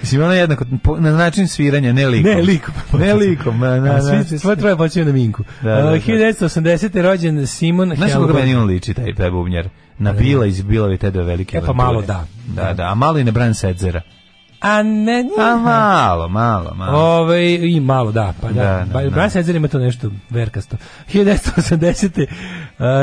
Mislim, 0.00 0.22
ona 0.22 0.34
je 0.34 0.40
jednako, 0.40 0.64
na 0.98 1.16
način 1.16 1.48
sviranja, 1.48 1.92
ne 1.92 2.06
likom. 2.06 2.32
Ne 2.32 2.42
likom. 2.42 2.74
ne 3.00 3.14
likom, 3.14 3.58
na, 3.58 3.80
na, 3.80 4.24
svi, 4.24 4.38
sve 4.38 4.56
troje 4.56 4.76
podsjećaju 4.76 5.06
na 5.06 5.12
Minku. 5.12 5.44
Da, 5.62 5.70
da, 5.70 5.82
da. 5.82 5.88
Uh, 5.88 5.94
1980. 5.94 7.02
rođen 7.02 7.46
Simon 7.46 7.92
Znaš 7.96 8.12
kako 8.12 8.32
meni 8.32 8.54
on 8.54 8.64
liči, 8.66 8.94
taj, 8.94 9.14
taj 9.14 9.30
bubnjar? 9.30 9.68
Na 9.98 10.12
Bila 10.12 10.46
iz 10.46 10.62
Bilovi 10.62 10.98
te 10.98 11.10
dve 11.10 11.24
velike 11.24 11.58
E, 11.58 11.60
pa 11.66 11.72
malo 11.72 12.02
da. 12.02 12.26
Da, 12.46 12.72
da, 12.74 12.90
a 12.90 12.94
malo 12.94 13.18
i 13.18 13.24
na 13.24 13.30
Brian 13.30 13.54
Sedzera. 13.54 14.00
A 14.60 14.82
ne. 14.82 15.24
A 15.38 15.56
malo, 15.56 16.28
malo, 16.28 16.74
malo. 16.74 16.98
Ove, 16.98 17.54
I 17.54 17.80
malo, 17.80 18.12
da, 18.12 18.34
pa 18.40 18.48
da. 18.48 18.54
Da, 18.54 18.84
da, 18.92 19.02
da. 19.02 19.10
Brian 19.10 19.30
Setzer 19.30 19.56
ima 19.56 19.68
to 19.68 19.78
nešto 19.78 20.10
verkasto. 20.30 20.76
1980. 21.12 22.20
Uh, 22.20 22.26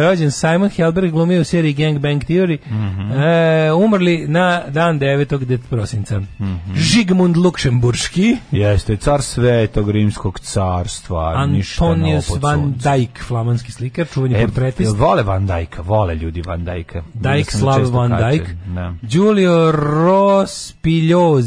rođen 0.02 0.32
Simon 0.32 0.70
Helberg 0.70 1.12
glumio 1.12 1.42
u 1.42 1.44
seriji 1.44 1.74
Gang 1.74 2.00
Bang 2.00 2.24
Theory. 2.24 2.58
Mhm. 2.68 3.12
E, 3.12 3.74
umrli 3.74 4.26
na 4.28 4.62
dan 4.68 5.00
9. 5.00 5.46
det 5.46 5.62
prosinca. 5.70 6.20
Mhm. 6.20 6.76
Žigmund 6.76 7.38
Luksemburški, 7.38 8.38
Jeste, 8.52 8.98
car 8.98 9.22
svetog 9.22 9.90
rimskog 9.90 10.40
carstva, 10.40 11.34
Antonius 11.36 12.30
van. 12.42 12.74
Dijk, 12.74 13.20
flamanski 13.20 13.72
slikar, 13.72 14.06
čuveni 14.08 14.36
E, 14.36 14.42
portretist. 14.42 14.98
vole 14.98 15.24
Van 15.24 15.46
Dijka, 15.48 15.82
vole 15.82 16.16
ljudi 16.16 16.42
Van 16.42 16.66
Dijka. 16.66 17.02
Dijk 17.14 17.46
da 17.46 17.58
Slav 17.58 17.92
van. 17.92 18.10
Dijk. 18.12 18.56
Da. 18.66 18.94
Giulio 19.04 19.72
Rospigliosi, 19.72 21.45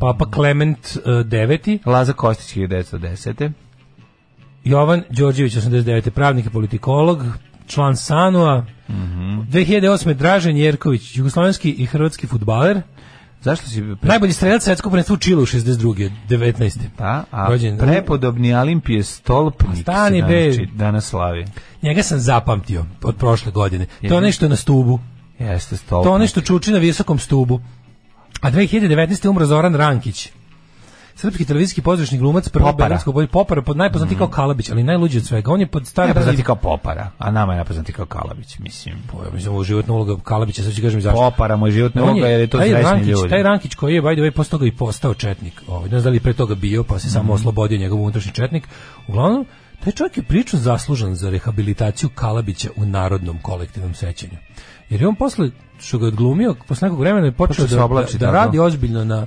Papa 0.00 0.24
Clement 0.34 0.78
uh, 0.78 1.50
IX. 1.50 1.86
Laza 1.86 2.12
Kostić 2.12 2.56
1910. 2.56 3.50
Jovan 4.64 5.02
Đorđević, 5.10 5.54
89. 5.54 6.10
pravnik 6.10 6.46
i 6.46 6.50
politikolog, 6.50 7.24
član 7.66 7.96
SANU-a. 7.96 8.64
Mhm. 8.88 9.40
2008. 9.40 10.14
Dražen 10.14 10.56
Jerković, 10.56 11.16
jugoslovenski 11.16 11.70
i 11.70 11.86
hrvatski 11.86 12.26
futbaler. 12.26 12.82
Zašto 13.40 13.66
si... 13.66 13.82
Pre... 14.00 14.08
Najbolji 14.08 14.32
strelac 14.32 14.64
svetskog 14.64 14.92
prvenstva 14.92 15.14
u 15.14 15.18
Čilu 15.18 15.42
62. 15.42 16.10
19. 16.28 16.78
Pa, 16.96 17.24
a 17.30 17.48
Rođen- 17.50 17.78
prepodobni 17.78 18.54
Olimpije 18.54 19.02
Stolpnik 19.02 19.82
Stani, 19.82 20.20
se 20.20 20.26
be. 20.26 20.66
danas, 20.74 21.04
slavi. 21.08 21.44
Njega 21.82 22.02
sam 22.02 22.18
zapamtio 22.18 22.86
od 23.02 23.16
prošle 23.16 23.52
godine. 23.52 23.86
To 23.86 23.92
Jel? 24.00 24.14
je 24.14 24.20
nešto 24.20 24.48
na 24.48 24.56
stubu. 24.56 25.00
Jeste 25.38 25.76
Stolpnik. 25.76 26.10
To 26.10 26.14
je 26.14 26.20
nešto 26.20 26.40
čuči 26.40 26.70
na 26.72 26.78
visokom 26.78 27.18
stubu. 27.18 27.60
A 28.42 28.50
2019. 28.50 29.28
umro 29.28 29.46
Zoran 29.46 29.74
Rankić. 29.74 30.28
srpski 31.14 31.44
televizijski 31.44 31.82
pozorišni 31.82 32.18
glumac 32.18 32.48
Popara. 32.48 32.72
beogradskog 32.72 33.14
boja 33.14 33.26
Popara, 33.26 33.62
pod 33.62 33.76
najpoznatiji 33.76 34.18
kao 34.18 34.28
Kalabić, 34.28 34.70
ali 34.70 34.82
najluđi 34.82 35.18
od 35.18 35.26
svega. 35.26 35.52
On 35.52 35.60
je 35.60 35.66
pod 35.66 35.86
starim 35.86 36.08
Nepoznati 36.08 36.42
kao 36.42 36.56
Popara, 36.56 37.10
a 37.18 37.30
nama 37.30 37.52
je 37.52 37.58
nepoznati 37.58 37.92
kao 37.92 38.06
Kalabić, 38.06 38.58
mislim. 38.58 38.94
Ja 39.24 39.30
mislim 39.32 39.54
ovo 39.54 39.64
životna 39.64 39.94
uloga 39.94 40.16
Kalabića, 40.24 40.62
sad 40.62 40.74
ću 40.74 40.82
kažem 40.82 41.00
zašto. 41.00 41.20
Popara 41.20 41.56
moj 41.56 41.70
životna 41.70 42.02
On 42.02 42.08
uloga 42.10 42.28
jer 42.28 42.40
je 42.40 42.46
to 42.46 42.58
Rankić, 42.58 43.08
ljudi. 43.08 43.28
Taj 43.28 43.42
Rankić 43.42 43.74
koji 43.74 43.94
je 43.94 44.02
by 44.02 44.14
the 44.14 44.22
way 44.22 44.30
posle 44.30 44.50
toga 44.50 44.66
i 44.66 44.72
postao 44.72 45.14
četnik. 45.14 45.62
Ovaj 45.68 45.84
ne 45.84 45.88
znam 45.90 46.02
da 46.02 46.10
li 46.10 46.16
je 46.16 46.20
pre 46.20 46.32
toga 46.32 46.54
bio, 46.54 46.84
pa 46.84 46.98
se 46.98 47.06
Mhm. 47.06 47.12
samo 47.12 47.32
oslobodio 47.32 47.78
njegov 47.78 48.00
unutrašnji 48.00 48.32
četnik. 48.32 48.68
Uglavnom 49.08 49.46
taj 49.84 49.92
čovjek 49.92 50.16
je 50.16 50.22
prilično 50.22 50.58
zaslužan 50.58 51.14
za 51.14 51.30
rehabilitaciju 51.30 52.08
Kalabića 52.14 52.68
u 52.76 52.84
narodnom 52.84 53.38
kolektivnom 53.38 53.94
sećanju. 53.94 54.36
Jer 54.92 55.00
je 55.00 55.08
on 55.08 55.14
posle 55.16 55.50
što 55.80 55.98
ga 55.98 56.04
je 56.04 56.08
odglumio, 56.08 56.54
posle 56.68 56.86
nekog 56.86 57.00
vremena 57.00 57.26
je 57.26 57.32
počeo 57.32 57.68
se 57.68 57.76
da, 57.76 57.84
oblači, 57.84 58.18
da, 58.18 58.26
da 58.26 58.32
radi 58.32 58.58
ozbiljno 58.58 59.04
na 59.04 59.26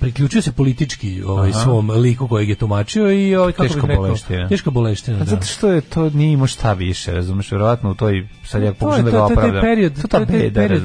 priključio 0.00 0.42
se 0.42 0.52
politički 0.52 1.22
ovaj 1.24 1.52
svom 1.54 1.90
liku 1.92 2.28
kojeg 2.28 2.48
je 2.48 2.54
tumačio 2.54 3.10
i 3.12 3.36
ovaj 3.36 3.52
kako 3.52 3.62
Teška 3.64 3.76
bih 3.76 3.88
rekao, 3.88 4.02
boleština. 4.02 4.48
teška 4.48 4.70
boleština, 4.70 5.16
A 5.16 5.18
da. 5.18 5.24
zato 5.24 5.44
što 5.44 5.68
je 5.68 5.80
to 5.80 6.10
nije 6.10 6.32
imao 6.32 6.46
šta 6.46 6.72
više, 6.72 7.12
razumeš, 7.12 7.52
verovatno 7.52 7.90
u 7.90 7.94
toj 7.94 8.28
sad 8.44 8.62
ja 8.62 8.72
pokušam 8.74 8.98
je 8.98 9.02
da 9.02 9.10
ga 9.10 9.18
to, 9.18 9.26
to 9.26 9.32
je 9.32 9.36
taj 9.36 9.44
opravdam. 9.44 9.62
period, 9.62 9.92
to 9.94 10.00
je 10.18 10.26
to 10.26 10.34
je 10.34 10.42
taj 10.42 10.52
period 10.52 10.82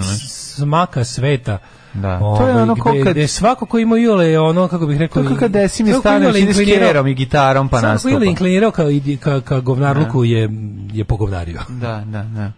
smaka 0.54 1.04
sveta. 1.04 1.58
Da. 1.94 2.20
To 2.20 2.48
je 2.48 2.56
ono 2.56 2.74
gde, 2.74 2.82
kao 2.82 2.94
kad- 2.96 3.12
gde 3.12 3.28
svako 3.28 3.66
ko 3.66 3.80
ima 3.80 3.98
iole 3.98 4.28
je 4.28 4.40
ono 4.40 4.68
kako 4.68 4.88
bih 4.88 4.98
rekao 4.98 5.24
Kako 5.24 5.36
kad 5.36 5.52
Desim 5.52 5.88
je 5.88 5.94
svako 5.94 6.02
ko 6.02 6.10
stane 6.10 6.26
iole 6.26 6.40
ide 6.40 6.54
s 6.54 6.58
inklinirao- 6.58 6.80
kerom 6.82 7.08
i 7.08 7.14
gitarom 7.14 7.70
pa 7.70 7.80
svako 7.80 7.88
nastupa. 7.88 8.12
iole 8.12 8.28
inklinirao 8.28 8.72
kao, 8.72 8.88
ka, 9.20 9.42
ka 9.42 9.60
govnarluku 9.60 10.24
je, 10.24 10.50
je 10.94 11.04
pogovnario. 11.04 11.60
Da, 11.72 12.04
da, 12.06 12.24
da. 12.26 12.52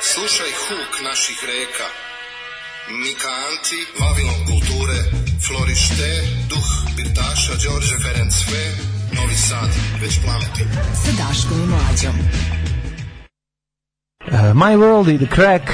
Slušaj 0.00 0.50
huk 0.64 0.92
naših 1.08 1.38
reka, 1.52 1.86
Mikanti, 3.02 3.80
Vavilon 4.00 4.40
kulture, 4.50 4.98
Florište, 5.46 6.10
Duh, 6.50 6.68
Birtaša, 6.96 7.52
Đorđe 7.62 7.96
Ferenc 8.04 8.34
Fe, 8.48 8.64
Novi 9.16 9.34
Sad, 9.34 9.70
već 10.02 10.14
plameti. 10.24 10.62
Sa 11.02 11.10
Daškom 11.22 11.58
i 11.64 11.66
Mlađom. 11.66 12.16
Uh, 14.26 14.56
My 14.60 14.76
World 14.76 15.14
i 15.14 15.18
The 15.18 15.34
Crack. 15.34 15.64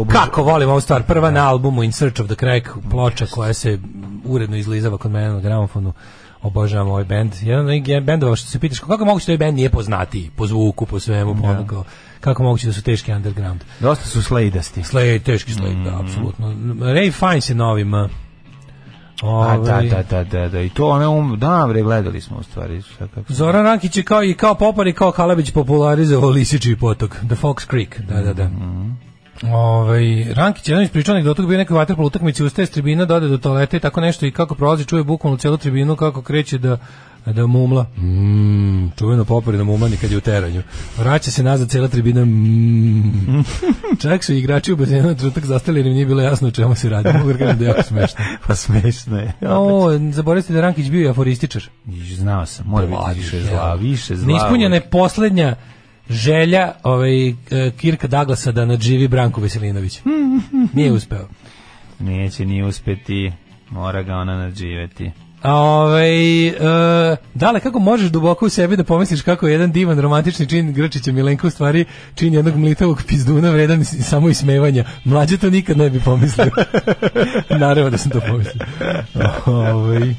Uh, 0.00 0.08
Kako 0.08 0.42
volim 0.42 0.68
ovu 0.68 0.80
stvar, 0.80 1.02
prva 1.02 1.30
na 1.30 1.48
albumu 1.48 1.82
In 1.82 1.92
Search 1.92 2.20
of 2.20 2.26
the 2.26 2.36
Crack, 2.36 2.68
ploča 2.90 3.26
koja 3.26 3.54
se 3.54 3.78
uredno 4.24 4.56
izlizava 4.56 4.98
kod 4.98 5.10
mene 5.10 5.28
na 5.28 5.40
gramofonu. 5.40 5.92
Obožavam 6.42 6.88
ovaj 6.88 7.04
bend. 7.04 7.32
Jedan 7.42 7.66
od 7.66 8.04
bendova 8.04 8.36
što 8.36 8.48
se 8.48 8.58
pitaš 8.58 8.78
kako 8.78 9.04
moguće 9.04 9.26
da 9.26 9.30
ovaj 9.30 9.38
bend 9.38 9.56
nije 9.56 9.70
poznatiji 9.70 10.30
po 10.36 10.46
zvuku, 10.46 10.86
po 10.86 11.00
svemu, 11.00 11.36
po 11.42 11.48
ono 11.48 11.66
kao, 11.66 11.84
kako 12.22 12.42
moguće 12.42 12.66
da 12.66 12.72
su 12.72 12.82
teški 12.82 13.12
underground. 13.12 13.60
Dosta 13.80 14.04
su 14.04 14.22
slejdasti. 14.22 14.84
Slade, 14.84 15.18
teški 15.18 15.52
Slade, 15.52 15.74
da, 15.84 16.00
apsolutno. 16.00 16.46
Ray 16.80 17.12
Fiennes 17.12 17.50
je 17.50 17.54
novim. 17.54 17.94
A, 17.94 18.08
Ovaj, 19.22 19.58
da, 19.58 19.82
da, 19.90 20.02
da, 20.02 20.24
da, 20.24 20.48
da, 20.48 20.60
i 20.60 20.68
to 20.68 20.88
one, 20.88 21.08
um, 21.08 21.38
da, 21.38 21.66
bre, 21.68 21.82
gledali 21.82 22.20
smo 22.20 22.36
u 22.36 22.42
stvari. 22.42 22.82
Šta, 22.82 23.08
kako 23.14 23.32
Zoran 23.32 23.64
Rankić 23.64 23.96
je 23.96 24.02
kao 24.02 24.24
i 24.24 24.34
kao 24.34 24.54
Popar 24.54 24.86
i 24.86 24.92
kao 24.92 25.12
Kalabić 25.12 25.50
popularizovao 25.50 26.30
Lisičiji 26.30 26.76
potok, 26.76 27.10
The 27.10 27.36
Fox 27.42 27.70
Creek, 27.70 28.00
da, 28.00 28.22
da, 28.22 28.32
da. 28.32 28.50
Ovaj 29.42 30.34
Rankić 30.34 30.68
je 30.68 30.72
jedan 30.72 30.84
ispričao 30.84 31.12
anegdotu 31.12 31.46
bio 31.46 31.58
nekoj 31.58 31.76
vaterpolo 31.76 32.06
utakmici 32.06 32.44
ustaje 32.44 32.66
s 32.66 32.70
tribina 32.70 33.04
dode 33.04 33.28
do 33.28 33.38
toaleta 33.38 33.76
i 33.76 33.80
tako 33.80 34.00
nešto 34.00 34.26
i 34.26 34.30
kako 34.30 34.54
prolazi 34.54 34.84
čuje 34.84 35.04
bukvalno 35.04 35.38
celu 35.38 35.56
tribinu 35.56 35.96
kako 35.96 36.22
kreće 36.22 36.58
da 36.58 36.78
da 37.26 37.46
mumla. 37.46 37.82
Mm, 37.82 38.90
čuveno 38.98 39.24
poparino 39.24 39.64
mumlanje 39.64 39.96
kad 39.96 40.10
je 40.10 40.16
u 40.16 40.20
teranju. 40.20 40.62
Vraća 40.98 41.30
se 41.30 41.42
nazad 41.42 41.70
cela 41.70 41.88
tribina. 41.88 42.24
Mm. 42.24 43.44
Čak 44.02 44.24
su 44.24 44.32
igrači 44.32 44.72
u 44.72 44.76
bazenu 44.76 45.08
na 45.08 45.14
trenutak 45.14 45.44
zastali 45.44 45.80
jer 45.80 45.86
im 45.86 45.92
nije 45.92 46.06
bilo 46.06 46.22
jasno 46.22 46.48
o 46.48 46.50
čemu 46.50 46.74
se 46.74 46.88
radi. 46.88 47.12
Mogu 47.18 47.32
da 47.32 47.52
da 47.52 47.64
je 47.64 47.68
jako 47.68 47.82
smešno. 47.82 48.24
Pa 48.46 48.54
smešno 48.54 49.18
je. 49.18 49.32
O, 49.48 49.90
zaboravite 50.12 50.52
da 50.52 50.60
Rankić 50.60 50.90
bio 50.90 51.06
i 51.06 51.08
aforističar. 51.08 51.62
Znao 52.14 52.46
sam, 52.46 52.66
mora 52.66 52.86
biti 52.86 53.20
više 53.20 53.42
zla, 53.42 53.74
više 53.74 54.16
zla. 54.16 54.26
Neispunjena 54.26 54.74
je 54.74 54.80
poslednja 54.80 55.56
želja 56.12 56.72
ovaj, 56.82 57.28
e, 57.28 57.34
Kirka 57.76 58.06
Daglasa 58.06 58.52
da 58.52 58.64
nadživi 58.64 59.08
Branku 59.08 59.40
Veselinović. 59.40 60.00
Nije 60.72 60.92
uspeo. 60.92 61.28
Neće 61.98 62.44
ni 62.44 62.62
uspeti, 62.62 63.32
mora 63.70 64.02
ga 64.02 64.14
ona 64.14 64.36
nadživeti. 64.36 65.10
A, 65.42 65.54
Ovaj, 65.54 66.46
e, 66.48 67.16
dale, 67.34 67.60
kako 67.60 67.78
možeš 67.78 68.10
duboko 68.10 68.46
u 68.46 68.48
sebi 68.48 68.76
da 68.76 68.84
pomisliš 68.84 69.22
kako 69.22 69.46
je 69.46 69.52
jedan 69.52 69.72
divan 69.72 70.00
romantični 70.00 70.48
čin 70.48 70.72
Grčića 70.72 71.12
Milenka 71.12 71.46
u 71.46 71.50
stvari 71.50 71.84
čin 72.14 72.34
jednog 72.34 72.56
mlitavog 72.56 73.02
pizduna 73.08 73.50
vredan 73.50 73.84
samo 73.84 74.28
ismevanja. 74.28 74.84
Mlađe 75.04 75.36
to 75.36 75.50
nikad 75.50 75.76
ne 75.78 75.90
bi 75.90 76.00
pomislio. 76.00 76.50
Naravno 77.60 77.90
da 77.90 77.98
sam 77.98 78.10
to 78.10 78.20
pomislio. 78.20 78.66
Ovaj, 79.46 80.14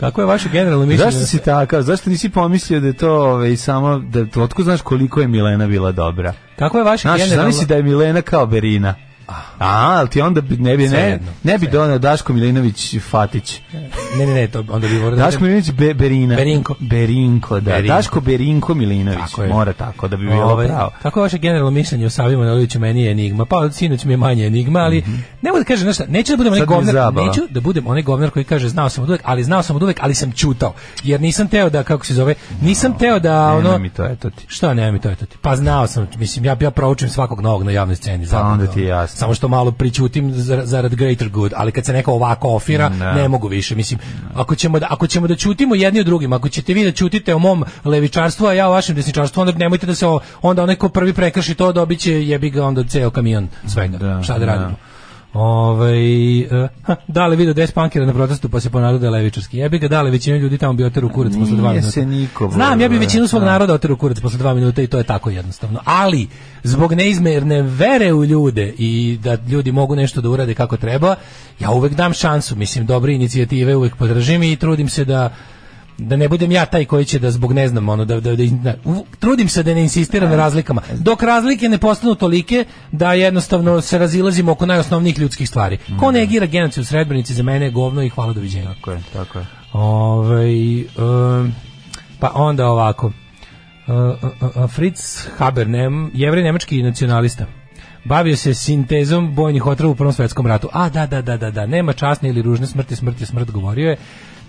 kako 0.00 0.20
je 0.20 0.26
vaše 0.26 0.48
generalno 0.48 0.86
mišljenje? 0.86 1.10
Zašto 1.10 1.26
si 1.26 1.38
takav? 1.38 1.82
Zašto 1.82 2.10
nisi 2.10 2.28
pomislio 2.28 2.80
da 2.80 2.86
je 2.86 2.92
to 2.92 3.12
ovaj, 3.12 3.56
samo, 3.56 3.98
da, 3.98 4.42
otko 4.42 4.62
znaš 4.62 4.80
koliko 4.80 5.20
je 5.20 5.28
Milena 5.28 5.66
bila 5.66 5.92
dobra? 5.92 6.32
Kako 6.56 6.78
je 6.78 6.84
vaše 6.84 7.02
Znaš, 7.02 7.20
generalno... 7.20 7.42
zamisli 7.42 7.66
da 7.66 7.74
je 7.74 7.82
Milena 7.82 8.22
kao 8.22 8.46
Berina. 8.46 8.94
A, 9.58 9.98
ali 9.98 10.08
ti 10.08 10.20
onda 10.20 10.40
ne 10.58 10.76
bi, 10.76 10.88
ne, 10.88 11.20
ne 11.42 11.58
bi 11.58 11.66
donao 11.66 11.98
Daško 11.98 12.32
Milinović 12.32 12.96
Fatić. 13.10 13.60
Ne, 14.18 14.26
ne, 14.26 14.34
ne, 14.34 14.46
to 14.46 14.64
onda 14.68 14.88
bi 14.88 14.94
morao 14.94 15.10
da... 15.10 15.24
Daško 15.24 15.42
Milinović 15.42 15.70
Be, 15.72 15.94
Berina. 15.94 16.36
Berinko. 16.36 16.74
Berinko, 16.80 17.60
da. 17.60 17.70
Berinko. 17.70 17.94
Daško 17.94 18.20
Berinko 18.20 18.74
Milinović. 18.74 19.20
Tako 19.30 19.42
je. 19.42 19.48
Mora 19.48 19.72
tako, 19.72 20.08
da 20.08 20.16
bi 20.16 20.26
bilo 20.26 20.44
Ovaj, 20.44 20.66
pravo. 20.66 20.90
Kako 21.02 21.20
je 21.20 21.22
vaše 21.22 21.38
generalno 21.38 21.70
mišljenje 21.70 22.06
o 22.06 22.10
Savi 22.10 22.36
Manojloviću? 22.36 22.80
Meni 22.80 23.02
je 23.02 23.10
enigma. 23.10 23.44
Pa 23.44 23.70
sinoć 23.70 24.04
mi 24.04 24.12
je 24.12 24.16
manje 24.16 24.46
enigma, 24.46 24.80
ali 24.80 25.04
ne 25.42 25.50
mogu 25.50 25.58
da 25.58 25.64
kažem 25.64 25.86
nešto. 25.86 26.04
Neću 26.08 26.32
da 26.32 26.36
budem 26.36 26.52
onaj 26.52 26.66
govnar, 26.66 27.14
neću 27.14 27.40
da 27.50 27.60
budem 27.60 27.86
onaj 27.86 28.02
govnar 28.02 28.30
koji 28.30 28.44
kaže 28.44 28.68
znao 28.68 28.88
sam 28.88 29.04
od 29.04 29.10
uvek, 29.10 29.20
ali 29.24 29.44
znao 29.44 29.62
sam 29.62 29.76
od 29.76 29.82
uvek, 29.82 29.98
ali 30.02 30.14
sam 30.14 30.32
ćutao. 30.32 30.74
Jer 31.02 31.20
nisam 31.20 31.48
teo 31.48 31.70
da 31.70 31.82
kako 31.82 32.06
se 32.06 32.14
zove, 32.14 32.34
nisam 32.62 32.98
teo 32.98 33.18
da 33.18 33.52
ono 33.52 33.78
mi 33.78 33.90
to, 33.90 34.06
eto 34.06 34.30
ti. 34.30 34.44
Šta 34.48 34.74
ne 34.74 34.92
mi 34.92 35.00
to 35.00 35.10
eto 35.10 35.26
ti. 35.26 35.36
Pa 35.40 35.56
znao 35.56 35.86
sam, 35.86 36.08
mislim 36.16 36.44
ja 36.44 36.56
ja 36.60 36.70
proučim 36.70 37.08
svakog 37.08 37.40
novog 37.40 37.62
na 37.62 37.70
javnoj 37.70 37.96
sceni, 37.96 38.26
Pa 38.30 38.42
onda 38.42 38.66
ti 38.66 38.80
je 38.80 38.86
jasno. 38.86 39.19
Samo 39.20 39.34
što 39.34 39.48
malo 39.48 39.72
pričutim 39.72 40.32
zar- 40.32 40.64
zarad 40.64 40.94
greater 40.94 41.28
good, 41.28 41.52
ali 41.56 41.72
kad 41.72 41.84
se 41.84 41.92
neko 41.92 42.12
ovako 42.12 42.48
ofira, 42.50 42.88
Da. 42.88 43.12
ne 43.12 43.28
mogu 43.28 43.48
više. 43.48 43.74
Mislim, 43.74 44.00
ako 44.34 44.54
ćemo 44.54 44.78
da 44.78 44.86
ako 44.90 45.06
ćemo 45.06 45.26
da 45.26 45.36
ćutimo 45.36 45.74
jedni 45.74 46.00
od 46.00 46.06
drugim, 46.06 46.32
ako 46.32 46.48
ćete 46.48 46.74
vi 46.74 46.84
da 46.84 46.92
ćutite 46.92 47.34
o 47.34 47.38
mom 47.38 47.64
levičarstvu, 47.84 48.46
a 48.46 48.52
ja 48.52 48.68
o 48.68 48.72
vašem 48.72 48.96
desničarstvu, 48.96 49.40
onda 49.40 49.52
nemojte 49.54 49.86
da 49.86 49.94
se 49.94 50.06
o- 50.06 50.20
onda 50.42 50.62
onaj 50.62 50.76
ko 50.76 50.88
prvi 50.90 51.12
prekrši 51.12 51.54
to 51.54 51.72
dobiće 51.72 52.12
jebi 52.22 52.50
ga 52.50 52.64
onda 52.64 52.84
ceo 52.84 53.10
kamion 53.10 53.48
svega. 53.66 53.98
Da, 53.98 54.22
Šta 54.22 54.38
da 54.38 54.46
da. 54.46 54.70
Ovaj 55.32 56.48
ha, 56.82 56.96
dale 57.06 57.36
video 57.36 57.54
des 57.54 57.72
punkera 57.72 58.06
na 58.06 58.12
protestu 58.12 58.48
pa 58.48 58.60
se 58.60 58.70
ponaroda 58.70 59.06
je 59.06 59.10
levičarski. 59.10 59.58
Jebi 59.58 59.78
ga 59.78 59.88
dale 59.88 60.10
većina 60.10 60.36
ljudi 60.36 60.58
tamo 60.58 60.72
bi 60.72 60.84
oteru 60.84 61.08
kurac 61.08 61.32
posle 61.32 61.56
dva 61.56 61.68
Nije 61.68 61.80
minuta. 61.80 61.90
se 61.90 62.06
niko 62.06 62.50
Znam, 62.52 62.80
ja 62.80 62.88
bi 62.88 62.98
većinu 62.98 63.26
svog 63.28 63.42
da. 63.42 63.50
naroda 63.50 63.74
oteru 63.74 63.96
kurac 63.96 64.20
posle 64.20 64.38
dva 64.38 64.54
minuta 64.54 64.82
i 64.82 64.86
to 64.86 64.98
je 64.98 65.04
tako 65.04 65.30
jednostavno. 65.30 65.80
Ali 65.84 66.28
zbog 66.62 66.92
neizmerne 66.92 67.62
vere 67.62 68.12
u 68.12 68.24
ljude 68.24 68.74
i 68.78 69.18
da 69.22 69.36
ljudi 69.48 69.72
mogu 69.72 69.96
nešto 69.96 70.20
da 70.20 70.28
urade 70.28 70.54
kako 70.54 70.76
treba, 70.76 71.16
ja 71.60 71.70
uvek 71.70 71.94
dam 71.94 72.12
šansu. 72.12 72.56
Mislim, 72.56 72.86
dobre 72.86 73.14
inicijative 73.14 73.76
uvek 73.76 73.96
podržim 73.96 74.42
i 74.42 74.56
trudim 74.56 74.88
se 74.88 75.04
da 75.04 75.30
da 76.00 76.16
ne 76.16 76.28
budem 76.28 76.52
ja 76.52 76.66
taj 76.66 76.84
koji 76.84 77.04
će 77.04 77.18
da 77.18 77.30
zbog 77.30 77.52
ne 77.52 77.68
znam 77.68 77.88
ono 77.88 78.04
da 78.04 78.20
da, 78.20 78.36
da, 78.36 78.44
da 78.46 78.74
trudim 79.18 79.48
se 79.48 79.62
da 79.62 79.74
ne 79.74 79.82
insistiram 79.82 80.30
na 80.30 80.36
razlikama 80.36 80.82
dok 80.98 81.22
razlike 81.22 81.68
ne 81.68 81.78
postanu 81.78 82.14
tolike 82.14 82.64
da 82.92 83.12
jednostavno 83.12 83.80
se 83.80 83.98
razilazimo 83.98 84.52
oko 84.52 84.66
najosnovnijih 84.66 85.18
ljudskih 85.18 85.48
stvari 85.48 85.78
ko 86.00 86.10
negira 86.10 86.46
genocid 86.46 86.82
u 86.82 86.86
Srebrenici 86.86 87.34
za 87.34 87.42
mene 87.42 87.66
je 87.66 87.70
govno 87.70 88.02
i 88.02 88.08
hvala 88.08 88.32
doviđenja 88.32 88.74
Tako 88.74 88.90
je, 88.90 89.02
tako 89.12 89.38
je. 89.38 89.46
Ovaj 89.72 90.80
um, 90.80 91.52
pa 92.20 92.30
onda 92.34 92.66
ovako. 92.66 93.06
Uh, 93.06 93.12
uh, 94.42 94.56
uh, 94.56 94.70
Fritz 94.70 95.26
Haber, 95.38 95.68
nem, 95.68 96.10
jevrej 96.14 96.42
nemački 96.42 96.82
nacionalista. 96.82 97.46
Bavio 98.04 98.36
se 98.36 98.54
sintezom 98.54 99.34
bojnih 99.34 99.66
otrova 99.66 99.92
u 99.92 99.94
Prvom 99.94 100.12
svetskom 100.12 100.46
ratu. 100.46 100.68
A, 100.72 100.88
da, 100.88 101.06
da, 101.06 101.22
da, 101.22 101.36
da, 101.36 101.50
da, 101.50 101.66
nema 101.66 101.92
časne 101.92 102.28
ili 102.28 102.42
ružne 102.42 102.66
smrti, 102.66 102.96
smrt 102.96 103.20
je 103.20 103.26
smrt, 103.26 103.50
govorio 103.50 103.90
je. 103.90 103.96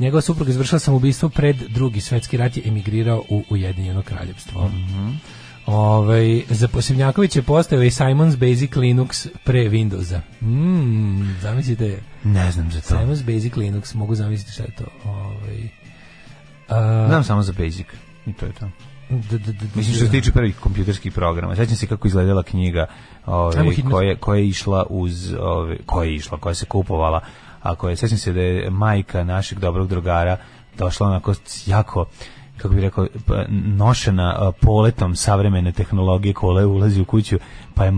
Njegova 0.01 0.21
supruga 0.21 0.51
izvršila 0.51 0.79
samoubistvo 0.79 1.29
pred 1.29 1.55
drugi 1.55 2.01
svetski 2.01 2.37
rat 2.37 2.57
je 2.57 2.63
emigrirao 2.65 3.23
u 3.29 3.43
Ujedinjeno 3.49 4.01
kraljevstvo. 4.01 4.69
Ovaj, 5.65 6.41
za 6.49 6.67
Posebnjaković 6.67 7.35
je 7.35 7.41
postao 7.41 7.83
i 7.83 7.89
Simon's 7.89 8.35
Basic 8.37 8.71
Linux 8.71 9.27
pre 9.43 9.59
Windowsa. 9.61 10.19
Mm, 10.41 11.39
zamislite, 11.41 11.99
Ne 12.23 12.51
znam 12.51 12.71
za 12.71 12.81
to. 12.81 12.95
Simon's 12.95 13.23
Basic 13.25 13.53
Linux, 13.53 13.93
mogu 13.95 14.15
zamisliti 14.15 14.51
šta 14.51 14.63
je 14.63 14.71
to. 14.71 14.83
Ovaj, 15.05 15.69
a, 16.69 17.05
Znam 17.07 17.23
samo 17.23 17.41
za 17.41 17.53
Basic. 17.53 17.85
I 18.25 18.33
to 18.33 18.45
je 18.45 18.51
to. 18.53 18.69
d- 19.09 19.37
d- 19.37 19.51
d- 19.51 19.65
Mislim 19.75 19.95
što 19.95 20.05
se 20.05 20.11
tiče 20.11 20.31
prvih 20.31 20.55
kompjuterskih 20.55 21.13
programa. 21.13 21.55
Sećam 21.55 21.75
se 21.75 21.87
kako 21.87 22.07
izgledala 22.07 22.43
knjiga 22.43 22.87
ovaj, 23.25 23.57
Ajmo 23.57 23.71
hitno. 23.71 23.91
koja, 23.91 24.15
koja 24.15 24.39
je 24.39 24.47
išla 24.47 24.85
uz 24.89 25.33
ovaj, 25.33 25.77
koja 25.85 26.05
je 26.09 26.15
išla, 26.15 26.37
koja 26.37 26.53
se 26.55 26.65
kupovala, 26.65 27.21
a 27.61 27.75
koja 27.75 27.95
sećam 27.95 28.17
se 28.17 28.33
da 28.33 28.41
je 28.41 28.69
majka 28.69 29.23
našeg 29.23 29.59
dobrog 29.59 29.87
drugara 29.87 30.37
došla 30.77 31.07
onako 31.07 31.33
jako 31.65 32.05
kako 32.61 32.73
bi 32.73 32.81
rekao, 32.81 33.07
pa, 33.27 33.45
nošena 33.77 34.51
poletom 34.61 35.15
savremene 35.15 35.71
tehnologije 35.71 36.33
koja 36.33 36.67
ulazi 36.67 37.01
u 37.01 37.05
kuću, 37.05 37.37
pa 37.75 37.85
je 37.85 37.91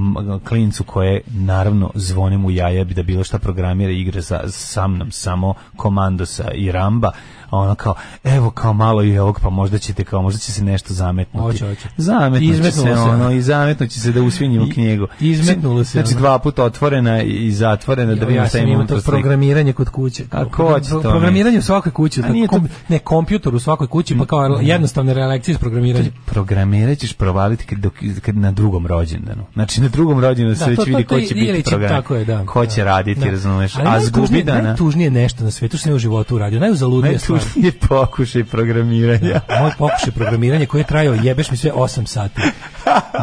klincu 0.47 0.83
koje 0.83 1.21
naravno 1.27 1.91
zvone 1.95 2.37
mu 2.37 2.51
jaja 2.51 2.83
bi 2.83 2.93
da 2.93 3.03
bilo 3.03 3.23
šta 3.23 3.39
programira 3.39 3.91
igre 3.91 4.21
sa, 4.21 4.41
sa 4.47 4.87
mnom, 4.87 5.11
samo 5.11 5.53
komandosa 5.75 6.51
i 6.51 6.71
ramba, 6.71 7.11
ono 7.53 7.75
kao, 7.75 7.93
evo 8.23 8.49
kao 8.51 8.73
malo 8.73 9.03
i 9.03 9.17
ovog, 9.17 9.39
pa 9.39 9.49
možda 9.49 9.77
ćete 9.77 10.03
kao, 10.03 10.21
možda 10.21 10.39
će 10.39 10.51
se 10.51 10.63
nešto 10.63 10.93
zametnuti. 10.93 11.37
Hoće, 11.39 11.67
hoće. 11.67 11.87
Zametnuće 11.97 12.63
se, 12.63 12.71
se. 12.71 12.91
ono, 12.91 13.31
i 13.31 13.41
zametnuće 13.41 13.99
se 13.99 14.11
da 14.11 14.21
usvinje 14.21 14.59
u 14.59 14.63
I- 14.63 14.71
knjigu. 14.71 15.07
izmetnulo 15.19 15.83
se, 15.83 15.91
Znači, 15.91 16.11
ono. 16.11 16.19
dva 16.19 16.39
puta 16.39 16.63
otvorena 16.63 17.21
i 17.21 17.51
zatvorena 17.51 18.05
da 18.07 18.13
Ja, 18.13 18.19
vidimo 18.19 18.43
ja 18.43 18.47
šta 18.47 18.57
sam 18.57 18.61
ima 18.61 18.73
imao 18.73 18.87
to 18.87 19.01
programiranje 19.01 19.73
kod 19.73 19.89
kuće. 19.89 20.23
A 20.31 20.45
ko 20.45 20.79
će 20.79 20.89
to 20.89 21.01
Programiranje 21.01 21.57
u 21.59 21.61
svakoj 21.61 21.91
kući, 21.91 22.21
A 22.23 22.29
nije 22.29 22.47
to- 22.47 22.49
kom, 22.49 22.67
ne 22.87 22.99
kompjutor 22.99 23.55
u 23.55 23.59
svakoj 23.59 23.87
kući, 23.87 24.17
pa 24.17 24.25
kao 24.25 24.59
jednostavne 24.61 25.13
relekcije 25.13 25.53
iz 25.53 25.59
programiranja. 25.59 26.09
programirat 26.25 26.97
ćeš 26.97 27.13
provaliti 27.13 27.65
kad, 27.65 27.79
dok, 27.79 27.93
kad 28.21 28.37
na 28.37 28.51
drugom 28.51 28.87
rođendanu. 28.87 29.43
Znači 29.53 29.81
na 29.81 29.87
drugom 29.87 30.19
rođendanu 30.19 30.55
se 30.55 30.65
već 30.65 30.79
vidi 30.87 31.03
ko 31.03 31.21
će 31.21 31.35
biti 31.35 31.63
program. 31.63 31.89
Tako 31.89 32.15
je, 32.15 32.25
da. 32.25 32.45
Ko 32.45 32.65
će 32.65 32.81
da, 32.81 32.85
raditi, 32.85 33.19
da. 33.19 33.25
razumeš. 33.27 33.75
A 33.75 33.99
zgubi 34.01 34.43
dana. 34.43 34.61
Najtužnije 34.61 35.11
nešto 35.11 35.43
na 35.43 35.51
svetu 35.51 35.77
što 35.77 35.83
sam 35.83 35.91
ja 35.91 35.95
u 35.95 35.99
životu 35.99 36.35
uradio. 36.35 36.59
Najuzaludnije 36.59 37.19
stvar. 37.19 37.39
Najtužnije 37.55 37.71
pokušaj 37.89 38.43
programiranja. 38.43 39.41
Moj 39.61 39.71
pokušaj 39.77 40.11
programiranja 40.15 40.65
koji 40.65 40.81
je 40.81 40.85
trajao 40.85 41.13
jebeš 41.13 41.51
mi 41.51 41.57
sve 41.57 41.71
8 41.71 42.05
sati. 42.05 42.41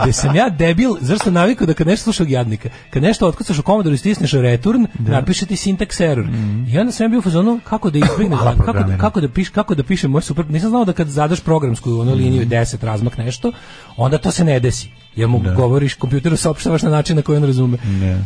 Gde 0.02 0.12
sam 0.12 0.36
ja 0.36 0.48
debil, 0.48 0.96
zašto 1.00 1.30
navikao 1.30 1.66
da 1.66 1.74
kad 1.74 1.86
nešto 1.86 2.04
slušao 2.04 2.26
jadnika, 2.28 2.68
kad 2.90 3.02
nešto 3.02 3.28
otkucaš 3.28 3.58
u 3.58 3.62
komodoru 3.62 3.94
i 3.94 3.98
stisneš 3.98 4.32
return, 4.32 4.86
napiše 4.98 5.46
ti 5.46 5.54
syntax 5.54 6.10
error. 6.10 6.26
I 6.68 6.78
onda 6.78 6.92
sam 6.92 7.04
ja 7.04 7.08
bio 7.08 7.18
u 7.18 7.22
fazonu 7.22 7.60
kako 7.64 7.90
da 7.90 7.98
Hvala, 8.36 8.56
kako, 8.56 8.88
da, 8.88 8.98
kako 8.98 9.20
da 9.20 9.28
piš, 9.28 9.48
kako 9.48 9.74
da 9.74 9.82
pišem 9.82 10.10
moj 10.10 10.22
super. 10.22 10.50
Nisam 10.50 10.70
znao 10.70 10.84
da 10.84 10.92
kad 10.92 11.08
zadaš 11.08 11.40
programsku 11.40 12.00
ono 12.00 12.14
liniju 12.14 12.46
10 12.46 12.84
razmak 12.84 13.18
nešto, 13.18 13.52
onda 13.96 14.18
to 14.18 14.30
se 14.30 14.44
ne 14.44 14.60
desi. 14.60 14.88
Jer 15.20 15.28
mu 15.28 15.42
govoriš 15.56 15.94
kompjuteru 15.94 16.36
saopštavaš 16.36 16.82
na 16.82 16.90
način 16.90 17.16
na 17.16 17.22
koji 17.22 17.36
on 17.36 17.44
razume. 17.44 17.78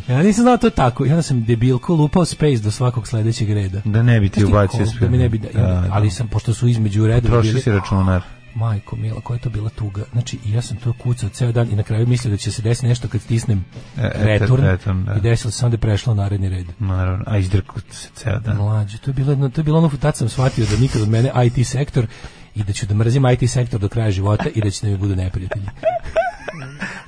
Ja 0.09 0.23
nisam 0.23 0.43
znao 0.43 0.57
to 0.57 0.71
tako. 0.71 1.07
I 1.07 1.11
onda 1.11 1.23
sam 1.23 1.45
debilko 1.45 1.95
lupao 1.95 2.25
space 2.25 2.57
do 2.57 2.71
svakog 2.71 3.09
sledećeg 3.09 3.51
reda. 3.51 3.81
Da 3.85 4.03
ne 4.03 4.21
bi 4.21 4.29
ti 4.29 4.45
ubacio 4.45 4.87
Da 5.01 5.09
mi 5.09 5.19
ne 5.19 5.29
bi 5.29 5.39
da, 5.39 5.49
Da, 5.51 5.61
da. 5.61 5.89
ali 5.91 6.11
sam 6.11 6.29
pošto 6.29 6.55
su 6.55 6.69
između 6.69 7.07
redova 7.07 7.43
Troši 7.43 7.61
si 7.61 7.71
računar. 7.71 8.23
Majko 8.55 8.97
mila, 8.97 9.21
koja 9.21 9.37
je 9.37 9.41
to 9.41 9.51
bila 9.51 9.71
tuga. 9.71 10.05
Znači, 10.13 10.39
ja 10.47 10.63
sam 10.63 10.77
to 10.77 10.93
kucao 10.95 11.29
ceo 11.29 11.53
dan 11.53 11.69
i 11.71 11.77
na 11.77 11.83
kraju 11.83 12.07
mislio 12.07 12.31
da 12.31 12.37
će 12.37 12.53
se 12.53 12.63
desiti 12.63 12.87
nešto 12.87 13.09
kad 13.09 13.21
stisnem 13.21 13.65
E, 13.97 14.11
return, 14.15 14.63
return, 14.63 15.05
da. 15.05 15.15
i 15.15 15.21
desilo 15.21 15.51
se, 15.51 15.65
onda 15.65 15.75
je 15.75 15.79
prešlo 15.79 16.15
naredni 16.15 16.49
red. 16.49 16.67
Naravno, 16.79 17.25
a 17.27 17.39
izdrku 17.39 17.81
se 17.91 18.09
ceo 18.15 18.39
dan. 18.39 18.57
Mlađe, 18.57 18.99
to 18.99 19.11
je 19.11 19.15
bilo, 19.15 19.33
jedno- 19.33 19.49
to 19.49 19.61
je 19.61 19.65
bilo 19.65 19.79
ono, 19.79 19.89
tad 19.91 20.17
sam 20.17 20.29
shvatio 20.29 20.67
da 20.67 20.77
nikad 20.77 21.03
od 21.03 21.09
mene 21.09 21.31
IT 21.47 21.67
sektor 21.67 22.07
i 22.55 22.63
da 22.63 22.73
ću 22.73 22.87
da 22.87 22.95
mrzim 22.95 23.23
IT 23.29 23.51
sektor 23.51 23.81
do 23.81 23.89
kraja 23.89 24.11
života 24.11 24.45
i 24.55 24.61
da 24.61 24.71
će 24.71 24.87
da 24.87 24.93
mi 24.93 24.99
budu 24.99 25.17
neprijatelji. 25.17 25.67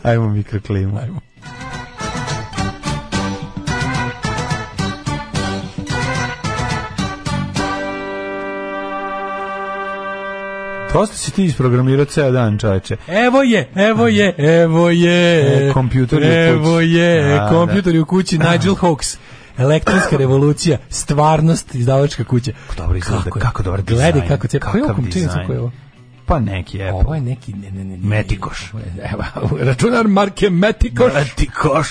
Ajmo 0.07 0.29
mikroklimu. 0.29 0.99
Ajmo. 0.99 1.21
Dosta 10.93 11.17
si 11.17 11.31
ti 11.31 11.45
isprogramirao 11.45 12.05
ceo 12.05 12.31
dan, 12.31 12.59
čoveče. 12.59 12.97
Evo 13.09 13.43
je, 13.43 13.69
evo 13.75 14.09
je, 14.09 14.35
evo 14.39 14.91
je. 14.91 15.41
E, 15.69 15.73
kompjuter 15.73 16.23
je 16.23 16.55
u 16.55 16.59
kući. 16.59 16.67
Evo 16.69 16.81
je, 16.81 17.35
Da, 17.35 17.49
kompjuter 17.49 17.95
je 17.95 18.01
u 18.01 18.05
kući, 18.07 18.39
Nigel 18.39 18.75
Hawkes. 18.75 19.17
Elektronska 19.59 20.17
revolucija, 20.17 20.79
stvarnost, 20.89 21.75
izdavačka 21.75 22.25
kuća. 22.25 22.53
dobro 22.77 22.99
izgleda, 22.99 23.23
je? 23.35 23.41
kako 23.41 23.63
dobar 23.63 23.83
dizajn, 23.83 24.13
Gledaj 24.13 24.29
kako 24.29 24.47
ce, 24.47 24.59
kakav 24.59 24.81
kako 24.87 25.01
dizajn. 25.03 25.47
ko 25.47 25.53
je 25.53 25.61
ovo? 25.61 25.71
Pa 26.27 26.41
neki 26.41 26.83
Apple. 26.83 27.01
Ovo 27.01 27.14
je 27.14 27.20
neki, 27.20 27.53
ne, 27.53 27.70
ne, 27.70 27.85
ne, 27.85 27.97
ne. 27.97 28.09
Metikoš. 28.09 28.72
Evo, 29.12 29.24
računar 29.61 30.09
marke 30.09 30.51
Metikoš. 30.51 31.12
Metikoš. 31.14 31.89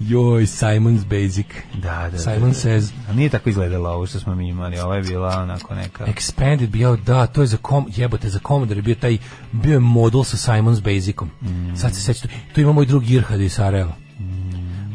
Joj, 0.00 0.42
Simon's 0.42 1.04
Basic. 1.04 1.46
Da, 1.74 2.08
da. 2.12 2.18
Simon 2.18 2.50
da, 2.50 2.54
says, 2.54 2.92
A 3.08 3.12
nije 3.12 3.28
tako 3.28 3.48
izgledalo 3.48 3.90
ovo 3.90 4.06
što 4.06 4.20
smo 4.20 4.34
mi 4.34 4.48
imali, 4.48 4.78
ovo 4.78 4.94
je 4.94 5.02
bila 5.02 5.38
onako 5.38 5.74
neka... 5.74 6.06
Expanded 6.06 6.66
bio, 6.66 6.96
da, 6.96 7.26
to 7.26 7.40
je 7.40 7.46
za 7.46 7.56
kom, 7.56 7.86
jebote, 7.96 8.28
za 8.28 8.38
Commodore 8.46 8.78
je 8.78 8.82
bio 8.82 8.94
taj, 8.94 9.18
bio 9.52 9.72
je 9.72 9.80
modul 9.80 10.24
sa 10.24 10.36
Simon's 10.36 10.82
Basicom. 10.82 11.30
Sad 11.76 11.94
se 11.94 12.00
sećam, 12.00 12.30
tu 12.54 12.60
ima 12.60 12.72
moj 12.72 12.86
drug 12.86 13.10
Irhad 13.10 13.40
iz 13.40 13.52
Sarajeva. 13.52 14.07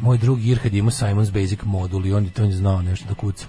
Moj 0.03 0.17
drug 0.17 0.45
Irhad 0.45 0.73
je 0.73 0.79
imao 0.79 0.91
Simon's 0.91 1.31
Basic 1.31 1.59
modul 1.63 2.05
i 2.05 2.13
on 2.13 2.23
je 2.23 2.29
to 2.29 2.43
on 2.43 2.49
je 2.49 2.55
znao 2.55 2.81
nešto 2.81 3.05
da 3.09 3.13
kuca. 3.13 3.45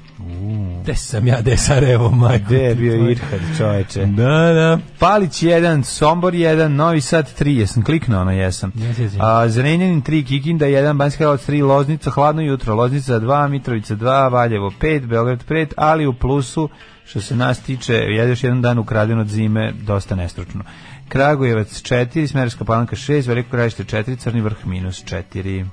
Gde 0.82 0.94
sam 0.94 1.26
ja, 1.26 1.40
gde 1.40 1.56
Sarajevo, 1.56 2.10
majko? 2.10 2.44
Gde 2.44 2.56
je 2.56 2.74
bio? 2.74 3.10
Irhad, 3.10 3.40
čoveče? 3.58 4.06
Da, 4.06 4.52
da. 4.52 4.78
Palić 4.98 5.42
1, 5.42 5.82
Sombor 5.82 6.32
1, 6.32 6.68
Novi 6.68 7.00
Sad 7.00 7.40
3, 7.40 7.58
jesam 7.58 7.84
kliknuo 7.84 8.24
na 8.24 8.32
jesam. 8.32 8.72
Jesi, 8.74 9.02
jesi. 9.02 9.16
A, 9.20 9.48
Zrenjanin 9.48 10.02
3, 10.02 10.26
Kikinda 10.26 10.66
1, 10.66 10.96
Banjska 10.96 11.18
Karlovac 11.18 11.48
3, 11.48 11.66
Loznica, 11.66 12.10
Hladno 12.10 12.42
jutro, 12.42 12.74
Loznica 12.74 13.20
2, 13.20 13.48
Mitrovica 13.48 13.94
2, 13.94 14.32
Valjevo 14.32 14.70
5, 14.80 15.06
Beograd 15.06 15.44
5, 15.48 15.72
ali 15.76 16.06
u 16.06 16.14
plusu, 16.14 16.68
što 17.04 17.20
se 17.20 17.36
nas 17.36 17.60
tiče, 17.60 17.94
je 17.94 18.28
još 18.28 18.44
jedan 18.44 18.62
dan 18.62 18.78
ukraden 18.78 19.18
od 19.18 19.28
zime, 19.28 19.72
dosta 19.72 20.14
nestručno. 20.14 20.64
Kragujevac 21.08 21.82
4, 21.82 22.26
Smerska 22.26 22.64
palanka 22.64 22.96
6, 22.96 23.28
Veliko 23.28 23.50
krajište 23.50 23.84
4, 23.84 24.18
Crni 24.18 24.40
vrh 24.40 24.66
minus 24.66 25.04
4. 25.04 25.64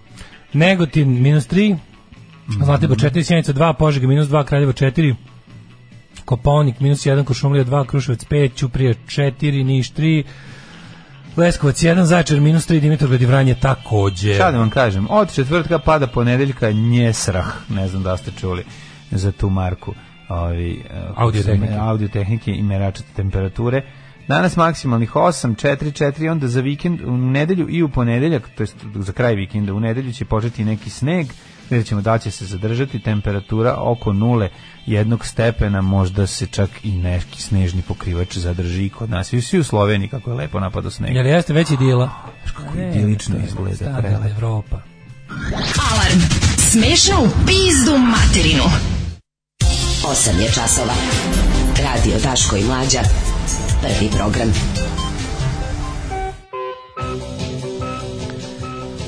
Negotin 0.53 1.21
minus 1.21 1.47
3, 1.47 1.77
Zlatibor 2.63 2.97
4, 2.97 3.23
Sjenica 3.23 3.53
2, 3.53 3.73
Požega 3.73 4.07
minus 4.07 4.27
2, 4.27 4.43
Kraljevo 4.45 4.73
4, 4.73 5.15
Koponik 6.25 6.79
minus 6.79 7.05
1, 7.05 7.23
Košumlija 7.23 7.65
2, 7.65 7.85
Kruševac 7.85 8.25
5, 8.25 8.55
Ćuprija 8.55 8.93
4, 9.07 9.63
Niš 9.63 9.93
3, 9.93 10.23
Leskovac 11.37 11.83
1, 11.83 12.03
Zaječar 12.03 12.39
minus 12.39 12.69
3, 12.69 12.79
Dimitrovgrad 12.79 13.21
i 13.21 13.25
Vranje 13.25 13.55
takođe. 13.55 14.35
Šta 14.35 14.51
da 14.51 14.57
vam 14.57 14.69
kažem, 14.69 15.07
od 15.09 15.33
četvrtka 15.33 15.79
pada 15.79 16.07
ponedeljka 16.07 16.71
njesrah, 16.71 17.45
ne 17.69 17.87
znam 17.87 18.03
da 18.03 18.17
ste 18.17 18.31
čuli 18.39 18.63
za 19.11 19.31
tu 19.31 19.49
marku 19.49 19.93
ovi, 20.29 20.83
eh, 20.89 20.99
Audiotehnike. 21.15 21.73
audiotehnike 21.79 22.51
i 22.51 22.63
meračate 22.63 23.07
temperature. 23.15 23.81
Danas 24.31 24.55
maksimalnih 24.55 25.15
8, 25.15 25.55
4, 25.55 25.91
4, 25.91 26.31
onda 26.31 26.47
za 26.47 26.61
vikend, 26.61 27.01
u 27.01 27.17
nedelju 27.17 27.69
i 27.69 27.83
u 27.83 27.89
ponedeljak, 27.89 28.49
to 28.55 28.63
jest 28.63 28.75
za 28.95 29.11
kraj 29.11 29.35
vikenda, 29.35 29.73
u 29.73 29.79
nedelju 29.79 30.13
će 30.13 30.25
početi 30.25 30.65
neki 30.65 30.89
sneg, 30.89 31.27
vidjet 31.69 31.87
ćemo 31.87 32.01
da 32.01 32.17
će 32.17 32.31
se 32.31 32.45
zadržati 32.45 32.99
temperatura 32.99 33.75
oko 33.77 34.13
nule 34.13 34.49
jednog 34.85 35.25
stepena, 35.25 35.81
možda 35.81 36.27
se 36.27 36.47
čak 36.47 36.69
i 36.83 36.91
neki 36.91 37.41
snežni 37.41 37.81
pokrivač 37.81 38.37
zadrži 38.37 38.89
kod 38.89 39.09
nas. 39.09 39.33
I 39.33 39.41
svi 39.41 39.59
u 39.59 39.63
Sloveniji 39.63 40.09
kako 40.09 40.29
je 40.29 40.35
lepo 40.35 40.59
napada 40.59 40.89
sneg. 40.89 41.15
Jel 41.15 41.27
jeste 41.27 41.53
već 41.53 41.71
idila? 41.71 42.09
Kako 42.57 42.77
idilično 42.77 43.35
izgleda. 43.47 43.75
Stara 43.75 44.01
prelepo. 44.01 44.27
Evropa. 44.27 44.81
Alarm. 45.91 46.19
Smešno 46.57 47.15
u 47.23 47.29
pizdu 47.47 47.97
materinu. 47.97 48.63
8 50.03 50.39
je 50.41 50.47
časova. 50.47 50.93
Radio 51.83 52.19
Daško 52.23 52.55
i 52.55 52.63
Mlađa. 52.63 53.01
Prvi 53.81 54.09
program. 54.17 54.53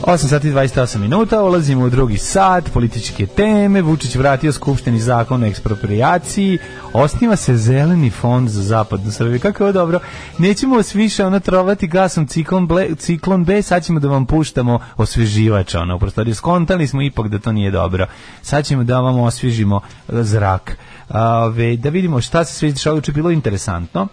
8 0.03 0.27
sati 0.27 0.47
i 0.47 0.51
28 0.51 0.97
minuta, 0.97 1.43
ulazimo 1.43 1.85
u 1.85 1.89
drugi 1.89 2.17
sat, 2.17 2.69
političke 2.73 3.25
teme, 3.27 3.81
Vučić 3.81 4.15
vratio 4.15 4.51
skupšteni 4.51 4.99
zakon 4.99 5.43
o 5.43 5.45
eksproprijaciji, 5.45 6.57
osniva 6.93 7.35
se 7.35 7.57
zeleni 7.57 8.09
fond 8.09 8.49
za 8.49 8.63
zapadnu 8.63 9.11
Srbiju. 9.11 9.39
Kako 9.39 9.65
je 9.65 9.73
dobro? 9.73 9.99
Nećemo 10.37 10.75
vas 10.75 10.95
više 10.95 11.25
ono 11.25 11.39
trovati 11.39 11.87
gasom 11.87 12.27
ciklon, 12.27 12.67
ble, 12.67 12.95
ciklon 12.95 13.43
B, 13.45 13.61
sad 13.61 13.85
ćemo 13.85 13.99
da 13.99 14.07
vam 14.07 14.25
puštamo 14.25 14.79
osveživač, 14.97 15.75
ono, 15.75 15.95
u 15.95 15.99
prostoriju. 15.99 16.35
Skontali 16.35 16.87
smo 16.87 17.01
ipak 17.01 17.27
da 17.27 17.39
to 17.39 17.51
nije 17.51 17.71
dobro. 17.71 18.07
Sad 18.41 18.65
ćemo 18.65 18.83
da 18.83 18.99
vam 18.99 19.19
osvežimo 19.19 19.81
e, 20.09 20.23
zrak. 20.23 20.77
Ove, 21.09 21.77
da 21.77 21.89
vidimo 21.89 22.21
šta 22.21 22.45
se 22.45 22.53
sve 22.53 22.71
dešava, 22.71 22.95
juče 22.95 23.11
je 23.11 23.13
bilo 23.13 23.31
interesantno. 23.31 24.07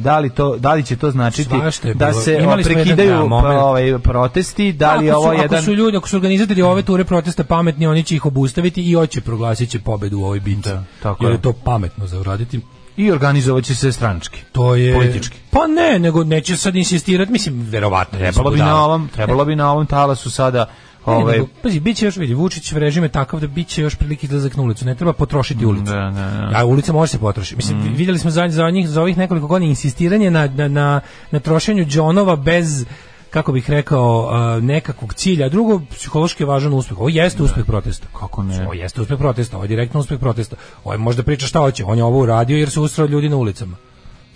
Da 0.00 0.18
li, 0.18 0.30
to, 0.30 0.56
da 0.56 0.74
li 0.74 0.84
će 0.84 0.96
to 0.96 1.10
značiti 1.10 1.54
da 1.94 2.12
se 2.12 2.38
Imali 2.42 2.64
smo 2.64 2.70
jedan, 2.70 2.84
prekidaju 2.84 3.22
da, 3.22 3.28
pa, 3.28 3.64
ovaj, 3.64 3.98
protesti, 3.98 4.72
da 4.72 4.94
li 4.94 5.10
ako 5.10 5.20
su, 5.20 5.24
ovo 5.24 5.32
jedan... 5.32 5.58
Ako 5.58 5.64
su 5.64 5.74
ljudi, 5.74 5.96
ako 5.96 6.08
su 6.08 6.16
organizatori 6.16 6.62
ove 6.62 6.82
ture 6.82 7.04
protesta 7.04 7.44
pametni, 7.44 7.86
oni 7.86 8.02
će 8.02 8.16
ih 8.16 8.26
obustaviti 8.26 8.90
i 8.90 8.94
hoće 8.94 9.20
proglasit 9.20 9.70
će 9.70 9.78
pobedu 9.78 10.18
u 10.18 10.24
ovoj 10.24 10.40
bici. 10.40 10.68
Da, 10.68 10.84
tako 11.02 11.24
Jer 11.24 11.32
je. 11.32 11.40
to 11.40 11.52
pametno 11.52 12.06
za 12.06 12.20
uraditi. 12.20 12.60
I 12.96 13.10
organizovat 13.12 13.64
će 13.64 13.74
se 13.74 13.92
stranički. 13.92 14.40
To 14.52 14.74
je 14.74 14.94
Politički. 14.94 15.38
Pa 15.50 15.66
ne, 15.66 15.98
nego 15.98 16.24
neće 16.24 16.56
sad 16.56 16.76
insistirati, 16.76 17.32
mislim 17.32 17.66
verovatno. 17.70 18.18
Trebalo 18.18 18.50
bi 18.50 18.58
na 18.58 18.84
ovom, 18.84 19.08
trebalo 19.08 19.44
bi 19.44 19.56
na 19.56 19.72
ovom 19.72 19.86
talasu 19.86 20.30
sada 20.30 20.66
ovaj 21.04 21.36
nego, 21.36 21.48
pazi, 21.62 21.80
biće 21.80 22.04
još, 22.04 22.16
vidi, 22.16 22.34
Vučić 22.34 22.72
režim 22.72 23.02
je 23.02 23.08
takav 23.08 23.40
da 23.40 23.46
biće 23.46 23.82
još 23.82 23.94
prilike 23.94 24.26
izlazak 24.26 24.56
na 24.56 24.62
ulicu. 24.62 24.84
Ne 24.84 24.94
treba 24.94 25.12
potrošiti 25.12 25.66
ulicu. 25.66 25.92
Da, 25.92 26.00
da, 26.00 26.10
da. 26.10 26.50
A 26.54 26.64
ulica 26.64 26.92
može 26.92 27.12
se 27.12 27.18
potrošiti. 27.18 27.56
Mislim, 27.56 27.94
vidjeli 27.96 28.18
smo 28.18 28.30
za, 28.30 28.48
za, 28.48 28.70
njih, 28.70 28.88
za 28.88 29.02
ovih 29.02 29.18
nekoliko 29.18 29.46
godina 29.46 29.68
insistiranje 29.68 30.30
na, 30.30 30.46
na, 30.46 30.68
na, 30.68 31.00
na 31.30 31.40
trošenju 31.40 31.84
džonova 31.84 32.36
bez 32.36 32.84
kako 33.30 33.52
bih 33.52 33.70
rekao, 33.70 34.30
nekakvog 34.60 35.14
cilja. 35.14 35.48
Drugo, 35.48 35.80
psihološki 35.90 36.42
je 36.42 36.46
važan 36.46 36.72
uspeh. 36.72 36.98
Ovo 36.98 37.08
jeste 37.08 37.42
uspeh 37.42 37.64
protesta. 37.64 38.06
Kako 38.20 38.42
ne? 38.42 38.62
Ovo 38.64 38.74
jeste 38.74 39.00
uspeh 39.00 39.18
protesta, 39.18 39.56
ovo 39.56 39.64
je 39.64 39.68
direktno 39.68 40.00
uspeh 40.00 40.18
protesta. 40.18 40.56
Ovo 40.84 40.94
je 40.94 40.98
možda 40.98 41.22
priča 41.22 41.46
šta 41.46 41.60
hoće. 41.60 41.84
On 41.84 41.98
je 41.98 42.04
ovo 42.04 42.18
uradio 42.18 42.58
jer 42.58 42.70
se 42.70 42.80
usrao 42.80 43.06
ljudi 43.06 43.28
na 43.28 43.36
ulicama. 43.36 43.76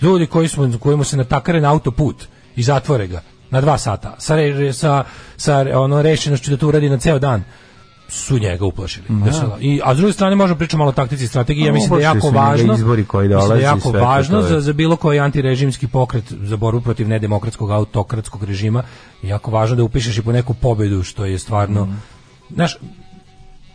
Ljudi 0.02 0.26
koji 0.26 0.48
smo, 0.48 0.78
kojima 0.78 1.04
se 1.04 1.16
natakare 1.16 1.60
na 1.60 1.70
autoput 1.70 2.24
i 2.56 2.62
zatvore 2.62 3.06
ga 3.06 3.22
na 3.54 3.60
dva 3.60 3.78
sata 3.78 4.14
sa, 4.18 4.36
re- 4.36 4.72
sa, 4.74 5.04
sa 5.36 5.64
ono 5.74 6.02
rešenošću 6.02 6.50
da 6.50 6.56
to 6.56 6.68
uradi 6.68 6.88
na 6.88 6.98
ceo 6.98 7.18
dan 7.18 7.44
su 8.08 8.38
njega 8.38 8.64
uplašili. 8.66 9.06
Da 9.10 9.32
se- 9.32 9.46
I, 9.60 9.80
a 9.84 9.94
s 9.94 9.98
druge 9.98 10.12
strane 10.12 10.36
možemo 10.36 10.58
pričati 10.58 10.76
malo 10.76 10.88
o 10.88 10.94
taktici 10.94 11.24
i 11.24 11.28
strategiji. 11.28 11.64
Ja 11.64 11.72
mislim 11.72 11.90
da 11.90 11.96
je 11.96 12.02
jako 12.04 12.20
su 12.20 12.30
važno. 12.30 12.74
izbori 12.74 13.04
koji 13.04 13.28
mislim 13.30 13.48
da 13.50 13.58
jako 13.60 13.90
važno 13.92 14.42
za, 14.42 14.60
za 14.60 14.72
bilo 14.72 14.96
koji 14.96 15.18
antirežimski 15.20 15.86
pokret 15.88 16.32
za 16.32 16.56
borbu 16.56 16.80
protiv 16.80 17.08
nedemokratskog 17.08 17.70
autokratskog 17.70 18.44
režima 18.44 18.82
jako 19.22 19.50
važno 19.50 19.76
da 19.76 19.82
upišeš 19.82 20.18
i 20.18 20.22
po 20.22 20.32
neku 20.32 20.54
pobedu 20.54 21.02
što 21.02 21.24
je 21.24 21.38
stvarno 21.38 21.84
Mhm. 21.84 21.94
znaš 22.50 22.76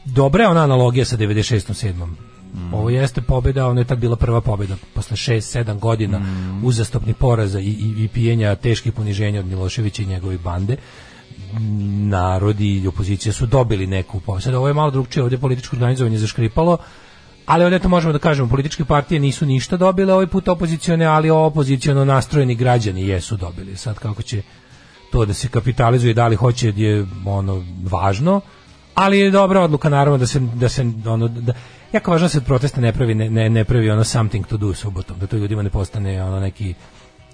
dobra 0.06 0.43
je 0.43 0.49
ona 0.49 0.64
analogija 0.64 1.06
sa 1.06 1.18
96. 1.18 1.73
7. 1.85 2.15
Mhm. 2.55 2.73
Ovo 2.73 2.89
jeste 2.89 3.21
pobeda, 3.21 3.67
ona 3.67 3.81
je 3.81 3.85
tad 3.85 3.99
bila 3.99 4.15
prva 4.15 4.41
pobeda 4.41 4.76
posle 4.93 5.17
6-7 5.17 5.80
godina 5.80 6.19
Mhm. 6.19 6.65
uzastopnih 6.65 7.15
poraza 7.15 7.59
i, 7.59 7.63
i, 7.67 8.03
i 8.03 8.07
pijenja 8.07 8.55
teških 8.55 8.93
poniženja 8.93 9.39
od 9.39 9.45
Miloševića 9.45 10.03
i 10.03 10.05
njegove 10.05 10.38
bande 10.38 10.77
narodi 12.09 12.77
i 12.77 12.88
opozicija 12.88 13.34
su 13.34 13.45
dobili 13.45 13.88
neku 13.88 14.19
pobedu. 14.19 14.41
Sad 14.41 14.53
ovo 14.53 14.67
je 14.67 14.73
malo 14.73 14.91
drugčije, 14.91 15.23
ovdje 15.23 15.35
je 15.35 15.41
političko 15.41 15.76
organizovanje 15.76 16.17
zaškripalo, 16.17 16.77
ali 17.45 17.63
ovdje 17.63 17.80
to 17.80 17.89
možemo 17.89 18.13
da 18.13 18.19
kažemo, 18.19 18.49
političke 18.49 18.85
partije 18.85 19.19
nisu 19.19 19.45
ništa 19.45 19.77
dobile 19.77 20.13
ovaj 20.13 20.27
put 20.27 20.47
opozicione, 20.47 21.05
ali 21.05 21.30
opoziciono 21.30 22.05
nastrojeni 22.05 22.55
građani 22.55 23.07
jesu 23.07 23.38
dobili. 23.38 23.77
Sad 23.77 23.99
kako 23.99 24.21
će 24.21 24.41
to 25.11 25.26
da 25.26 25.34
se 25.34 25.47
kapitalizuje, 25.47 26.13
da 26.13 26.27
li 26.27 26.35
hoće 26.35 26.73
je 26.76 27.05
ono 27.26 27.63
važno, 27.84 28.41
ali 28.95 29.19
je 29.19 29.31
dobra 29.31 29.61
odluka 29.61 29.89
naravno 29.89 30.17
da 30.17 30.27
se 30.27 30.39
da 30.39 30.69
se 30.69 30.81
ono 31.05 31.27
da 31.27 31.53
jako 31.94 32.11
važno 32.11 32.26
da 32.26 32.30
se 32.30 32.38
od 32.38 32.45
protesta 32.45 32.82
ne 32.82 32.94
pravi 32.94 33.16
ne, 33.16 33.30
ne, 33.30 33.49
ne 33.49 33.64
pravi 33.64 33.90
ono 33.90 34.03
something 34.03 34.48
to 34.48 34.57
do 34.57 34.74
subotom, 34.74 35.20
da 35.20 35.28
to 35.28 35.38
ljudima 35.38 35.61
ne 35.64 35.70
postane 35.70 36.24
ono 36.24 36.40
neki 36.40 36.74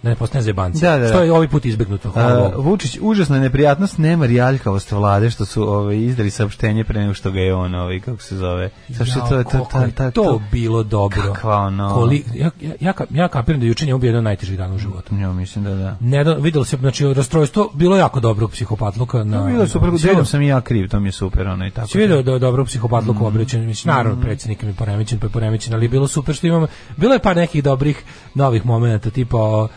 da 0.06 0.10
ne 0.10 0.16
postane 0.16 0.42
zebanci. 0.42 0.82
Da, 0.82 0.92
da, 0.92 0.98
da. 0.98 1.08
Što 1.08 1.24
je 1.24 1.32
ovaj 1.32 1.48
put 1.48 1.66
izbegnuto. 1.66 2.12
A. 2.16 2.52
Vučić, 2.58 2.98
užasna 3.02 3.40
neprijatnost, 3.40 3.98
nema 3.98 4.26
rijaljkavost 4.26 4.92
vlade 4.92 5.30
što 5.30 5.46
su 5.46 5.64
ovaj, 5.64 5.98
izdali 5.98 6.30
saopštenje 6.30 6.84
pre 6.84 7.00
nego 7.00 7.14
što 7.14 7.32
ga 7.32 7.40
je 7.40 7.54
on, 7.56 7.76
ovaj, 7.76 8.00
kako 8.00 8.22
se 8.22 8.38
zove. 8.38 8.70
Sa 8.98 9.06
što 9.06 9.20
to, 9.20 9.28
to, 9.28 9.36
je 9.36 9.44
ta, 9.72 9.88
ta, 9.92 10.12
to 10.12 10.42
bilo 10.52 10.84
dobro. 10.84 11.22
Kakva 11.24 11.56
ono- 11.58 11.94
Koli, 11.94 12.24
ja, 12.34 12.50
ja, 12.62 12.72
ja, 12.80 12.94
ka- 12.94 13.06
ja 13.10 13.28
kapiram 13.28 13.60
da 13.60 13.68
juče 13.68 13.86
njemu 13.86 14.00
bio 14.00 14.08
jedan 14.08 14.18
od 14.18 14.24
najtežih 14.24 14.58
dana 14.58 14.76
u 14.76 14.78
životu. 14.78 15.16
Ja 15.16 15.32
mislim 15.32 15.64
da 15.64 15.76
da. 15.76 15.98
Ne, 16.00 16.24
da, 16.24 16.34
videlo 16.34 16.66
se, 16.66 16.78
znači, 16.78 17.14
rastrojstvo 17.14 17.70
bilo 17.74 17.98
jako 17.98 18.20
dobro 18.20 18.48
psihopatluka. 18.48 19.24
Na, 19.24 19.38
No, 19.38 19.48
bilo 19.48 19.68
super, 19.68 19.90
vidio- 19.90 20.26
sam 20.26 20.42
i 20.42 20.48
ja 20.48 20.62
kriv, 20.62 20.90
to 20.90 21.00
mi 21.00 21.08
je 21.08 21.12
super, 21.12 21.48
ono 21.48 21.68
i 21.68 21.72
tako. 21.72 21.88
Si 21.88 21.98
video 21.98 22.22
da 22.22 22.32
je 22.32 22.40
dobro 22.40 22.66
psihopatluku 22.66 23.24
mm. 23.24 23.28
obraćen, 23.28 23.66
mislim, 23.66 23.94
naravno, 23.94 24.22
predsjednik 24.22 24.64
mi 24.64 24.74
poremećen, 24.74 25.20
pa 25.20 25.26
je 25.26 25.32
poremećen, 25.32 25.74
ali 25.74 25.88
bilo 25.88 26.08
super 26.08 26.36
što 26.36 26.48
imamo, 26.48 26.68
bilo 26.98 27.14
je 27.14 27.20
par 27.20 27.36
nekih 27.36 27.64
dobrih 27.64 28.04
novih 28.36 28.66
momenata, 28.66 29.10
tipa, 29.10 29.68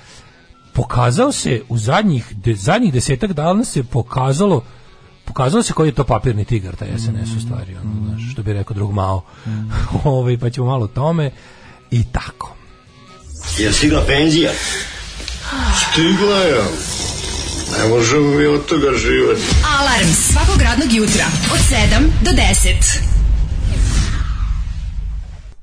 pokazao 0.78 1.32
se 1.32 1.62
u 1.68 1.78
zadnjih, 1.78 2.24
de, 2.36 2.54
zadnjih 2.54 2.92
desetak 2.92 3.32
dana 3.32 3.64
se 3.64 3.82
pokazalo 3.82 4.64
pokazalo 5.24 5.62
se 5.62 5.72
koji 5.72 5.88
je 5.88 5.94
to 5.94 6.04
papirni 6.04 6.44
tigar 6.44 6.76
taj 6.76 6.88
SNS 6.98 7.36
u 7.36 7.40
stvari 7.40 7.76
ono, 7.76 8.06
znaš, 8.06 8.32
što 8.32 8.42
bi 8.42 8.52
rekao 8.52 8.74
drug 8.74 8.92
Mao 8.92 9.22
ovaj, 10.04 10.38
pa 10.38 10.50
ćemo 10.50 10.66
malo 10.66 10.84
o 10.84 10.88
tome 10.88 11.30
i 11.90 12.04
tako 12.12 12.54
Jel 13.58 13.72
stigla 13.72 14.04
penzija? 14.06 14.50
Stigla 15.92 16.38
je. 16.38 16.62
Ne 17.78 17.88
možemo 17.88 18.30
mi 18.30 18.46
od 18.46 18.66
toga 18.66 18.90
živati. 18.96 19.42
Alarm 19.78 20.08
svakog 20.32 20.62
radnog 20.62 20.92
jutra 20.92 21.26
od 21.52 21.58
7 21.58 22.08
do 22.24 22.30
10. 22.30 23.07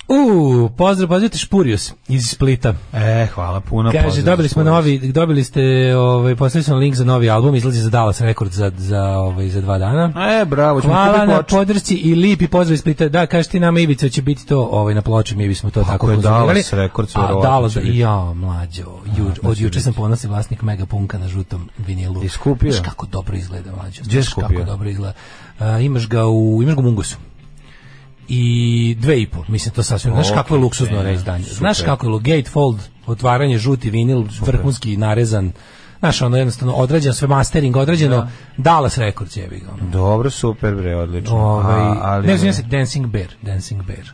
U, 0.07 0.69
pozdrav, 0.77 1.07
pozdravite 1.07 1.38
Špurius 1.38 1.94
iz 2.07 2.30
Splita. 2.30 2.73
E, 2.94 3.27
hvala 3.34 3.60
puno. 3.60 3.91
Kaže, 3.91 4.22
dobili 4.22 4.49
smo 4.49 4.64
novi, 4.64 5.11
dobili 5.11 5.44
ste, 5.44 5.95
ovaj, 5.98 6.36
poslali 6.36 6.80
link 6.80 6.95
za 6.95 7.06
novi 7.06 7.30
album, 7.30 7.56
izlazi 7.56 7.82
za 7.82 7.90
Dallas 7.90 8.22
Records 8.22 8.56
za, 8.56 8.72
za, 8.77 9.02
ovaj, 9.02 9.49
za 9.49 9.61
dva 9.61 9.77
dana. 9.77 10.14
E, 10.41 10.45
bravo, 10.45 10.82
ćemo 10.82 10.94
Hvala 10.94 11.26
na 11.26 11.44
podršci 11.44 11.95
i 11.95 12.15
lipi 12.15 12.48
pozdrav 12.48 12.73
iz 12.73 12.80
Splita. 12.80 13.10
Da, 13.10 13.26
kažeš 13.26 13.48
ti 13.48 13.60
nama 13.60 13.80
Ivica 13.80 14.10
će 14.10 14.22
biti 14.22 14.48
to 14.48 14.69
ovaj, 14.72 14.94
na 14.94 15.02
ploči, 15.02 15.36
mi 15.36 15.48
bismo 15.48 15.69
to 15.69 15.84
tako 15.84 16.11
je. 16.11 16.18
Dallas 16.18 16.73
Records, 16.73 17.15
A 17.15 17.40
Dallas, 17.41 17.77
ja, 17.84 18.34
mlađo, 18.34 18.86
ju, 19.18 19.32
od 19.44 19.60
juče 19.60 19.82
sam 19.82 19.94
ponosni 19.94 20.30
vlasnik 20.30 20.61
Megapunka 20.61 21.18
na 21.18 21.27
žutom 21.27 21.69
vinilu. 21.77 22.23
I 22.23 22.30
skupio? 22.30 22.72
Znaš 22.72 22.86
kako 22.86 23.06
dobro 23.06 23.36
izgleda, 23.38 23.72
mlađo. 23.76 24.03
Znaš 24.03 24.34
kako 24.34 24.64
dobro 24.64 24.90
izgleda. 24.90 25.14
A, 25.60 25.80
imaš 25.80 26.07
ga 26.07 26.26
u, 26.26 26.60
imaš 26.64 26.76
ga 26.76 26.80
u 26.80 26.84
Mungosu 26.84 27.18
i 28.27 28.95
dve 28.99 29.22
i 29.22 29.27
po, 29.27 29.43
mislim 29.47 29.76
to 29.76 29.84
sasvim, 29.84 30.14
znaš 30.14 30.31
kako 30.31 30.56
je 30.56 30.61
luksuzno 30.61 30.99
e, 30.99 31.03
reizdanje, 31.03 31.43
znaš 31.43 31.81
kako 31.81 32.07
je 32.07 32.19
gatefold, 32.19 32.80
otvaranje, 33.07 33.57
žuti 33.57 33.89
vinil, 33.89 34.23
vrhunski 34.41 34.97
narezan, 34.97 35.52
znaš 35.99 36.22
ono 36.22 36.38
jednostavno 36.38 36.73
odrađeno, 36.73 37.14
sve 37.14 37.27
mastering 37.27 37.76
odrađeno, 37.76 38.27
Dallas 38.57 38.97
Records 38.97 39.38
jebi 39.38 39.60
ga. 39.60 39.72
ono. 39.72 39.91
Dobro, 39.91 40.30
super, 40.30 40.76
bre, 40.76 40.95
odlično. 40.95 41.38
Ovaj, 41.38 41.81
A, 41.81 41.99
ali, 42.02 42.27
ne, 42.27 42.34
izvinjam 42.34 42.53
se, 42.53 42.64
Dancing 42.64 43.07
Bear, 43.07 43.30
Dancing 43.41 43.84
Bear. 43.84 44.11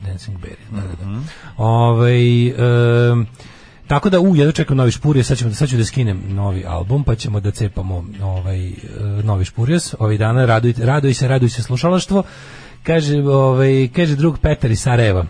Dancing 0.00 0.38
Bear, 0.38 0.56
da, 0.70 0.80
da, 0.80 1.04
da. 1.04 1.20
Ovaj, 1.56 2.48
em, 2.48 3.26
tako 3.86 4.10
da, 4.10 4.20
u, 4.20 4.36
jedno 4.36 4.52
čekam 4.52 4.76
novi 4.76 4.90
špurijas, 4.90 5.26
sad, 5.26 5.38
ćemo, 5.38 5.54
sad 5.54 5.68
ću 5.68 5.76
da 5.76 5.84
skinem 5.84 6.22
novi 6.28 6.64
album, 6.66 7.04
pa 7.04 7.14
ćemo 7.14 7.40
da 7.40 7.50
cepamo 7.50 8.04
ovaj, 8.22 8.68
e, 8.68 8.72
novi 9.22 9.44
špurijas. 9.44 9.94
Ovih 9.98 10.18
dana 10.18 10.44
raduj, 10.44 10.74
raduj 10.78 11.14
se, 11.14 11.28
raduj 11.28 11.48
se 11.48 11.62
slušalaštvo. 11.62 12.22
Kaže, 12.84 13.22
ovaj, 13.22 13.88
kaže 13.96 14.16
drug 14.16 14.38
Petar 14.38 14.70
iz 14.70 14.80
Sarajeva. 14.80 15.24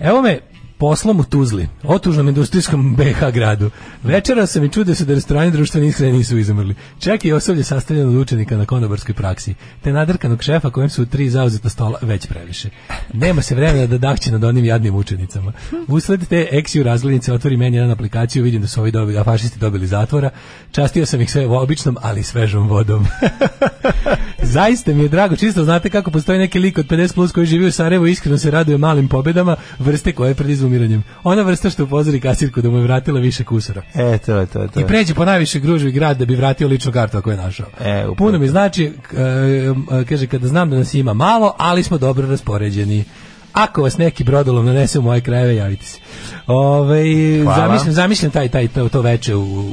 Evo 0.00 0.22
me 0.22 0.40
poslom 0.78 1.20
u 1.20 1.24
Tuzli, 1.24 1.68
otužnom 1.82 2.28
industrijskom 2.28 2.94
BH 2.98 3.32
gradu. 3.32 3.70
Večera 4.02 4.46
sam 4.46 4.64
i 4.64 4.72
čudio 4.72 4.94
se 4.94 5.04
da 5.04 5.14
restorani 5.14 5.50
društvene 5.50 5.86
ishrane 5.86 6.12
nisu 6.12 6.38
izumrli. 6.38 6.74
Čak 6.98 7.24
i 7.24 7.32
osoblje 7.32 7.64
sastavljeno 7.64 8.10
od 8.10 8.16
učenika 8.16 8.56
na 8.56 8.66
konobarskoj 8.66 9.14
praksi. 9.14 9.54
Te 9.82 9.92
nadrkanog 9.92 10.42
šefa 10.42 10.70
kojem 10.70 10.90
su 10.90 11.06
tri 11.06 11.30
zauzeta 11.30 11.68
stola 11.68 11.98
već 12.02 12.26
previše. 12.26 12.70
Nema 13.12 13.42
se 13.42 13.54
vremena 13.54 13.86
da 13.86 13.98
dahće 13.98 14.32
nad 14.32 14.44
onim 14.44 14.64
jadnim 14.64 14.94
učenicama. 14.94 15.52
Usled 15.88 16.28
te 16.28 16.48
eksiju 16.52 16.82
razglednice 16.84 17.32
otvori 17.32 17.56
meni 17.56 17.76
jedan 17.76 17.90
aplikaciju, 17.90 18.44
vidim 18.44 18.62
da 18.62 18.68
su 18.68 18.80
ovi 18.80 18.90
dobili, 18.90 19.18
a 19.18 19.24
fašisti 19.24 19.58
dobili 19.58 19.86
zatvora. 19.86 20.30
Častio 20.70 21.06
sam 21.06 21.20
ih 21.20 21.30
sve 21.30 21.46
običnom, 21.46 21.96
ali 22.02 22.22
svežom 22.22 22.68
vodom. 22.68 23.06
Zaista 24.42 24.92
mi 24.92 25.02
je 25.02 25.08
drago, 25.08 25.36
čisto 25.36 25.64
znate 25.64 25.90
kako 25.90 26.10
postoji 26.10 26.38
neki 26.38 26.58
lik 26.58 26.78
od 26.78 26.86
50 26.86 27.14
plus 27.14 27.32
koji 27.32 27.46
živi 27.46 27.66
u 27.66 27.72
Sarajevu 27.72 28.06
iskreno 28.06 28.38
se 28.38 28.50
raduje 28.50 28.78
malim 28.78 29.08
pobedama, 29.08 29.56
vrste 29.78 30.12
koje 30.12 30.30
je 30.30 30.34
pred 30.34 30.50
izumiranjem. 30.66 31.02
Ona 31.24 31.42
vrsta 31.42 31.70
što 31.70 31.84
upozori 31.84 32.20
kasirku 32.20 32.62
da 32.62 32.70
mu 32.70 32.76
je 32.76 32.82
vratila 32.82 33.20
više 33.20 33.44
kusura. 33.44 33.82
E, 33.94 34.18
to 34.18 34.36
je, 34.36 34.46
to 34.46 34.68
to 34.68 34.80
I 34.80 34.84
pređe 34.86 35.14
po 35.14 35.24
najviše 35.24 35.60
gružvi 35.60 35.92
grad 35.92 36.18
da 36.18 36.24
bi 36.24 36.34
vratio 36.34 36.68
ličnu 36.68 36.92
kartu 36.92 37.18
ako 37.18 37.30
je 37.30 37.36
našao. 37.36 37.66
E, 37.80 37.98
upravo 38.08 38.14
Puno 38.14 38.38
mi 38.38 38.48
znači, 38.48 38.92
k- 39.02 39.14
e, 39.14 40.04
kaže, 40.08 40.26
kada 40.26 40.48
znam 40.48 40.70
da 40.70 40.76
nas 40.76 40.94
ima 40.94 41.14
malo, 41.14 41.54
ali 41.58 41.82
smo 41.82 41.98
dobro 41.98 42.28
raspoređeni. 42.28 43.04
Ako 43.52 43.82
vas 43.82 43.98
neki 43.98 44.24
brodolom 44.24 44.66
nanese 44.66 44.98
u 44.98 45.02
moje 45.02 45.20
krajeve, 45.20 45.56
javite 45.56 45.84
se. 45.84 45.98
Ove, 46.46 47.04
Hvala. 47.42 47.66
zamišljam, 47.66 47.92
zamišljam 47.92 48.30
taj, 48.30 48.48
taj, 48.48 48.68
to, 48.68 48.88
to 48.88 49.00
veče 49.02 49.34
u, 49.34 49.72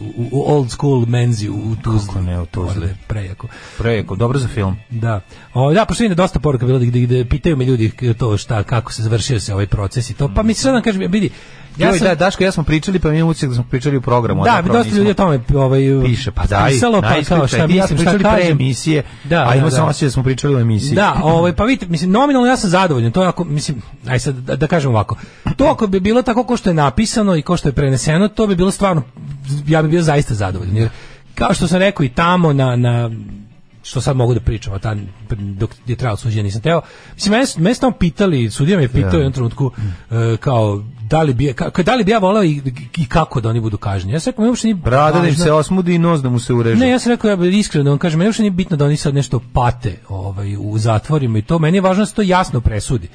u, 0.00 0.04
u- 0.16 0.28
u 0.32 0.44
old 0.46 0.70
school 0.70 1.06
menzi 1.06 1.48
u 1.48 1.76
Tuzli. 1.76 2.06
Kako 2.06 2.20
ne, 2.20 2.40
u 2.40 2.46
Tuzli. 2.46 2.88
Prejako. 3.06 3.48
Prejako, 3.78 4.16
dobro 4.16 4.38
za 4.38 4.48
film. 4.48 4.76
Da. 4.90 5.20
O, 5.54 5.72
da, 5.72 5.84
pošto 5.84 6.04
vidim 6.04 6.16
da 6.16 6.22
dosta 6.22 6.38
poruka 6.38 6.66
bilo 6.66 6.78
gde, 6.78 7.00
gde 7.00 7.24
pitaju 7.24 7.56
me 7.56 7.64
ljudi 7.64 7.90
to 8.18 8.36
šta, 8.36 8.62
kako 8.62 8.92
se 8.92 9.02
završio 9.02 9.40
se 9.40 9.54
ovaj 9.54 9.66
proces 9.66 10.10
i 10.10 10.14
to. 10.14 10.30
Pa 10.34 10.42
mi 10.42 10.54
sad 10.54 10.72
vam 10.74 10.82
kažem, 10.82 11.00
vidi, 11.02 11.30
Ja 11.76 11.86
ja 11.86 11.92
sam, 11.94 12.04
da, 12.04 12.14
Daško, 12.14 12.44
ja 12.44 12.52
smo 12.52 12.62
pričali, 12.62 12.98
pa 12.98 13.10
mi 13.10 13.22
utisak 13.22 13.48
da 13.48 13.54
smo 13.54 13.64
pričali 13.64 13.96
u 13.96 14.00
programu. 14.00 14.44
da, 14.44 14.50
zapravo 14.50 14.78
dosta 14.78 14.96
ljudi 14.96 15.10
o 15.10 15.14
tome 15.14 15.40
ovaj, 15.56 15.80
piše, 16.04 16.30
pa 16.30 16.44
daj, 16.44 16.70
pisalo, 16.70 17.02
pa 17.02 17.22
kao 17.28 17.46
šta 17.48 17.66
ti 17.66 17.74
ja 17.74 17.82
mislim, 17.82 17.98
šta 17.98 18.10
pričali 18.10 18.34
pre 18.34 18.48
emisije, 18.50 19.02
Da, 19.24 19.48
a 19.48 19.54
ima 19.54 19.64
da, 19.64 19.70
sam 19.70 19.80
da. 19.80 19.86
osjećaj 19.86 20.06
da 20.06 20.10
smo 20.10 20.22
pričali 20.22 20.54
u 20.54 20.58
emisiji. 20.58 20.94
Da, 20.94 21.20
ovaj 21.22 21.52
pa 21.52 21.64
vidite, 21.64 21.86
mislim 21.86 22.10
nominalno 22.10 22.48
ja 22.48 22.56
sam 22.56 22.70
zadovoljan. 22.70 23.12
To 23.12 23.20
ako 23.22 23.44
mislim, 23.44 23.82
aj 24.06 24.18
sad 24.18 24.34
da, 24.34 24.56
da 24.56 24.66
kažem 24.66 24.90
ovako. 24.90 25.16
To 25.56 25.64
ako 25.64 25.86
bi 25.86 26.00
bilo 26.00 26.22
tako 26.22 26.44
kao 26.44 26.56
što 26.56 26.70
je 26.70 26.74
napisano 26.74 27.36
i 27.36 27.42
kao 27.42 27.56
što 27.56 27.68
je 27.68 27.72
preneseno, 27.72 28.28
to 28.28 28.46
bi 28.46 28.56
bilo 28.56 28.70
stvarno 28.70 29.02
ja 29.66 29.82
bih 29.82 29.90
bio 29.90 30.02
zaista 30.02 30.34
zadovoljan. 30.34 30.76
Jer 30.76 30.88
kao 31.34 31.54
što 31.54 31.66
sam 31.68 31.78
rekao 31.78 32.04
i 32.04 32.08
tamo 32.08 32.52
na 32.52 32.76
na 32.76 33.10
što 33.82 34.00
sad 34.00 34.16
mogu 34.16 34.34
da 34.34 34.40
pričam, 34.40 34.72
a 34.72 34.78
ta, 34.78 34.96
dok 35.38 35.70
je 35.86 35.96
trajalo 35.96 36.16
suđenje 36.16 36.42
nisam 36.42 36.60
teo. 36.60 36.80
Mislim, 37.14 37.32
mene, 37.32 37.44
mene 37.56 37.74
tamo 37.74 37.92
pitali, 37.92 38.50
sudija 38.50 38.76
me 38.76 38.84
je 38.84 38.88
pitao 38.88 39.10
u 39.10 39.16
jednom 39.16 39.32
trenutku, 39.32 39.70
e, 40.10 40.36
kao, 40.36 40.84
da 41.02 41.22
li 41.22 41.34
bi, 41.34 41.52
ka, 41.52 41.82
da 41.82 41.94
li 41.94 42.04
bi 42.04 42.10
ja 42.10 42.18
voleo 42.18 42.44
i, 42.44 42.62
i 42.96 43.06
kako 43.06 43.40
da 43.40 43.48
oni 43.48 43.60
budu 43.60 43.76
kažnjeni. 43.76 44.12
Ja 44.12 44.20
sam 44.20 44.30
rekao, 44.30 44.46
uopšte 44.46 44.66
nije 44.66 44.74
Brada 44.74 45.20
da 45.20 45.28
im 45.28 45.34
se 45.34 45.52
osmudi 45.52 45.94
i 45.94 45.98
nos 45.98 46.22
da 46.22 46.28
mu 46.28 46.38
se 46.38 46.52
ureže. 46.52 46.76
ne, 46.76 46.90
ja 46.90 46.98
sam 46.98 47.12
rekao, 47.12 47.30
ja 47.30 47.46
iskreno 47.46 47.84
da 47.84 47.90
vam 47.90 47.98
kažem, 47.98 48.18
meni 48.18 48.28
uopšte 48.28 48.42
nije 48.42 48.50
bitno 48.50 48.76
da 48.76 48.84
oni 48.84 48.96
sad 48.96 49.14
nešto 49.14 49.40
pate 49.52 49.96
ovaj, 50.08 50.56
u 50.56 50.78
zatvorima 50.78 51.38
i 51.38 51.42
to, 51.42 51.58
meni 51.58 51.76
je 51.76 51.80
važno 51.80 52.02
da 52.02 52.06
se 52.06 52.14
to 52.14 52.22
jasno 52.22 52.60
presudi. 52.60 53.08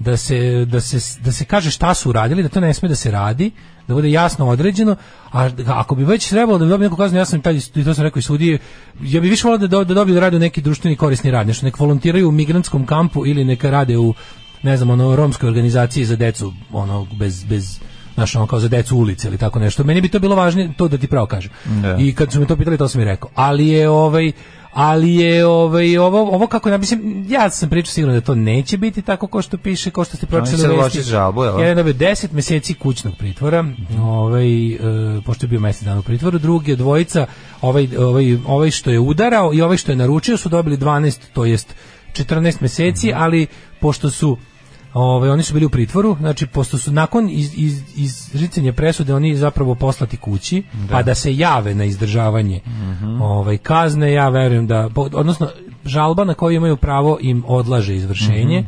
Da 0.00 0.16
se, 0.16 0.64
da, 0.64 0.80
se, 0.80 1.20
da 1.20 1.32
se 1.32 1.44
kaže 1.44 1.70
šta 1.70 1.94
su 1.94 2.08
uradili, 2.08 2.42
da 2.42 2.48
to 2.48 2.60
ne 2.60 2.74
sme 2.74 2.88
da 2.88 2.94
se 2.94 3.10
radi, 3.10 3.50
da 3.92 3.96
bude 3.96 4.10
jasno 4.10 4.48
određeno, 4.48 4.96
a 5.32 5.50
ako 5.66 5.94
bi 5.94 6.04
već 6.04 6.28
trebalo 6.28 6.58
da 6.58 6.64
bi 6.64 6.70
dobio 6.70 6.86
neku 6.86 6.96
kaznu, 6.96 7.18
ja 7.18 7.24
sam 7.24 7.40
taj, 7.40 7.60
to 7.84 7.94
sam 7.94 8.04
rekao 8.04 8.18
i 8.18 8.22
sudije, 8.22 8.58
ja 9.02 9.20
bih 9.20 9.30
više 9.30 9.48
volio 9.48 9.68
da, 9.68 9.84
da 9.84 9.94
dobiju 9.94 10.14
da 10.14 10.20
rade 10.20 10.38
neki 10.38 10.60
društveni 10.60 10.96
korisni 10.96 11.30
rad, 11.30 11.46
nešto 11.46 11.66
nek 11.66 11.78
volontiraju 11.78 12.28
u 12.28 12.32
migrantskom 12.32 12.86
kampu 12.86 13.26
ili 13.26 13.44
neka 13.44 13.70
rade 13.70 13.98
u 13.98 14.14
ne 14.62 14.76
znam, 14.76 14.90
ono, 14.90 15.16
romskoj 15.16 15.48
organizaciji 15.48 16.04
za 16.04 16.16
decu, 16.16 16.52
ono, 16.72 17.06
bez, 17.18 17.44
bez 17.44 17.80
Znaš, 18.14 18.36
ono 18.36 18.46
kao 18.46 18.60
za 18.60 18.68
decu 18.68 18.96
ulice 18.96 19.28
ili 19.28 19.38
tako 19.38 19.58
nešto. 19.58 19.84
Meni 19.84 20.00
bi 20.00 20.08
to 20.08 20.18
bilo 20.18 20.36
važnije, 20.36 20.72
to 20.76 20.88
da 20.88 20.98
ti 20.98 21.06
pravo 21.06 21.26
kažem. 21.26 21.52
Da. 21.82 21.96
I 21.98 22.12
kad 22.14 22.32
su 22.32 22.40
me 22.40 22.46
to 22.46 22.56
pitali, 22.56 22.78
to 22.78 22.88
sam 22.88 23.00
i 23.00 23.04
rekao. 23.04 23.30
Ali 23.34 23.68
je 23.68 23.88
ovaj 23.88 24.32
ali 24.72 25.14
je 25.14 25.46
ovaj 25.46 25.98
ovo 25.98 26.20
ovo 26.20 26.46
kako 26.46 26.68
ja 26.68 26.78
mislim 26.78 27.26
ja 27.28 27.50
sam 27.50 27.68
pričao 27.70 27.92
sigurno 27.92 28.14
da 28.14 28.20
to 28.20 28.34
neće 28.34 28.76
biti 28.76 29.02
tako 29.02 29.26
kao 29.26 29.42
što 29.42 29.58
piše 29.58 29.90
kao 29.90 30.04
što 30.04 30.16
ste 30.16 30.26
pročitali 30.26 30.74
uložiti 30.74 30.98
vesti. 30.98 31.10
žalbu, 31.10 31.44
jel? 31.44 31.60
Jedan 31.60 31.76
dobio 31.76 31.94
10 31.94 32.32
meseci 32.32 32.74
kućnog 32.74 33.14
pritvora, 33.18 33.64
ovaj 34.00 34.72
e, 34.72 34.78
pošto 35.26 35.46
je 35.46 35.48
bio 35.48 35.60
mesec 35.60 35.82
dana 35.82 36.00
u 36.00 36.02
pritvoru, 36.02 36.38
drugi 36.38 36.76
dvojica, 36.76 37.26
ovaj 37.60 37.88
ovaj 37.98 38.38
ovaj 38.46 38.70
što 38.70 38.90
je 38.90 39.00
udarao 39.00 39.54
i 39.54 39.62
ovaj 39.62 39.76
što 39.76 39.92
je 39.92 39.96
naručio 39.96 40.36
su 40.36 40.48
dobili 40.48 40.76
12, 40.76 41.18
to 41.32 41.44
jest 41.44 41.74
14 42.12 42.56
meseci, 42.60 43.12
ali 43.14 43.46
pošto 43.80 44.10
su 44.10 44.36
Ovaj 44.94 45.30
oni 45.30 45.42
su 45.42 45.54
bili 45.54 45.66
u 45.66 45.70
pritvoru, 45.70 46.16
znači 46.20 46.46
pošto 46.46 46.78
su 46.78 46.92
nakon 46.92 47.28
iz, 47.30 47.52
iz, 47.56 47.82
izricanja 47.96 48.72
presude 48.72 49.14
oni 49.14 49.36
zapravo 49.36 49.74
poslati 49.74 50.16
kući, 50.16 50.62
pa 50.90 51.02
da 51.02 51.14
se 51.14 51.36
jave 51.36 51.74
na 51.74 51.84
izdržavanje 51.84 52.60
ovaj 53.20 53.58
kazne, 53.58 54.12
ja 54.12 54.28
verujem 54.28 54.66
da 54.66 54.88
odnosno 54.96 55.48
žalba 55.84 56.24
na 56.24 56.34
koju 56.34 56.56
imaju 56.56 56.76
pravo 56.76 57.18
im 57.20 57.44
odlaže 57.46 57.96
izvršenje. 57.96 58.64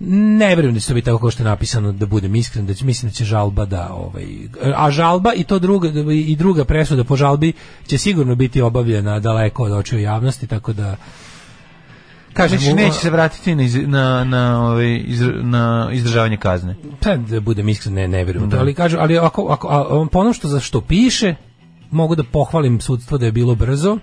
Ne 0.00 0.46
vjerujem 0.46 0.74
da 0.74 0.80
će 0.80 0.88
to 0.88 0.94
biti 0.94 1.04
tako 1.04 1.18
kao 1.18 1.30
što 1.30 1.42
je 1.42 1.48
napisano 1.48 1.92
da 1.92 2.06
budem 2.06 2.34
iskren, 2.34 2.66
da 2.66 2.74
će 2.74 2.84
mislim 2.84 3.10
da 3.10 3.14
će 3.14 3.24
žalba 3.24 3.64
da 3.64 3.92
ovaj 3.92 4.26
a 4.76 4.90
žalba 4.90 5.32
i 5.34 5.44
to 5.44 5.58
druga 5.58 5.88
i 6.12 6.36
druga 6.36 6.64
presuda 6.64 7.04
po 7.04 7.16
žalbi 7.16 7.52
će 7.86 7.98
sigurno 7.98 8.34
biti 8.34 8.62
obavljena 8.62 9.20
daleko 9.20 9.62
od 9.62 9.72
očiju 9.72 10.00
javnosti, 10.00 10.46
tako 10.46 10.72
da 10.72 10.96
kažem 12.36 12.58
Znači, 12.58 12.74
neće 12.74 12.96
se 12.96 13.10
vratiti 13.10 13.54
na, 13.54 13.62
iz- 13.62 13.88
na, 13.88 14.24
na, 14.24 14.62
ovaj, 14.62 14.84
izr- 14.86 15.42
na 15.42 15.88
izdržavanje 15.92 16.36
kazne. 16.36 16.76
Pa 17.00 17.16
da 17.16 17.40
budem 17.40 17.68
iskren, 17.68 17.94
ne, 17.94 18.08
ne 18.08 18.24
vjerujem 18.24 18.50
to, 18.50 18.56
ali 18.58 18.74
kažu, 18.74 18.96
ali 19.00 19.18
ako, 19.18 19.46
ako 19.50 19.68
a, 19.68 20.08
po 20.12 20.18
onom 20.18 20.32
što 20.32 20.48
za 20.48 20.60
što 20.60 20.80
piše, 20.80 21.34
mogu 21.90 22.14
da 22.14 22.22
pohvalim 22.24 22.80
sudstvo 22.80 23.18
da 23.18 23.26
je 23.26 23.32
bilo 23.32 23.54
brzo. 23.54 23.98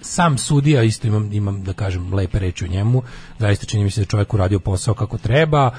Sam 0.00 0.38
sudija 0.38 0.82
isto 0.82 1.06
imam, 1.06 1.32
imam 1.32 1.64
da 1.64 1.72
kažem 1.72 2.14
lepe 2.14 2.38
reči 2.38 2.64
o 2.64 2.68
njemu. 2.68 3.02
Zaista 3.38 3.66
čini 3.66 3.84
mi 3.84 3.90
se 3.90 4.00
da 4.00 4.02
je 4.02 4.06
čovjek 4.06 4.34
uradio 4.34 4.58
posao 4.58 4.94
kako 4.94 5.18
treba. 5.18 5.70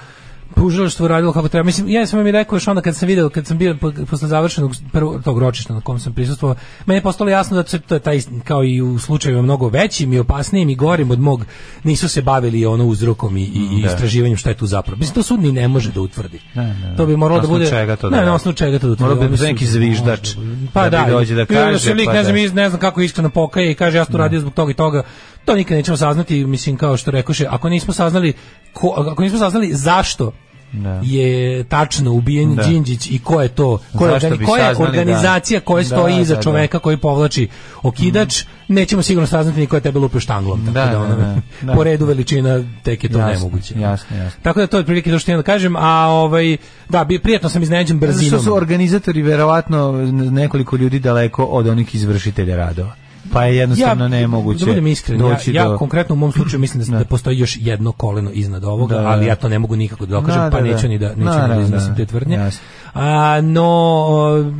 Tužilaštvo 0.56 1.07
radilo 1.07 1.34
kako 1.34 1.48
treba. 1.48 1.65
Mislim, 1.65 1.90
ja 1.90 2.07
sam 2.07 2.19
vam 2.19 2.28
i 2.28 2.32
rekao 2.32 2.56
još 2.56 2.68
onda 2.68 2.82
kad 2.82 2.95
sam 2.95 3.07
video, 3.07 3.30
kad 3.30 3.48
sam 3.48 3.57
bio 3.57 3.76
po- 3.76 3.91
posle 4.06 4.28
završenog 4.28 4.76
prvog 4.91 5.24
tog 5.24 5.40
ročišta 5.40 5.74
na 5.74 5.82
kom 5.82 5.99
sam 5.99 6.14
prisustvovao, 6.14 6.56
meni 6.86 6.98
je 6.98 7.02
postalo 7.02 7.30
jasno 7.30 7.57
da 7.57 7.68
se 7.68 7.80
to 7.80 7.95
je 7.95 7.99
taj 7.99 8.19
kao 8.44 8.64
i 8.64 8.82
u 8.82 8.99
slučajevima 8.99 9.41
mnogo 9.44 9.69
većim 9.69 10.14
i 10.14 10.19
opasnijim 10.19 10.69
i 10.69 10.76
gorim 10.76 11.11
od 11.11 11.19
mog 11.19 11.45
nisu 11.84 12.10
se 12.10 12.22
bavili 12.22 12.65
ono 12.65 12.86
uzrokom 12.86 13.38
i, 13.38 13.44
i, 13.44 13.82
Da. 13.82 13.88
istraživanjem 13.88 14.38
šta 14.38 14.49
je 14.49 14.56
tu 14.56 14.65
zapravo. 14.65 14.98
Mislim 14.98 15.15
to 15.15 15.24
sud 15.24 15.40
ni 15.40 15.52
ne 15.52 15.68
može 15.68 15.91
da 15.91 16.02
utvrdi. 16.02 16.40
Ne, 16.56 16.64
ne, 16.65 16.95
To 16.98 17.06
bi 17.06 17.18
moralo 17.18 17.41
da 17.41 17.48
bude 17.48 17.69
čega 17.69 17.95
to 17.95 18.10
da 18.10 18.18
ne, 18.18 18.26
na 18.26 18.34
osnovu 18.34 18.56
čega 18.56 18.80
to 18.80 18.88
da 18.88 18.94
utvrdi. 18.94 19.15
Morao 19.15 19.30
bi 19.30 19.38
neki 19.38 19.65
zviždač 19.68 20.36
Pa 20.74 20.84
da 20.84 20.90
da, 20.99 21.06
dođe 21.10 21.36
da 21.36 21.45
kaže, 21.45 21.80
se 21.80 21.94
lik, 21.94 22.06
pa 22.06 22.14
ne 22.14 22.24
znam, 22.24 22.36
da. 22.36 22.41
iz- 22.41 22.53
ne 22.53 22.69
znam 22.69 22.80
kako 22.82 23.02
iskreno 23.02 23.30
pokaje 23.30 23.72
i 23.72 23.76
kaže 23.76 23.98
ja 23.98 24.06
sam 24.06 24.11
to 24.11 24.18
radio 24.18 24.40
zbog 24.40 24.53
toga 24.53 24.72
i 24.72 24.76
toga. 24.76 25.03
To 25.48 25.56
nikad 25.56 25.78
nećemo 25.78 25.98
saznati, 25.98 26.45
mislim 26.45 26.78
kao 26.78 26.98
što 26.98 27.11
rekoše, 27.11 27.45
ako 27.49 27.69
nismo 27.69 27.94
saznali 27.94 28.34
ko, 28.74 29.07
ako 29.07 29.24
nismo 29.24 29.40
saznali 29.40 29.74
zašto 29.74 30.32
Da. 30.74 31.02
je 31.03 31.64
tačno 31.64 32.11
ubijen 32.11 32.56
Da. 32.56 32.64
Đinđić 32.64 33.07
i 33.07 33.19
ko 33.19 33.41
je 33.41 33.48
to 33.49 33.80
ko 33.98 34.06
je, 34.07 34.14
organi- 34.14 34.45
koja 34.45 34.64
je 34.64 34.69
saznali, 34.69 34.91
da. 34.91 34.99
organizacija 34.99 35.60
koja 35.60 35.82
Da, 35.82 35.88
stoji 35.88 36.18
iza 36.18 36.34
da, 36.34 36.38
da. 36.38 36.44
čoveka 36.44 36.80
koji 36.80 36.98
povlači 36.98 37.48
okidač 37.84 38.44
nećemo 38.68 39.02
sigurno 39.02 39.28
saznati 39.28 39.60
ni 39.60 39.68
ko 39.68 39.76
je 39.76 39.82
tebe 39.82 39.99
lupio 39.99 40.19
štanglom 40.19 40.60
tako 40.60 40.72
Da, 40.72 40.86
da, 40.86 40.91
da, 40.91 40.99
ono, 40.99 41.15
da, 41.15 41.36
da. 41.61 41.74
po 41.76 41.84
redu 41.84 42.06
veličina 42.06 42.64
tek 42.84 43.03
je 43.03 43.10
to 43.10 43.19
Jasno, 43.19 43.34
nemoguće 43.34 43.74
jasno, 43.80 44.18
jasno. 44.18 44.40
tako 44.44 44.60
da 44.60 44.68
to 44.68 44.78
je 44.78 44.82
otprilike 44.82 45.11
to 45.11 45.19
što 45.19 45.36
da 45.36 45.44
kažem 45.44 45.76
a 45.76 46.07
ovaj 46.07 46.57
da 46.90 47.03
bi 47.03 47.19
prijetno 47.19 47.49
sam 47.49 47.64
iznenađen 47.64 47.99
brzinom 47.99 48.28
što 48.30 48.40
su 48.40 48.56
organizatori 48.56 49.22
verovatno 49.22 49.91
nekoliko 50.11 50.76
ljudi 50.76 50.99
daleko 50.99 51.44
od 51.44 51.68
onih 51.68 51.95
izvršitelja 51.95 52.56
radova. 52.56 53.06
Pa 53.34 53.44
je 53.44 53.56
jednostavno 53.58 54.08
nemoguće 54.08 54.60
Da 54.60 54.72
budem 54.72 54.88
iskren, 54.88 55.22
ja, 55.22 55.28
doći 55.30 55.54
ja 55.54 55.68
do... 55.68 55.78
konkretno 55.78 56.14
u 56.14 56.18
mom 56.18 56.32
slučaju 56.32 56.60
mislim 56.60 56.84
da, 56.84 56.91
Da. 56.91 56.98
da 56.98 57.06
postoji 57.06 57.40
još 57.40 57.58
jedno 57.62 57.91
koleno 57.91 58.32
iznad 58.34 58.64
ovoga, 58.64 58.95
Da, 58.95 59.02
da. 59.02 59.08
ali 59.08 59.26
ja 59.26 59.36
to 59.36 59.49
ne 59.49 59.60
mogu 59.60 59.76
nikako 59.76 60.06
da 60.06 60.12
dokažem, 60.16 60.41
Da, 60.41 60.49
pa 60.52 60.58
da, 60.58 60.68
da. 60.68 60.74
neću 60.76 60.88
ni 60.88 60.98
da, 60.98 61.08
neću 61.10 61.20
ni 61.20 61.26
da 61.26 61.38
Naravno, 61.38 61.64
iznosim 61.64 61.90
da. 61.90 61.95
te 61.95 62.06
tvrdnje. 62.06 62.36
Jasno. 62.36 62.60
A, 62.94 63.41
no, 63.41 63.68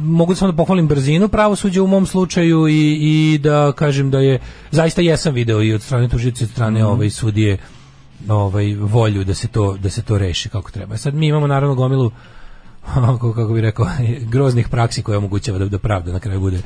mogu 0.04 0.36
samo 0.36 0.52
da 0.52 0.56
pohvalim 0.58 0.88
brzinu 0.88 1.28
pravosuđa 1.28 1.84
u 1.84 1.88
mom 1.88 2.06
slučaju 2.06 2.68
i, 2.68 2.98
i 3.02 3.38
da 3.38 3.72
kažem 3.72 4.12
da 4.12 4.20
je, 4.20 4.40
zaista 4.72 5.02
jesam 5.02 5.34
video 5.34 5.64
i 5.64 5.74
od 5.74 5.82
strane 5.82 6.08
tužice, 6.10 6.44
od 6.44 6.50
strane 6.50 6.80
Mhm. 6.80 6.90
ovaj, 6.90 7.10
sudije 7.10 7.58
ovaj, 8.30 8.76
volju 8.76 9.24
da 9.24 9.34
se, 9.34 9.48
to, 9.48 9.78
da 9.78 9.90
se 9.90 10.02
to 10.02 10.18
reši 10.18 10.50
kako 10.50 10.72
treba. 10.72 10.98
Sad 10.98 11.14
mi 11.14 11.28
imamo 11.28 11.48
naravno 11.48 11.76
gomilu 11.76 12.12
kako, 12.94 13.34
kako 13.34 13.54
bi 13.54 13.62
rekao, 13.62 13.88
groznih 14.34 14.70
praksi 14.70 15.04
koje 15.04 15.18
omogućava 15.18 15.58
da, 15.58 15.66
da 15.66 15.78
pravda 15.80 16.12
na 16.12 16.20
kraju 16.20 16.40
bude 16.40 16.62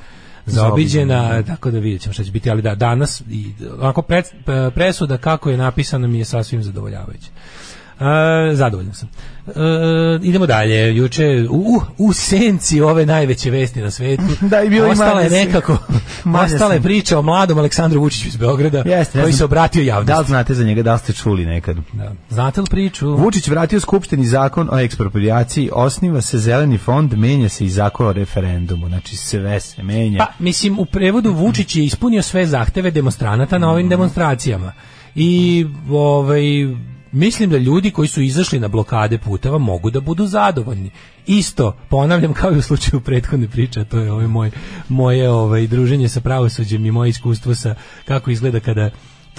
zaobiđena, 0.45 1.43
tako 1.43 1.72
da 1.72 1.80
vidjet 1.80 2.01
ćemo 2.01 2.13
šta 2.13 2.23
će 2.23 2.31
biti, 2.31 2.49
ali 2.49 2.61
da, 2.61 2.76
danas, 2.76 3.23
i, 3.30 3.51
onako 3.80 4.03
presuda 4.76 5.18
kako 5.18 5.49
je 5.49 5.57
napisano 5.57 6.07
mi 6.07 6.19
je 6.19 6.26
sasvim 6.26 6.63
zadovoljavajuće. 6.63 7.30
Zadovoljan 8.53 8.94
sam. 8.94 9.10
E, 9.48 9.52
idemo 10.22 10.45
dalje. 10.45 10.95
Juče 10.95 11.48
u, 11.49 11.82
u 11.98 12.14
senci 12.14 12.82
ove 12.82 13.06
najveće 13.06 13.52
vesti 13.52 13.82
na 13.82 13.91
svetu. 13.91 14.23
Da, 14.52 14.64
i 14.64 14.69
bilo 14.69 14.88
i 14.88 14.91
ostala 14.91 15.22
je 15.22 15.30
nekako 15.30 15.78
ostala 16.45 16.73
je 16.73 16.82
priča 16.82 17.19
o 17.19 17.22
mladom 17.22 17.57
Aleksandru 17.57 18.02
Vučiću 18.02 18.28
iz 18.28 18.38
Beograda 18.38 18.84
Jeste, 18.86 19.22
koji 19.22 19.34
se 19.34 19.45
obratio 19.45 19.84
javnosti. 19.84 20.14
Da 20.14 20.19
li 20.19 20.26
znate 20.26 20.53
za 20.53 20.64
njega, 20.64 20.84
da 20.84 20.94
li 20.94 20.99
ste 20.99 21.14
čuli 21.14 21.45
nekad? 21.45 21.78
Da. 21.94 22.11
Znate 22.30 22.61
li 22.61 22.68
priču? 22.69 23.15
Vučić 23.15 23.48
vratio 23.48 23.80
skupšteni 23.80 24.26
zakon 24.26 24.69
o 24.72 24.80
eksproprijaciji, 24.80 25.69
osniva 25.73 26.22
se 26.22 26.38
zeleni 26.38 26.78
fond, 26.78 27.14
menja 27.14 27.49
se 27.49 27.65
i 27.65 27.69
zakon 27.69 28.07
o 28.07 28.14
referendumu. 28.14 28.88
Znači 28.88 29.15
sve 29.15 29.60
se 29.60 29.84
menja. 29.84 30.18
Pa, 30.18 30.44
mislim, 30.44 30.80
u 30.80 30.86
prevodu 30.86 31.34
Vučić 31.34 31.76
je 31.76 31.86
ispunio 31.86 32.22
sve 32.22 32.45
zahteve 32.45 32.91
demonstranata 32.91 33.57
na 33.57 33.72
ovim 33.72 33.90
demonstracijama. 33.90 34.73
I, 35.15 35.65
ovaj, 35.90 36.41
mislim 37.11 37.49
da 37.49 37.57
ljudi 37.57 37.91
koji 37.91 38.07
su 38.07 38.21
izašli 38.21 38.59
na 38.59 38.67
blokade 38.67 39.17
puteva 39.17 39.57
mogu 39.57 39.89
da 39.89 39.99
budu 39.99 40.25
zadovoljni. 40.25 40.91
Isto, 41.27 41.75
ponavljam, 41.89 42.33
kao 42.33 42.51
i 42.51 42.57
u 42.57 42.61
slučaju 42.61 43.01
prethodne 43.01 43.47
priče, 43.47 43.85
to 43.85 43.99
je 43.99 44.11
ovaj 44.11 44.27
moj, 44.27 44.51
moje 44.89 45.29
ovaj, 45.29 45.67
druženje 45.67 46.09
sa 46.09 46.21
pravosuđem 46.21 46.85
i 46.85 46.91
moje 46.91 47.09
iskustvo 47.09 47.55
sa 47.55 47.75
kako 48.05 48.31
izgleda 48.31 48.59
kada 48.59 48.89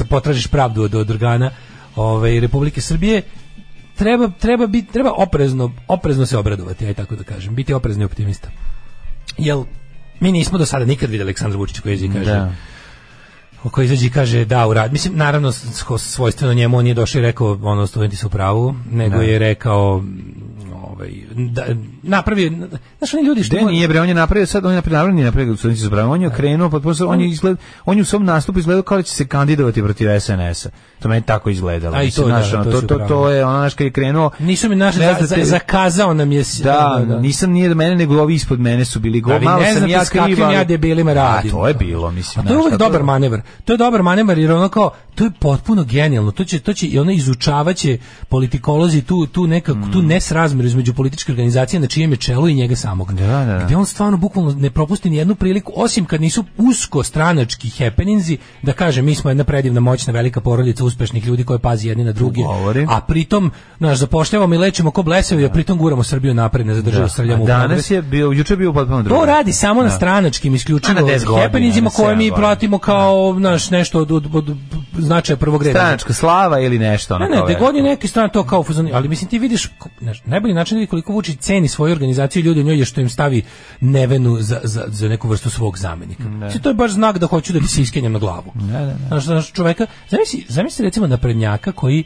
potražiš 0.09 0.47
pravdu 0.47 0.83
od, 0.83 0.95
od 0.95 1.11
organa 1.11 1.51
ovaj, 1.97 2.41
Republike 2.41 2.81
Srbije, 2.81 3.23
treba, 3.97 4.31
treba, 4.39 4.67
biti, 4.67 4.93
treba 4.93 5.13
oprezno, 5.13 5.73
oprezno 5.89 6.27
se 6.27 6.39
obradovati, 6.39 6.87
aj 6.87 6.95
tako 6.95 7.17
da 7.17 7.25
kažem, 7.25 7.55
biti 7.55 7.73
oprezni 7.73 8.05
optimista. 8.05 8.49
Jel, 9.39 9.65
mi 10.21 10.33
nismo 10.33 10.59
do 10.59 10.67
sada 10.67 10.85
nikad 10.85 11.11
vidjeli 11.11 11.29
Aleksandra 11.29 11.59
Vučića 11.59 11.83
koji 11.83 11.95
izađe 11.95 12.13
i 12.13 12.15
kaže 12.15 12.31
Da. 12.31 12.53
Koji 13.65 13.85
izađe 13.85 14.07
i 14.07 14.11
kaže 14.11 14.45
da 14.45 14.67
u 14.67 14.75
rad. 14.75 14.93
Mislim, 14.93 15.17
naravno, 15.17 15.53
svojstveno 15.99 16.55
njemu 16.55 16.77
on 16.77 16.85
nije 16.85 16.95
došao 16.95 17.19
i 17.19 17.23
rekao, 17.23 17.59
ono, 17.63 17.87
studenti 17.87 18.17
su 18.17 18.27
u 18.27 18.31
pravu, 18.31 18.75
nego 18.91 19.17
Da. 19.17 19.23
je 19.23 19.39
rekao, 19.39 20.03
ovaj, 20.85 21.11
da, 21.33 21.63
napravio, 22.03 22.53
znaš, 22.99 23.15
oni 23.15 23.23
ljudi 23.23 23.43
što... 23.43 23.57
Gde 23.57 23.65
nije 23.65 23.89
bre, 23.89 24.01
on 24.01 24.09
je 24.09 24.15
napravio 24.15 24.47
sad, 24.47 24.65
on 24.65 24.73
je 24.73 24.77
napravio, 24.77 25.13
nije 25.13 25.25
napravio 25.25 25.57
studenti 25.57 25.83
su 25.83 25.91
pravi, 25.91 26.09
on 26.09 26.23
je 26.23 26.29
okrenuo, 26.29 26.71
potpuno, 26.71 26.95
on 27.03 27.21
je 27.21 27.29
izgled, 27.29 27.57
on 27.85 27.97
je 27.97 28.03
u 28.03 28.07
svom 28.07 28.25
nastupu 28.25 28.59
izgledao 28.59 28.83
kao 28.83 28.97
da 28.97 29.03
će 29.03 29.13
se 29.13 29.27
kandidovati 29.27 29.83
protiv 29.83 30.09
SNS-a. 30.21 30.71
To 31.01 31.09
meni 31.09 31.23
tako 31.23 31.51
izgledalo. 31.51 31.97
A 31.97 32.03
i 32.03 32.11
to, 32.11 32.23
da, 32.23 32.29
znaš, 32.29 32.55
ono, 32.55 32.65
to 32.65 32.71
to, 32.73 32.81
to, 32.89 32.99
to 32.99 33.29
je, 33.29 33.45
ono, 33.45 33.59
znaš, 33.59 33.75
kad 33.75 33.85
je 33.85 33.91
krenuo, 33.91 34.31
Nisu 34.39 34.69
mi 34.69 34.77
naše, 34.77 34.99
Ne 34.99 35.17
za, 35.21 35.27
za- 35.27 35.45
zakazao 35.45 36.15
nam 36.15 36.33
je... 36.33 36.45
s- 36.45 36.61
Da, 36.61 36.99
nisam 37.21 37.51
nije 37.51 37.69
do 37.69 37.75
mene, 37.75 37.95
nego 37.97 38.15
ovi 38.17 38.35
ispod 38.35 38.61
mene 38.61 38.85
su 38.85 39.01
bili 39.01 39.21
go. 39.21 39.31
Da, 39.31 39.37
vi 39.37 39.45
malo 39.45 39.61
ne 39.61 39.67
sam 39.67 39.79
znate 39.79 39.93
ja 39.93 40.05
s 40.05 40.11
kakvim 40.11 40.43
ali- 40.43 40.55
ja 40.55 40.65
debilima 40.65 41.13
radim. 41.13 41.51
A 41.51 41.53
to 41.53 41.69
je 41.69 41.75
bilo, 41.75 42.11
mislim. 42.11 42.45
A 42.45 42.49
to 42.49 42.55
je 42.55 42.65
tako 42.65 42.77
dobar 42.79 43.01
da- 43.01 43.05
manevar. 43.05 43.41
To 43.65 43.73
je 43.73 43.77
dobar 43.77 44.03
manevar 44.03 44.39
jer 44.39 44.53
ono 44.53 44.69
kao 44.69 44.91
to 45.15 45.25
je 45.25 45.31
potpuno 45.33 45.85
genijalno. 45.85 46.31
To 46.31 46.45
će 46.45 46.61
to 46.61 46.73
će 46.73 46.87
i 46.87 46.99
ono 46.99 47.11
izučavaće 47.13 47.99
politikolozi 48.29 49.03
tu 49.03 49.27
tu 49.27 49.47
nekako 49.47 49.79
Mm. 49.79 49.93
tu 49.93 50.03
nesrazmer 50.03 50.67
između 50.67 50.95
političke 50.95 51.33
organizacije 51.33 51.81
na 51.81 51.87
čijem 51.87 52.11
je 52.11 52.17
čelu 52.17 52.49
i 52.49 52.55
njega 52.55 52.77
samog. 52.77 53.13
Da, 53.15 53.27
da, 53.27 53.45
da. 53.49 53.65
Gde 53.65 53.77
on 53.77 53.87
stvarno 53.87 54.17
bukvalno 54.17 54.53
ne 54.53 54.71
propusti 54.71 55.11
ni 55.11 55.17
jednu 55.17 55.35
priliku 55.35 55.73
osim 55.77 56.05
kad 56.05 56.21
nisu 56.21 56.45
usko 56.59 57.03
stranački 57.03 57.71
happeningsi 57.71 58.39
da 58.63 58.73
kaže 58.73 59.03
mi 59.03 59.15
smo 59.15 59.31
jedna 59.31 59.45
predivna 59.45 59.81
moćna 59.81 60.13
velika 60.13 60.41
porodica 60.41 60.85
uspešnih 60.85 61.27
ljudi 61.27 61.45
koji 61.45 61.59
pazi 61.59 61.89
jedni 61.89 62.05
na 62.05 62.13
druge. 62.13 62.41
A 62.89 63.01
pritom 63.01 63.51
naš 63.79 63.99
zapošljavamo 63.99 64.55
i 64.55 64.59
lečimo 64.59 64.91
ko 64.91 65.03
blesavi, 65.03 65.45
a 65.45 65.51
pritom 65.51 65.79
guramo 65.79 66.03
Srbiju 66.03 66.35
napred, 66.35 66.67
ne 66.67 66.75
zadržava 66.75 67.09
Da. 67.19 67.37
u 67.37 67.47
danas 67.47 67.91
je 67.91 68.03
bio, 68.03 68.27
juče 68.29 68.57
bio 68.57 68.73
potpuno 68.73 69.03
drugo. 69.03 69.21
To 69.21 69.27
radi 69.27 69.53
samo 69.53 69.83
na 69.83 69.89
Da. 69.89 69.95
stranačkim 69.95 70.55
isključivo 70.55 70.95
na 70.95 71.01
10 71.03 71.25
godina, 71.25 71.43
happeningima 71.43 71.85
na 71.85 71.91
koje 71.91 72.17
mi 72.17 72.31
platimo 72.31 72.79
kao 72.79 73.33
naš 73.43 73.71
nešto 73.71 74.01
od, 74.01 74.11
od, 74.13 74.35
od 74.35 74.57
značaja 74.99 75.37
prvog 75.37 75.63
reda. 75.63 75.79
Stranačka 75.79 76.13
slava 76.13 76.61
ili 76.61 76.79
nešto. 76.79 77.19
Ne, 77.19 77.29
ne, 77.29 77.57
god 77.61 77.77
je 77.77 77.83
neki 77.83 78.09
stran 78.09 78.31
to 78.31 78.45
kao 78.45 78.61
u 78.61 78.65
fazonu, 78.65 78.91
ali 78.93 79.09
mislim 79.09 79.31
ti 79.31 79.39
vidiš, 79.39 79.71
znaš, 80.01 80.23
najbolji 80.25 80.55
način 80.55 80.81
da 80.81 80.87
koliko 80.87 81.13
Vučić 81.13 81.39
ceni 81.39 81.69
svoju 81.69 81.93
organizaciju 81.93 82.41
i 82.41 82.45
ljudi 82.45 82.61
u 82.61 82.65
njoj 82.65 82.79
je 82.79 82.85
što 82.85 83.01
im 83.01 83.09
stavi 83.09 83.43
nevenu 83.81 84.37
za, 84.41 84.61
za, 84.63 84.85
za 84.89 85.09
neku 85.09 85.29
vrstu 85.29 85.51
svog 85.51 85.79
zamenika. 85.79 86.25
Mislim, 86.25 86.63
to 86.63 86.69
je 86.69 86.75
baš 86.75 86.91
znak 86.91 87.19
da 87.19 87.27
hoću 87.27 87.53
da 87.53 87.61
ti 87.61 87.67
se 87.67 87.83
iskenjam 87.83 88.13
na 88.13 88.19
glavu. 88.19 88.53
Ne, 88.55 88.73
ne, 88.73 88.87
ne. 88.87 89.09
Znaš, 89.09 89.25
znaš, 89.25 89.53
čoveka, 89.53 89.87
zamisli, 90.09 90.45
zamisli 90.49 90.85
recimo 90.85 91.07
naprednjaka 91.07 91.73
koji 91.73 92.05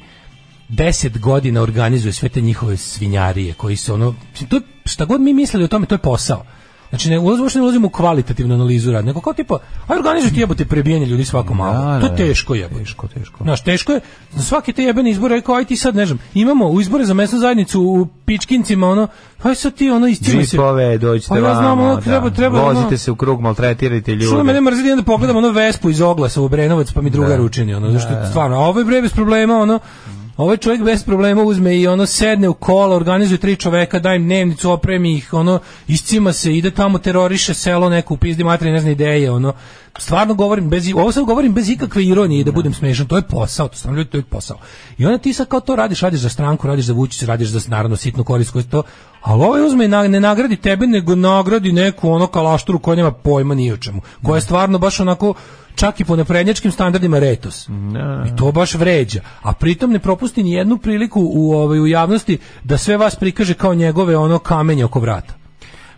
deset 0.68 1.18
godina 1.18 1.62
organizuje 1.62 2.12
sve 2.12 2.28
te 2.28 2.40
njihove 2.40 2.76
svinjarije, 2.76 3.54
koji 3.54 3.76
se 3.76 3.92
ono, 3.92 4.14
to 4.48 4.60
šta 4.84 5.04
god 5.04 5.20
mi 5.20 5.34
mislili 5.34 5.64
o 5.64 5.68
tome, 5.68 5.86
to 5.86 5.94
je 5.94 5.98
posao. 5.98 6.44
Znači 6.90 7.10
ne 7.10 7.18
ulazimo 7.18 7.48
ne 7.54 7.62
ulazimo 7.62 7.86
u 7.86 7.90
kvalitativnu 7.90 8.54
analizu 8.54 8.92
rada, 8.92 9.06
nego 9.06 9.20
kao 9.20 9.32
tipa, 9.32 9.58
aj 9.88 9.98
organizujte 9.98 10.40
jebote 10.40 10.64
prebijanje 10.64 11.06
ljudi 11.06 11.24
svako 11.24 11.54
malo. 11.54 11.72
Da, 11.72 12.00
to 12.00 12.08
da, 12.08 12.16
teško 12.16 12.54
je. 12.54 12.68
Teško, 12.68 13.08
teško. 13.08 13.44
Znaš, 13.44 13.60
teško 13.62 13.92
je, 13.92 14.00
za 14.32 14.42
svaki 14.42 14.72
te 14.72 14.82
jebene 14.82 15.10
izbore, 15.10 15.34
rekao, 15.34 15.54
aj 15.54 15.64
ti 15.64 15.76
sad, 15.76 15.96
ne 15.96 16.06
znam, 16.06 16.18
imamo 16.34 16.66
u 16.66 16.80
izbore 16.80 17.04
za 17.04 17.14
mesnu 17.14 17.38
zajednicu 17.38 17.82
u 17.82 18.06
Pičkincima, 18.26 18.88
ono, 18.88 19.08
aj 19.42 19.54
sad 19.54 19.74
ti, 19.74 19.90
ono, 19.90 20.06
istima 20.06 20.44
se. 20.44 20.50
Džipove, 20.50 20.98
dođite 20.98 21.28
Pa 21.28 21.38
ja 21.38 21.54
znam, 21.54 21.80
ono, 21.80 22.00
treba- 22.00 22.28
da. 22.28 22.34
treba, 22.36 22.62
ono- 22.62 22.72
Vozite 22.74 22.98
se 22.98 23.10
u 23.10 23.16
krug, 23.16 23.40
maltretirajte 23.40 24.12
ljude. 24.12 24.26
Što 24.26 24.44
mene 24.44 24.60
mrzi 24.60 24.96
da 24.96 25.02
pogledam 25.02 25.36
ono 25.36 25.50
Vespu 25.50 25.90
iz 25.90 26.00
oglasa 26.00 26.42
u 26.42 26.48
Brenovac 26.48 26.92
pa 26.92 27.00
mi 27.00 27.10
druga 27.10 27.28
Da. 27.28 27.36
ručini 27.36 27.74
ono 27.74 27.90
zašto 27.90 28.08
stvarno 28.30 28.56
a 28.56 28.60
ovo 28.60 28.78
je 28.78 28.84
bre 28.84 29.02
bez 29.02 29.12
problema 29.12 29.56
ono 29.56 29.78
Ovaj 30.36 30.56
čovjek 30.56 30.82
bez 30.82 31.04
problema 31.04 31.42
uzme 31.42 31.76
i 31.76 31.86
ono 31.86 32.06
sedne 32.06 32.48
u 32.48 32.54
kola, 32.54 32.96
organizuje 32.96 33.38
tri 33.38 33.56
čoveka, 33.56 33.98
daj 33.98 34.16
im 34.16 34.24
dnevnicu, 34.24 34.70
opremi 34.70 35.14
ih, 35.16 35.32
ono, 35.34 35.58
iscima 35.88 36.32
se, 36.32 36.56
ide 36.56 36.70
tamo, 36.70 36.98
teroriše 36.98 37.54
selo 37.54 37.88
neku, 37.88 38.16
pizdi 38.16 38.44
materi, 38.44 38.70
ne 38.70 38.80
zna 38.80 38.90
ideje, 38.90 39.30
ono, 39.30 39.52
stvarno 39.98 40.34
govorim, 40.34 40.70
bez, 40.70 40.88
ovo 40.94 41.12
sad 41.12 41.24
govorim 41.24 41.52
bez 41.52 41.68
ikakve 41.68 42.04
ironije 42.04 42.44
da 42.44 42.52
budem 42.52 42.74
smešan, 42.74 43.06
to 43.06 43.16
je 43.16 43.22
posao, 43.22 43.68
to 43.68 43.76
stvarno 43.76 43.98
ljudi, 43.98 44.10
to 44.10 44.16
je 44.16 44.22
posao. 44.22 44.56
I 44.98 45.06
onda 45.06 45.18
ti 45.18 45.32
sad 45.32 45.48
kao 45.48 45.60
to 45.60 45.76
radiš, 45.76 46.00
radiš 46.00 46.20
za 46.20 46.28
stranku, 46.28 46.66
radiš 46.66 46.84
za 46.84 46.92
Vučića, 46.92 47.26
radiš 47.26 47.48
za 47.48 47.60
naravno 47.68 47.96
sitnu 47.96 48.24
korist 48.24 48.50
koju 48.50 48.64
to, 48.64 48.82
ali 49.22 49.42
ovaj 49.44 49.66
uzme 49.66 49.84
i 49.84 49.88
na- 49.88 50.08
ne 50.08 50.20
nagradi 50.20 50.56
tebe, 50.56 50.86
nego 50.86 51.14
nagradi 51.14 51.72
neku 51.72 52.10
ono 52.10 52.26
kalašturu 52.26 52.78
koja 52.78 52.96
nema 52.96 53.10
pojma 53.12 53.54
ni 53.54 53.72
o 53.72 53.76
čemu, 53.76 54.00
koja 54.22 54.36
je 54.36 54.40
stvarno 54.40 54.78
baš 54.78 55.00
onako 55.00 55.34
čak 55.74 56.00
i 56.00 56.04
po 56.04 56.16
naprednjačkim 56.16 56.72
standardima 56.72 57.18
retos. 57.18 57.68
I 58.26 58.36
to 58.36 58.52
baš 58.52 58.74
vređa. 58.74 59.20
A 59.42 59.52
pritom 59.52 59.90
ne 59.90 59.98
propusti 59.98 60.42
ni 60.42 60.52
jednu 60.52 60.78
priliku 60.78 61.20
u, 61.24 61.52
ovaj, 61.52 61.80
u 61.80 61.86
javnosti 61.86 62.38
da 62.64 62.78
sve 62.78 62.96
vas 62.96 63.16
prikaže 63.16 63.54
kao 63.54 63.74
njegove 63.74 64.16
ono 64.16 64.38
kamenje 64.38 64.84
oko 64.84 65.00
vrata. 65.00 65.34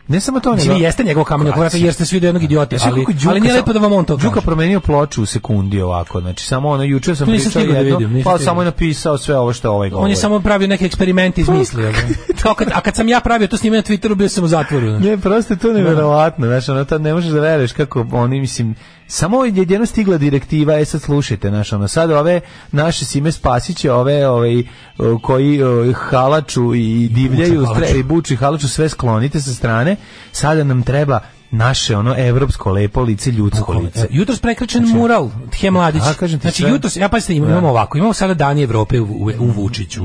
Ne 0.08 0.20
samo 0.20 0.40
to, 0.40 0.54
nego... 0.54 0.72
jeste 0.72 1.04
njegov 1.04 1.24
kamen 1.24 1.48
oko 1.48 1.60
vrata 1.60 1.76
jer 1.76 1.94
ste 1.94 2.04
svi 2.04 2.20
do 2.20 2.26
jednog 2.26 2.42
idiota, 2.42 2.76
ali, 2.84 3.00
Đuka 3.00 3.12
ali 3.28 3.40
nije 3.40 3.54
lepo 3.54 3.72
da 3.72 3.78
vam 3.78 3.92
on 3.92 4.04
to 4.04 4.16
Đuka 4.16 4.34
kaže. 4.34 4.44
promenio 4.44 4.80
ploču 4.80 5.22
u 5.22 5.26
sekundi 5.26 5.80
ovako, 5.80 6.20
znači 6.20 6.46
samo 6.46 6.68
ono 6.68 6.82
juče 6.82 7.14
sam 7.14 7.26
pričao 7.26 7.62
da 7.62 7.78
jedno, 7.78 7.96
vidim, 7.98 8.12
nisam 8.14 8.32
pa 8.32 8.38
samo 8.38 8.60
je 8.60 8.64
napisao 8.64 9.18
sve 9.18 9.38
ovo 9.38 9.52
što 9.52 9.70
ovaj 9.70 9.90
govori. 9.90 10.04
On 10.04 10.10
je 10.10 10.16
samo 10.16 10.40
pravio 10.40 10.68
neke 10.68 10.84
eksperimente 10.84 11.40
izmislio. 11.40 11.92
ga. 11.92 11.98
Kao 12.42 12.54
kad, 12.54 12.68
a 12.74 12.80
kad 12.80 12.96
sam 12.96 13.08
ja 13.08 13.20
pravio 13.20 13.48
to 13.48 13.56
snimanje 13.56 13.82
na 13.88 13.94
Twitteru, 13.94 14.14
bio 14.14 14.28
sam 14.28 14.44
u 14.44 14.48
zatvoru. 14.48 14.86
Ne, 14.86 15.18
prosto 15.18 15.56
to 15.56 15.72
neverovatno, 15.72 16.46
znaš, 16.46 16.68
ono, 16.68 16.84
tad 16.84 17.02
ne 17.02 17.14
možeš 17.14 17.30
da 17.30 17.40
veruješ 17.40 17.72
kako 17.72 18.06
oni, 18.12 18.40
mislim, 18.40 18.74
samo 19.08 19.44
je 19.44 19.52
jedino 19.56 19.86
stigla 19.86 20.18
direktiva, 20.18 20.78
e 20.78 20.84
sad 20.84 21.02
slušajte, 21.02 21.48
znaš, 21.48 21.72
ono, 21.72 21.88
sad 21.88 22.10
ove 22.10 22.40
naše 22.72 23.04
Sime 23.04 23.32
Spasiće, 23.32 23.92
ove, 23.92 24.28
ovaj, 24.28 24.62
koji 25.22 25.62
o, 25.62 25.92
halaču 25.92 26.74
i 26.74 27.08
divljaju, 27.08 27.66
i 27.96 28.02
buči 28.02 28.36
halaču, 28.36 28.68
sve 28.68 28.88
sklonite 28.88 29.40
sa 29.40 29.54
strane, 29.54 29.96
sada 30.32 30.64
nam 30.64 30.82
treba 30.82 31.20
naše, 31.50 31.96
ono, 31.96 32.14
evropsko 32.18 32.72
lepo 32.72 33.02
lice, 33.02 33.30
ljudsko 33.30 33.72
lice. 33.72 34.00
E, 34.00 34.06
Jutros 34.10 34.38
prekrečen 34.38 34.84
mural 34.88 35.30
Tje 35.50 35.70
Mladić. 35.70 36.02
a, 36.02 36.14
kažem 36.14 36.38
ti 36.38 36.42
znači 36.42 36.62
sve. 36.62 36.70
jutros 36.70 36.96
ja 36.96 37.08
pa 37.08 37.18
imamo, 37.28 37.52
imamo 37.52 37.68
ovako, 37.68 37.98
imamo 37.98 38.12
sada 38.12 38.34
dani 38.34 38.62
Evrope 38.62 39.00
u, 39.00 39.04
u, 39.04 39.30
u 39.38 39.46
Vučiću. 39.46 40.04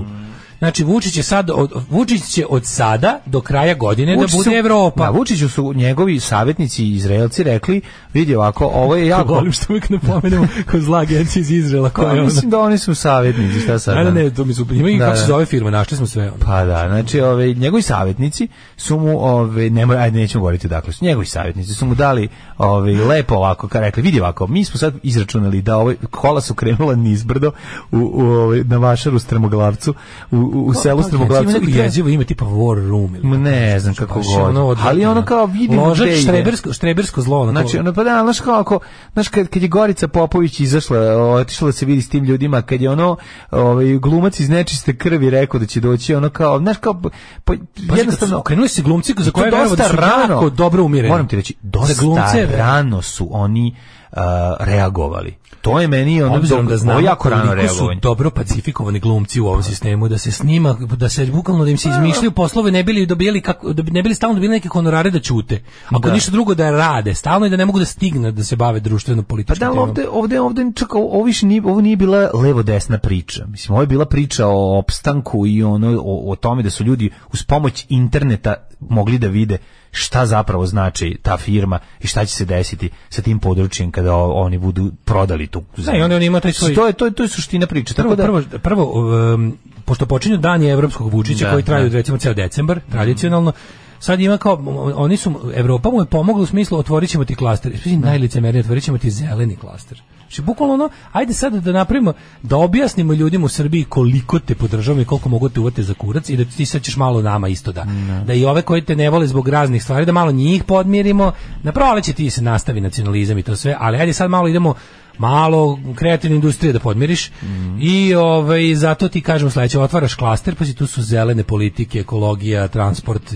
Znači 0.64 0.84
Vučić 0.84 1.18
je 1.18 1.24
sad 1.24 1.50
od, 1.54 1.72
Vučić 1.90 2.24
će 2.24 2.46
od 2.50 2.66
sada 2.66 3.20
do 3.26 3.42
kraja 3.42 3.74
godine 3.74 4.16
Vučić 4.16 4.32
da 4.32 4.38
bude 4.38 4.58
Evropa. 4.58 5.04
Da, 5.04 5.10
Vučiću 5.10 5.50
su 5.50 5.74
njegovi 5.74 6.20
savjetnici 6.20 6.88
Izraelci 6.88 7.44
rekli, 7.44 7.82
vidi 8.14 8.36
ovako, 8.36 8.66
ovo 8.66 8.96
je 8.96 9.08
jako... 9.08 9.34
Volim 9.34 9.52
što 9.52 9.66
uvijek 9.70 9.90
napomenemo 9.90 10.48
kao 10.66 10.80
zla 10.80 11.00
agencija 11.00 11.42
iz 11.42 11.52
Izraela 11.52 11.90
koja 11.90 12.08
Pa, 12.08 12.14
je 12.14 12.20
ono. 12.20 12.26
mislim 12.26 12.50
da 12.50 12.60
oni 12.60 12.78
su 12.78 12.96
savjetnici, 12.96 13.60
šta 13.60 13.80
sad? 13.80 13.96
Ne, 13.96 14.12
ne, 14.12 14.30
to 14.30 14.46
mi 14.46 14.54
su, 14.54 14.66
ima 14.72 14.90
i 14.90 14.98
Da, 14.98 15.06
kako 15.06 15.18
se 15.18 15.22
da. 15.22 15.28
zove 15.28 15.46
firma, 15.46 15.70
našli 15.70 15.98
smo 15.98 16.08
sve. 16.08 16.24
Ono. 16.24 16.34
Pa 16.46 16.66
da, 16.66 16.88
znači 16.88 17.22
ove, 17.22 17.54
njegovi 17.54 17.82
savjetnici 17.82 18.48
su 18.78 19.00
mu, 19.00 19.26
ove, 19.26 19.70
nemoj, 19.70 19.98
ajde 19.98 20.20
nećemo 20.20 20.42
govoriti 20.42 20.68
dakle, 20.68 20.94
su 20.94 21.06
njegovi 21.06 21.26
savjetnici 21.26 21.74
su 21.74 21.86
mu 21.86 21.96
dali 21.96 22.30
ove, 22.58 22.94
lepo 22.94 23.36
ovako, 23.36 23.68
kad 23.68 23.82
rekli, 23.82 24.04
vidi 24.04 24.20
ovako, 24.20 24.48
mi 24.48 24.66
smo 24.66 24.78
sad 24.78 24.94
izračunali 25.04 25.62
da 25.62 25.78
ove, 25.78 25.96
kola 26.12 26.42
su 26.42 26.54
krenula 26.54 26.96
nizbrdo 26.96 27.52
u, 27.92 27.98
u, 27.98 28.22
ove, 28.22 28.64
na 28.64 28.78
vašaru 28.78 29.20
Stremoglavcu, 29.20 29.94
u, 30.32 30.38
u, 30.54 30.74
selu 30.74 31.00
Ima 31.00 31.08
Stremoglavcu. 31.08 31.52
neko 31.52 31.66
i 31.70 31.74
jezivo 31.74 32.10
ime 32.10 32.24
tipa 32.24 32.46
War 32.46 32.90
Room. 32.90 33.16
Ili 33.16 33.38
ne 33.38 33.80
znam 33.80 33.96
kako 33.96 34.22
god. 34.36 34.78
Ali 34.82 35.06
ono 35.06 35.26
kao 35.26 35.46
vidimo 35.46 35.94
ide. 35.96 36.18
štrebersko, 36.18 36.74
štrebersko 36.74 37.22
zlo. 37.22 37.52
Znači, 37.52 37.78
ono, 37.78 37.94
pa 37.94 38.04
da, 38.04 38.22
znaš 38.24 38.40
kao 38.40 38.60
ako, 38.60 38.80
znaš, 39.14 39.28
kad, 39.28 39.48
kad 39.48 39.62
je 39.62 39.68
Gorica 39.68 40.08
Popović 40.08 40.60
izašla, 40.60 40.98
otišla 41.18 41.66
da 41.66 41.72
se 41.72 41.86
vidi 41.86 42.02
s 42.02 42.10
tim 42.10 42.24
ljudima, 42.24 42.62
kad 42.62 42.82
je 42.82 42.90
ono, 42.90 43.18
ovaj, 43.52 43.98
glumac 43.98 44.40
iz 44.40 44.50
nečiste 44.50 44.98
krvi 44.98 45.30
rekao 45.30 45.60
da 45.60 45.66
će 45.66 45.80
doći, 45.80 46.16
ono 46.16 46.30
kao, 46.30 46.60
znaš, 46.60 46.78
kao, 46.78 47.02
pa, 47.44 47.54
jednostavno, 47.96 48.40
okrenuli 48.40 48.70
se 48.70 48.82
glumci 48.82 49.14
za 49.18 49.32
koje 49.32 49.52
verovo 49.52 49.76
da 49.76 49.84
su 49.84 49.96
rano, 49.96 50.34
jako 50.34 50.50
dobro 50.50 50.84
umireni. 50.84 51.10
Moram 51.10 51.28
ti 51.28 51.36
reći, 51.36 51.54
dosta 51.62 51.94
glumce, 52.04 52.48
rano 52.58 53.02
su 53.02 53.28
oni 53.32 53.76
uh, 54.18 54.20
reagovali. 54.60 55.36
To 55.62 55.80
je 55.80 55.88
meni 55.88 56.24
ono 56.24 56.36
Obzirom 56.36 56.68
da 56.68 56.78
znamo 56.78 56.94
ovo 56.94 57.02
je 57.02 57.06
jako 57.06 57.30
rano 57.30 57.68
su 57.68 57.90
dobro 58.02 58.30
pacifikovani 58.30 59.00
glumci 59.00 59.42
u 59.42 59.46
ovom 59.48 59.64
sistemu, 59.64 60.08
da 60.08 60.18
se 60.18 60.32
snima, 60.32 60.74
da 60.74 61.10
se 61.10 61.26
bukvalno 61.26 61.64
da 61.64 61.72
im 61.72 61.78
se 61.78 61.90
izmišljaju 61.90 62.32
poslove, 62.32 62.72
ne 62.72 62.84
bili 62.84 63.06
dobijali 63.06 63.42
kako, 63.42 63.74
da 63.74 63.84
ne 63.84 64.04
bili 64.04 64.16
stalno 64.16 64.34
dobili 64.34 64.52
neke 64.52 64.70
honorare 64.70 65.10
da 65.10 65.20
ćute. 65.20 65.62
Ako 65.90 66.08
Da. 66.08 66.14
ništa 66.14 66.32
drugo 66.32 66.56
da 66.56 66.72
rade, 66.72 67.14
stalno 67.16 67.46
i 67.46 67.50
da 67.50 67.58
ne 67.58 67.66
mogu 67.66 67.80
da 67.80 67.86
stigne 67.86 68.32
da 68.32 68.44
se 68.44 68.56
bave 68.56 68.80
društveno 68.80 69.22
Pa 69.22 69.28
političkim 69.28 69.60
da, 69.60 69.66
ali 69.66 69.76
temama. 69.76 69.90
ovde, 69.90 70.08
ovde, 70.12 70.42
ovde, 70.42 70.72
čak, 70.76 70.96
ovo, 70.96 71.24
više 71.24 71.46
nije, 71.46 71.62
ovo 71.66 71.82
nije 71.82 71.96
bila 71.96 72.30
levo-desna 72.34 72.98
priča. 72.98 73.46
Mislim, 73.46 73.74
ovo 73.74 73.82
je 73.84 73.88
bila 73.88 74.06
priča 74.06 74.48
o 74.48 74.80
opstanku 74.80 75.48
i 75.48 75.64
ono, 75.64 76.02
o, 76.06 76.32
o 76.32 76.36
tome 76.36 76.64
da 76.64 76.70
su 76.70 76.84
ljudi 76.84 77.10
uz 77.34 77.44
pomoć 77.44 77.86
interneta 77.90 78.54
mogli 78.80 79.18
da 79.18 79.28
vide 79.28 79.58
šta 79.94 80.26
zapravo 80.26 80.66
znači 80.66 81.18
ta 81.22 81.38
firma 81.38 81.80
i 82.00 82.08
šta 82.08 82.26
će 82.26 82.36
se 82.36 82.46
desiti 82.46 82.90
sa 83.10 83.22
tim 83.22 83.40
područjem 83.40 83.92
kada 83.92 84.16
oni 84.16 84.58
budu 84.58 84.92
prodali 85.06 85.48
tu 85.48 85.64
zemlju. 85.78 86.00
i 86.00 86.04
onda 86.04 86.16
on 86.16 86.24
ima 86.24 86.40
taj 86.40 86.54
svoj- 86.54 86.76
To 86.76 86.88
je, 86.88 86.94
to 86.94 87.06
je, 87.06 87.12
to 87.12 87.24
je 87.24 87.30
suština 87.30 87.68
priče. 87.68 87.94
Prvo, 87.94 88.16
Tako 88.16 88.42
da, 88.42 88.60
prvo, 88.60 88.60
prvo 88.60 89.04
um, 89.34 89.58
pošto 89.86 90.06
počinju 90.06 90.38
dani 90.38 90.68
evropskog 90.68 91.14
Vučića 91.14 91.46
Da, 91.46 91.52
koji 91.52 91.64
traju 91.64 91.90
da. 91.90 91.98
recimo 91.98 92.18
ceo 92.18 92.34
decembar, 92.34 92.80
tradicionalno, 92.92 93.52
sad 94.00 94.20
ima 94.22 94.38
kao, 94.38 94.64
oni 94.96 95.18
su, 95.18 95.52
Evropa 95.56 95.90
mu 95.90 96.02
je 96.02 96.06
pomogla 96.06 96.44
u 96.44 96.48
smislu 96.48 96.78
otvorit 96.80 97.10
ćemo 97.10 97.26
ti 97.26 97.36
klaster, 97.36 97.72
mislim 97.72 98.02
najlicemernije, 98.02 98.60
otvorit 98.60 98.84
ćemo 98.84 98.98
ti 98.98 99.12
zeleni 99.12 99.56
klaster. 99.56 100.02
Znači, 100.34 100.46
bukvalno 100.46 100.74
ono, 100.74 100.90
ajde 101.12 101.34
sad 101.34 101.54
da 101.54 101.72
napravimo, 101.72 102.14
da 102.42 102.58
objasnimo 102.58 103.14
ljudima 103.14 103.46
u 103.46 103.50
Srbiji 103.50 103.84
koliko 103.84 104.40
te 104.40 104.56
podržavamo 104.56 105.02
i 105.02 105.06
koliko 105.06 105.30
mogu 105.30 105.50
te 105.50 105.60
uvati 105.60 105.84
za 105.84 105.94
kurac 105.94 106.30
i 106.30 106.38
da 106.38 106.46
ti 106.46 106.66
sad 106.66 106.82
ćeš 106.82 106.98
malo 106.98 107.22
nama 107.22 107.48
isto 107.48 107.72
da. 107.72 107.86
Da. 108.26 108.34
i 108.34 108.46
ove 108.46 108.62
koji 108.62 108.82
te 108.82 108.96
ne 108.96 109.10
vole 109.10 109.28
zbog 109.28 109.48
raznih 109.48 109.84
stvari, 109.84 110.06
da 110.06 110.12
malo 110.12 110.32
njih 110.32 110.64
podmirimo, 110.64 111.32
na 111.64 111.72
proleće 111.72 112.14
ti 112.14 112.30
se 112.30 112.42
nastavi 112.42 112.82
nacionalizam 112.82 113.38
i 113.38 113.44
to 113.44 113.56
sve, 113.56 113.76
ali 113.80 113.98
ajde 113.98 114.14
sad 114.14 114.30
malo 114.30 114.48
idemo 114.48 114.74
malo 115.18 115.80
kreativne 115.96 116.36
industrije 116.36 116.74
da 116.74 116.80
podmiriš 116.80 117.32
i 117.80 118.16
ovaj 118.16 118.76
zato 118.76 119.10
ti 119.10 119.22
kažem 119.22 119.50
sledeće 119.50 119.80
otvaraš 119.80 120.16
klaster 120.16 120.56
pa 120.56 120.66
si 120.66 120.76
tu 120.76 120.88
su 120.88 121.02
zelene 121.02 121.44
politike 121.44 122.00
ekologija 122.00 122.68
transport 122.68 123.34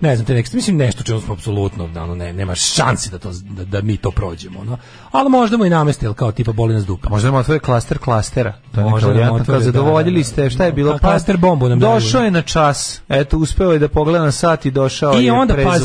ne 0.00 0.16
znam 0.16 0.26
te 0.26 0.34
neke 0.34 0.50
mislim 0.52 0.76
nešto 0.76 1.02
čemu 1.02 1.20
smo 1.20 1.34
apsolutno 1.34 1.88
da 1.88 2.02
ono 2.02 2.14
ne 2.14 2.32
nema 2.32 2.54
šanse 2.54 3.10
da 3.10 3.18
to 3.18 3.30
da, 3.32 3.64
da 3.64 3.82
mi 3.82 3.96
to 3.96 4.10
prođemo 4.10 4.64
no 4.64 4.78
ali 5.10 5.30
možda 5.30 5.56
mu 5.56 5.64
i 5.64 5.70
namesti 5.70 6.06
kao 6.16 6.32
tipa 6.32 6.52
boli 6.52 6.74
nas 6.74 6.86
dupe 6.86 7.08
Možda 7.08 7.28
nam 7.28 7.34
otvore 7.34 7.58
klaster 7.60 7.98
klastera. 7.98 8.52
To 8.52 8.80
je 8.80 8.84
neka 8.84 8.90
Možda 8.90 9.08
varijanta, 9.08 9.34
otvore, 9.34 9.60
zadovoljili 9.60 10.14
da, 10.14 10.20
da, 10.20 10.24
ste, 10.24 10.50
šta 10.50 10.64
je 10.64 10.72
bilo? 10.72 10.92
Pa, 10.92 10.98
klaster 10.98 11.36
bombu 11.36 11.68
nam. 11.68 11.78
Došao 11.78 12.22
je 12.22 12.30
na 12.30 12.42
čas, 12.42 13.00
eto, 13.08 13.38
uspeo 13.38 13.72
je 13.72 13.78
da 13.78 13.88
pogleda 13.88 14.24
na 14.24 14.32
sat 14.32 14.66
i 14.66 14.70
došao 14.70 15.14
I 15.14 15.24
je 15.24 15.32
onda, 15.32 15.54
pre 15.54 15.64
pazi, 15.64 15.84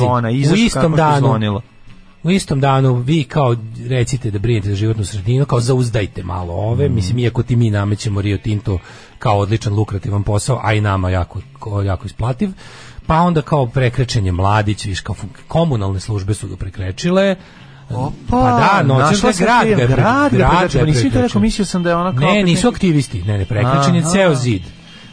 u 0.51 0.55
istom 0.55 0.95
danu, 0.95 1.19
zvonilo. 1.19 1.61
u 2.23 2.31
istom 2.31 2.59
danu 2.59 2.93
vi 2.95 3.23
kao 3.23 3.55
recite 3.87 4.31
da 4.31 4.39
brinete 4.39 4.69
za 4.69 4.75
životnu 4.75 5.05
sredinu, 5.05 5.45
kao 5.45 5.59
zauzdajte 5.59 6.23
malo 6.23 6.53
ove, 6.53 6.89
Mm. 6.89 6.93
mislim 6.95 7.19
iako 7.19 7.43
ti 7.43 7.55
mi 7.55 7.69
namećemo 7.69 8.21
Rio 8.21 8.37
Tinto 8.37 8.77
kao 9.19 9.37
odličan 9.37 9.73
lukrativan 9.73 10.23
posao, 10.23 10.59
a 10.63 10.73
i 10.73 10.81
nama 10.81 11.09
jako, 11.09 11.39
ko- 11.59 11.81
jako 11.81 12.05
isplativ, 12.05 12.49
pa 13.07 13.21
onda 13.21 13.41
kao 13.41 13.67
prekrećenje 13.67 14.31
mladić, 14.31 14.85
viš 14.85 14.99
kao 15.01 15.15
komunalne 15.47 15.99
službe 15.99 16.33
su 16.33 16.47
ga 16.47 16.55
prekrečile, 16.55 17.35
Opa, 17.89 18.13
pa 18.29 18.81
da, 18.97 19.15
sam 19.15 19.31
grad, 19.45 19.67
grad 19.67 20.33
grad 20.33 20.73
je 20.73 20.79
pa 20.79 20.85
nisi 20.85 21.09
to 21.09 21.21
rekao, 21.21 21.41
mislio 21.41 21.65
sam 21.65 21.83
da 21.83 21.89
je 21.89 21.95
ona 21.95 22.11
kao 22.15 22.33
Ne, 22.33 22.43
nisu 22.43 22.67
aktivisti, 22.67 23.23
ne, 23.23 23.37
ne, 23.37 23.45
prekrečen 23.45 23.95
je 23.95 24.03
ceo 24.13 24.35
zid. 24.35 24.61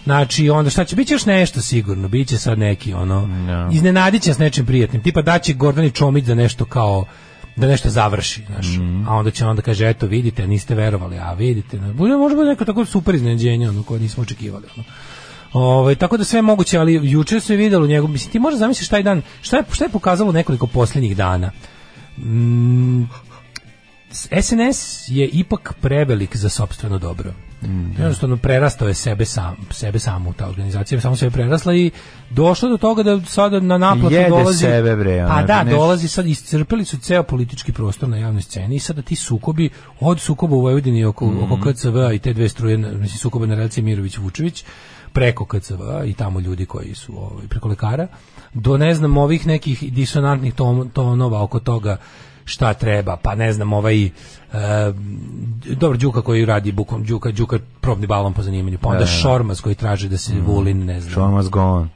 Znači, 0.05 0.51
onda 0.51 0.71
šta 0.71 0.85
će, 0.85 0.97
biće 0.97 1.15
još 1.15 1.27
nešto 1.27 1.61
sigurno, 1.61 2.09
biće 2.09 2.39
sad 2.39 2.59
neki, 2.59 2.95
ono, 2.95 3.27
Da. 3.47 3.69
iznenadit 3.73 4.23
će 4.23 4.35
s 4.35 4.39
nečim 4.39 4.67
prijatnim, 4.67 5.03
tipa 5.03 5.23
daće 5.23 5.53
Gordani 5.55 5.91
Čomić 5.91 6.25
da 6.25 6.35
nešto 6.35 6.65
kao, 6.65 7.05
da 7.57 7.67
nešto 7.67 7.91
završi, 7.91 8.43
znaš, 8.47 8.67
Mhm. 8.67 9.09
a 9.09 9.15
onda 9.17 9.31
će 9.31 9.47
onda 9.47 9.63
kaže, 9.63 9.89
eto, 9.89 10.07
vidite, 10.07 10.47
niste 10.47 10.75
verovali, 10.75 11.19
a 11.19 11.33
vidite, 11.33 11.79
bude 11.79 12.17
možda 12.17 12.37
bude 12.37 12.49
neko 12.49 12.65
tako 12.65 12.85
super 12.85 13.15
iznenađenje, 13.15 13.69
ono, 13.69 13.83
koje 13.83 14.01
nismo 14.01 14.23
očekivali, 14.23 14.65
ono. 14.77 14.85
Ovaj 15.53 15.95
tako 15.95 16.17
da 16.17 16.25
sve 16.25 16.39
je 16.39 16.43
moguće, 16.43 16.79
ali 16.79 17.11
juče 17.11 17.41
se 17.41 17.57
videlo 17.57 17.87
njegov, 17.87 18.11
mislim 18.11 18.33
ti 18.33 18.39
možeš 18.39 18.59
zamisliti 18.59 18.91
taj 18.91 19.03
dan, 19.03 19.23
šta 19.43 19.57
je 19.57 19.65
šta 19.73 19.85
je 19.85 19.91
pokazalo 19.91 20.33
nekoliko 20.33 20.67
posljednjih 20.67 21.17
dana. 21.17 21.51
Mm, 22.19 23.03
SNS 24.13 25.09
je 25.09 25.29
ipak 25.29 25.75
prevelik 25.81 26.37
za 26.37 26.49
sopstveno 26.49 26.99
dobro. 26.99 27.33
Jednostavno 27.99 28.37
prerastao 28.37 28.89
je 28.89 28.95
sebe 28.95 29.25
sam, 29.25 29.57
sebe 29.71 29.99
samu 29.99 30.33
ta 30.33 30.49
organizacija, 30.49 31.01
samo 31.01 31.17
sebe 31.17 31.31
prerasla 31.31 31.75
i 31.75 31.91
došlo 32.31 32.69
do 32.69 32.77
toga 32.77 33.03
da 33.03 33.21
sada 33.21 33.61
na 33.61 33.79
naplatu 33.79 34.15
Jede 34.15 34.29
dolazi 34.29 34.59
sebe, 34.59 34.97
bre, 34.97 35.25
Pa 35.29 35.35
ono, 35.35 35.47
da, 35.47 35.63
nešto. 35.63 35.79
dolazi 35.79 36.09
sad 36.09 36.27
iscrpili 36.27 36.85
su 36.85 36.99
ceo 36.99 37.23
politički 37.23 37.73
prostor 37.73 38.09
na 38.09 38.17
javnoj 38.17 38.43
sceni 38.43 38.77
i 38.77 38.79
sada 38.79 39.03
ti 39.03 39.17
sukobi 39.17 39.71
od 40.01 40.21
sukoba 40.21 40.57
u 40.57 40.61
Vojvodini 40.61 41.05
oko 41.05 41.27
Mhm. 41.27 41.43
oko 41.43 41.73
KCV 41.73 42.13
i 42.15 42.19
te 42.19 42.33
dve 42.33 42.49
struje, 42.49 42.77
mislim 42.77 43.19
sukoba 43.19 43.47
na 43.47 43.55
relaciji 43.55 43.85
Mirović 43.85 44.19
Vučević 44.19 44.65
preko 45.13 45.45
KCV 45.45 45.81
i 46.07 46.15
tamo 46.15 46.41
ljudi 46.41 46.67
koji 46.67 46.95
su 46.95 47.13
ovaj 47.19 47.47
preko 47.49 47.69
lekara 47.69 48.07
do 48.55 48.77
ne 48.77 48.95
znam 48.95 49.17
ovih 49.17 49.47
nekih 49.47 49.93
disonantnih 49.93 50.55
ton- 50.55 50.91
tonova 50.93 51.43
oko 51.43 51.59
toga 51.61 51.97
šta 52.45 52.75
treba, 52.75 53.17
pa 53.17 53.35
ne 53.35 53.53
znam 53.53 53.73
ovaj 53.73 54.05
e, 54.05 54.11
dobro 55.77 55.99
Đuka 55.99 56.23
koji 56.23 56.45
radi 56.45 56.73
bukom 56.73 57.05
Đuka 57.05 57.31
Đuka 57.31 57.59
probni 57.81 58.07
balon 58.07 58.33
po 58.33 58.43
zanimanju, 58.43 58.79
pa 58.79 58.89
onda 58.89 58.99
Da, 58.99 59.05
da. 59.05 59.11
Šormaz 59.11 59.61
koji 59.61 59.75
traži 59.75 60.09
da 60.09 60.19
se 60.19 60.41
Vulin 60.41 60.85
ne 60.85 61.01
znam 61.01 61.15
Show 61.15 61.31
must 61.37 61.51
go 61.51 61.61
on. 61.61 61.89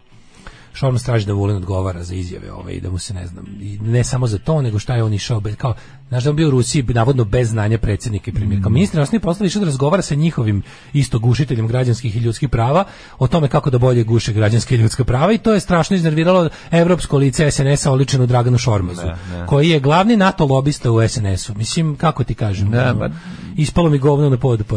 Šormaz 0.73 1.05
traži 1.05 1.27
da 1.27 1.33
Vulin 1.33 1.57
odgovara 1.57 2.03
za 2.05 2.15
izjave 2.15 2.53
ove 2.53 2.73
i 2.73 2.81
da 2.81 2.91
mu 2.91 2.99
se 2.99 3.15
ne 3.15 3.27
znam 3.27 3.47
i 3.61 3.79
ne 3.83 4.05
samo 4.05 4.27
za 4.27 4.39
to 4.39 4.63
nego 4.63 4.79
šta 4.79 4.97
je 4.97 5.05
on 5.05 5.13
išao 5.13 5.43
kao 5.59 5.75
znaš 6.09 6.25
da 6.25 6.31
on 6.31 6.37
bio 6.37 6.49
u 6.49 6.51
Rusiji 6.51 6.85
navodno 6.85 7.25
bez 7.25 7.49
znanja 7.49 7.79
predsjednika 7.79 8.31
i 8.31 8.35
premijera 8.35 8.63
kao 8.63 8.71
ministar 8.71 9.01
osnovnih 9.01 9.23
poslova 9.23 9.47
išao 9.47 9.61
da 9.61 9.67
razgovara 9.67 10.03
sa 10.03 10.15
njihovim 10.15 10.63
isto 10.93 11.19
gušiteljem 11.19 11.67
građanskih 11.69 12.17
i 12.17 12.19
ljudskih 12.19 12.49
prava 12.49 12.85
o 13.19 13.27
tome 13.27 13.49
kako 13.49 13.71
da 13.71 13.79
bolje 13.79 14.05
guše 14.05 14.33
građanske 14.33 14.75
i 14.75 14.79
ljudska 14.79 15.05
prava 15.05 15.33
i 15.33 15.39
to 15.39 15.55
je 15.55 15.61
strašno 15.61 15.97
iznerviralo 15.97 16.49
evropsko 16.71 17.17
lice 17.19 17.51
SNS-a 17.51 17.91
oličeno 17.91 18.27
Draganu 18.27 18.59
Šormazu 18.59 19.03
koji 19.47 19.69
je 19.69 19.81
glavni 19.81 20.17
NATO 20.17 20.45
lobista 20.47 20.91
u 20.91 21.09
SNS-u 21.09 21.55
mislim 21.55 21.97
kako 21.97 22.25
ti 22.25 22.35
kažem 22.35 22.69
ono, 22.69 22.95
ba- 22.95 23.11
ispalo 23.57 23.91
mi 23.91 23.99
govno 23.99 24.31
na 24.31 24.37
pod 24.37 24.63
pa 24.63 24.77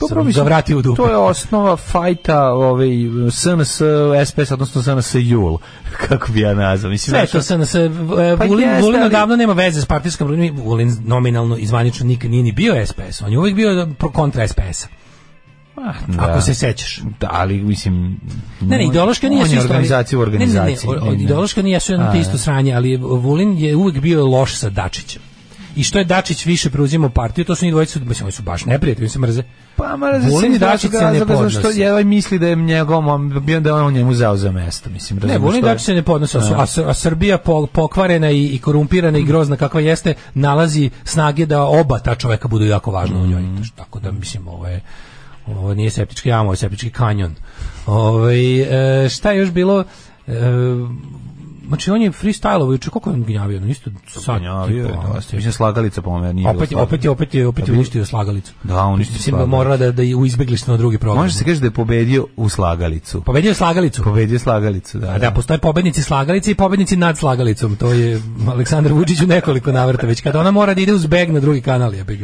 Dobro, 0.00 0.22
ga 0.22 0.26
mislim, 0.26 0.44
vratio 0.44 0.78
u 0.78 0.82
dupe. 0.82 0.96
To 0.96 1.08
je 1.08 1.16
osnova 1.16 1.76
fajta 1.76 2.42
ovaj, 2.44 2.88
SNS, 3.30 3.80
SPS, 4.26 4.50
odnosno 4.50 4.82
SNS 4.82 5.14
Jul, 5.14 5.58
kako 6.08 6.32
bi 6.32 6.40
ja 6.40 6.54
nazvao. 6.54 6.90
Mislim, 6.90 7.12
Sve 7.12 7.26
to 7.26 7.42
se 7.42 7.58
na 7.58 7.66
se 7.66 7.90
Pa 8.38 8.44
Vulin, 8.44 8.68
jeste, 8.68 8.82
Vulin 8.82 9.00
ali- 9.00 9.06
odavno 9.06 9.36
nema 9.36 9.52
veze 9.52 9.80
s 9.80 9.86
partijskom. 9.86 10.28
Vulin 10.68 10.96
nominalno 11.04 11.56
i 11.56 11.66
zvanično 11.66 12.06
nikad 12.06 12.30
nije 12.30 12.42
ni 12.42 12.52
bio 12.52 12.86
SPS. 12.86 13.22
On 13.22 13.32
je 13.32 13.38
uvijek 13.38 13.56
bio 13.56 13.88
pro 13.98 14.10
kontra 14.10 14.48
SPS-a. 14.48 14.88
da. 16.06 16.22
Ako 16.22 16.40
se 16.40 16.54
sećaš. 16.54 17.00
Da, 17.20 17.28
ali 17.32 17.62
mislim... 17.62 18.20
Ne, 18.60 18.76
ne, 18.76 18.86
ideološka 18.86 19.28
nije 19.28 19.42
ali- 19.42 19.58
organizacija 19.58 20.18
u 20.18 20.22
Ne, 20.22 20.28
ne, 20.28 20.38
ne, 20.38 20.44
organizaciji. 20.44 20.90
o- 20.90 21.12
ideološka 21.12 21.62
nije 21.62 21.80
su 21.80 21.92
jedno 21.92 22.06
te 22.06 22.12
da. 22.12 22.18
isto 22.18 22.38
sranje, 22.38 22.72
ali 22.74 22.96
Vulin 22.96 23.58
je 23.58 23.76
uvijek 23.76 24.00
bio 24.00 24.26
loš 24.26 24.54
sa 24.54 24.70
Dačićem. 24.70 25.22
I 25.78 25.82
što 25.82 25.98
je 25.98 26.04
Dačić 26.04 26.46
više 26.46 26.70
preuzimao 26.70 27.10
partiju, 27.10 27.44
to 27.44 27.54
su 27.54 27.64
njih 27.64 27.72
dvojica, 27.72 28.00
mislim, 28.00 28.24
oni 28.26 28.32
su 28.32 28.42
baš 28.42 28.64
neprijatelji, 28.64 29.04
oni 29.04 29.08
se 29.10 29.18
mrze. 29.18 29.42
Pa 29.76 29.96
da 29.96 30.28
Vulin 30.30 30.54
i 30.54 30.58
Dačić 30.58 30.90
se 30.90 30.96
ne 30.98 31.18
Zato 31.18 31.50
što 31.50 31.60
podnose. 31.60 31.80
je 31.80 31.90
ovaj 31.90 32.04
misli 32.04 32.38
da 32.38 32.48
je 32.48 32.56
njegov, 32.56 33.02
bio 33.40 33.60
da 33.60 33.74
on 33.74 33.94
njemu 33.94 34.14
zao 34.14 34.36
za 34.36 34.50
mesto, 34.50 34.90
mislim. 34.90 35.20
Ne, 35.24 35.38
Vulin 35.38 35.58
i? 35.58 35.62
Dačić 35.62 35.84
se 35.84 35.94
ne 35.94 36.02
podnose, 36.02 36.38
a, 36.56 36.66
su- 36.66 36.84
a, 36.86 36.94
Srbija 36.94 37.38
po- 37.38 37.66
pokvarena 37.66 38.30
i, 38.30 38.46
i 38.46 38.58
korumpirana 38.58 39.18
i 39.18 39.24
grozna 39.24 39.56
kakva 39.56 39.80
jeste, 39.80 40.14
nalazi 40.34 40.90
snage 41.04 41.46
da 41.46 41.62
oba 41.62 41.98
ta 41.98 42.14
čoveka 42.14 42.48
budu 42.48 42.64
jako 42.64 42.90
važna 42.90 43.18
u 43.18 43.26
njoj. 43.26 43.42
Mm. 43.42 43.62
Tako 43.76 44.00
da, 44.00 44.12
mislim, 44.12 44.48
ovo 44.48 44.66
je 44.66 44.80
ovo 45.46 45.74
nije 45.74 45.90
septički 45.90 46.28
jamo, 46.28 46.42
ovo 46.42 46.52
je 46.52 46.56
septički 46.56 46.90
kanjon. 46.90 47.34
Ovaj 47.86 48.60
e, 49.04 49.08
šta 49.08 49.30
je 49.32 49.38
još 49.38 49.50
bilo? 49.50 49.84
E, 50.26 50.32
znači, 51.68 51.90
on 51.90 52.02
je 52.02 52.10
freestyle-ovo 52.10 52.72
juče, 52.72 52.90
koliko 52.90 53.10
je 53.10 53.14
on 53.14 53.22
gnjavio? 53.22 53.60
No, 53.60 53.66
isto 53.66 53.90
sad. 54.06 54.38
Gnjavio 54.38 54.86
je 54.86 54.92
dosta. 55.14 55.36
Mislim, 55.36 55.52
slagalica 55.52 56.02
po 56.02 56.18
mene 56.18 56.32
nije 56.32 56.48
opet, 56.48 56.72
opet 56.74 57.04
je, 57.04 57.10
opet 57.10 57.34
je, 57.34 57.46
opet 57.46 57.68
je 57.68 57.74
uništio 57.74 58.04
slagalicu. 58.04 58.52
Da, 58.62 58.84
uništio 58.84 59.12
Mislim 59.12 59.38
da 59.38 59.46
morala 59.46 59.76
da, 59.76 59.92
da 59.92 60.02
je 60.02 60.16
u 60.16 60.26
izbeglištvo 60.26 60.72
na 60.72 60.78
drugi 60.78 60.98
program. 60.98 61.24
Može 61.24 61.34
se 61.34 61.44
kaže 61.44 61.60
da 61.60 61.66
je 61.66 61.70
pobedio 61.70 62.26
u 62.36 62.48
slagalicu. 62.48 63.22
Pobedio 63.22 63.48
je 63.48 63.54
slagalicu. 63.54 64.02
Pobedio 64.02 64.38
slagalicu, 64.38 64.98
da. 64.98 65.08
A 65.08 65.18
da, 65.18 65.30
postoje 65.30 65.58
pobednici 65.58 66.02
slagalice 66.02 66.50
i 66.50 66.54
pobednici 66.54 66.96
nad 66.96 67.18
slagalicom. 67.18 67.76
To 67.76 67.92
je 67.92 68.22
Aleksandar 68.48 68.92
Vučić 68.92 69.20
u 69.20 69.26
nekoliko 69.26 69.72
navrata 69.72 70.06
već. 70.06 70.20
Kada 70.20 70.40
ona 70.40 70.50
mora 70.50 70.74
da 70.74 70.80
ide 70.80 70.92
uz 70.92 71.06
beg 71.06 71.30
na 71.30 71.40
drugi 71.40 71.60
kanal, 71.60 71.94
je 71.94 72.04
beg. 72.04 72.18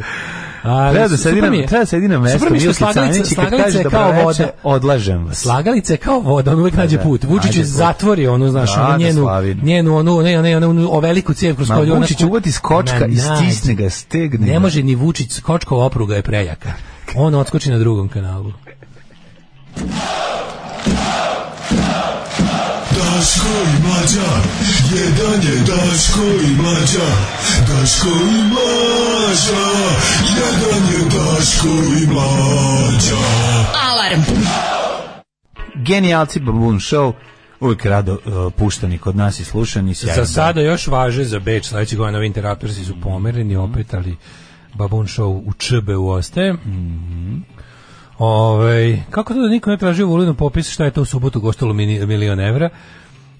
Ali, 0.65 0.93
Treba 0.93 1.07
da 1.07 1.17
sedi 1.17 1.41
na, 1.41 1.49
treba 1.49 1.79
da 1.79 1.85
sedi 1.85 2.07
na 2.07 2.19
mesto 2.19 2.49
Milke 2.49 2.73
Canić 2.93 3.31
i 3.31 3.35
kad 3.35 3.49
kaže 3.49 3.83
da 3.83 3.89
kao 3.89 4.11
voda. 4.11 4.49
odlažem 4.63 5.25
vas. 5.25 5.37
Slagalica 5.37 5.93
je 5.93 5.97
kao 5.97 6.19
voda, 6.19 6.51
on 6.51 6.59
uvek 6.59 6.73
nađe 6.73 6.97
da, 6.97 7.03
put. 7.03 7.23
Vučić 7.23 7.55
je 7.55 7.63
zatvori 7.63 8.27
onu, 8.27 8.49
znaš, 8.49 8.75
Da, 8.75 8.81
da, 8.81 8.97
njenu, 8.97 9.27
njenu 9.63 9.97
onu, 9.97 10.21
ne, 10.21 10.41
ne, 10.41 10.67
onu, 10.67 10.89
o 10.91 10.99
veliku 10.99 11.33
cijev 11.33 11.55
kroz 11.55 11.67
koju 11.67 11.91
ona 11.91 12.01
Vučić 12.01 12.21
uvati 12.23 12.51
skočka 12.51 12.99
Na 12.99 13.05
i 13.05 13.15
stisne 13.17 13.73
ga, 13.73 13.89
stegne 13.89 14.47
Ne 14.47 14.59
može 14.59 14.83
ni 14.83 14.95
Vučić, 14.95 15.31
skočkova 15.31 15.85
opruga 15.85 16.15
je 16.15 16.21
prejaka. 16.21 16.73
On 17.15 17.35
odskoči 17.35 17.69
na 17.71 17.77
drugom 17.77 18.07
kanalu. 18.07 18.51
Daško 23.15 23.47
i 23.47 23.87
mlađa, 23.87 24.31
jedan 24.95 25.41
je 25.41 25.59
Daško 25.59 26.21
i 26.21 26.61
mlađa, 26.61 27.07
Daško 27.67 28.07
i 28.07 28.41
mlađa, 28.49 29.65
jedan 30.37 30.83
je 30.91 30.99
Daško 31.05 31.67
i 31.67 32.07
mlađa. 32.07 33.21
Alarm. 33.91 34.21
Genijalci 35.75 36.39
Baboon 36.39 36.79
Show, 36.79 37.13
uvijek 37.59 37.85
rado 37.85 38.13
uh, 38.13 38.53
puštani 38.57 38.97
kod 38.97 39.15
nas 39.15 39.39
i 39.39 39.45
slušani. 39.45 39.95
sjajan 39.95 40.25
Za 40.25 40.33
sada 40.33 40.61
još 40.61 40.87
važe 40.87 41.23
za 41.23 41.39
Beč, 41.39 41.65
sledeće 41.65 41.95
godine 41.95 42.17
ovi 42.17 42.27
Interruptorsi 42.27 42.85
su 42.85 43.01
pomereni 43.01 43.55
opet, 43.55 43.93
ali 43.93 44.17
Babun 44.73 45.05
Show 45.07 45.43
u 45.45 45.53
ČB 45.53 45.89
ostaje. 45.89 46.55
Ovaj, 48.17 49.01
kako 49.11 49.33
to 49.33 49.39
da 49.41 49.47
niko 49.49 49.69
ne 49.69 49.77
traži 49.77 50.03
u 50.03 50.09
Vulinu 50.09 50.33
popis 50.33 50.69
šta 50.69 50.85
je 50.85 50.91
to 50.91 51.01
u 51.01 51.05
subotu 51.05 51.41
koštalo 51.41 51.73
mini- 51.73 52.05
milion 52.05 52.39
evra? 52.39 52.69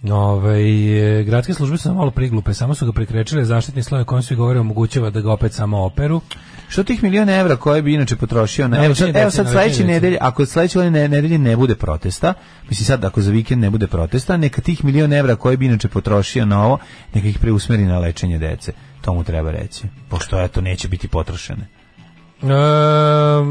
Ovaj, 0.03 1.19
e, 1.19 1.23
gradske 1.23 1.53
službe 1.53 1.77
su 1.77 1.93
malo 1.93 2.11
priglupe, 2.11 2.53
samo 2.53 2.75
su 2.75 2.85
ga 2.85 2.91
prekrečile 2.91 3.45
zaštitni 3.45 3.83
sloj 3.83 4.03
kojim 4.03 4.23
se 4.23 4.35
govore 4.35 4.59
omogućava 4.59 5.09
da 5.09 5.21
ga 5.21 5.31
opet 5.31 5.53
samo 5.53 5.85
operu. 5.85 6.21
Što 6.67 6.83
tih 6.83 7.03
miliona 7.03 7.35
evra 7.35 7.55
koje 7.55 7.81
bi 7.81 7.93
inače 7.93 8.15
potrošio 8.15 8.67
na... 8.67 8.85
Evo 8.85 8.95
sad, 8.95 9.15
evo 9.15 9.31
sad 9.31 9.49
sledeće 9.51 9.83
nedelje, 9.83 10.17
ako 10.21 10.45
sledeće 10.45 10.79
godine 10.79 11.07
nedelje 11.07 11.37
ne 11.37 11.57
bude 11.57 11.75
protesta, 11.75 12.33
mislim 12.69 12.85
sad 12.85 13.05
ako 13.05 13.21
za 13.21 13.31
vikend 13.31 13.61
ne 13.61 13.69
bude 13.69 13.87
protesta, 13.87 14.37
neka 14.37 14.61
tih 14.61 14.85
miliona 14.85 15.15
evra 15.15 15.35
koje 15.35 15.57
bi 15.57 15.65
inače 15.65 15.87
potrošio 15.87 16.45
na 16.45 16.65
ovo, 16.65 16.77
neka 17.13 17.27
ih 17.27 17.39
preusmeri 17.39 17.83
na 17.83 17.99
lečenje 17.99 18.37
dece. 18.37 18.71
To 19.01 19.13
mu 19.13 19.23
treba 19.23 19.51
reći. 19.51 19.83
Pošto 20.09 20.41
eto 20.41 20.61
neće 20.61 20.87
biti 20.87 21.07
potrošene. 21.07 21.67
E, 22.43 22.55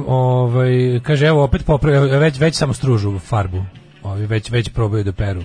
ovaj, 0.06 1.00
kaže, 1.02 1.26
evo 1.26 1.44
opet 1.44 1.64
popravio, 1.64 2.18
već, 2.18 2.38
već 2.38 2.54
samo 2.54 2.72
stružu 2.72 3.18
farbu. 3.18 3.64
Ovi 4.02 4.26
već, 4.26 4.50
već 4.50 4.68
probaju 4.68 5.04
da 5.04 5.12
peru. 5.12 5.42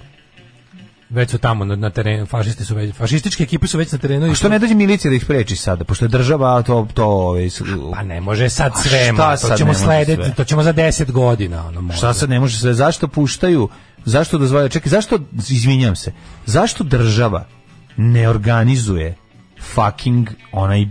Već 1.09 1.31
su 1.31 1.37
tamo 1.37 1.65
na, 1.65 1.75
na 1.75 1.89
terenu, 1.89 2.25
fašisti 2.25 2.65
su 2.65 2.75
već, 2.75 2.95
fašističke 2.95 3.43
ekipe 3.43 3.67
su 3.67 3.77
već 3.77 3.91
na 3.91 3.97
terenu. 3.97 4.31
A 4.31 4.35
što 4.35 4.49
ne 4.49 4.59
dođe 4.59 4.75
milicija 4.75 5.09
da 5.09 5.15
ih 5.15 5.23
spreči 5.23 5.55
sada? 5.55 5.83
Pošto 5.83 6.05
je 6.05 6.09
država 6.09 6.61
to... 6.61 6.87
to 6.93 7.05
ovaj, 7.05 7.49
Pa 7.93 8.03
ne 8.03 8.21
može 8.21 8.49
sad 8.49 8.71
sve, 8.83 9.11
to 9.17 9.37
sad 9.37 9.57
ćemo 9.57 9.67
može 9.67 9.79
slediti, 9.79 10.35
to 10.35 10.43
ćemo 10.43 10.63
za 10.63 10.73
10 10.73 11.11
godina. 11.11 11.67
Ono, 11.67 11.81
možda. 11.81 11.97
Šta 11.97 12.13
sad 12.13 12.29
ne 12.29 12.39
može 12.39 12.57
sve? 12.57 12.73
Zašto 12.73 13.07
puštaju? 13.07 13.69
Zašto 14.05 14.37
dozvoljaju? 14.37 14.69
Čekaj, 14.69 14.89
zašto, 14.89 15.19
izvinjam 15.49 15.95
se, 15.95 16.11
zašto 16.45 16.83
država 16.83 17.45
ne 17.97 18.29
organizuje 18.29 19.15
fucking 19.73 20.29
onaj 20.51 20.85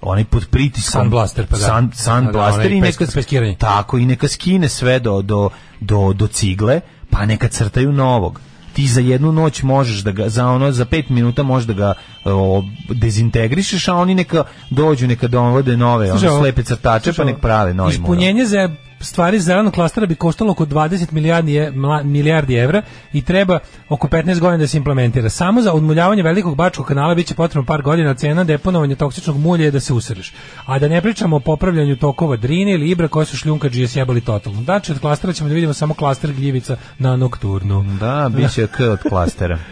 onaj 0.00 0.24
pod 0.24 0.46
pritiskom 0.50 1.02
Sunblaster, 1.02 1.46
pa 1.46 1.56
da. 1.56 1.66
sun, 1.66 1.90
sunblaster 1.94 2.62
Da, 2.62 2.68
da, 2.68 2.74
i 2.74 2.80
neka 2.80 3.04
pes- 3.04 3.14
peskiranje. 3.14 3.56
tako 3.58 3.98
i 3.98 4.06
neka 4.06 4.28
skine 4.28 4.68
sve 4.68 4.98
do, 4.98 5.22
do, 5.22 5.50
do, 5.80 6.12
do 6.12 6.26
cigle 6.26 6.80
pa 7.10 7.26
neka 7.26 7.48
crtaju 7.48 7.92
novog 7.92 8.40
ti 8.74 8.86
za 8.86 9.00
jednu 9.00 9.32
noć 9.32 9.62
možeš 9.62 10.00
da 10.00 10.12
ga 10.12 10.28
za 10.28 10.46
ono 10.46 10.72
za 10.72 10.84
pet 10.84 11.08
minuta 11.08 11.42
možeš 11.42 11.66
da 11.66 11.72
ga 11.72 11.94
o, 12.24 12.64
dezintegrišeš 12.88 13.88
a 13.88 13.94
oni 13.94 14.14
neka 14.14 14.44
dođu 14.70 15.06
neka 15.06 15.28
dovode 15.28 15.76
nove 15.76 16.10
Slušaj, 16.10 16.28
ono 16.28 16.38
slepe 16.38 16.62
crtače 16.62 17.04
slušaj, 17.04 17.24
pa 17.24 17.30
nek 17.30 17.40
prave 17.40 17.74
novi 17.74 17.98
mural. 17.98 18.02
Ispunjenje 18.02 18.44
za 18.44 18.70
stvari 19.04 19.40
zelenog 19.40 19.74
klastera 19.74 20.06
bi 20.06 20.14
koštalo 20.14 20.52
oko 20.52 20.66
20 20.66 21.12
milijardi, 21.12 21.70
milijardi 22.04 22.54
evra 22.54 22.82
i 23.12 23.22
treba 23.22 23.58
oko 23.88 24.08
15 24.08 24.40
godina 24.40 24.58
da 24.58 24.66
se 24.66 24.76
implementira. 24.76 25.30
Samo 25.30 25.62
za 25.62 25.72
odmuljavanje 25.72 26.22
velikog 26.22 26.56
bačkog 26.56 26.86
kanala 26.86 27.14
biće 27.14 27.34
potrebno 27.34 27.66
par 27.66 27.82
godina, 27.82 28.14
cena 28.14 28.44
deponovanja 28.44 28.96
toksičnog 28.96 29.36
mulja 29.36 29.64
je 29.64 29.70
da 29.70 29.80
se 29.80 29.92
usreš. 29.92 30.32
A 30.66 30.78
da 30.78 30.88
ne 30.88 31.00
pričamo 31.00 31.36
o 31.36 31.40
popravljanju 31.40 31.96
tokova 31.96 32.36
Drine 32.36 32.72
ili 32.72 32.90
Ibra 32.90 33.08
koje 33.08 33.26
su 33.26 33.36
šljunkađije 33.36 33.88
sjebali 33.88 34.20
totalno. 34.20 34.62
Znači, 34.62 34.92
od 34.92 35.00
klastera 35.00 35.32
ćemo 35.32 35.48
da 35.48 35.54
vidimo 35.54 35.72
samo 35.72 35.94
klaster 35.94 36.32
gljivica 36.32 36.76
na 36.98 37.16
nokturnu. 37.16 37.84
Da, 38.00 38.30
bit 38.36 38.52
će 38.52 38.66
K 38.66 38.80
od 38.80 39.02
klastera. 39.08 39.58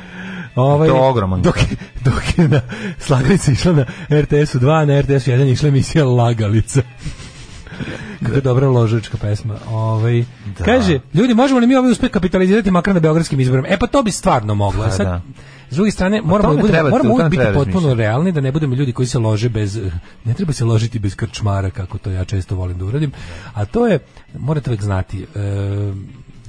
Ovaj, 0.55 0.89
To 0.89 0.95
je 0.95 1.01
ogroman 1.01 1.43
Dok, 1.43 1.59
dok 2.05 2.39
je 2.39 2.49
na 2.49 2.61
slagalica 2.99 3.53
išla 3.53 3.73
na 3.73 3.85
RTS-u 4.11 4.59
2, 4.59 4.85
na 4.85 5.01
RTS-u 5.01 5.31
1 5.31 5.53
išla 5.53 5.69
emisija 5.69 6.05
Lagalica. 6.05 6.83
Kako 8.23 8.41
dobra 8.41 8.69
ložička 8.69 9.17
pesma. 9.17 9.55
Ovaj, 9.69 10.25
Kaže, 10.65 11.01
ljudi, 11.15 11.35
možemo 11.35 11.61
li 11.61 11.67
mi 11.67 11.77
ovaj 11.77 11.91
uspeh 11.91 12.11
kapitalizirati 12.11 12.71
makar 12.71 12.95
na 12.95 13.01
beogradskim 13.01 13.41
izborima? 13.41 13.69
E 13.69 13.79
pa 13.79 13.87
to 13.87 14.03
bi 14.03 14.11
stvarno 14.11 14.55
moglo. 14.55 14.85
Pa 14.85 14.91
Sad, 14.91 15.07
da. 15.07 15.21
S 15.71 15.75
druge 15.75 15.91
strane, 15.91 16.21
moramo, 16.23 16.43
tome 16.43 16.57
da 16.57 16.61
budemo, 16.61 16.73
treba- 16.75 16.91
moramo 16.91 17.15
uvijek 17.15 17.31
biti 17.31 17.43
potpuno 17.45 17.65
razmišljati. 17.65 17.97
realni, 17.97 18.33
da 18.33 18.41
ne 18.41 18.53
budemo 18.53 18.75
ljudi 18.75 18.93
koji 18.93 19.07
se 19.07 19.19
lože 19.19 19.49
bez, 19.49 19.81
ne 20.25 20.35
treba 20.35 20.53
se 20.53 20.65
ložiti 20.65 20.99
bez 20.99 21.15
krčmara, 21.15 21.71
kako 21.71 21.99
to 21.99 22.11
ja 22.11 22.25
često 22.25 22.57
volim 22.57 22.79
da 22.79 22.85
uradim, 22.85 23.13
a 23.55 23.65
to 23.65 23.87
je, 23.87 23.99
morate 24.39 24.71
uvijek 24.71 24.83
znati, 24.83 25.23
e, 25.23 25.93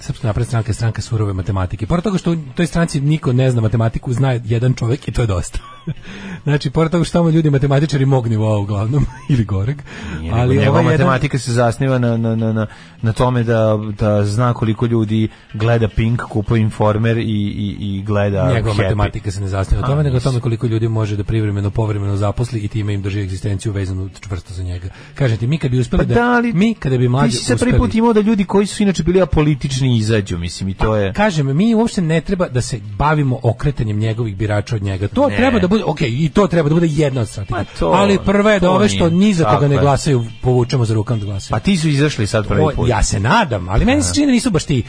Srpska 0.03 0.27
napredna 0.27 0.45
stranka 0.45 0.69
je 0.69 0.73
stranka 0.73 1.01
surove 1.01 1.33
matematike. 1.33 1.87
Pored 1.87 2.03
toga 2.03 2.17
što 2.17 2.31
u 2.31 2.35
toj 2.55 2.67
stranci 2.67 3.01
niko 3.01 3.33
ne 3.33 3.51
zna 3.51 3.61
matematiku, 3.61 4.13
zna 4.13 4.31
jedan 4.31 4.73
čovjek 4.73 5.07
i 5.07 5.11
to 5.11 5.21
je 5.21 5.27
dosta. 5.27 5.59
znači, 6.43 6.69
pored 6.69 6.91
toga 6.91 7.03
što 7.03 7.19
tamo 7.19 7.29
ljudi 7.29 7.49
matematičari 7.49 8.05
mog 8.05 8.27
nivoa 8.27 8.59
uglavnom, 8.59 9.05
ili 9.29 9.43
goreg. 9.45 9.77
Nije, 10.19 10.33
ali 10.33 10.57
njegova 10.57 10.79
ovaj 10.79 10.93
jedan- 10.93 11.07
matematika 11.07 11.39
se 11.39 11.51
zasniva 11.51 11.97
na, 11.97 12.17
na, 12.17 12.35
na, 12.35 12.53
na, 12.53 12.67
na 13.01 13.13
tome 13.13 13.43
da, 13.43 13.79
da 13.99 14.25
zna 14.25 14.53
koliko 14.53 14.85
ljudi 14.85 15.27
gleda 15.53 15.87
Pink, 15.87 16.21
kupuje 16.21 16.61
Informer 16.61 17.17
i, 17.17 17.21
i, 17.21 17.77
i 17.79 18.03
gleda 18.03 18.51
Njegova 18.53 18.75
Happy. 18.75 18.83
matematika 18.83 19.31
se 19.31 19.41
ne 19.41 19.47
zasniva 19.47 19.81
na 19.81 19.87
tome, 19.87 20.03
nego 20.03 20.19
tome 20.19 20.39
koliko 20.39 20.67
ljudi 20.67 20.87
može 20.87 21.17
da 21.17 21.23
privremeno, 21.23 21.69
povremeno 21.69 22.15
zaposli 22.15 22.59
i 22.59 22.67
time 22.67 22.93
im 22.93 23.01
drži 23.01 23.21
egzistenciju 23.21 23.71
vezanu 23.71 24.09
čvrsto 24.19 24.53
za 24.53 24.63
njega. 24.63 24.87
Kažem 25.15 25.37
ti, 25.37 25.47
mi 25.47 25.57
kad 25.57 25.71
bi 25.71 25.79
uspeli 25.79 25.99
Pa 25.99 26.05
da, 26.05 26.15
da, 26.15 26.31
ali 26.31 26.53
mi 26.53 26.73
kada 26.73 26.97
bi 26.97 27.07
mlađi 27.07 27.31
Ti 27.31 27.37
si 27.37 27.43
sad 27.45 27.59
prvi 27.59 27.77
put 27.77 27.95
imao 27.95 28.13
da 28.13 28.21
ljudi 28.21 28.45
koji 28.45 28.65
su 28.65 28.83
inače 28.83 29.03
bili 29.03 29.21
apolitični 29.21 29.92
izađu, 29.93 30.37
mislim, 30.37 30.69
i 30.69 30.73
to 30.73 30.95
je... 30.95 31.13
Kažem, 31.13 31.57
mi 31.57 31.75
uopšte 31.75 32.01
ne 32.01 32.21
treba 32.21 32.47
da 32.47 32.61
se 32.61 32.79
bavimo 32.97 33.39
okretanjem 33.43 33.97
njegovih 33.97 34.35
birača 34.35 34.75
od 34.75 34.83
njega. 34.83 35.07
To 35.07 35.27
Ne. 35.29 35.35
treba 35.37 35.59
da 35.59 35.67
bude, 35.67 35.83
ok, 35.83 36.01
i 36.01 36.31
to 36.33 36.47
treba 36.47 36.69
da 36.69 36.75
bude 36.75 36.87
jedna 36.89 37.21
od 37.21 37.29
strategija. 37.29 37.65
Pa 37.79 37.85
Ali 37.87 38.19
prva 38.25 38.51
je 38.51 38.59
da 38.59 38.71
ove 38.71 38.89
što 38.89 39.09
ni 39.09 39.33
za 39.33 39.45
koga 39.45 39.67
ne 39.67 39.77
glasaju 39.77 40.25
povučemo 40.41 40.85
za 40.85 40.93
rukom 40.93 41.19
da 41.19 41.25
glasaju. 41.25 41.51
Pa 41.51 41.59
ti 41.59 41.77
su 41.77 41.87
izašli 41.87 42.27
sad 42.27 42.47
prvi 42.47 42.63
put. 42.75 42.89
ja 42.89 43.03
se 43.03 43.19
nadam, 43.19 43.69
ali 43.69 43.85
meni 43.85 44.01
se 44.03 44.13
čini 44.13 44.25
da 44.25 44.31
nisu 44.31 44.51
baš 44.51 44.63
ti. 44.63 44.83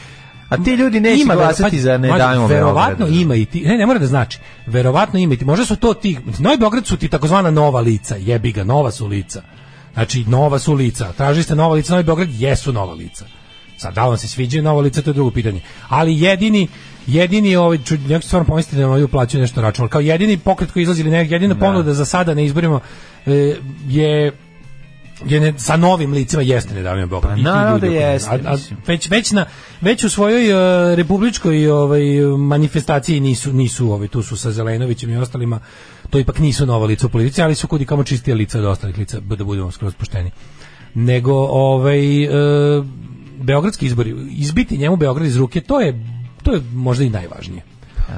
A 0.49 0.57
ti 0.57 0.71
ljudi 0.71 0.99
neće 0.99 1.21
Ima, 1.21 1.35
glasati 1.35 1.75
pa- 1.75 1.81
za 1.81 1.97
Ne 1.97 2.07
davimo 2.07 2.47
Verovatno 2.47 3.07
ima 3.07 3.35
i 3.35 3.45
ti, 3.45 3.61
ne, 3.61 3.77
ne 3.77 3.85
mora 3.85 3.99
da 3.99 4.07
znači. 4.07 4.39
Verovatno 4.67 5.19
ima 5.19 5.33
i 5.33 5.37
ti. 5.37 5.45
Možda 5.45 5.65
su 5.65 5.75
to 5.75 5.93
ti, 5.93 6.17
Novi 6.39 6.57
Beograd 6.57 6.85
su 6.85 6.97
ti 6.97 7.07
takozvana 7.07 7.51
nova 7.51 7.79
lica, 7.79 8.15
jebi 8.15 8.51
ga, 8.51 8.63
nova 8.63 8.91
su 8.91 9.07
lica. 9.07 9.41
Znači, 9.93 10.23
nova 10.27 10.59
su 10.59 10.73
lica. 10.73 11.13
Tražili 11.13 11.43
ste 11.43 11.55
nova 11.55 11.75
lica, 11.75 11.93
Novi 11.93 12.03
Beograd 12.03 12.29
jesu 12.31 12.73
nova 12.73 12.93
lica. 12.93 13.25
Sad, 13.77 13.93
da 13.93 14.05
vam 14.05 14.17
se 14.17 14.27
sviđaju 14.27 14.63
nova 14.63 14.81
lica, 14.81 15.01
to 15.01 15.09
je 15.09 15.13
drugo 15.13 15.31
pitanje. 15.31 15.61
Ali 15.89 16.21
jedini, 16.21 16.67
jedini 17.07 17.55
ovaj, 17.55 17.77
ja 18.07 18.19
ću 18.19 18.27
stvarno 18.27 18.47
pomisliti 18.47 18.77
da 18.77 18.87
nam 18.87 19.07
plaćaju 19.07 19.41
nešto 19.41 19.61
račun, 19.61 19.87
kao 19.87 20.01
jedini 20.01 20.37
pokret 20.37 20.71
koji 20.71 20.83
izlazi 20.83 21.01
ili 21.01 21.11
ne, 21.11 21.27
jedina 21.29 21.55
ponuda 21.55 21.93
za 21.93 22.05
sada 22.05 22.33
ne 22.33 22.45
izborimo 22.45 22.79
e, 23.25 23.55
je 23.87 24.31
je 25.25 25.39
ne, 25.39 25.53
sa 25.57 25.77
novim 25.77 26.13
licima 26.13 26.41
jeste 26.41 26.73
ne 26.73 26.83
davimo 26.83 27.07
Beograd. 27.07 27.35
Pa 27.35 27.41
naravno 27.41 27.73
ljudi 27.73 27.87
da 27.89 27.93
jeste, 27.93 28.29
A- 28.29 28.53
a 28.53 28.57
već 28.87 29.09
već 29.09 29.31
na 29.31 29.45
već 29.81 30.03
u 30.03 30.09
svojoj 30.09 30.49
e, 30.49 30.95
republičkoj 30.95 31.69
ovaj 31.69 32.01
manifestaciji 32.37 33.19
nisu 33.19 33.53
nisu 33.53 33.91
ovaj 33.91 34.07
tu 34.07 34.23
su 34.23 34.37
sa 34.37 34.51
Zelenovićem 34.51 35.09
i 35.09 35.17
ostalima 35.17 35.59
to 36.09 36.19
ipak 36.19 36.39
nisu 36.39 36.65
nova 36.65 36.85
lica 36.85 37.07
u 37.07 37.09
politici, 37.09 37.41
ali 37.41 37.55
su 37.55 37.67
kudi 37.67 37.85
kamo 37.85 38.03
čistije 38.03 38.35
lica 38.35 38.59
od 38.59 38.65
ostalih 38.65 38.97
lica, 38.97 39.19
da 39.19 39.43
budemo 39.43 39.71
skroz 39.71 39.93
pošteni. 39.93 40.31
Nego 40.93 41.33
ovaj 41.49 42.23
e, 42.23 42.29
beogradski 43.41 43.85
izbori, 43.85 44.15
izbiti 44.29 44.77
njemu 44.77 44.95
Beograd 44.95 45.27
iz 45.27 45.37
ruke, 45.37 45.61
to 45.61 45.79
je 45.79 46.05
to 46.45 46.53
je 46.53 46.61
možda 46.73 47.03
i 47.03 47.09
najvažnije. 47.09 47.61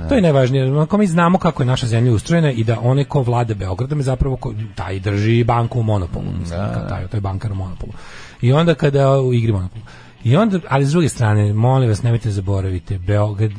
To 0.10 0.16
je 0.16 0.22
najvažnije. 0.22 0.80
Ako 0.80 0.98
mi 0.98 1.08
znamo 1.08 1.38
kako 1.38 1.64
je 1.64 1.68
naša 1.68 1.88
zemlja 1.88 2.14
ustrojena 2.14 2.52
i 2.52 2.64
da 2.64 2.80
one 2.80 3.04
ko 3.04 3.22
vlada 3.22 3.54
Beogradom 3.54 4.00
je 4.00 4.04
zapravo 4.04 4.36
ko, 4.36 4.54
taj 4.76 5.00
drži 5.00 5.44
banku 5.44 5.80
u 5.80 5.84
monopolu. 5.84 6.26
Mislim, 6.40 6.60
kao 6.74 6.90
taj, 6.90 7.08
to 7.08 7.18
je 7.18 7.22
bankar 7.22 7.52
u 7.52 7.56
monopolu. 7.56 7.94
I 8.42 8.52
onda 8.54 8.76
kada 8.76 9.20
u 9.20 9.34
igri 9.34 9.52
monopolu. 9.52 9.84
I 10.24 10.36
onda, 10.36 10.60
ali 10.70 10.86
s 10.86 10.92
druge 10.92 11.10
strane, 11.10 11.54
molim 11.54 11.90
vas, 11.90 12.04
nemojte 12.04 12.32
zaboravite, 12.32 12.98
Beograd, 12.98 13.52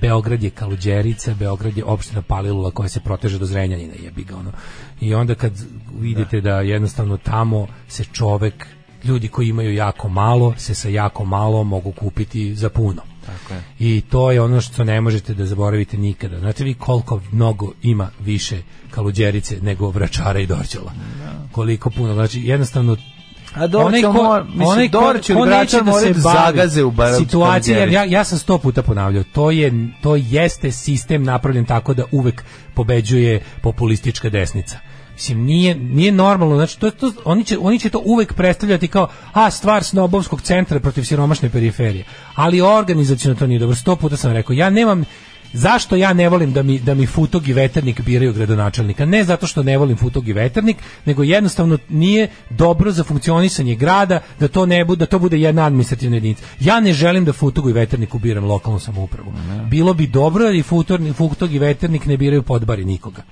Beograd 0.00 0.42
je 0.42 0.50
Kaluđerica, 0.50 1.34
Beograd 1.34 1.76
je 1.76 1.84
opština 1.84 2.22
Palilula 2.22 2.70
koja 2.70 2.88
se 2.88 3.00
proteže 3.00 3.38
do 3.38 3.46
Zrenjanina, 3.46 3.94
jebi 4.02 4.24
ga 4.24 4.36
ono. 4.36 4.52
I 5.00 5.14
onda 5.14 5.34
kad 5.34 5.52
vidite 6.00 6.40
da 6.40 6.60
jednostavno 6.60 7.16
tamo 7.16 7.66
se 7.88 8.04
čovek, 8.04 8.66
ljudi 9.04 9.28
koji 9.28 9.48
imaju 9.48 9.74
jako 9.74 10.08
malo, 10.08 10.54
se 10.56 10.74
sa 10.74 10.88
jako 10.88 11.24
malo 11.24 11.64
mogu 11.64 11.92
kupiti 11.92 12.54
za 12.54 12.68
puno. 12.70 13.02
Tako 13.26 13.54
je. 13.54 13.62
I 13.78 14.00
to 14.00 14.30
je 14.30 14.40
ono 14.40 14.60
što 14.60 14.84
ne 14.84 15.00
možete 15.00 15.34
da 15.34 15.46
zaboravite 15.46 15.96
nikada. 15.96 16.38
Znate 16.38 16.64
vi 16.64 16.74
koliko 16.74 17.20
mnogo 17.32 17.72
ima 17.82 18.10
više 18.20 18.62
kaluđerice 18.90 19.58
nego 19.62 19.90
vračara 19.90 20.40
i 20.40 20.46
dorćela? 20.46 20.92
Koliko 21.52 21.90
puno. 21.90 22.14
Znači, 22.14 22.40
jednostavno 22.40 22.96
A 23.54 23.66
Dorćel 23.66 23.86
onaj 23.86 24.02
ko- 24.02 24.12
mora- 24.14 24.44
mislim, 24.44 24.68
onaj 24.68 24.88
ko- 24.88 24.98
ko 25.34 25.46
i 25.46 25.50
neće 25.50 25.76
Vračar 25.76 25.84
moraju 25.84 26.14
da 26.14 26.20
bavi 26.20 26.36
zagaze 26.46 26.84
u 26.84 26.90
bar- 26.90 27.18
situaciji, 27.18 27.72
jer 27.72 27.88
ja, 27.88 28.04
ja 28.04 28.24
sam 28.24 28.38
sto 28.38 28.58
puta 28.58 28.82
ponavljao, 28.82 29.24
to 29.24 29.50
je 29.50 29.72
to 30.02 30.16
jeste 30.16 30.72
sistem 30.72 31.22
napravljen 31.22 31.64
tako 31.64 31.94
da 31.94 32.04
uvek 32.12 32.44
pobeđuje 32.74 33.40
populistička 33.62 34.30
desnica. 34.30 34.78
Mislim, 35.20 35.44
nije, 35.44 35.74
nije 35.74 36.12
normalno, 36.12 36.56
znači, 36.56 36.78
to, 36.78 36.90
to, 36.90 37.12
oni, 37.24 37.44
će, 37.44 37.58
oni 37.58 37.78
će 37.78 37.90
to 37.90 38.02
uvek 38.04 38.34
predstavljati 38.34 38.88
kao, 38.88 39.08
a, 39.32 39.50
stvar 39.50 39.84
snobovskog 39.84 40.42
centra 40.42 40.80
protiv 40.80 41.02
siromašne 41.02 41.50
periferije. 41.50 42.04
Ali 42.34 42.60
organizacijno 42.60 43.34
to 43.34 43.46
nije 43.46 43.58
dobro. 43.58 43.76
Sto 43.76 43.96
puta 43.96 44.16
sam 44.16 44.32
rekao, 44.32 44.54
ja 44.54 44.70
nemam, 44.70 45.04
Zašto 45.52 45.96
ja 45.96 46.12
ne 46.12 46.28
volim 46.28 46.52
da 46.52 46.62
mi, 46.62 46.78
da 46.78 46.94
mi 46.94 47.06
Futog 47.06 47.48
i 47.48 47.52
Veternik 47.52 48.00
biraju 48.00 48.32
gradonačelnika? 48.32 49.04
Ne 49.04 49.24
zato 49.24 49.46
što 49.46 49.62
ne 49.62 49.78
volim 49.78 49.96
Futog 49.96 50.28
i 50.28 50.32
Veternik, 50.32 50.76
nego 51.04 51.22
jednostavno 51.22 51.78
nije 51.88 52.28
dobro 52.50 52.92
za 52.92 53.04
funkcionisanje 53.04 53.74
grada 53.74 54.20
da 54.40 54.48
to 54.48 54.66
ne 54.66 54.84
bude, 54.84 54.98
da 54.98 55.06
to 55.06 55.18
bude 55.18 55.40
jedna 55.40 55.66
administrativna 55.66 56.16
jedinica. 56.16 56.44
Ja 56.60 56.80
ne 56.80 56.92
želim 56.92 57.24
da 57.24 57.32
Futog 57.32 57.70
i 57.70 57.72
Veternik 57.72 58.14
biram 58.14 58.44
lokalnu 58.44 58.78
samoupravu. 58.78 59.32
Bilo 59.70 59.94
bi 59.94 60.06
dobro 60.06 60.44
da 60.44 60.50
i 60.50 60.62
Futog 61.12 61.54
i 61.54 61.58
Veternik 61.58 62.06
ne 62.06 62.16
biraju 62.16 62.42
podbari 62.42 62.84
nikoga. 62.84 63.22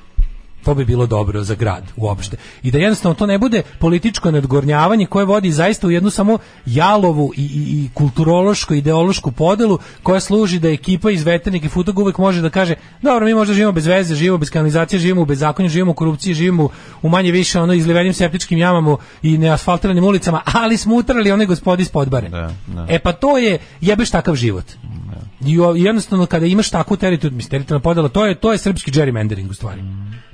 To 0.64 0.74
bi 0.74 0.84
bilo 0.84 1.06
dobro 1.06 1.42
za 1.44 1.54
grad 1.54 1.84
uopšte. 1.96 2.36
I 2.62 2.70
da 2.70 2.78
jednostavno 2.78 3.14
to 3.14 3.26
ne 3.26 3.38
bude 3.38 3.62
političko 3.78 4.30
nadgornjavanje 4.30 5.06
koje 5.06 5.24
vodi 5.24 5.52
zaista 5.52 5.86
u 5.86 5.90
jednu 5.90 6.10
samo 6.10 6.38
jalovu 6.66 7.32
i, 7.36 7.42
i, 7.42 7.46
i 7.74 7.88
kulturološku, 7.94 8.74
ideološku 8.74 9.32
podelu 9.32 9.78
koja 10.02 10.20
služi 10.20 10.58
da 10.58 10.68
ekipa 10.68 11.10
iz 11.10 11.22
Veternika 11.22 11.66
i 11.66 11.68
Futog 11.68 11.98
uvek 11.98 12.18
može 12.18 12.42
da 12.42 12.50
kaže 12.50 12.74
dobro, 13.02 13.26
mi 13.26 13.34
možda 13.34 13.54
živimo 13.54 13.72
bez 13.72 13.86
veze, 13.86 14.14
živimo 14.14 14.38
bez 14.38 14.50
kanalizacije, 14.50 14.98
živimo 15.00 15.22
u 15.22 15.26
bezakonju, 15.26 15.68
živimo 15.68 15.90
u 15.90 15.94
korupciji, 15.94 16.34
živimo 16.34 16.68
u 17.02 17.08
manje 17.08 17.32
više 17.32 17.60
ono 17.60 17.72
izlivenim 17.72 18.12
septičkim 18.12 18.58
jamama 18.58 18.96
i 19.22 19.38
neasfaltiranim 19.38 20.04
ulicama, 20.04 20.42
ali 20.44 20.76
smo 20.76 20.94
utrali 20.96 21.32
onaj 21.32 21.46
gospodi 21.46 21.82
iz 21.82 21.88
podbare. 21.88 22.28
Da, 22.28 22.52
da. 22.66 22.86
E 22.88 22.98
pa 22.98 23.12
to 23.12 23.38
je 23.38 23.58
jebeš 23.80 24.10
takav 24.10 24.34
život. 24.34 24.64
I 25.46 25.60
o- 25.60 25.76
i 25.76 25.82
jednostavno 25.82 26.26
kada 26.26 26.46
imaš 26.46 26.70
takvu 26.70 26.96
teritoriju, 26.96 27.40
teritorijalna 27.40 27.82
podela, 27.82 28.08
to 28.08 28.26
je 28.26 28.34
to 28.34 28.52
je 28.52 28.58
srpski 28.58 28.90
gerrymandering 28.90 29.50
u 29.50 29.54
stvari. 29.54 29.82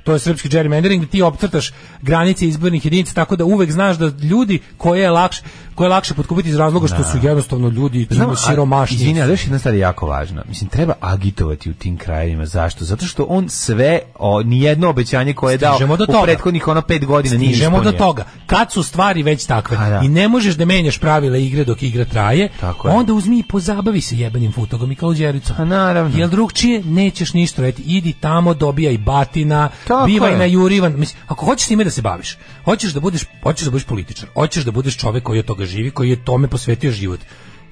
To 0.05 0.13
je 0.13 0.19
srpski 0.19 0.49
gerrymandering 0.49 0.99
da 0.99 1.05
ti 1.05 1.21
opcrtaš 1.21 1.71
granice 2.01 2.47
izbornih 2.47 2.85
jedinica 2.85 3.13
tako 3.13 3.35
da 3.35 3.45
uvek 3.45 3.71
znaš 3.71 3.97
da 3.97 4.11
ljudi 4.25 4.59
koje 4.77 5.01
je 5.01 5.09
lakše 5.11 5.41
koje 5.75 5.85
je 5.85 5.89
lakše 5.89 6.13
potkupiti 6.13 6.49
iz 6.49 6.55
razloga 6.55 6.87
što 6.87 7.03
su 7.03 7.17
jednostavno 7.23 7.69
ljudi 7.69 8.07
Znam, 8.09 8.35
siromašni. 8.35 8.95
Izvini, 8.95 9.21
ali 9.21 9.37
jedna 9.43 9.59
stvar 9.59 9.73
je 9.73 9.79
jako 9.79 10.07
važna. 10.07 10.43
Mislim, 10.47 10.69
treba 10.69 10.93
agitovati 10.99 11.69
u 11.69 11.73
tim 11.73 11.97
krajevima. 11.97 12.45
Zašto? 12.45 12.85
Zato 12.85 13.05
što 13.05 13.23
on 13.29 13.49
sve, 13.49 13.99
o, 14.19 14.43
nijedno 14.43 14.89
obećanje 14.89 15.33
koje 15.33 15.53
je 15.53 15.57
dao 15.57 15.79
do 15.79 16.03
u 16.03 16.05
toga. 16.05 16.23
prethodnih 16.23 16.67
ono 16.67 16.81
pet 16.81 17.05
godina 17.05 17.37
nije 17.37 17.53
Stižemo 17.53 17.81
do 17.81 17.91
toga. 17.91 18.25
Kad 18.45 18.71
su 18.71 18.83
stvari 18.83 19.23
već 19.23 19.45
takve 19.45 19.77
A, 19.77 19.89
da. 19.89 20.01
i 20.03 20.07
ne 20.07 20.27
možeš 20.27 20.55
da 20.55 20.65
menjaš 20.65 20.97
pravila 20.99 21.37
igre 21.37 21.63
dok 21.63 21.83
igra 21.83 22.05
traje, 22.05 22.49
Tako 22.59 22.87
je. 22.87 22.93
onda 22.93 23.13
uzmi 23.13 23.39
i 23.39 23.43
pozabavi 23.43 24.01
se 24.01 24.17
jebenim 24.17 24.51
futogom 24.51 24.91
i 24.91 24.95
kaluđericom. 24.95 25.55
A 25.59 25.65
naravno. 25.65 26.17
Jel 26.17 26.29
drugčije 26.29 26.83
nećeš 26.83 27.33
ništa 27.33 27.61
raditi. 27.61 27.81
Idi 27.85 28.13
tamo, 28.13 28.53
dobijaj 28.53 28.97
batina, 28.97 29.69
Tako 29.95 30.37
na 30.37 30.45
jurivan. 30.45 30.99
Mislim, 30.99 31.21
ako 31.27 31.45
hoćeš 31.45 31.67
time 31.67 31.83
da 31.83 31.89
se 31.89 32.01
baviš, 32.01 32.37
hoćeš 32.65 32.93
da 32.93 32.99
budeš, 32.99 33.25
hoćeš 33.43 33.65
da 33.65 33.71
budeš 33.71 33.85
političar, 33.85 34.29
hoćeš 34.33 34.63
da 34.63 34.71
budeš 34.71 34.97
čovek 34.97 35.23
koji 35.23 35.39
od 35.39 35.45
toga 35.45 35.65
živi, 35.65 35.91
koji 35.91 36.09
je 36.09 36.25
tome 36.25 36.47
posvetio 36.47 36.91
život. 36.91 37.19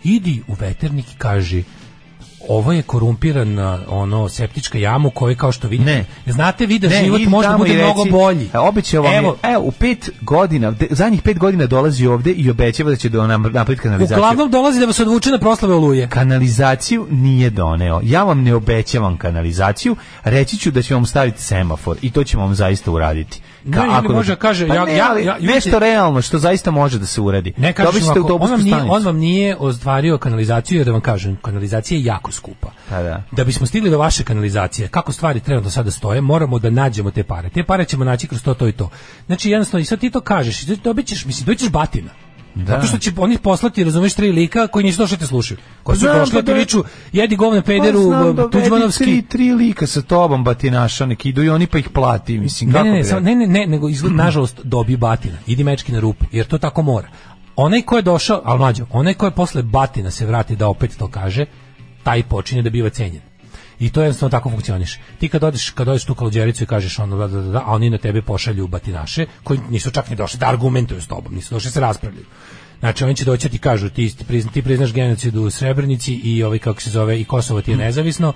Idi 0.04 0.42
u 0.48 0.54
veternik 0.60 1.06
i 1.14 1.18
kaži 1.18 1.64
ovo 2.50 2.72
je 2.72 2.82
korumpirana 2.82 3.80
ono 3.88 4.30
septička 4.30 4.78
jama 4.78 5.08
u 5.08 5.12
kojoj 5.12 5.36
kao 5.36 5.52
što 5.52 5.68
vidite 5.68 5.92
Ne. 6.26 6.32
znate 6.34 6.66
vi 6.66 6.80
da 6.80 6.88
Ne, 6.88 7.04
život 7.04 7.22
može 7.28 7.48
da 7.50 7.58
bude 7.58 7.74
mnogo 7.74 8.04
bolji 8.12 8.50
e, 8.54 8.58
Obećao 8.60 9.04
vam 9.04 9.14
Evo, 9.16 9.38
je, 9.44 9.54
evo, 9.54 9.64
u 9.64 9.72
pet 9.72 10.10
godina, 10.22 10.72
de- 10.72 10.88
zadnjih 10.92 11.22
pet 11.22 11.40
godina 11.40 11.66
dolazi 11.66 12.08
ovde 12.08 12.32
i 12.32 12.50
obećava 12.50 12.90
da 12.90 12.96
će 12.96 13.10
do 13.10 13.28
nam 13.28 13.42
napraviti 13.42 13.82
kanalizaciju. 13.82 14.18
uglavnom 14.18 14.52
dolazi 14.52 14.80
da 14.80 14.86
vas 14.86 15.00
odvuče 15.00 15.30
na 15.32 15.38
proslave 15.38 15.76
oluje 15.76 16.10
Kanalizaciju 16.10 17.08
nije 17.12 17.50
doneo. 17.50 18.00
Ja 18.04 18.24
vam 18.24 18.44
ne 18.44 18.56
obećavam 18.56 19.18
kanalizaciju, 19.18 19.96
reći 20.24 20.58
ću 20.58 20.72
da 20.72 20.82
ću 20.82 20.94
vam 20.94 21.06
staviti 21.06 21.42
semafor 21.42 21.98
i 22.02 22.12
to 22.12 22.24
ćemo 22.24 22.44
vam 22.46 22.56
zaista 22.56 22.92
uraditi. 22.92 23.42
Ne, 23.66 23.78
ili 24.06 24.14
može 24.16 24.32
da 24.32 24.36
kaže, 24.36 24.68
Pa 24.68 24.76
ja- 24.76 24.86
ne, 24.86 24.96
ja- 24.98 25.18
ja- 25.20 25.38
nešto 25.42 25.80
realno 25.80 26.22
što 26.22 26.40
zaista 26.40 26.72
može 26.72 27.00
da 27.00 27.06
se 27.06 27.22
uradi. 27.22 27.54
Ne 27.58 27.74
Dobićete 27.84 28.20
ovako, 28.20 28.36
on 28.36 28.52
vam, 28.52 28.62
nije, 28.62 28.76
stanicu. 28.76 28.96
on 28.96 29.04
vam 29.06 29.18
nije 29.18 29.56
ostvario 29.60 30.18
kanalizaciju, 30.18 30.78
jer 30.78 30.86
da 30.86 30.92
vam 30.92 31.02
kažem, 31.02 31.36
kanalizacija 31.42 31.98
je 31.98 32.04
jako 32.04 32.32
skupa. 32.32 32.72
Pa 32.90 33.02
da. 33.04 33.24
Da 33.32 33.44
bismo 33.44 33.66
stigli 33.66 33.90
do 33.90 33.98
vaše 33.98 34.24
kanalizacije, 34.24 34.88
kako 34.88 35.12
stvari 35.12 35.40
trenutno 35.40 35.70
sada 35.70 35.92
stoje, 35.92 36.22
moramo 36.22 36.60
da 36.60 36.70
nađemo 36.70 37.12
te 37.12 37.24
pare. 37.24 37.50
Te 37.50 37.64
pare 37.64 37.86
ćemo 37.86 38.04
naći 38.04 38.28
kroz 38.28 38.44
to, 38.44 38.54
to 38.54 38.68
i 38.68 38.72
to. 38.72 38.90
Znači, 39.26 39.50
jednostavno, 39.50 39.82
i 39.82 39.86
sad 39.86 40.00
ti 40.00 40.10
to 40.10 40.22
kažeš, 40.22 40.64
i 40.64 40.76
dobit 40.76 41.06
ćeš, 41.06 41.26
mislim, 41.26 41.46
dobit 41.46 41.60
ćeš 41.60 41.70
batina. 41.70 42.10
Da. 42.56 42.66
Zato 42.66 42.88
što 42.88 42.98
će 42.98 43.12
oni 43.18 43.38
poslati, 43.38 43.84
razumeš, 43.84 44.14
tri 44.14 44.32
lika 44.32 44.68
koji 44.68 44.86
nisu 44.86 44.98
došli 44.98 45.18
da 45.18 45.20
te 45.20 45.28
slušaju. 45.28 45.58
Koji 45.84 45.98
su 45.98 46.06
došli 46.06 46.42
da 46.42 46.42
da. 46.42 46.54
viču, 46.54 46.84
jedi 47.14 47.36
govne 47.36 47.62
pederu, 47.62 48.12
Pa 48.12 48.20
dovedi 48.20 48.52
tuđmanovski. 48.52 49.04
Tri, 49.04 49.22
tri 49.22 49.54
lika 49.54 49.88
sa 49.88 50.02
tobom, 50.02 50.44
batinaša, 50.44 51.06
neki 51.06 51.30
idu 51.30 51.44
i 51.44 51.50
oni 51.50 51.68
pa 51.68 51.78
ih 51.78 51.90
plati, 51.90 52.38
mislim, 52.38 52.70
Ne, 52.70 52.74
kako 52.74 52.86
ne, 52.86 52.92
ne, 52.92 53.02
rekao? 53.04 53.20
ne, 53.20 53.36
ne, 53.36 53.48
ne, 53.48 53.68
nego 53.68 53.90
izgled, 53.90 54.14
nažalost, 54.26 54.60
dobi 54.64 54.98
batina. 54.98 55.38
Idi 55.48 55.64
mečki 55.64 55.92
na 55.92 56.00
rupu, 56.00 56.26
jer 56.32 56.46
to 56.46 56.58
tako 56.58 56.82
mora. 56.82 57.08
Onaj 57.56 57.82
ko 57.82 57.96
je 57.96 58.02
došao, 58.02 58.42
ali 58.46 58.60
mlađo, 58.60 58.86
onaj 58.92 59.14
ko 59.14 59.26
je 59.26 59.32
posle 59.32 59.64
batina 59.64 60.12
se 60.12 60.26
vrati 60.26 60.56
da 60.56 60.68
opet 60.68 60.98
to 60.98 61.08
kaže, 61.08 61.46
taj 62.04 62.24
počinje 62.24 62.62
da 62.62 62.70
biva 62.70 62.90
cenjen. 62.90 63.22
I 63.80 63.90
to 63.90 64.02
jednostavno 64.02 64.30
tako 64.30 64.50
funkcioniše. 64.50 65.00
Ti 65.20 65.30
kad 65.30 65.44
odeš, 65.44 65.70
kad 65.70 65.88
odeš 65.88 66.06
tu 66.06 66.16
kalđericu 66.16 66.64
i 66.64 66.68
kažeš 66.68 67.00
ono 67.00 67.18
da, 67.18 67.28
da, 67.28 67.42
da, 67.42 67.50
da, 67.50 67.60
a 67.60 67.72
oni 67.72 67.90
na 67.90 67.98
tebe 67.98 68.22
pošalju 68.22 68.68
batinaše, 68.68 69.26
koji 69.44 69.60
nisu 69.70 69.92
čak 69.92 70.10
ni 70.10 70.16
došli 70.16 70.40
da 70.40 70.50
argumentuju 70.50 71.02
s 71.02 71.08
tobom, 71.08 71.36
nisu 71.36 71.56
došli 71.56 71.68
da 71.68 71.72
se 71.72 71.80
raspravljaju. 71.80 72.26
Znači 72.80 73.04
oni 73.04 73.16
će 73.16 73.26
doći 73.26 73.48
da 73.48 73.52
ti 73.52 73.58
kažu 73.58 73.90
ti, 73.90 74.18
ti, 74.18 74.24
prizna, 74.24 74.52
ti 74.52 74.62
priznaš 74.62 74.94
genocid 74.94 75.36
u 75.36 75.50
Srebrenici 75.50 76.14
i 76.14 76.44
ovaj 76.44 76.60
kako 76.60 76.82
se 76.82 76.90
zove 76.90 77.22
i 77.22 77.24
Kosovo 77.24 77.62
ti 77.62 77.72
je 77.72 77.78
nezavisno. 77.78 78.34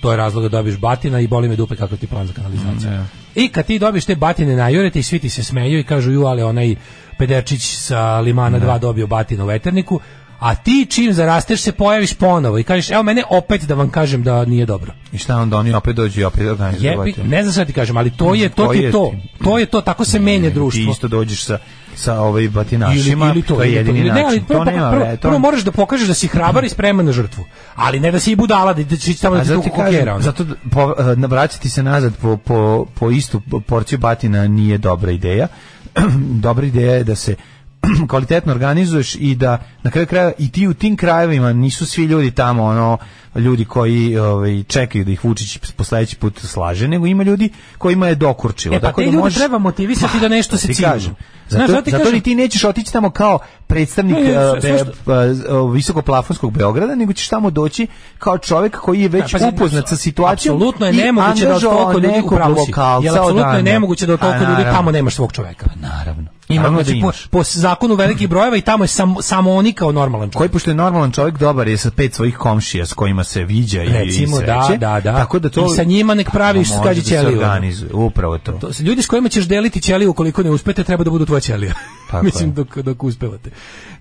To 0.00 0.10
je 0.10 0.16
razlog 0.16 0.42
da 0.42 0.48
dobiješ 0.48 0.78
batina 0.78 1.20
i 1.20 1.26
boli 1.26 1.48
me 1.48 1.56
dupe 1.56 1.76
kako 1.76 1.96
ti 1.96 2.06
plan 2.06 2.26
za 2.26 2.32
kanalizaciju. 2.32 2.90
I 3.34 3.48
kad 3.48 3.66
ti 3.66 3.78
dobiješ 3.78 4.04
te 4.04 4.16
batine 4.16 4.56
najurete 4.56 4.98
i 4.98 5.02
svi 5.02 5.18
ti 5.18 5.28
se 5.28 5.44
smeju 5.44 5.78
i 5.78 5.84
kažu 5.84 6.12
ju, 6.12 6.24
ali 6.24 6.42
onaj 6.42 6.74
pederčić 7.18 7.62
sa 7.62 8.20
Limana 8.20 8.60
2 8.60 8.78
dobio 8.78 9.06
batinu 9.06 9.44
u 9.44 9.46
veterniku, 9.46 10.00
a 10.42 10.54
ti 10.54 10.86
čim 10.90 11.12
zarasteš 11.12 11.60
se 11.60 11.72
pojaviš 11.72 12.14
ponovo 12.14 12.58
i 12.58 12.62
kažeš 12.62 12.90
evo 12.90 13.02
mene 13.02 13.22
opet 13.30 13.64
da 13.64 13.74
vam 13.74 13.90
kažem 13.90 14.22
da 14.22 14.44
nije 14.44 14.66
dobro. 14.66 14.92
I 15.12 15.18
šta 15.18 15.36
onda 15.36 15.56
oni 15.56 15.72
opet 15.72 15.96
dođu 15.96 16.20
i 16.20 16.24
opet 16.24 16.44
Jebi, 16.78 17.14
ne 17.24 17.42
znam 17.42 17.52
šta 17.52 17.64
ti 17.64 17.72
kažem, 17.72 17.96
ali 17.96 18.10
to 18.10 18.34
je 18.34 18.48
to 18.48 18.66
ti 18.66 18.78
je 18.78 18.92
to. 18.92 19.10
ti? 19.12 19.44
To 19.44 19.58
je 19.58 19.66
to, 19.66 19.80
tako 19.80 20.04
se 20.04 20.18
menja 20.18 20.48
Ti 20.48 20.54
društvo. 20.54 20.90
isto 20.92 21.08
dođeš 21.08 21.44
sa, 21.44 21.58
sa 21.94 22.20
ovaj 22.20 22.48
batinašima, 22.48 23.24
ili, 23.26 23.32
ili 23.32 23.42
to, 23.42 23.54
to 23.54 23.62
je 23.62 23.68
ili 23.68 23.76
jedini 23.76 23.98
ili- 23.98 24.08
Ne, 24.08 24.14
način. 24.14 24.26
ali 24.28 24.42
prvo, 24.48 24.64
to 24.64 24.70
nema, 24.70 24.90
prvo, 24.90 25.04
to... 25.04 25.16
prvo 25.16 25.38
moraš 25.38 25.60
da 25.60 25.72
pokažeš 25.72 26.08
da 26.08 26.14
si 26.14 26.28
hrabar 26.28 26.64
i 26.64 26.68
spreman 26.68 27.06
na 27.06 27.12
žrtvu. 27.12 27.44
Ali 27.74 28.00
ne 28.00 28.10
da 28.10 28.20
si 28.20 28.32
i 28.32 28.36
budala, 28.36 28.72
da, 28.72 28.82
da 28.82 28.96
će 28.96 29.14
tamo 29.14 29.36
da 29.36 29.42
ti 29.42 29.48
ti 29.48 29.70
kažem, 29.76 29.98
kokera. 29.98 30.20
zato 30.20 30.44
po, 30.70 30.94
eh, 30.98 31.26
vraćati 31.26 31.68
se 31.70 31.82
nazad 31.82 32.16
po, 32.16 32.36
po, 32.36 32.86
po 32.94 33.10
istu 33.10 33.40
porciju 33.66 33.98
batina 33.98 34.46
nije 34.46 34.78
dobra 34.78 35.10
ideja. 35.10 35.48
dobra 36.46 36.66
ideja 36.66 36.94
je 36.94 37.04
da 37.04 37.14
se 37.14 37.36
kvalitetno 38.08 38.52
organizuješ 38.52 39.14
i 39.14 39.34
da 39.34 39.52
na 39.82 39.90
kraju 39.90 40.06
kraja 40.06 40.32
i 40.38 40.52
ti 40.52 40.66
u 40.66 40.74
tim 40.74 40.96
krajevima 40.96 41.52
nisu 41.52 41.86
svi 41.86 42.04
ljudi 42.04 42.30
tamo 42.30 42.64
ono 42.64 42.98
ljudi 43.36 43.64
koji 43.64 44.18
ovaj 44.18 44.62
čekaju 44.62 45.04
da 45.04 45.10
ih 45.10 45.24
Vučić 45.24 45.58
po 45.76 45.84
sledeći 45.84 46.16
put 46.16 46.38
slaže, 46.40 46.88
nego 46.88 47.06
ima 47.06 47.22
ljudi 47.22 47.48
kojima 47.78 48.08
je 48.08 48.14
dokurčilo. 48.14 48.76
E, 48.76 48.80
pa 48.80 48.86
Tako 48.86 49.00
te 49.00 49.06
da 49.06 49.18
možeš- 49.18 49.38
treba 49.38 49.58
motivisati 49.58 50.20
da 50.20 50.28
nešto 50.28 50.56
se 50.56 50.66
ti 50.66 50.74
ciljuje. 50.74 50.92
kažem. 50.92 51.14
Znaš, 51.48 51.60
Zato, 51.60 51.72
zato 51.72 51.84
ti 51.84 51.90
zato 51.90 52.04
kažem- 52.04 52.20
ti 52.20 52.34
nećeš 52.34 52.64
otići 52.64 52.92
tamo 52.92 53.10
kao 53.10 53.38
predstavnik 53.66 54.16
Ne, 54.16 54.22
ne, 54.22 54.52
be- 54.54 54.78
što- 54.78 55.12
eh, 55.14 55.28
visokoplafonskog 55.72 56.52
Beograda, 56.52 56.94
nego 56.94 57.12
ćeš 57.12 57.28
tamo 57.28 57.50
doći 57.50 57.86
kao 58.18 58.38
čovjek 58.38 58.76
koji 58.76 59.00
je 59.00 59.08
već 59.08 59.32
pazi, 59.32 59.44
upoznat 59.46 59.88
sa 59.88 59.96
situacijom. 59.96 60.56
Apsolutno 60.56 60.86
je 60.86 60.92
nemoguće 60.92 61.46
da 61.46 61.54
od 61.54 61.60
toliko 61.62 61.98
ljudi 61.98 62.20
upravo 62.24 62.64
si. 62.64 62.72
Jer 63.02 63.18
apsolutno 63.18 63.52
je 63.52 63.62
nemoguće 63.62 64.06
da 64.06 64.14
od 64.14 64.20
toliko 64.20 64.44
ljudi 64.44 64.62
tamo 64.64 64.90
nemaš 64.90 65.14
svog 65.14 65.32
čoveka. 65.32 65.66
Naravno. 65.76 66.26
Ima, 66.52 66.70
da 66.70 66.70
znači, 66.74 67.00
po, 67.02 67.12
po 67.30 67.42
zakonu 67.44 67.94
velikih 67.94 68.28
brojeva 68.28 68.56
i 68.56 68.60
tamo 68.60 68.84
je 68.84 68.88
sam, 68.88 69.14
samo 69.20 69.52
oni 69.52 69.72
kao 69.72 69.92
normalan 69.92 70.26
čovjek. 70.26 70.38
Koji 70.38 70.48
pošto 70.48 70.70
je 70.70 70.74
normalan 70.74 71.12
čovjek 71.12 71.38
dobar 71.38 71.68
je 71.68 71.76
sa 71.76 71.90
pet 71.90 72.14
svojih 72.14 72.36
komšija 72.36 72.86
s 72.86 72.92
kojima 72.92 73.24
se 73.24 73.44
viđa 73.44 73.82
i- 73.82 73.88
Recimo, 73.88 74.36
i 74.36 74.44
da, 74.46 74.62
sreće. 74.62 74.78
da, 74.78 75.00
da. 75.00 75.12
Tako 75.12 75.38
da 75.38 75.48
to 75.48 75.66
I 75.66 75.76
sa 75.76 75.82
njima 75.84 76.14
nek 76.14 76.30
pravi 76.30 76.58
Može 76.58 76.70
skađe 76.74 77.00
da 77.00 77.06
ćeliju. 77.06 77.38
organizuje, 77.38 77.90
upravo 77.94 78.38
to. 78.38 78.52
To 78.52 78.70
ljudi 78.80 79.02
s 79.02 79.06
kojima 79.06 79.28
ćeš 79.28 79.44
deliti 79.44 79.80
ćeliju 79.80 80.10
ukoliko 80.10 80.42
ne 80.42 80.50
uspete, 80.50 80.84
treba 80.84 81.04
da 81.04 81.10
budu 81.10 81.26
tvoja 81.26 81.40
ćelija. 81.40 81.74
Tako 82.10 82.24
Mislim 82.24 82.48
je. 82.48 82.52
dok 82.54 82.78
dok 82.78 83.02
uspevate. 83.02 83.50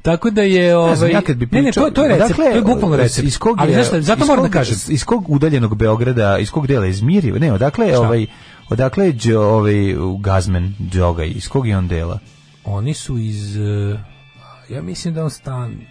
Tako 0.02 0.30
da 0.30 0.42
je 0.42 0.78
ovaj 0.78 0.96
znam, 0.96 1.10
ja 1.12 1.22
kad 1.22 1.36
bi 1.36 1.48
Ne, 1.52 1.62
ne, 1.62 1.72
to, 1.72 1.90
to 1.90 2.04
je 2.04 2.10
recept, 2.10 2.30
Dakle, 2.30 2.46
to 2.46 2.58
je 2.58 2.62
bukvalno 2.64 2.98
recept. 2.98 3.28
Iz 3.28 3.38
kog 3.38 3.58
Ali 3.60 3.70
je- 3.70 3.74
znaš 3.76 3.88
šta, 3.88 4.02
zato 4.02 4.26
moram 4.26 4.44
da 4.44 4.50
kažem. 4.50 4.76
Iz 4.90 5.04
kog 5.04 5.30
udaljenog 5.30 5.76
Beograda, 5.76 6.38
iz 6.38 6.52
kog 6.52 6.68
dela 6.68 6.86
iz 6.86 7.02
Mirjeva? 7.02 7.40
Ne, 7.40 7.54
odakle 7.54 7.88
je 7.88 7.98
ovaj 8.00 8.26
odakle 8.70 9.14
je 9.16 9.38
ovaj 9.40 9.74
Gazmen 10.20 10.76
Đoga, 10.80 11.24
iz 11.24 11.48
kog 11.48 11.68
je 11.68 11.78
on 11.78 11.88
dela? 11.88 12.20
Oni 12.64 12.94
su 12.94 13.18
iz 13.18 13.58
eh, 13.58 14.00
ja 14.70 14.82
mislim 14.82 15.14
da 15.14 15.24
on 15.24 15.30
stan 15.30 15.82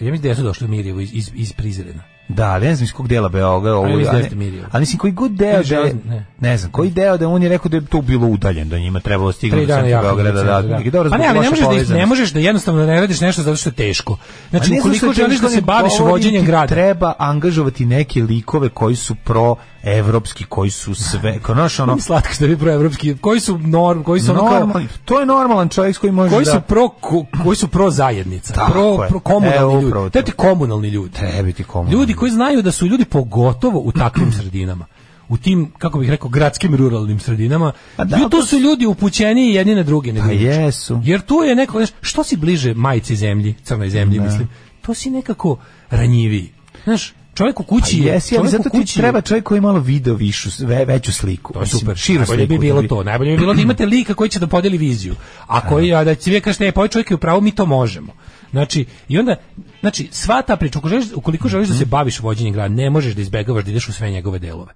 ja 0.00 0.10
mislim 0.10 0.30
da 0.30 0.34
su 0.34 0.42
došli 0.42 0.64
u 0.64 0.70
Mirjevo 0.70 1.00
iz, 1.00 1.10
iz, 1.14 1.30
iz 1.34 1.52
Prizrena. 1.52 2.02
Da, 2.34 2.50
ali 2.50 2.66
ne 2.66 2.74
znam 2.74 2.84
iz 2.84 2.92
kog 2.92 3.08
dela 3.08 3.28
Beograda, 3.28 3.76
ovo, 3.76 3.86
Ali 3.86 4.04
da 4.04 4.10
ali, 4.10 4.62
ali 4.70 4.80
mislim 4.80 4.98
koji 4.98 5.12
god 5.12 5.32
deo 5.32 5.62
da 5.62 5.76
je, 5.76 5.94
ne. 6.08 6.26
ne 6.40 6.56
znam, 6.56 6.72
koji 6.72 6.90
deo 6.90 7.16
da 7.16 7.28
on 7.28 7.42
je 7.42 7.48
rekao 7.48 7.68
da 7.68 7.76
je 7.76 7.86
to 7.86 8.00
bilo 8.00 8.26
udaljen, 8.26 8.68
da 8.68 8.78
njima 8.78 9.00
trebalo 9.00 9.32
stignuti 9.32 9.66
do 9.66 9.74
centra 9.74 10.02
Beograda, 10.02 10.42
da, 10.42 10.62
da, 10.62 10.76
neki 10.78 10.90
dobro 10.90 11.10
Pa 11.10 11.18
ne, 11.18 11.26
ali 11.28 11.40
ne 11.40 11.50
možeš, 11.50 11.88
da, 11.88 11.94
ne 11.94 12.06
možeš 12.06 12.32
da 12.32 12.40
jednostavno 12.40 12.86
ne 12.86 13.00
radiš 13.00 13.20
nešto 13.20 13.42
zato 13.42 13.56
što 13.56 13.68
je 13.68 13.74
teško. 13.74 14.16
Znači, 14.50 14.70
Pa 14.70 14.76
ukoliko 14.78 15.12
želiš 15.12 15.40
da 15.40 15.48
se 15.48 15.60
baviš 15.60 15.92
vođenjem 15.98 16.42
ti 16.42 16.46
grada, 16.46 16.66
Treba 16.66 17.14
angažovati 17.18 17.86
neke 17.86 18.22
likove 18.22 18.68
koji 18.68 18.96
su 18.96 19.14
pro 19.14 19.56
evropski, 19.82 20.44
koji 20.44 20.70
su 20.70 20.94
sve, 20.94 21.38
kao 21.42 21.54
znaš, 21.54 21.80
ono, 21.80 21.98
slatko 21.98 22.32
što 22.34 22.44
je 22.44 22.56
proevropski, 22.56 23.16
koji 23.16 23.40
su 23.40 23.58
norm, 23.58 24.02
koji 24.02 24.20
su 24.20 24.30
ono 24.30 24.40
kao, 24.40 24.58
normalni, 24.58 24.88
to 25.04 25.20
je 25.20 25.26
normalan 25.26 25.68
čovjek 25.68 25.96
s 25.96 25.98
kojim 25.98 26.14
možeš 26.14 26.32
koji 26.32 26.44
da... 26.44 26.50
su 26.50 26.60
pro 26.60 26.88
ko- 26.88 27.24
koji 27.44 27.56
su 27.56 27.68
pro 27.68 27.90
zajednica, 27.90 28.54
Tako 28.54 28.72
pro 28.72 29.06
pro 29.08 29.20
komunalni 29.20 29.78
E, 29.78 29.82
ljudi. 29.82 30.10
To 30.10 30.22
ti 30.22 30.32
komunalni 30.32 30.88
ljudi. 30.88 31.12
Treba 31.12 31.42
biti 31.42 31.64
komunalni. 31.64 32.00
Ljudi 32.00 32.14
koji 32.20 32.32
znaju 32.32 32.62
da 32.62 32.72
su 32.72 32.86
ljudi 32.86 33.04
pogotovo 33.04 33.80
u 33.80 33.92
takvim 33.92 34.32
sredinama 34.38 34.86
u 35.28 35.36
tim, 35.36 35.70
kako 35.78 35.98
bih 35.98 36.10
rekao, 36.10 36.28
gradskim 36.28 36.74
ruralnim 36.74 37.20
sredinama, 37.20 37.72
Pa 37.96 38.04
da, 38.04 38.18
to 38.18 38.28
tu 38.28 38.42
su 38.42 38.58
ljudi 38.58 38.86
upućeniji 38.86 39.54
jedni 39.54 39.74
na 39.74 39.82
druge. 39.82 40.14
Pa 40.14 40.32
jesu. 40.32 41.00
Jer 41.04 41.20
tu 41.20 41.34
je 41.34 41.54
neko, 41.54 41.86
što 42.00 42.24
si 42.24 42.36
bliže 42.36 42.74
majici 42.74 43.16
zemlji, 43.16 43.54
crnoj 43.64 43.90
zemlji, 43.90 44.20
mislim, 44.20 44.48
to 44.82 44.94
si 44.94 45.10
nekako 45.10 45.58
ranjiviji. 45.90 46.50
Znaš, 46.84 47.12
čovjek 47.34 47.60
u 47.60 47.62
kući 47.62 47.98
Pa 47.98 48.08
Jesi, 48.08 48.38
ali 48.38 48.48
zato 48.48 48.62
ti 48.62 48.78
kući 48.78 48.98
treba 48.98 49.20
čovjek 49.20 49.44
koji 49.44 49.60
malo 49.60 49.80
video 49.80 50.14
višu, 50.14 50.50
ve, 50.60 50.84
veću 50.84 51.12
sliku. 51.12 51.52
To 51.52 51.60
je 51.60 51.66
super. 51.66 51.96
Širu 51.96 52.18
Najbolje 52.18 52.38
sliku. 52.38 52.52
bi 52.52 52.58
bilo 52.58 52.76
da 52.76 52.80
vi- 52.80 52.88
to. 52.88 53.04
Najbolje 53.04 53.30
bi 53.30 53.38
bilo 53.38 53.54
da 53.54 53.62
imate 53.62 53.86
lika 53.86 54.14
koji 54.14 54.30
će 54.30 54.38
da 54.38 54.46
podeli 54.46 54.78
viziju. 54.78 55.14
A 55.46 55.68
koji 55.68 55.94
a 55.94 56.04
da 56.04 56.14
će 56.14 56.30
vi 56.30 56.40
kažete, 56.40 56.66
e, 56.66 56.72
pa 56.72 56.80
ovaj 56.80 56.88
čovjek 56.88 57.10
je 57.10 57.14
u 57.14 57.18
pravu, 57.18 57.40
mi 57.40 57.52
to 57.52 57.66
možemo. 57.66 58.12
Znači, 58.50 58.86
i 59.08 59.18
onda, 59.18 59.36
znači, 59.80 60.08
sva 60.12 60.42
ta 60.42 60.56
priča, 60.56 60.78
ukoliko 60.78 60.88
želiš, 60.88 61.16
ukoliko 61.16 61.48
želiš 61.48 61.68
da 61.68 61.74
se 61.74 61.84
baviš 61.84 62.20
vođenjem 62.20 62.54
grada, 62.54 62.74
ne 62.74 62.90
možeš 62.90 63.14
da 63.14 63.20
izbegavaš 63.20 63.64
da 63.64 63.70
ideš 63.70 63.88
u 63.88 63.92
sve 63.92 64.10
njegove 64.10 64.38
delove. 64.38 64.72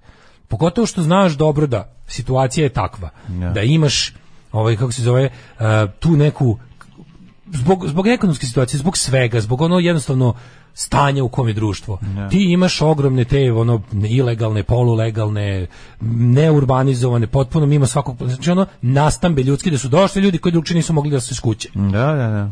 Pogotovo 0.49 0.87
što 0.87 1.03
znaš 1.03 1.33
dobro 1.33 1.67
da 1.67 1.95
situacija 2.07 2.65
je 2.65 2.69
takva, 2.69 3.11
da 3.55 3.63
imaš, 3.63 4.13
ovaj, 4.53 4.77
kako 4.77 4.93
se 4.93 5.03
zove, 5.03 5.25
uh, 5.59 5.65
tu 5.99 6.17
neku, 6.17 6.59
zbog, 7.53 7.89
zbog 7.89 8.07
ekonomske 8.07 8.47
situacije, 8.47 8.79
zbog 8.79 8.99
svega, 8.99 9.41
zbog 9.41 9.61
ono 9.61 9.79
jednostavno 9.79 10.35
stanja 10.75 11.25
u 11.25 11.29
kom 11.29 11.49
je 11.49 11.55
društvo. 11.55 11.99
Ti 12.31 12.45
imaš 12.53 12.81
ogromne 12.83 13.25
te 13.25 13.53
ono 13.53 13.83
ilegalne, 14.09 14.63
polulegalne, 14.63 15.67
neurbanizovane, 16.01 17.27
potpuno 17.27 17.67
mimo 17.67 17.87
svakog, 17.87 18.17
znači 18.21 18.51
ono 18.51 18.67
nastambe 18.83 19.43
ljudski 19.43 19.71
da 19.71 19.79
su 19.79 19.89
došli 19.89 20.23
ljudi 20.23 20.39
koji 20.39 20.53
drugčije 20.53 20.77
nisu 20.77 20.93
mogli 20.93 21.11
da 21.11 21.21
se 21.21 21.35
skuće. 21.35 21.69
Da, 21.75 22.07
da, 22.15 22.29
da. 22.29 22.51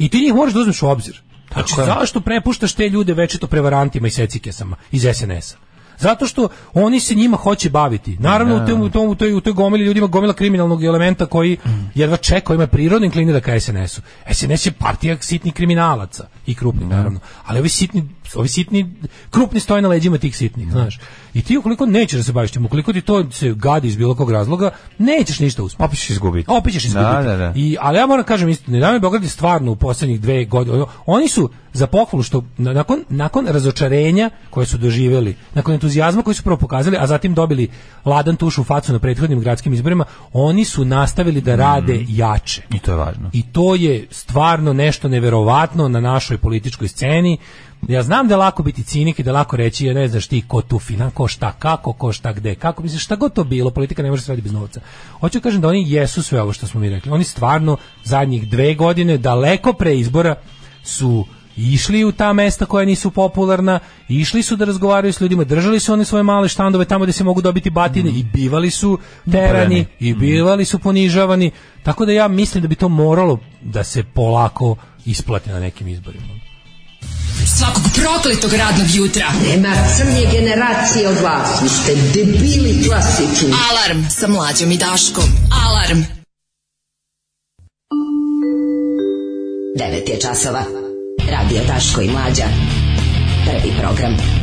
I 0.00 0.08
ti 0.08 0.20
njih 0.20 0.34
moraš 0.34 0.54
da 0.54 0.60
uzmeš 0.60 0.82
u 0.82 0.88
obzir. 0.88 1.20
Znači, 1.52 1.74
Tako 1.76 1.86
zašto 1.86 2.20
prepuštaš 2.20 2.72
te 2.72 2.88
ljude 2.88 3.14
večito 3.14 3.46
prevarantima 3.46 4.08
i 4.08 4.10
secikesama 4.10 4.76
iz 4.92 5.06
SNS-a? 5.14 5.56
Zato 5.98 6.26
što 6.26 6.48
oni 6.74 7.00
se 7.00 7.14
njima 7.14 7.36
hoće 7.36 7.70
baviti. 7.70 8.16
Naravno, 8.20 8.56
u, 8.56 8.66
tom, 8.66 8.80
u, 8.80 8.90
tom, 8.90 9.08
u, 9.08 9.14
toj, 9.14 9.32
u 9.34 9.40
toj 9.40 9.52
gomili 9.52 9.84
ljudima 9.84 10.06
gomila 10.06 10.32
kriminalnog 10.32 10.84
elementa 10.84 11.26
koji 11.26 11.56
jedva 11.94 12.16
čeka, 12.16 12.54
ima 12.54 12.66
prirodno 12.66 13.04
inklinira 13.04 13.40
ka 13.40 13.60
SNS-u. 13.60 14.00
SNS 14.32 14.66
je 14.66 14.72
partija 14.72 15.16
sitnih 15.20 15.54
kriminalaca 15.54 16.26
i 16.46 16.54
krupnih, 16.54 16.88
naravno. 16.88 17.20
Ali 17.46 17.58
ovi 17.58 17.68
sitni, 17.68 18.08
ovi 18.34 18.48
sitni, 18.48 18.90
krupni 19.30 19.60
stoje 19.60 19.82
na 19.82 19.88
leđima 19.88 20.18
tih 20.18 20.36
sitnih, 20.36 20.70
znaš. 20.70 20.98
I 21.34 21.42
ti 21.42 21.58
ukoliko 21.58 21.86
nećeš 21.86 22.16
da 22.16 22.22
se 22.24 22.32
baviš 22.32 22.50
tim, 22.50 22.64
ukoliko 22.66 22.92
ti 22.92 23.00
to 23.00 23.30
se 23.30 23.54
gadi 23.56 23.88
iz 23.88 23.96
bilo 23.96 24.14
kog 24.14 24.30
razloga, 24.30 24.70
nećeš 24.98 25.40
ništa 25.40 25.62
uspjeti. 25.62 25.84
Opet 25.84 25.98
ćeš 25.98 26.10
izgubiti. 26.10 26.50
Opet 26.50 26.72
ćeš 26.72 26.84
izgubiti. 26.84 27.12
Da, 27.14 27.22
da, 27.22 27.36
da. 27.36 27.52
I, 27.56 27.76
ali 27.80 27.98
ja 27.98 28.06
moram 28.06 28.24
kažem 28.24 28.48
istinu, 28.48 28.74
Dinamo 28.76 28.98
Beograd 28.98 29.22
je 29.22 29.28
stvarno 29.28 29.72
u 29.72 29.76
poslednjih 29.76 30.20
dve 30.20 30.44
godine, 30.44 30.84
oni 31.06 31.28
su 31.28 31.50
za 31.72 31.86
pohvalu 31.86 32.22
što 32.22 32.44
na- 32.58 32.72
nakon, 32.72 33.04
nakon 33.08 33.46
razočarenja 33.46 34.30
koje 34.50 34.66
su 34.66 34.78
doživjeli, 34.78 35.36
nakon 35.54 35.74
entuzijazma 35.74 36.22
koji 36.22 36.34
su 36.34 36.42
prvo 36.42 36.56
pokazali, 36.56 36.96
a 37.00 37.06
zatim 37.06 37.34
dobili 37.34 37.68
ladan 38.04 38.36
tuš 38.36 38.58
u 38.58 38.64
facu 38.64 38.92
na 38.92 38.98
prethodnim 38.98 39.40
gradskim 39.40 39.72
izborima, 39.72 40.04
oni 40.32 40.64
su 40.64 40.84
nastavili 40.84 41.40
da 41.40 41.56
rade 41.56 42.04
jače. 42.08 42.62
I 42.74 42.78
to 42.78 42.90
je 42.90 42.96
važno. 42.96 43.30
I 43.32 43.42
to 43.42 43.74
je 43.74 44.06
stvarno 44.10 44.72
nešto 44.72 45.08
neverovatno 45.08 45.88
na 45.88 46.00
našoj 46.00 46.38
političkoj 46.38 46.88
sceni. 46.88 47.38
Ja 47.88 48.02
znam 48.02 48.28
da 48.28 48.34
je 48.34 48.38
lako 48.38 48.62
biti 48.62 48.82
cinik 48.82 49.18
i 49.18 49.22
da 49.22 49.30
je 49.30 49.34
lako 49.34 49.56
reći, 49.56 49.86
ja 49.86 49.94
ne 49.94 50.08
znaš 50.08 50.26
ti 50.26 50.42
ko 50.48 50.62
tu 50.62 50.78
finan, 50.78 51.10
ko 51.10 51.28
šta, 51.28 51.52
kako, 51.52 51.92
ko 51.92 52.12
šta, 52.12 52.32
gde, 52.32 52.54
kako, 52.54 52.82
misliš, 52.82 53.04
šta 53.04 53.16
god 53.16 53.32
to 53.32 53.44
bilo, 53.44 53.70
politika 53.70 54.02
ne 54.02 54.10
može 54.10 54.22
se 54.22 54.32
raditi 54.32 54.44
bez 54.44 54.52
novca. 54.52 54.80
Hoću 55.20 55.38
da 55.38 55.42
kažem 55.42 55.60
da 55.60 55.68
oni 55.68 55.92
jesu 55.92 56.22
sve 56.22 56.42
ovo 56.42 56.52
što 56.52 56.66
smo 56.66 56.80
mi 56.80 56.90
rekli. 56.90 57.12
Oni 57.12 57.24
stvarno 57.24 57.76
zadnjih 58.04 58.48
dve 58.50 58.74
godine, 58.74 59.18
daleko 59.18 59.72
pre 59.72 59.96
izbora, 59.96 60.34
su 60.82 61.26
išli 61.56 62.04
u 62.04 62.12
ta 62.12 62.32
mesta 62.32 62.66
koja 62.66 62.84
nisu 62.84 63.10
popularna, 63.10 63.78
išli 64.08 64.42
su 64.42 64.56
da 64.56 64.64
razgovaraju 64.64 65.12
s 65.12 65.20
ljudima, 65.20 65.44
držali 65.44 65.80
su 65.80 65.92
one 65.92 66.04
svoje 66.04 66.22
male 66.22 66.48
štandove 66.48 66.84
tamo 66.84 67.04
gde 67.04 67.12
se 67.12 67.24
mogu 67.24 67.40
dobiti 67.40 67.70
batine 67.70 68.10
i 68.10 68.22
bivali 68.22 68.70
su 68.70 68.98
terani 69.32 69.80
Upareni. 69.80 69.86
i 70.00 70.14
bivali 70.14 70.64
su 70.64 70.78
ponižavani, 70.78 71.50
tako 71.82 72.06
da 72.06 72.12
ja 72.12 72.28
mislim 72.28 72.62
da 72.62 72.68
bi 72.68 72.74
to 72.74 72.88
moralo 72.88 73.38
da 73.62 73.84
se 73.84 74.02
polako 74.02 74.76
isplate 75.06 75.52
na 75.52 75.60
nekim 75.60 75.88
izborima. 75.88 76.39
Svakog 77.46 77.82
prokletog 77.94 78.52
radnog 78.52 78.86
jutra. 78.94 79.32
Nema 79.48 79.74
crnje 79.96 80.26
generacije 80.32 81.08
od 81.08 81.18
vas. 81.20 81.62
Vi 81.62 81.68
ste 81.68 81.94
debili 81.94 82.84
klasični. 82.88 83.52
Alarm 83.70 84.04
sa 84.10 84.28
mlađom 84.28 84.70
i 84.72 84.76
Daškom. 84.76 85.24
Alarm. 85.66 86.02
9 89.78 90.10
je 90.10 90.20
časova. 90.20 90.64
Radio 91.30 91.60
Daško 91.66 92.00
i 92.00 92.10
Mlađa. 92.10 92.44
Prvi 93.44 93.72
program. 93.80 94.39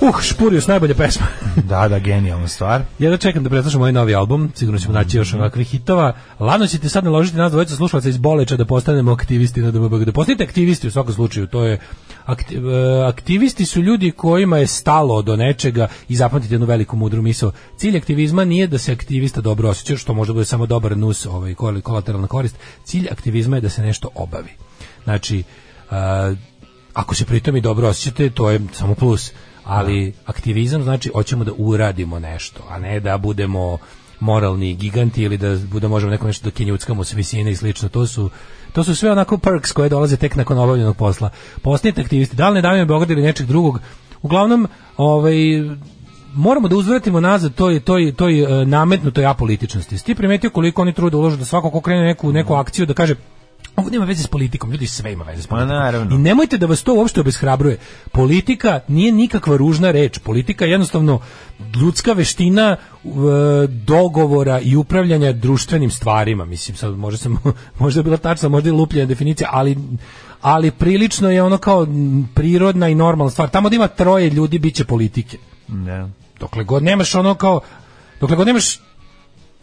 Uh, 0.00 0.20
Špurius, 0.22 0.66
najbolja 0.66 0.94
pesma. 0.94 1.26
Da, 1.68 1.88
da, 1.88 1.98
genijalna 1.98 2.48
stvar. 2.48 2.82
Ja 2.98 3.10
da 3.10 3.16
čekam 3.16 3.44
da 3.44 3.50
preslušam 3.50 3.80
ovaj 3.80 3.92
novi 3.92 4.14
album, 4.14 4.52
sigurno 4.54 4.80
ćemo 4.80 4.94
naći 4.94 5.16
još 5.16 5.34
onakvih 5.34 5.68
hitova. 5.68 6.12
Ladno 6.40 6.66
ćete 6.66 6.88
sad 6.88 7.04
naložiti 7.04 7.36
nas 7.36 7.52
dvojica 7.52 7.76
slušalaca 7.76 8.08
iz 8.08 8.16
Boleča 8.18 8.56
da 8.56 8.64
postanemo 8.64 9.12
aktivisti 9.12 9.60
na 9.60 9.70
DBB. 9.70 10.04
Da 10.04 10.12
postanete 10.12 10.44
aktivisti 10.44 10.88
u 10.88 10.90
svakom 10.90 11.14
slučaju, 11.14 11.46
to 11.46 11.64
je 11.64 11.78
akti- 12.26 12.56
e, 12.56 13.08
aktivisti 13.08 13.66
su 13.66 13.82
ljudi 13.82 14.10
kojima 14.10 14.58
je 14.58 14.66
stalo 14.66 15.22
do 15.22 15.36
nečega 15.36 15.88
i 16.08 16.16
zapamtite 16.16 16.54
jednu 16.54 16.66
veliku 16.66 16.96
mudru 16.96 17.22
misao. 17.22 17.52
Cilj 17.76 17.96
aktivizma 17.96 18.44
nije 18.44 18.66
da 18.66 18.78
se 18.78 18.92
aktivista 18.92 19.40
dobro 19.40 19.68
osjeća, 19.68 19.96
što 19.96 20.14
može 20.14 20.32
bude 20.32 20.44
samo 20.44 20.66
dobar 20.66 20.96
nus, 20.96 21.26
ovaj 21.26 21.54
kol- 21.54 21.80
kolateralna 21.80 22.26
korist. 22.26 22.56
Cilj 22.84 23.08
aktivizma 23.10 23.56
je 23.56 23.60
da 23.60 23.68
se 23.68 23.82
nešto 23.82 24.08
obavi. 24.14 24.50
Znači, 25.04 25.42
a, 25.90 26.34
ako 26.94 27.14
se 27.14 27.24
pritom 27.24 27.56
i 27.56 27.60
dobro 27.60 27.88
osjećate, 27.88 28.30
to 28.30 28.50
je 28.50 28.60
samo 28.72 28.94
plus. 28.94 29.32
Ali 29.64 30.12
aktivizam 30.26 30.82
znači 30.82 31.10
hoćemo 31.14 31.44
da 31.44 31.52
uradimo 31.58 32.18
nešto, 32.18 32.60
a 32.68 32.78
ne 32.78 33.00
da 33.00 33.18
budemo 33.18 33.78
moralni 34.20 34.74
giganti 34.74 35.22
ili 35.22 35.38
da 35.38 35.56
bude 35.70 35.88
možemo 35.88 36.10
neko 36.10 36.26
nešto 36.26 36.44
da 36.44 36.50
kenjuckamo 36.50 37.04
s 37.04 37.12
visine 37.12 37.50
i 37.50 37.56
slično. 37.56 37.88
To 37.88 38.06
su 38.06 38.30
to 38.72 38.84
su 38.84 38.94
sve 38.94 39.12
onako 39.12 39.38
perks 39.38 39.72
koje 39.72 39.88
dolaze 39.88 40.16
tek 40.16 40.36
nakon 40.36 40.58
obavljenog 40.58 40.96
posla. 40.96 41.30
Postanite 41.62 42.00
aktivisti, 42.00 42.36
da 42.36 42.48
li 42.48 42.54
ne 42.54 42.62
davimo 42.62 42.86
Beograd 42.86 43.10
ili 43.10 43.22
nečeg 43.22 43.46
drugog. 43.46 43.80
Uglavnom, 44.22 44.68
ovaj 44.96 45.36
moramo 46.34 46.68
da 46.68 46.76
uzvratimo 46.76 47.20
nazad 47.20 47.54
toj 47.54 47.80
toj 47.80 48.12
toj 48.12 48.62
e, 48.62 48.66
nametnutoj 48.66 49.26
apolitičnosti. 49.26 49.98
Sti 49.98 50.14
primetio 50.14 50.50
koliko 50.50 50.82
oni 50.82 50.92
trude 50.92 51.16
ulože 51.16 51.36
da 51.36 51.44
svako 51.44 51.70
ko 51.70 51.80
krene 51.80 52.04
neku 52.04 52.32
neku 52.32 52.54
akciju 52.54 52.86
da 52.86 52.94
kaže 52.94 53.14
ovo 53.76 53.90
nema 53.90 54.04
veze 54.04 54.22
s 54.22 54.26
politikom, 54.26 54.70
ljudi 54.70 54.86
sve 54.86 55.12
ima 55.12 55.24
veze 55.24 55.42
s 55.42 55.46
politikom. 55.46 55.76
naravno. 55.76 56.16
I 56.16 56.18
nemojte 56.18 56.58
da 56.58 56.66
vas 56.66 56.82
to 56.82 56.94
uopšte 56.94 57.20
obeshrabruje. 57.20 57.78
Politika 58.12 58.80
nije 58.88 59.12
nikakva 59.12 59.56
ružna 59.56 59.90
reč. 59.90 60.18
Politika 60.18 60.64
je 60.64 60.70
jednostavno 60.70 61.20
ljudska 61.80 62.12
veština 62.12 62.76
e, 62.76 63.08
dogovora 63.66 64.60
i 64.60 64.76
upravljanja 64.76 65.32
društvenim 65.32 65.90
stvarima. 65.90 66.44
Mislim, 66.44 66.76
sad 66.76 66.98
može 66.98 67.16
se, 67.18 67.28
možda 67.78 68.00
je 68.00 68.04
bila 68.04 68.16
tačna, 68.16 68.48
možda 68.48 68.68
je 68.68 68.72
lupljena 68.72 69.06
definicija, 69.06 69.48
ali 69.52 69.76
ali 70.40 70.70
prilično 70.70 71.30
je 71.30 71.42
ono 71.42 71.58
kao 71.58 71.86
prirodna 72.34 72.88
i 72.88 72.94
normalna 72.94 73.30
stvar. 73.30 73.48
Tamo 73.48 73.68
da 73.68 73.76
ima 73.76 73.88
troje 73.88 74.30
ljudi, 74.30 74.58
bit 74.58 74.74
će 74.74 74.84
politike. 74.84 75.38
Da. 75.68 76.08
Dokle 76.40 76.64
god 76.64 76.82
nemaš 76.82 77.14
ono 77.14 77.34
kao, 77.34 77.60
dokle 78.20 78.36
god 78.36 78.46
nemaš, 78.46 78.80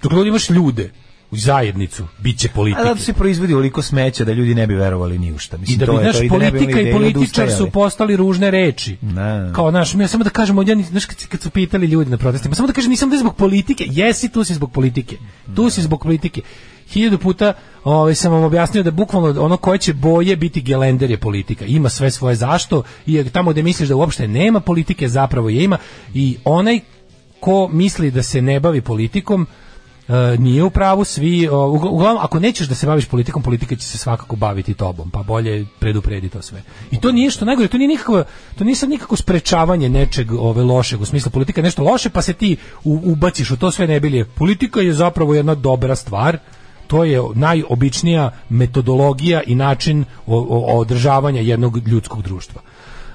dokle 0.01 0.17
god 0.17 0.27
imaš 0.27 0.49
ljude 0.49 0.91
u 1.31 1.37
zajednicu, 1.37 2.07
bit 2.17 2.39
će 2.39 2.47
A 2.47 2.55
politike. 2.55 2.83
zato 2.83 3.01
se 3.01 3.13
proizvodi 3.13 3.53
oliko 3.53 3.81
smeća 3.81 4.25
da 4.25 4.33
ljudi 4.33 4.55
ne 4.55 4.67
bi 4.67 4.75
verovali 4.75 5.19
ni 5.19 5.33
u 5.33 5.37
šta. 5.37 5.57
Mislim, 5.57 5.75
I 5.75 5.79
da 5.79 5.85
to 5.85 5.91
bi, 5.91 5.97
je 5.97 6.03
znaš, 6.03 6.17
to, 6.17 6.23
i 6.23 6.29
da 6.29 6.35
politika 6.35 6.63
imali 6.63 6.77
i 6.77 6.81
ideju, 6.81 6.93
političar 6.93 7.51
su 7.51 7.69
postali 7.71 8.15
ružne 8.15 8.51
reči. 8.51 8.97
Ne. 9.01 9.51
Kao, 9.53 9.71
znaš, 9.71 9.93
mi 9.93 10.07
samo 10.07 10.23
da 10.23 10.29
kažemo, 10.29 10.61
ja, 10.61 10.75
znaš, 10.89 11.05
kad, 11.05 11.27
kad 11.27 11.41
su 11.41 11.49
pitali 11.49 11.87
ljudi 11.87 12.11
na 12.11 12.17
protestima, 12.17 12.55
samo 12.55 12.67
da 12.67 12.73
kažem, 12.73 12.91
nisam 12.91 13.09
da 13.09 13.17
zbog 13.17 13.35
politike, 13.35 13.85
jesi, 13.87 14.29
tu 14.29 14.43
si 14.43 14.53
zbog 14.53 14.71
politike. 14.71 15.17
Tu 15.55 15.69
si 15.69 15.81
zbog 15.81 16.03
politike. 16.03 16.41
Hiljadu 16.89 17.17
puta 17.17 17.53
ovaj, 17.83 18.15
sam 18.15 18.31
vam 18.31 18.43
objasnio 18.43 18.83
da 18.83 18.91
bukvalno 18.91 19.43
ono 19.43 19.57
koje 19.57 19.77
će 19.77 19.93
boje 19.93 20.35
biti 20.35 20.61
gelender 20.61 21.11
je 21.11 21.17
politika. 21.17 21.65
Ima 21.65 21.89
sve 21.89 22.11
svoje 22.11 22.35
zašto 22.35 22.83
i 23.05 23.23
tamo 23.23 23.51
gde 23.51 23.63
misliš 23.63 23.89
da 23.89 23.95
uopšte 23.95 24.27
nema 24.27 24.59
politike, 24.59 25.09
zapravo 25.09 25.49
je 25.49 25.63
ima. 25.63 25.77
I 26.13 26.37
onaj 26.45 26.79
ko 27.39 27.67
misli 27.67 28.11
da 28.11 28.23
se 28.23 28.41
ne 28.41 28.59
bavi 28.59 28.81
politikom, 28.81 29.47
E, 30.11 30.37
nije 30.37 30.63
u 30.63 30.69
pravu 30.69 31.03
svi, 31.05 31.47
o, 31.47 31.55
ugl- 31.55 31.89
uglavnom 31.89 32.23
ako 32.23 32.39
nećeš 32.39 32.67
da 32.67 32.75
se 32.75 32.87
baviš 32.87 33.05
politikom, 33.05 33.43
politika 33.43 33.75
će 33.75 33.87
se 33.87 33.97
svakako 33.97 34.35
baviti 34.35 34.73
tobom, 34.73 35.09
pa 35.09 35.23
bolje 35.23 35.65
predupredi 35.79 36.29
to 36.29 36.41
sve. 36.41 36.61
I 36.91 36.99
to 36.99 37.11
nije 37.11 37.31
što 37.31 37.45
najgore, 37.45 37.67
to 37.67 37.77
nije 37.77 37.87
nikakvo, 37.87 38.23
to 38.57 38.63
nije 38.63 38.75
sad 38.75 38.89
nikako 38.89 39.15
sprečavanje 39.15 39.89
nečeg 39.89 40.31
ove 40.31 40.63
lošeg, 40.63 41.01
u 41.01 41.05
smislu 41.05 41.31
politika 41.31 41.61
je 41.61 41.63
nešto 41.63 41.83
loše, 41.83 42.09
pa 42.09 42.21
se 42.21 42.33
ti 42.33 42.57
u- 42.83 43.01
ubaciš 43.03 43.51
u 43.51 43.57
to 43.57 43.71
sve 43.71 43.87
ne 43.87 43.99
bilje. 43.99 44.25
Politika 44.25 44.81
je 44.81 44.93
zapravo 44.93 45.33
jedna 45.33 45.55
dobra 45.55 45.95
stvar, 45.95 46.37
to 46.87 47.03
je 47.03 47.21
najobičnija 47.35 48.31
metodologija 48.49 49.41
i 49.47 49.55
način 49.55 50.05
održavanja 50.75 51.41
jednog 51.41 51.87
ljudskog 51.87 52.21
društva. 52.21 52.61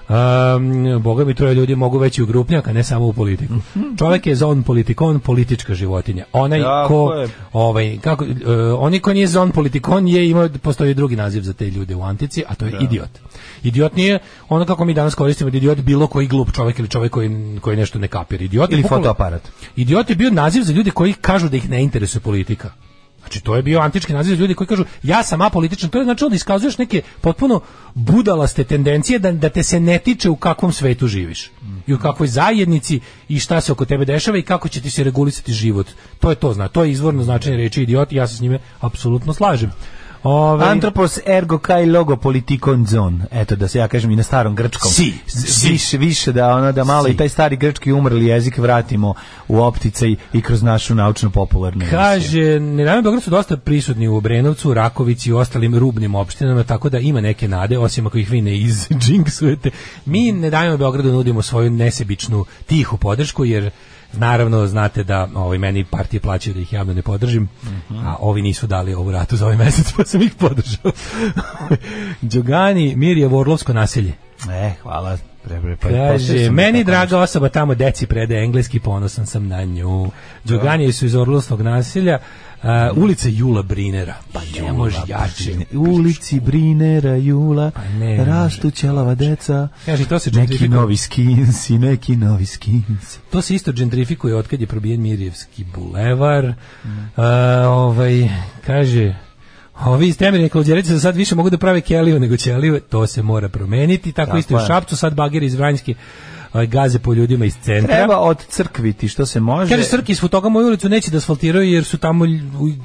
Um, 0.08 1.02
boga 1.02 1.24
mi 1.24 1.34
troje 1.34 1.54
ljudi 1.54 1.74
mogu 1.74 1.98
veći 1.98 2.22
u 2.22 2.26
grupnjak, 2.26 2.68
a 2.68 2.72
ne 2.72 2.84
samo 2.84 3.06
u 3.06 3.12
politiku. 3.12 3.54
Čovjek 3.98 4.26
je 4.26 4.34
zon 4.34 4.62
politikon, 4.62 5.20
politička 5.20 5.74
životinja. 5.74 6.24
Onaj 6.32 6.62
Tako 6.62 6.88
ko, 6.88 7.12
je. 7.12 7.28
ovaj, 7.52 7.98
kako, 8.02 8.24
uh, 8.24 8.30
oni 8.78 9.00
ko 9.00 9.12
nije 9.12 9.26
zon 9.26 9.50
politikon 9.50 10.08
je 10.08 10.30
imao, 10.30 10.48
postoji 10.62 10.94
drugi 10.94 11.16
naziv 11.16 11.42
za 11.42 11.52
te 11.52 11.70
ljude 11.70 11.94
u 11.94 12.02
antici, 12.02 12.44
a 12.48 12.54
to 12.54 12.64
je 12.64 12.72
idiot. 12.80 13.10
Idiot 13.62 13.96
nije 13.96 14.18
ono 14.48 14.64
kako 14.64 14.84
mi 14.84 14.94
danas 14.94 15.14
koristimo, 15.14 15.50
da 15.50 15.56
idiot 15.56 15.78
bilo 15.78 16.06
koji 16.06 16.26
glup 16.26 16.52
čovjek 16.52 16.78
ili 16.78 16.88
čovjek 16.88 17.12
koji, 17.12 17.58
koji 17.60 17.76
nešto 17.76 17.98
ne 17.98 18.08
kapira. 18.08 18.44
Idiot 18.44 18.72
Ili 18.72 18.82
fotoaparat. 18.82 19.42
Idiot 19.76 20.10
je 20.10 20.16
bio 20.16 20.30
naziv 20.30 20.62
za 20.62 20.72
ljude 20.72 20.90
koji 20.90 21.12
kažu 21.12 21.48
da 21.48 21.56
ih 21.56 21.70
ne 21.70 21.82
interesuje 21.82 22.20
politika. 22.20 22.70
Znači 23.26 23.40
to 23.40 23.56
je 23.56 23.62
bio 23.62 23.80
antički 23.80 24.12
naziv 24.12 24.40
ljudi 24.40 24.54
koji 24.54 24.66
kažu 24.66 24.84
ja 25.02 25.22
sam 25.22 25.40
apolitičan, 25.40 25.90
to 25.90 25.98
je 25.98 26.04
znači 26.04 26.24
da 26.28 26.36
iskazuješ 26.36 26.78
neke 26.78 27.02
potpuno 27.20 27.60
budalaste 27.94 28.64
tendencije 28.64 29.18
da, 29.18 29.32
da 29.32 29.48
te 29.48 29.62
se 29.62 29.80
ne 29.80 29.98
tiče 29.98 30.30
u 30.30 30.36
kakvom 30.36 30.72
svetu 30.72 31.06
živiš 31.06 31.50
i 31.86 31.94
u 31.94 31.98
kakvoj 31.98 32.28
zajednici 32.28 33.00
i 33.28 33.38
šta 33.38 33.60
se 33.60 33.72
oko 33.72 33.84
tebe 33.84 34.04
dešava 34.04 34.38
i 34.38 34.42
kako 34.42 34.68
će 34.68 34.80
ti 34.80 34.90
se 34.90 35.04
regulisati 35.04 35.52
život. 35.52 35.86
To 36.20 36.30
je 36.30 36.36
to, 36.36 36.52
zna, 36.52 36.68
to 36.68 36.84
je 36.84 36.90
izvorno 36.90 37.22
značenje 37.22 37.56
reči 37.56 37.82
idiot 37.82 38.12
i 38.12 38.16
ja 38.16 38.26
se 38.26 38.36
s 38.36 38.40
njime 38.40 38.58
apsolutno 38.80 39.34
slažem. 39.34 39.72
Ove, 40.28 40.64
Antropos 40.64 41.18
ergo 41.26 41.58
kai 41.58 41.86
logo 41.86 42.16
politikon 42.16 42.86
zon. 42.86 43.22
Eto 43.30 43.56
da 43.56 43.68
se 43.68 43.78
ja 43.78 43.88
kažem 43.88 44.10
i 44.10 44.16
na 44.16 44.22
starom 44.22 44.54
grčkom. 44.54 44.90
Si, 44.90 45.12
si. 45.26 45.68
Više, 45.70 45.98
više 45.98 46.32
da 46.32 46.48
ono 46.48 46.72
da 46.72 46.84
malo 46.84 47.04
Si. 47.04 47.12
i 47.12 47.16
taj 47.16 47.28
stari 47.28 47.56
grčki 47.56 47.92
umrli 47.92 48.26
jezik 48.26 48.58
vratimo 48.58 49.14
u 49.48 49.60
opticaj 49.60 50.16
i 50.32 50.42
kroz 50.42 50.62
našu 50.62 50.94
naučno 50.94 51.30
popularnu. 51.30 51.80
emisiju. 51.80 51.98
Kaže, 51.98 52.60
Nenajme 52.60 53.02
Beograd 53.02 53.22
su 53.22 53.30
dosta 53.30 53.56
prisutni 53.56 54.08
u 54.08 54.16
Obrenovcu, 54.16 54.74
Rakovici 54.74 55.30
i 55.30 55.32
ostalim 55.32 55.78
rubnim 55.78 56.14
opštinama, 56.14 56.64
tako 56.64 56.88
da 56.88 56.98
ima 56.98 57.20
neke 57.20 57.48
nade, 57.48 57.78
osim 57.78 58.06
ako 58.06 58.18
ih 58.18 58.30
vi 58.30 58.40
ne 58.40 58.56
izđinksujete. 58.58 59.70
Mi 60.04 60.32
ne 60.32 60.50
dajemo 60.50 60.76
Beogradu 60.76 61.12
nudimo 61.12 61.42
svoju 61.42 61.70
nesebičnu, 61.70 62.44
tihu 62.66 62.96
podršku, 62.96 63.44
jer 63.44 63.70
naravno 64.16 64.66
znate 64.66 65.04
da 65.04 65.28
ovaj, 65.34 65.58
meni 65.58 65.84
partije 65.84 66.20
plaćaju 66.20 66.54
da 66.54 66.60
ih 66.60 66.72
javno 66.72 66.94
ne 66.94 67.02
podržim, 67.02 67.48
a 67.90 68.16
ovi 68.20 68.42
nisu 68.42 68.66
dali 68.66 68.94
ovu 68.94 69.12
ratu 69.12 69.36
za 69.36 69.44
ovaj 69.44 69.56
mesec, 69.56 69.92
pa 69.96 70.04
sam 70.04 70.22
ih 70.22 70.34
podržao. 70.38 70.92
Đogani, 72.32 72.96
Mirje, 72.96 73.28
Vorlovsko 73.28 73.72
naselje. 73.72 74.12
E, 74.50 74.72
hvala. 74.82 75.18
Pre, 75.44 75.60
pre, 75.60 75.76
pa, 75.76 75.88
Kaže, 75.88 76.50
meni 76.50 76.84
draga 76.84 77.18
osoba 77.18 77.48
tamo 77.48 77.74
deci 77.74 78.06
prede 78.06 78.34
engleski, 78.38 78.80
ponosan 78.80 79.26
sam 79.26 79.48
na 79.48 79.64
nju. 79.64 80.10
Đoganije 80.44 80.92
su 80.92 81.06
iz 81.06 81.14
Orlovskog 81.14 81.62
nasilja, 81.62 82.18
a, 82.66 82.92
ulica 82.96 83.28
Jula 83.28 83.62
Brinera. 83.62 84.14
Pa 84.32 84.40
ne 84.62 84.72
može 84.72 84.98
jače. 85.08 85.52
Ulici 85.72 86.40
Brinera 86.40 87.16
Jula 87.16 87.70
Pa 87.70 87.82
ne 87.88 88.24
rastu 88.24 88.70
ćelava 88.70 89.14
deca. 89.14 89.68
Kaže, 89.86 90.08
to 90.08 90.18
se 90.18 90.30
Neki 90.30 90.68
novi 90.68 90.96
skinsi, 90.96 91.78
neki 91.78 92.16
novi 92.16 92.46
skinsi. 92.46 93.18
To 93.30 93.42
se 93.42 93.54
isto 93.54 93.72
gentrifikuje 93.72 94.36
od 94.36 94.48
kad 94.48 94.60
je 94.60 94.66
probijen 94.66 95.02
Mirjevski 95.02 95.64
bulevar. 95.74 96.52
A, 97.16 97.24
ovaj, 97.68 98.28
kaže, 98.66 99.14
Ovi 99.84 100.08
iz 100.08 100.18
temeljne 100.18 100.48
kalđerice 100.48 100.92
za 100.92 101.00
sad 101.00 101.16
više 101.16 101.34
mogu 101.34 101.50
da 101.50 101.58
prave 101.58 101.80
keliju 101.80 102.20
nego 102.20 102.36
ćeliju, 102.36 102.80
to 102.80 103.06
se 103.06 103.22
mora 103.22 103.48
promeniti. 103.48 104.12
Tako, 104.12 104.26
Tako 104.26 104.38
isto 104.38 104.54
i 104.54 104.56
u 104.56 104.60
je. 104.60 104.66
Šapcu, 104.66 104.96
sad 104.96 105.14
bageri 105.14 105.46
iz 105.46 105.54
Vranjske 105.54 105.94
ovaj, 106.56 106.66
gaze 106.66 106.98
po 106.98 107.14
ljudima 107.14 107.44
iz 107.44 107.56
centra. 107.62 107.96
Treba 107.96 108.18
od 108.18 108.44
crkviti 108.48 109.08
što 109.08 109.26
se 109.26 109.40
može. 109.40 109.70
Kaže 109.70 109.88
Srki 109.88 110.12
iz 110.12 110.20
toga 110.30 110.48
moju 110.48 110.66
ulicu 110.66 110.88
neće 110.88 111.10
da 111.10 111.16
asfaltiraju 111.16 111.72
jer 111.72 111.84
su 111.84 111.98
tamo 111.98 112.24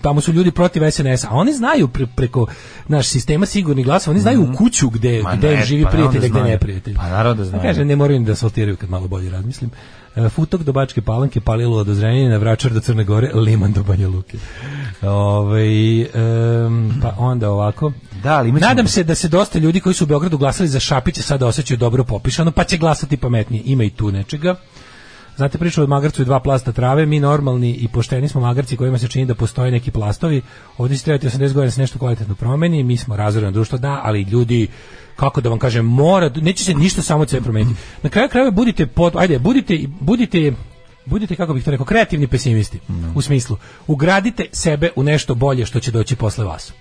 tamo 0.01 0.21
su 0.21 0.33
ljudi 0.33 0.51
protiv 0.51 0.91
SNS-a. 0.91 1.27
A 1.29 1.35
oni 1.35 1.53
znaju 1.53 1.87
pre, 1.87 2.05
preko 2.15 2.47
naš 2.87 3.07
sistema 3.07 3.45
sigurnih 3.45 3.85
glasova, 3.85 4.11
oni 4.11 4.19
znaju 4.19 4.41
u 4.41 4.55
kuću 4.57 4.89
gde 4.89 5.21
Mhm. 5.21 5.23
Ma 5.23 5.35
gde 5.35 5.55
ne, 5.55 5.65
živi 5.65 5.83
pa 5.83 5.89
prijatelj, 5.89 6.21
da 6.21 6.25
a 6.25 6.29
gde 6.29 6.43
neprijatelj. 6.43 6.95
Pa 6.95 7.09
naravno 7.09 7.43
da 7.43 7.49
znaju. 7.49 7.63
Kaže 7.63 7.85
ne 7.85 7.95
moraju 7.95 8.19
da 8.19 8.31
asfaltiraju 8.31 8.77
kad 8.77 8.89
malo 8.89 9.07
bolje 9.07 9.29
razmislim. 9.29 9.71
E, 10.15 10.29
Futok 10.29 10.63
do 10.63 10.71
Bačke 10.73 11.01
Palanke, 11.01 11.41
Palilo 11.41 11.83
do 11.83 11.93
Zrenjanina, 11.93 12.37
Vračar 12.37 12.71
do 12.71 12.79
Crne 12.79 13.03
Gore, 13.03 13.31
Liman 13.33 13.71
do 13.73 13.83
Banja 13.83 14.07
Luke. 14.07 14.37
Ovaj 15.01 16.01
em, 16.01 16.09
pa 17.01 17.15
onda 17.17 17.49
ovako. 17.49 17.91
Da, 18.23 18.33
ali 18.33 18.49
ćemo- 18.49 18.59
Nadam 18.59 18.87
se 18.87 19.03
da 19.03 19.15
se 19.15 19.27
dosta 19.27 19.59
ljudi 19.59 19.79
koji 19.79 19.95
su 19.95 20.03
u 20.03 20.07
Beogradu 20.07 20.37
glasali 20.37 20.69
za 20.69 20.79
Šapića 20.79 21.21
sada 21.21 21.47
osjećaju 21.47 21.77
dobro 21.77 22.03
popišano, 22.03 22.51
pa 22.51 22.63
će 22.63 22.77
glasati 22.77 23.17
pametnije. 23.17 23.63
Ima 23.65 23.83
i 23.83 23.89
tu 23.89 24.11
nečega. 24.11 24.55
Znate 25.37 25.57
priču 25.57 25.83
o 25.83 25.87
magarcu 25.87 26.21
i 26.21 26.25
dva 26.25 26.39
plasta 26.39 26.71
trave, 26.71 27.05
mi 27.05 27.19
normalni 27.19 27.71
i 27.71 27.87
pošteni 27.87 28.27
smo 28.27 28.41
magarci 28.41 28.77
kojima 28.77 28.97
se 28.97 29.07
čini 29.07 29.25
da 29.25 29.35
postoje 29.35 29.71
neki 29.71 29.91
plastovi. 29.91 30.41
Ovdje 30.77 30.97
će 30.97 31.03
trebati 31.03 31.27
80 31.27 31.39
godina 31.39 31.65
da 31.65 31.71
se 31.71 31.81
nešto 31.81 31.99
kvalitetno 31.99 32.35
promeni, 32.35 32.83
mi 32.83 32.97
smo 32.97 33.15
razoreno 33.15 33.51
društvo, 33.51 33.77
da, 33.77 34.01
ali 34.03 34.21
ljudi 34.21 34.67
kako 35.15 35.41
da 35.41 35.49
vam 35.49 35.59
kažem, 35.59 35.85
mora, 35.85 36.31
neće 36.35 36.63
se 36.63 36.73
ništa 36.73 37.01
samo 37.01 37.21
od 37.21 37.29
sebe 37.29 37.43
promeniti. 37.43 37.79
Na 38.03 38.09
kraju 38.09 38.29
krajeva 38.29 38.51
budite 38.51 38.85
pod, 38.85 39.15
ajde, 39.15 39.39
budite 39.39 39.79
budite 39.99 40.53
budite 41.05 41.35
kako 41.35 41.53
bih 41.53 41.63
to 41.63 41.71
rekao 41.71 41.85
kreativni 41.85 42.27
pesimisti 42.27 42.79
u 43.15 43.21
smislu 43.21 43.57
ugradite 43.87 44.45
sebe 44.51 44.89
u 44.95 45.03
nešto 45.03 45.35
bolje 45.35 45.65
što 45.65 45.79
će 45.79 45.91
doći 45.91 46.15
posle 46.15 46.45
vas. 46.45 46.73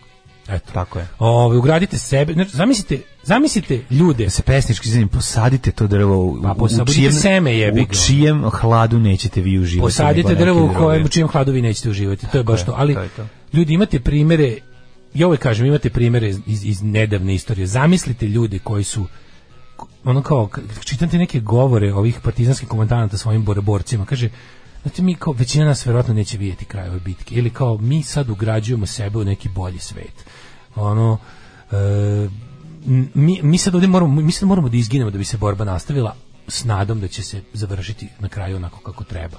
Eto. 0.51 0.73
Tako 0.73 0.99
je. 0.99 1.07
Ovaj 1.19 1.57
ugradite 1.57 1.99
sebe, 1.99 2.33
znači 2.33 2.57
zamislite, 2.57 3.03
zamislite 3.23 3.83
ljude 3.91 4.31
se 4.31 4.43
pesnički 4.43 4.91
zanim 4.91 5.09
posadite 5.09 5.73
to 5.73 5.87
drvo 5.87 6.25
u, 6.25 6.43
Pa 6.43 6.55
u 6.83 6.87
čijem, 6.95 7.13
seme, 7.13 7.57
jebi 7.57 7.81
u 7.81 7.95
čijem 8.07 8.51
hladu 8.51 8.99
nećete 8.99 9.41
vi 9.41 9.59
uživati. 9.59 9.87
Posadite 9.87 10.35
drvo 10.35 10.65
u 10.65 10.75
kojem 10.75 11.05
u 11.05 11.09
čijem 11.09 11.29
hladu 11.29 11.53
vi 11.53 11.63
nećete 11.63 11.91
uživati. 11.91 12.27
To 12.27 12.39
je 12.39 12.45
baš 12.45 12.61
je, 12.61 12.67
to. 12.67 12.75
Ali 12.77 12.95
to 12.95 13.03
je 13.03 13.09
to. 13.09 13.27
ljudi 13.53 13.75
imate 13.75 14.01
primere 14.01 14.57
ja 15.15 15.27
uvek 15.27 15.41
kažem, 15.41 15.67
imate 15.67 15.91
primere 15.91 16.29
iz, 16.29 16.65
iz, 16.65 16.83
nedavne 16.83 17.35
istorije. 17.35 17.67
Zamislite 17.67 18.27
ljude 18.27 18.59
koji 18.59 18.85
su 18.85 19.07
ono 20.05 20.23
kao, 20.23 20.47
k- 20.47 20.61
čitate 20.85 21.19
neke 21.19 21.41
govore 21.41 21.95
ovih 21.95 22.21
partizanskih 22.23 22.69
komandanata 22.69 23.19
svojim 23.19 23.45
borborcima, 23.45 24.05
kaže, 24.05 24.31
Znate, 24.83 25.03
mi 25.03 25.15
kao, 25.15 25.33
većina 25.33 25.65
nas 25.65 25.87
verovatno 25.87 26.15
neće 26.15 26.39
vidjeti 26.39 26.65
kraj 26.65 26.89
ove 26.89 27.01
bitke. 27.01 27.35
Ili 27.35 27.51
kao, 27.51 27.79
mi 27.79 28.03
sad 28.03 28.31
ugrađujemo 28.31 28.87
sebe 28.87 29.19
u 29.19 29.25
neki 29.25 29.49
bolji 29.49 29.79
svet. 29.79 30.25
Ono, 30.75 31.19
e, 31.73 32.29
mi, 33.15 33.41
mi 33.43 33.59
sad 33.59 33.75
ovdje 33.75 33.89
moramo, 33.89 34.21
mi 34.21 34.33
sad 34.33 34.49
moramo 34.49 34.69
da 34.69 34.77
izginemo 34.77 35.11
da 35.11 35.19
bi 35.19 35.25
se 35.25 35.37
borba 35.37 35.65
nastavila 35.65 36.15
s 36.49 36.65
nadom 36.65 37.01
da 37.01 37.09
će 37.09 37.23
se 37.23 37.43
završiti 37.53 38.09
na 38.19 38.29
kraju 38.29 38.57
onako 38.57 38.81
kako 38.81 39.05
treba. 39.05 39.37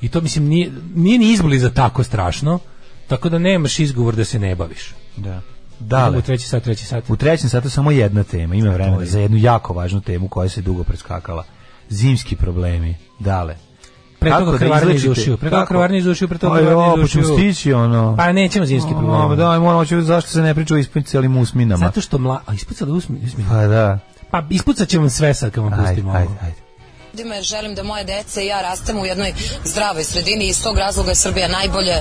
I 0.00 0.08
to, 0.08 0.20
mislim, 0.20 0.44
nije, 0.44 0.72
nije 0.94 1.18
ni 1.18 1.32
izbliza 1.32 1.70
tako 1.70 2.02
strašno, 2.02 2.58
tako 3.06 3.28
da 3.28 3.38
nemaš 3.38 3.78
izgovor 3.78 4.16
da 4.16 4.24
se 4.24 4.38
ne 4.38 4.54
baviš. 4.54 4.94
Da. 5.16 5.40
Dale, 5.80 6.18
u 6.18 6.22
treći 6.22 6.48
sat, 6.48 6.62
treći 6.62 6.84
sat. 6.84 7.10
u 7.10 7.16
trećem 7.16 7.50
satu 7.50 7.70
samo 7.70 7.90
jedna 7.90 8.24
tema, 8.24 8.54
ima 8.54 8.70
vremena 8.70 9.04
za 9.04 9.20
jednu 9.20 9.36
jako 9.36 9.72
važnu 9.72 10.00
temu 10.00 10.28
koja 10.28 10.48
se 10.48 10.62
dugo 10.62 10.84
preskakala. 10.84 11.44
Zimski 11.88 12.36
problemi. 12.36 12.96
Dale. 13.18 13.56
Pre 14.26 14.32
Kako 14.32 14.44
toga 14.44 14.52
da 14.52 14.58
krvarni 14.58 14.94
iz 14.94 15.04
ušiju, 15.06 15.36
pre 15.36 15.50
toga 15.50 15.60
kako? 15.60 15.68
krvarni 15.68 15.98
iz 15.98 16.06
ušiju, 16.06 16.28
pre 16.28 16.38
toga 16.38 16.58
krvarni 16.58 16.94
iz 16.94 17.00
pa 17.02 17.08
ćemo 17.08 17.24
ušiju. 17.24 17.36
stići 17.38 17.72
ono. 17.72 18.16
Pa 18.16 18.32
nećemo 18.32 18.66
zimski 18.66 18.90
O, 18.90 18.98
problem. 18.98 19.38
daj, 19.38 19.58
moramo 19.58 19.84
ću, 19.84 20.02
zašto 20.02 20.30
se 20.30 20.40
ne 20.40 20.54
priča 20.54 20.74
o 20.74 20.78
ispucalim 20.78 21.36
usminama? 21.36 21.86
Zato 21.86 22.00
što 22.00 22.18
mla... 22.18 22.40
A 22.46 22.54
ispucali 22.54 22.92
usmi. 22.92 23.20
Pa 23.48 23.66
da. 23.66 23.98
Pa 24.30 24.42
ispucat 24.50 24.88
ćemo 24.88 25.08
sve 25.08 25.34
sad 25.34 25.50
kad 25.50 25.64
vam 25.64 25.72
Ajde, 25.72 25.84
pustimo 25.84 26.12
ajde, 26.12 26.26
ovo. 26.26 26.36
ajde. 26.42 26.56
ljudima 27.12 27.34
jer 27.34 27.44
želim 27.44 27.74
da 27.74 27.82
moje 27.82 28.04
dece 28.04 28.42
i 28.42 28.46
ja 28.46 28.62
rastemo 28.62 29.00
u 29.00 29.06
jednoj 29.06 29.32
zdravoj 29.64 30.04
sredini 30.04 30.44
i 30.44 30.48
iz 30.48 30.62
tog 30.62 30.78
razloga 30.78 31.10
je 31.10 31.14
Srbija 31.14 31.48
najbolje 31.48 31.94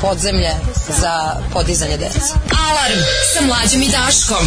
podzemlje 0.00 0.50
za 0.88 1.14
podizanje 1.52 1.96
dece. 1.96 2.18
Alarm 2.68 3.00
sa 3.34 3.46
mlađom 3.46 3.82
i 3.82 3.88
Daškom. 3.90 4.46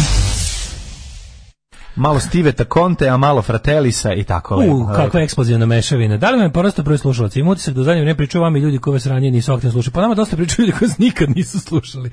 Malo 1.96 2.20
Stiveta 2.20 2.64
Conte, 2.74 3.08
a 3.08 3.16
malo 3.16 3.42
Fratelisa 3.42 4.12
i 4.14 4.24
tako 4.24 4.56
lepo. 4.56 4.74
U, 4.74 4.86
kakva 4.96 5.20
eksplozivna 5.20 5.66
mešavina. 5.66 6.16
Da 6.16 6.30
li 6.30 6.36
vam 6.36 6.46
je 6.46 6.52
porastao 6.52 6.84
broj 6.84 6.98
slušalaca? 6.98 7.40
Ima 7.40 7.50
utisak 7.50 7.74
da 7.74 7.80
u 7.80 7.84
zadnje 7.84 8.00
vreme 8.02 8.16
pričaju 8.16 8.42
vama 8.42 8.58
i 8.58 8.60
ljudi 8.60 8.78
koji 8.78 8.92
vas 8.92 9.06
ranije 9.06 9.32
nisu 9.32 9.52
aktivno 9.52 9.72
slušali. 9.72 9.92
Pa 9.92 10.00
nama 10.00 10.14
dosta 10.14 10.36
pričaju 10.36 10.66
ljudi 10.66 10.78
koji 10.78 10.88
vas 10.88 10.98
nikad 10.98 11.30
nisu 11.36 11.60
slušali. 11.60 12.10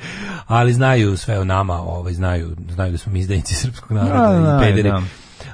Ali 0.47 0.73
znaju 0.73 1.17
sve 1.17 1.39
o 1.39 1.43
nama, 1.43 1.81
ovaj, 1.81 2.13
znaju, 2.13 2.55
znaju 2.73 2.91
da 2.91 2.97
smo 2.97 3.11
mi 3.13 3.19
izdajnici 3.19 3.55
srpskog 3.55 3.91
naroda 3.91 4.29
Da, 4.29 4.39
i 4.39 4.43
da, 4.43 4.59
pederi. 4.61 4.89
da. 4.89 5.01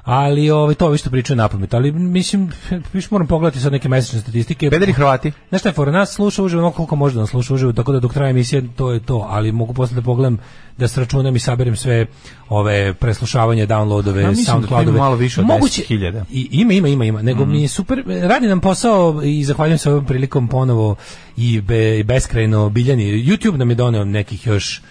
Ali 0.10 0.50
ovaj, 0.50 0.76
to 0.76 0.90
više 0.90 1.10
pričaju 1.10 1.38
napamet. 1.38 1.74
Ali 1.74 1.92
mislim, 1.92 2.52
više 2.94 3.08
moram 3.12 3.28
pogledati 3.28 3.60
sad 3.60 3.72
neke 3.72 3.90
mesečne 3.90 4.20
statistike. 4.20 4.70
Pederi 4.70 4.94
Hrvati. 4.94 5.32
Znaš 5.50 5.62
šta 5.62 5.70
je 5.70 5.74
fora, 5.74 5.92
nas 5.92 6.14
sluša 6.14 6.44
uživo 6.44 6.62
ono 6.62 6.72
koliko 6.72 6.96
može 6.96 7.16
da 7.16 7.22
nas 7.22 7.30
sluša 7.30 7.54
uživo, 7.54 7.74
tako 7.74 7.92
da 7.92 8.00
dok 8.00 8.14
traje 8.14 8.30
emisija 8.30 8.62
to 8.76 8.92
je 8.92 9.00
to, 9.00 9.28
ali 9.30 9.52
mogu 9.52 9.74
posle 9.74 9.96
da 9.96 10.02
pogledam 10.02 10.38
da 10.78 10.88
sračunam 10.88 11.36
i 11.36 11.40
saberem 11.40 11.76
sve 11.76 12.06
ove 12.50 12.94
preslušavanje, 12.94 13.68
downloadove, 13.68 14.22
Ja 14.22 14.30
da 14.30 14.36
soundcloudove. 14.36 14.98
ima 14.98 15.04
malo 15.04 15.16
više 15.16 15.42
od 15.42 15.48
10.000. 15.48 16.24
I, 16.32 16.48
ima, 16.52 16.74
ima, 16.74 16.88
ima, 16.88 17.06
ima. 17.06 17.22
Nego 17.22 17.46
mi 17.46 17.62
je 17.62 17.68
super, 17.68 18.04
radi 18.08 18.48
nam 18.48 18.62
posao 18.62 19.22
i 19.24 19.44
zahvaljujem 19.44 19.78
se 19.78 19.92
ovom 19.92 20.06
prilikom 20.06 20.48
ponovo 20.48 20.96
i, 21.38 21.62
be, 21.62 22.00
i 22.00 22.04
beskrajno 22.04 22.70
biljani. 22.70 23.04
YouTube 23.04 23.58
nam 23.58 23.70
je 23.70 23.76
doneo 23.76 24.06
nekih 24.06 24.48
još 24.48 24.82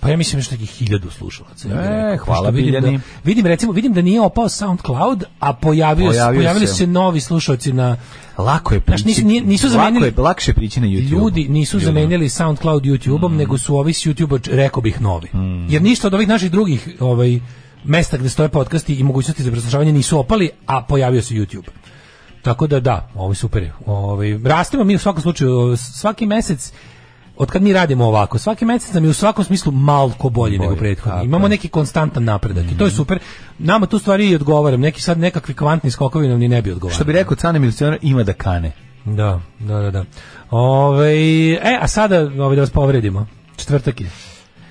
pa 0.00 0.08
ja 0.08 0.16
mislim 0.16 0.38
još 0.38 0.50
nekih 0.50 0.70
hiljadu 0.70 1.10
slušalaca. 1.10 1.68
ja 1.68 2.12
E, 2.12 2.16
hvala, 2.16 2.50
vidim. 2.50 2.72
Da, 2.74 3.00
vidim, 3.24 3.46
recimo, 3.46 3.72
vidim 3.72 3.92
da 3.92 4.02
nije 4.02 4.20
opao 4.20 4.48
SoundCloud, 4.48 5.24
a 5.40 5.52
pojavio, 5.52 6.06
Pojavio 6.06 6.38
pojavili 6.38 6.66
se. 6.66 6.74
se 6.74 6.86
novi 6.86 7.20
slušalci 7.20 7.72
na 7.72 7.96
Lako 8.38 8.74
je 8.74 8.80
Znaš, 8.80 9.02
prići. 9.02 9.08
nisu- 9.08 9.26
nije- 9.26 9.42
nisu 9.42 9.68
zamenili- 9.68 10.06
Lako 10.06 10.20
je, 10.20 10.24
lakše 10.24 10.52
prići 10.54 10.80
na 10.80 10.86
YouTube. 10.86 11.10
Ljudi 11.10 11.48
nisu 11.48 11.76
Ljudima. 11.76 11.86
zamenili 11.90 12.28
SoundCloud 12.28 12.82
YouTubeom, 12.82 13.30
nego 13.30 13.58
su 13.58 13.76
ovi 13.76 13.92
s 13.92 14.06
YouTubea, 14.06 14.48
rekao 14.48 14.80
bih, 14.82 15.00
novi. 15.00 15.28
Mm. 15.28 15.66
Jer 15.68 15.82
ništa 15.82 16.06
od 16.06 16.14
ovih 16.14 16.28
naših 16.28 16.50
drugih 16.50 16.88
ovaj, 17.00 17.40
mesta 17.84 18.16
gde 18.16 18.28
stoje 18.28 18.48
podcasti 18.48 18.94
i 18.94 19.02
mogućnosti 19.02 19.42
za 19.42 19.50
preslušavanje 19.50 19.92
nisu 19.92 20.18
opali, 20.18 20.50
a 20.66 20.82
pojavio 20.82 21.22
se 21.22 21.34
YouTube. 21.34 21.68
Tako 22.42 22.66
da 22.66 22.80
da, 22.80 23.08
ovo 23.14 23.30
je 23.30 23.36
super. 23.36 23.70
Ovaj, 23.86 24.38
rastemo 24.44 24.84
mi 24.84 24.94
u 24.94 24.98
svakom 24.98 25.22
slučaju, 25.22 25.76
svaki 25.76 26.26
mesec 26.26 26.72
od 27.40 27.50
kad 27.50 27.62
mi 27.62 27.72
radimo 27.72 28.04
ovako, 28.04 28.38
svaki 28.38 28.64
mesec 28.64 28.94
nam 28.94 29.04
je 29.04 29.10
u 29.10 29.12
svakom 29.12 29.44
smislu 29.44 29.72
malko 29.72 30.28
bolji, 30.28 30.58
nego 30.58 30.76
prethodni. 30.76 31.24
Imamo 31.24 31.48
neki 31.48 31.68
konstantan 31.68 32.24
napredak 32.24 32.64
i 32.72 32.78
to 32.78 32.84
je 32.84 32.90
super. 32.90 33.18
Nama 33.58 33.86
tu 33.86 33.98
stvari 33.98 34.28
i 34.28 34.34
odgovaram. 34.34 34.80
Neki 34.80 35.02
sad 35.02 35.18
nekakvi 35.18 35.54
kvantni 35.54 35.90
skokovi 35.90 36.28
nam 36.28 36.38
ni 36.38 36.48
ne 36.48 36.62
bi 36.62 36.72
odgovarali. 36.72 36.94
Što 36.94 37.04
bi 37.04 37.12
rekao 37.12 37.36
Cane 37.36 37.58
Milicionar, 37.58 37.98
ima 38.02 38.22
da 38.22 38.32
kane. 38.32 38.72
Da, 39.04 39.40
da, 39.58 39.78
da, 39.78 39.90
da. 39.90 40.04
Ove, 40.50 41.14
e, 41.52 41.78
a 41.80 41.88
sada 41.88 42.20
ovaj, 42.20 42.56
da 42.56 42.62
vas 42.62 42.70
povredimo. 42.70 43.26
Četvrtak 43.56 44.00
je. 44.00 44.10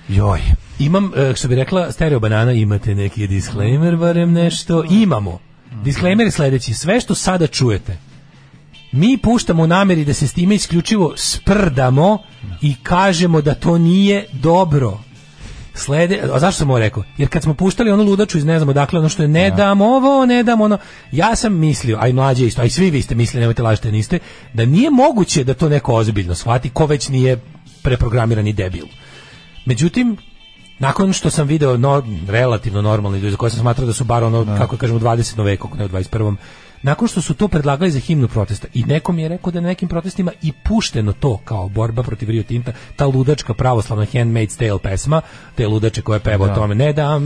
Joj. 0.08 0.40
Imam, 0.78 1.12
e, 1.16 1.32
što 1.36 1.48
bi 1.48 1.54
rekla 1.54 1.92
Stereo 1.92 2.20
Banana, 2.20 2.52
imate 2.52 2.94
neki 2.94 3.26
disclaimer, 3.26 3.96
barem 3.96 4.32
nešto. 4.32 4.84
Imamo. 4.90 5.38
Disclaimer 5.84 6.26
je 6.26 6.30
sledeći. 6.30 6.74
Sve 6.74 7.00
što 7.00 7.14
sada 7.14 7.46
čujete, 7.46 7.98
mi 8.92 9.18
puštamo 9.18 9.62
u 9.62 9.66
nameri 9.66 10.04
da 10.04 10.14
se 10.14 10.28
s 10.28 10.32
time 10.32 10.54
isključivo 10.54 11.12
sprdamo 11.16 12.18
i 12.62 12.74
kažemo 12.82 13.40
da 13.40 13.54
to 13.54 13.78
nije 13.78 14.26
dobro. 14.32 14.98
Slede, 15.74 16.20
a 16.32 16.38
zašto 16.38 16.58
sam 16.58 16.70
ovo 16.70 16.78
rekao? 16.78 17.02
Jer 17.18 17.28
kad 17.28 17.42
smo 17.42 17.54
puštali 17.54 17.90
onu 17.90 18.02
ludaču 18.02 18.38
iz 18.38 18.44
ne 18.44 18.58
znamo 18.58 18.72
dakle 18.72 18.98
ono 18.98 19.08
što 19.08 19.22
je 19.22 19.28
ne 19.28 19.50
dam 19.50 19.80
ovo, 19.80 20.26
ne 20.26 20.42
dam 20.42 20.60
ono, 20.60 20.78
ja 21.12 21.36
sam 21.36 21.54
mislio, 21.54 21.98
a 22.00 22.08
i 22.08 22.12
mlađe 22.12 22.46
isto, 22.46 22.62
a 22.62 22.64
i 22.64 22.70
svi 22.70 22.90
vi 22.90 23.02
ste 23.02 23.14
mislili, 23.14 23.40
nemojte 23.40 23.62
lažite, 23.62 23.92
niste, 23.92 24.18
da 24.54 24.64
nije 24.64 24.90
moguće 24.90 25.44
da 25.44 25.54
to 25.54 25.68
neko 25.68 25.94
ozbiljno 25.94 26.34
shvati, 26.34 26.70
ko 26.70 26.86
već 26.86 27.08
nije 27.08 27.40
preprogramirani 27.82 28.52
debil. 28.52 28.86
Međutim, 29.64 30.16
nakon 30.78 31.12
što 31.12 31.30
sam 31.30 31.46
video 31.46 31.76
no, 31.76 32.02
relativno 32.28 32.82
normalni 32.82 33.18
ljudi 33.18 33.30
za 33.30 33.36
koje 33.36 33.50
sam 33.50 33.60
smatrao 33.60 33.86
da 33.86 33.92
su 33.92 34.04
bar 34.04 34.24
ono, 34.24 34.56
kako 34.58 34.76
kažemo, 34.76 34.96
u 34.96 35.00
20. 35.00 35.44
veku, 35.44 35.68
ne 35.78 35.84
u 35.84 35.88
21. 35.88 36.36
Nakon 36.82 37.08
što 37.08 37.20
su 37.20 37.34
to 37.34 37.48
predlagali 37.48 37.90
za 37.90 38.00
himnu 38.00 38.28
protesta 38.28 38.68
i 38.74 38.84
neko 38.84 39.12
mi 39.12 39.22
je 39.22 39.28
rekao 39.28 39.52
da 39.52 39.60
na 39.60 39.68
nekim 39.68 39.88
protestima 39.88 40.32
i 40.42 40.52
pušteno 40.52 41.12
to 41.12 41.40
kao 41.44 41.68
borba 41.68 42.02
protiv 42.02 42.30
Rio 42.30 42.42
Tinta, 42.42 42.72
ta 42.96 43.06
ludačka 43.06 43.54
pravoslavna 43.54 44.06
Handmaid's 44.06 44.58
Tale 44.58 44.78
pesma, 44.78 45.22
te 45.54 45.68
ludače 45.68 46.02
koje 46.02 46.20
peva 46.20 46.46
Da. 46.46 46.52
o 46.52 46.54
tome, 46.54 46.74
ne 46.74 46.92
dam, 46.92 47.24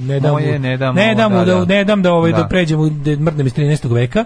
ne 0.00 0.20
dam, 0.20 0.32
Moje, 0.32 0.58
ne 0.58 0.76
dam 0.76 0.94
ne 0.94 1.08
ovo, 1.08 1.14
dam, 1.14 1.32
da, 1.32 1.44
da, 1.44 1.54
da. 1.54 1.64
ne 1.64 1.84
dam 1.84 2.02
da, 2.02 2.12
ovaj, 2.12 2.32
da. 2.32 2.38
Da. 2.38 2.48
pređemo, 2.48 2.88
da 2.88 3.16
mrdnem 3.16 3.46
iz 3.46 3.54
13. 3.54 3.94
veka. 3.94 4.24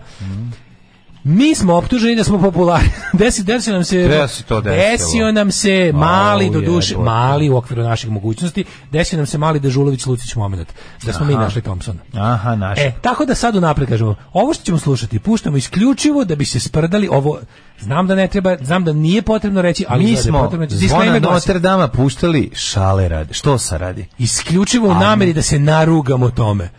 Mi 1.29 1.55
smo 1.55 1.75
optuženi 1.75 2.17
da 2.17 2.25
smo 2.25 2.39
popularni. 2.39 2.89
Desi, 3.19 3.43
desio 3.43 3.75
nam 3.75 3.85
se 3.85 4.05
Gde 4.05 4.29
se 4.29 4.43
to 4.43 4.61
desio 4.61 5.33
nam 5.33 5.53
se 5.53 5.93
mali 5.95 6.51
do 6.51 6.61
duše, 6.61 6.97
mali 6.97 7.51
u 7.51 7.57
okviru 7.57 7.83
naših 7.83 8.11
mogućnosti, 8.11 8.65
desio 8.91 9.17
nam 9.17 9.27
se 9.27 9.39
mali 9.39 9.61
Dežulović 9.61 10.07
Lucić 10.07 10.35
moment 10.35 10.69
da 11.03 11.13
smo 11.13 11.27
mi 11.27 11.35
Aha. 11.35 11.43
našli 11.43 11.63
Thompsona. 11.63 11.99
Aha, 12.15 12.57
naš. 12.57 12.79
E, 12.79 12.93
tako 13.01 13.25
da 13.25 13.35
sad 13.35 13.57
unapred 13.57 13.89
kažemo, 13.89 14.15
ovo 14.33 14.55
što 14.55 14.65
ćemo 14.65 14.79
slušati, 14.79 15.19
puštamo 15.19 15.57
isključivo 15.57 16.25
da 16.25 16.37
bi 16.37 16.45
se 16.45 16.61
sprdali 16.61 17.09
ovo, 17.09 17.39
znam 17.81 18.07
da 18.07 18.15
ne 18.15 18.29
treba, 18.29 18.57
znam 18.61 18.85
da 18.85 18.93
nije 18.93 19.23
potrebno 19.23 19.63
reći, 19.63 19.85
ali 19.89 20.05
mi 20.05 20.15
da 20.15 20.23
smo 20.23 20.43
potrebno 20.43 20.67
reći. 20.67 20.89
zvona 20.89 21.19
Notre 21.19 21.59
Dama 21.59 21.89
puštali 21.89 22.51
šale 22.55 23.09
radi. 23.09 23.35
Što 23.35 23.59
sa 23.59 23.77
radi? 23.77 24.07
isključivo 24.19 24.89
u 24.89 24.95
nameri 24.95 25.33
da 25.33 25.43
se 25.43 25.59
narugamo 25.59 26.31
tome, 26.31 26.71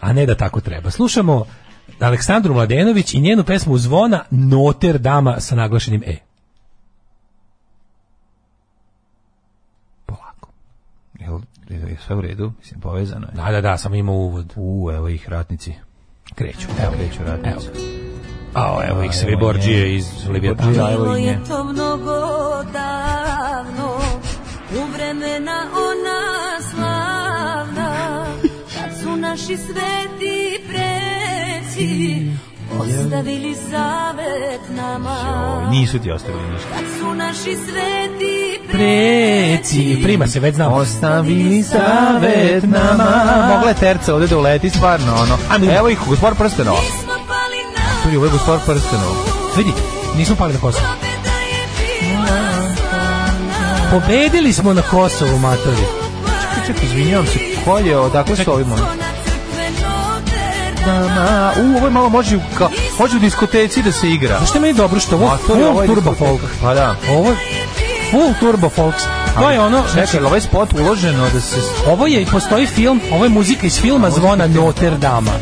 a 0.00 0.12
ne 0.12 0.26
da 0.26 0.34
tako 0.34 0.60
treba. 0.60 0.90
Slušamo 0.90 1.44
Aleksandru 2.00 2.54
Mladenović 2.54 3.14
i 3.14 3.20
njenu 3.20 3.44
pesmu 3.44 3.78
Zvona 3.78 4.24
Noter 4.30 4.98
Dama 4.98 5.40
sa 5.40 5.54
naglašenim 5.54 6.02
E. 6.06 6.16
Polako. 10.06 10.48
Jel, 11.20 11.40
je 11.68 11.96
sve 12.06 12.16
u 12.16 12.20
redu? 12.20 12.52
Mislim, 12.58 12.80
povezano 12.80 13.26
je. 13.26 13.32
Da, 13.34 13.50
da, 13.50 13.60
da, 13.60 13.78
samo 13.78 13.94
ima 13.94 14.12
uvod. 14.12 14.52
U, 14.56 14.90
evo 14.92 15.08
ih 15.08 15.28
ratnici. 15.28 15.74
Kreću. 16.34 16.68
Evo 16.82 16.92
kreću 16.96 17.22
ratnici. 17.24 17.66
Evo. 17.66 18.04
A, 18.54 18.80
evo 18.88 19.02
ih 19.02 19.10
sve 19.14 19.36
Borđije 19.36 19.96
iz 19.96 20.04
Borđije, 20.26 20.32
Leviatana. 20.32 20.92
evo 20.92 21.16
i 21.16 21.22
nje. 21.22 21.38
to 21.48 21.64
mnogo 21.64 22.12
davno 22.72 23.98
U 24.70 24.92
vremena 24.92 25.66
ona 25.72 26.60
slavna 26.70 28.26
Kad 28.74 29.00
su 29.02 29.16
naši 29.16 29.56
sveti 29.56 30.13
preci 31.74 32.26
Ostavili 32.78 33.54
zavet 33.54 34.60
nama 34.76 35.68
Nisu 35.70 35.98
ti 35.98 36.10
ostavili 36.10 36.42
ništa. 36.52 36.68
Kad 36.68 36.84
su 36.98 37.14
naši 37.14 37.56
sveti 37.56 38.60
Preci, 38.72 40.00
prima 40.02 40.26
se, 40.26 40.40
već 40.40 40.54
znam. 40.54 40.72
Ostavili 40.72 41.62
savet 41.62 42.62
nama. 42.62 43.48
Mogla 43.54 43.68
je 43.68 43.74
terca 43.74 44.14
ovde 44.14 44.26
da 44.26 44.38
uleti, 44.38 44.70
stvarno, 44.70 45.14
ono. 45.14 45.38
Evo 45.78 45.88
ih, 45.88 45.98
gospodar 46.08 46.34
Prstenova. 46.38 46.80
Čuli, 48.02 48.16
ovo 48.16 48.26
je 48.26 48.32
gospodar 48.32 48.60
Prstenova. 48.66 49.14
Vidi, 49.56 49.70
nismo 50.16 50.36
pali 50.36 50.52
na 50.52 50.60
Kosovo. 50.60 50.86
Pobedili 53.90 54.52
smo 54.52 54.74
na 54.74 54.82
Kosovu, 54.82 55.38
matori. 55.38 55.76
Čekaj, 56.54 56.66
čekaj, 56.66 56.84
izvinjavam 56.84 57.26
se, 57.26 57.38
ko 57.64 57.78
je, 57.78 57.98
odakle 57.98 58.36
su 58.36 58.52
ovi 58.52 58.64
moji? 58.64 59.03
Na 60.86 61.52
u, 61.62 61.76
ovo 61.76 61.86
je 61.86 61.90
malo 61.90 62.08
može, 62.08 62.38
ka, 62.58 62.68
može 62.98 63.16
u 63.16 63.20
diskoteci 63.20 63.82
da 63.82 63.92
se 63.92 64.10
igra. 64.10 64.36
Znaš 64.36 64.48
što 64.48 64.58
je 64.58 64.62
meni 64.62 64.74
dobro 64.74 65.00
što 65.00 65.16
ovo 65.16 65.38
to 65.46 65.56
je, 65.56 65.66
ovo 65.66 65.86
turbo 65.86 66.14
folk. 66.14 66.40
Pa 66.62 66.74
da. 66.74 66.96
Ovo 67.10 67.30
je 67.30 67.36
full 68.10 68.34
turbo 68.40 68.68
folk. 68.68 68.94
To 69.38 69.50
je 69.50 69.60
ono, 69.60 69.82
Čekaj, 69.88 70.06
znači, 70.06 70.24
ovaj 70.24 70.40
spot 70.40 70.72
uloženo 70.72 71.26
da 71.32 71.40
se... 71.40 71.56
ovo 71.86 72.06
je, 72.06 72.26
postoji 72.26 72.66
film, 72.66 73.00
ovo 73.12 73.24
je 73.24 73.28
muzika 73.28 73.66
iz 73.66 73.80
filma 73.80 74.10
Zvona 74.10 74.46
Notre 74.46 74.90
Dama. 74.90 75.32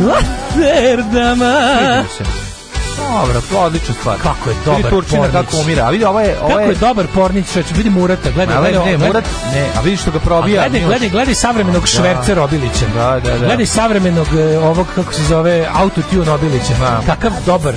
Notre 0.00 1.02
Dama. 1.12 1.74
Vidim 1.80 2.08
se. 2.18 2.51
Dobro, 2.98 3.40
to 3.42 3.54
je 3.54 3.60
odlična 3.60 3.94
stvar. 3.94 4.18
Kako 4.18 4.50
je 4.50 4.54
Vidi 4.56 4.64
dobar 4.66 4.90
Turčina 4.90 5.18
pornić. 5.18 5.34
kako 5.34 5.56
umira. 5.56 5.84
A 5.84 5.90
vidi, 5.90 6.04
ovo 6.04 6.20
je... 6.20 6.38
Ovo 6.38 6.48
Kako 6.48 6.60
je, 6.60 6.68
je 6.68 6.74
dobar 6.76 7.06
pornić, 7.06 7.52
čoveče, 7.52 7.74
vidi 7.74 7.90
Murata, 7.90 8.30
gledaj, 8.30 8.56
Ale, 8.56 8.70
gledaj, 8.70 8.86
ne, 8.86 8.96
gledaj- 8.96 9.06
Murat, 9.06 9.24
ne, 9.54 9.68
a 9.76 9.80
vidi 9.80 9.96
što 9.96 10.10
ga 10.10 10.18
A 10.18 10.20
probija. 10.20 10.60
gledaj, 10.60 10.80
Miloš. 10.80 10.88
gledaj, 10.88 11.08
gledaj 11.08 11.34
savremenog 11.34 11.88
šverca 11.88 12.34
Robilića. 12.34 12.86
Da, 12.94 13.20
da, 13.20 13.30
da. 13.30 13.38
Gledaj 13.38 13.66
savremenog 13.66 14.26
e, 14.34 14.58
ovog, 14.58 14.86
kako 14.94 15.12
se 15.12 15.22
zove, 15.24 15.66
autotune 15.74 16.24
Robilića. 16.24 16.74
Da. 16.80 17.00
Kakav 17.06 17.32
dobar. 17.46 17.74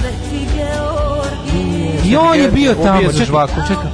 I 2.04 2.16
on 2.18 2.36
je 2.36 2.48
bio 2.50 2.72
Ubije 2.72 2.84
tamo. 2.86 3.02
za 3.02 3.12
Čekaj, 3.12 3.26
žvaku. 3.26 3.54
čekaj. 3.68 3.90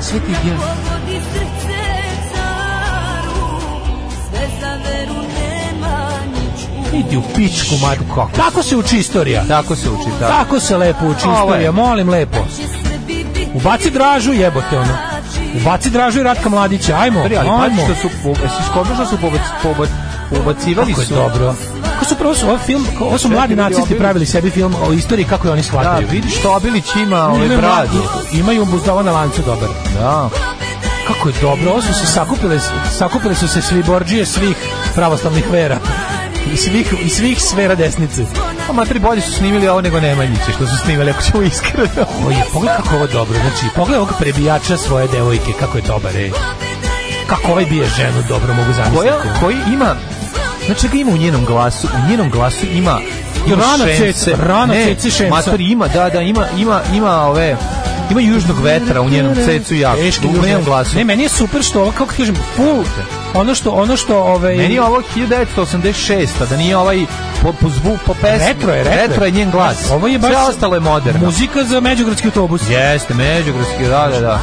Sveti 0.00 0.32
Georg. 0.44 0.91
Idi 6.94 7.16
u 7.16 7.22
pičku, 7.36 7.74
mat. 7.76 7.98
Kako 8.36 8.62
se 8.62 8.76
uči 8.76 8.98
istorija? 8.98 9.44
Tako 9.48 9.76
se 9.76 9.90
uči, 9.90 10.10
tako. 10.20 10.32
Kako 10.34 10.60
se 10.60 10.76
lepo 10.76 11.06
uči 11.06 11.26
Ovo 11.26 11.32
je. 11.32 11.40
istorija, 11.40 11.72
molim 11.72 12.08
lepo. 12.08 12.38
Ubaci 13.54 13.90
dražu, 13.90 14.32
jebote 14.32 14.78
ono. 14.78 14.96
Ubaci 15.56 15.90
dražu 15.90 16.20
i 16.20 16.22
Ratka 16.22 16.48
Mladića, 16.48 16.96
ajmo, 16.96 17.24
Pri, 17.24 17.36
ali 17.36 17.48
ajmo. 17.48 17.58
pazi 17.60 17.76
što 17.84 17.94
su, 17.98 18.08
skonto 18.70 18.94
što 18.94 19.06
su 19.06 19.16
pobac, 19.18 19.40
pobac, 19.62 19.88
pobacivali 20.30 20.88
Kako 20.88 21.00
je 21.00 21.06
su. 21.06 21.14
dobro. 21.14 21.54
Kako 21.92 22.04
su 22.04 22.14
prvo 22.14 22.34
su 22.34 22.46
ovaj 22.46 22.58
film, 22.58 22.86
ovo 23.00 23.18
su 23.18 23.28
mladi 23.28 23.56
nacisti 23.56 23.98
pravili 23.98 24.26
sebi 24.26 24.50
film 24.50 24.74
o 24.82 24.92
istoriji 24.92 25.26
kako 25.26 25.48
je 25.48 25.52
oni 25.52 25.60
Da, 25.60 25.66
shvataju. 25.66 26.08
vidiš 26.10 26.38
što 26.38 26.56
Obilić 26.56 26.84
ima 26.96 27.24
ovaj 27.24 27.44
Imaju 27.44 27.60
bradu. 27.60 28.02
Imaju 28.32 28.64
buzdava 28.64 29.02
na 29.02 29.12
lancu 29.12 29.42
dobar. 29.42 29.68
Da. 29.94 30.28
Kako 31.08 31.28
je 31.28 31.34
dobro, 31.40 31.70
ovo 31.70 31.82
su 31.82 31.94
se 31.94 32.06
sakupile, 32.06 32.58
sakupile 32.90 33.34
su 33.34 33.48
se 33.48 33.62
sliborđije 33.62 34.26
svih 34.26 34.56
pravoslavnih 34.94 35.44
vera. 35.50 35.78
I 36.52 36.56
svih, 36.56 36.94
i 37.04 37.08
svih 37.08 37.42
sfera 37.42 37.74
desnice. 37.74 38.22
A 38.68 38.72
materi 38.72 38.98
bolje 38.98 39.20
su 39.20 39.32
snimili 39.32 39.68
ovo 39.68 39.80
nego 39.80 40.00
Nemanjiće 40.00 40.52
što 40.54 40.66
su 40.66 40.76
snimali, 40.84 41.10
ako 41.10 41.22
ćemo 41.22 41.42
iskreno. 41.42 42.06
O 42.26 42.30
je, 42.30 42.44
pogledaj 42.52 42.76
kako 42.76 42.96
ovo 42.96 43.06
dobro. 43.06 43.38
Znači, 43.40 43.74
pogledaj 43.76 43.98
ovog 43.98 44.12
prebijača 44.18 44.76
svoje 44.76 45.08
devojke, 45.08 45.52
kako 45.60 45.78
je 45.78 45.82
dobar, 45.82 46.16
ej. 46.16 46.30
Kako 47.26 47.52
ovaj 47.52 47.64
bije 47.64 47.86
ženu, 47.96 48.22
dobro 48.28 48.54
mogu 48.54 48.72
zamisliti. 48.72 48.96
Koja, 48.98 49.14
koji 49.40 49.56
ima, 49.72 49.96
znači 50.66 50.88
ga 50.88 50.98
ima 50.98 51.12
u 51.12 51.16
njenom 51.16 51.44
glasu, 51.44 51.86
u 51.86 52.10
njenom 52.10 52.30
glasu 52.30 52.66
ima 52.66 53.00
Rana 53.48 53.84
ceca, 53.98 54.30
rana 54.36 54.74
ne, 54.74 54.84
ceci 54.84 55.10
šenca. 55.10 55.34
Matori 55.34 55.64
ima, 55.64 55.88
da, 55.88 56.10
da, 56.10 56.20
ima, 56.20 56.46
ima, 56.58 56.80
ima 56.94 57.20
ove, 57.20 57.56
ima 58.10 58.20
južnog 58.20 58.60
vetra 58.60 59.00
u 59.00 59.08
njenom 59.08 59.34
cecu 59.34 59.74
jako, 59.74 60.00
u 60.40 60.46
njenom 60.46 60.64
glasu. 60.64 60.96
Ne, 60.96 61.04
meni 61.04 61.22
je 61.22 61.28
super 61.28 61.62
što 61.62 61.80
ovo, 61.80 61.90
kako 61.90 62.12
kažem, 62.16 62.36
full, 62.56 62.84
ono 63.34 63.54
što, 63.54 63.70
ono 63.70 63.96
što, 63.96 64.18
ovaj... 64.18 64.56
Meni 64.56 64.74
je 64.74 64.82
ovo 64.82 65.02
1986, 65.16 66.28
a 66.42 66.46
da 66.46 66.56
nije 66.56 66.76
ovaj 66.76 67.06
po, 67.42 67.52
po 67.52 67.68
zvu, 67.68 67.98
po 68.06 68.14
pesmi. 68.14 68.46
Retro 68.48 68.72
je, 68.72 68.84
retro 68.84 68.92
je. 68.92 69.06
retro 69.06 69.24
je 69.24 69.30
njen 69.30 69.50
glas. 69.50 69.90
Ovo 69.90 70.06
je 70.06 70.18
baš 70.18 70.30
Sve 70.30 70.42
ostalo 70.42 70.74
je 70.74 70.80
moderno. 70.80 71.20
Muzika 71.24 71.64
za 71.64 71.80
međugradski 71.80 72.28
autobus. 72.28 72.62
Jeste, 72.70 73.14
međugradski, 73.14 73.84
da, 73.84 74.08
da, 74.12 74.20
da. 74.20 74.40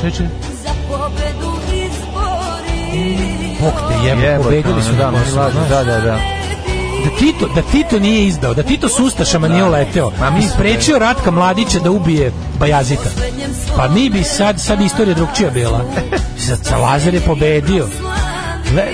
Čeče. 0.00 0.24
Za 0.64 0.70
pobedu 0.88 1.52
izbori 1.72 3.16
Bog 3.60 3.72
te 3.88 4.08
jebe, 4.08 4.38
pobedili 4.42 4.82
su 4.82 4.90
ono, 4.90 5.18
da, 5.34 5.50
da, 5.68 5.84
da, 5.84 6.00
da. 6.00 6.00
Da 6.00 6.43
Tito, 7.18 7.48
da 7.48 7.62
Tito 7.62 7.98
nije 7.98 8.26
izdao, 8.26 8.54
da 8.54 8.62
Tito 8.62 8.88
s 8.88 8.98
Ustašama 8.98 9.48
nije 9.48 9.64
uleteo, 9.64 10.10
Ma 10.20 10.30
mi 10.30 10.38
i 10.38 10.42
smo 10.42 10.50
sprečio 10.50 10.98
Ratka 10.98 11.30
Mladića 11.30 11.78
da 11.78 11.90
ubije 11.90 12.32
Bajazita. 12.54 13.10
Pa 13.76 13.88
mi 13.88 14.10
bi 14.10 14.22
sad, 14.24 14.60
sad 14.60 14.80
istorija 14.80 15.14
drugčija 15.14 15.50
bila. 15.50 15.80
Sad 16.38 16.58
sa 16.62 16.76
Lazar 16.78 17.14
je 17.14 17.20
pobedio. 17.20 17.86
Gle, 18.70 18.84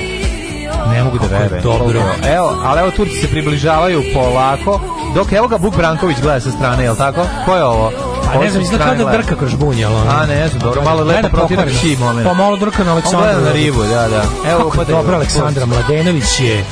Ne 0.88 1.04
mogu 1.04 1.18
da 1.20 1.26
verujem. 1.28 1.62
dobro. 1.62 2.02
Evo, 2.26 2.54
ali 2.64 2.80
evo 2.80 2.90
Turci 2.90 3.14
se 3.16 3.28
približavaju 3.28 4.02
polako, 4.14 4.80
dok 5.14 5.32
evo 5.32 5.48
ga 5.48 5.58
Buk 5.58 5.76
Branković 5.76 6.16
gleda 6.22 6.40
sa 6.40 6.50
strane, 6.50 6.84
je 6.84 6.94
tako? 6.96 7.26
Ko 7.44 7.56
je 7.56 7.64
ovo? 7.64 7.92
a 8.34 8.38
ne 8.38 8.50
znam, 8.50 8.62
izgleda 8.62 8.84
kao 8.84 8.94
da 8.94 9.10
drka 9.12 9.36
kroz 9.36 9.54
bunje, 9.54 9.84
ali 9.84 9.94
ono. 9.94 10.10
A 10.10 10.26
ne 10.26 10.48
znam, 10.48 10.60
dobro, 10.60 10.82
malo 10.82 11.04
lepo 11.04 11.28
protira 11.28 11.66
psi 11.66 11.96
moment. 11.96 12.26
Pa 12.26 12.34
malo 12.34 12.56
drka 12.56 12.78
na 12.78 12.84
On 12.84 12.92
Aleksandra. 12.92 13.32
gleda 13.32 13.40
na 13.40 13.52
ribu, 13.52 13.82
da, 13.82 14.08
da. 14.08 14.22
Evo, 14.50 14.58
Kako 14.58 14.68
upadaju. 14.68 14.96
dobro, 14.96 15.16
Aleksandra 15.16 15.66
Mladenović 15.66 16.40
je 16.40 16.64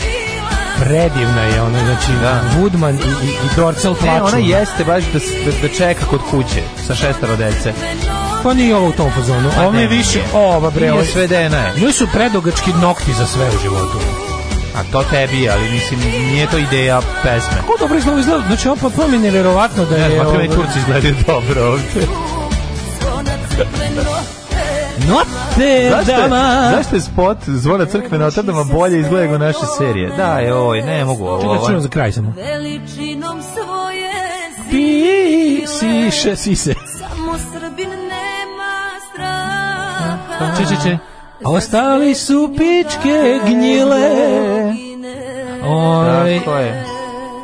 predivna 0.80 1.42
je 1.44 1.62
ona, 1.62 1.78
znači 1.78 2.12
Da. 2.22 2.42
Woodman 2.55 2.94
i, 2.94 3.26
i, 3.26 3.30
i 3.30 3.56
Dorcel 3.56 3.92
Ne, 3.92 3.98
plaču. 3.98 4.24
ona 4.26 4.38
jeste 4.38 4.84
baš 4.84 5.05
da, 5.05 5.18
da, 5.18 5.52
da 5.62 5.68
čeka 5.68 6.06
kod 6.06 6.20
kuće 6.30 6.62
sa 6.78 6.94
šestero 6.94 7.36
dece. 7.36 7.72
Pa 8.42 8.55
nije 8.55 8.76
ovo 8.76 8.88
u 8.88 8.92
tom 8.92 9.10
fazonu. 9.12 9.50
Ovo 9.59 9.70
je 9.70 9.72
ne, 9.72 9.86
više, 9.88 10.20
ova 10.34 10.70
bre, 10.70 10.92
ovo 10.92 11.00
Nije 11.00 11.12
sve 11.12 11.26
DNA 11.26 11.36
je. 11.59 11.72
Njoj 11.76 11.92
su 11.92 12.06
predugački 12.06 12.72
nokti 12.72 13.12
za 13.12 13.26
sve 13.26 13.48
u 13.48 13.59
životu. 13.62 13.98
A 14.76 14.82
to 14.92 15.02
tebi, 15.02 15.40
je, 15.40 15.50
ali 15.50 15.70
mislim, 15.70 16.00
nije 16.24 16.46
to 16.46 16.59
ideja 16.59 17.00
pesme. 17.22 17.55
Kako 17.56 17.76
dobro 17.80 17.98
izgleda, 17.98 18.20
izgleda. 18.20 18.44
Znači, 18.46 18.68
ovo 18.68 18.76
potpuno 18.76 19.09
mi 19.09 19.16
je 19.16 19.20
nevjerovatno 19.20 19.84
da 19.84 19.96
Ne, 19.96 20.02
je... 20.02 20.09
meni 20.09 20.20
ovo- 20.20 20.55
Turci 20.55 20.78
izgledaju 20.78 21.14
dobro 21.26 21.64
ovdje. 21.64 22.06
Note 25.06 25.90
Zašto 25.90 26.10
je, 26.12 26.16
dama! 26.28 26.70
zašto 26.76 26.96
je 26.96 27.00
spot 27.00 27.38
zvona 27.46 27.86
crkve 27.86 28.18
na 28.18 28.26
otadama 28.26 28.64
bolje 28.64 29.00
izgleda 29.00 29.26
nego 29.26 29.38
naše 29.38 29.66
serije? 29.78 30.12
Da, 30.16 30.38
je 30.38 30.54
oj, 30.54 30.82
ne 30.82 31.04
mogu 31.04 31.24
ovo. 31.24 31.42
Čekaj, 31.42 31.66
čujem 31.66 31.80
za 31.80 31.88
kraj 31.88 32.12
samo. 32.12 32.32
Veličinom 32.36 33.42
svoje 33.42 34.12
Pi, 34.70 35.66
siše, 35.66 36.36
sise. 36.36 36.74
Samo 36.98 37.38
Srbin 37.52 37.90
nema 37.90 38.90
straha 39.10 40.56
Če, 40.56 40.64
če, 40.68 40.82
če. 40.82 40.98
Ostali 41.44 42.14
su 42.14 42.50
pičke 42.56 43.40
gnjile. 43.46 44.10
Oj, 45.64 46.38
Tako 46.38 46.56
je. 46.56 46.97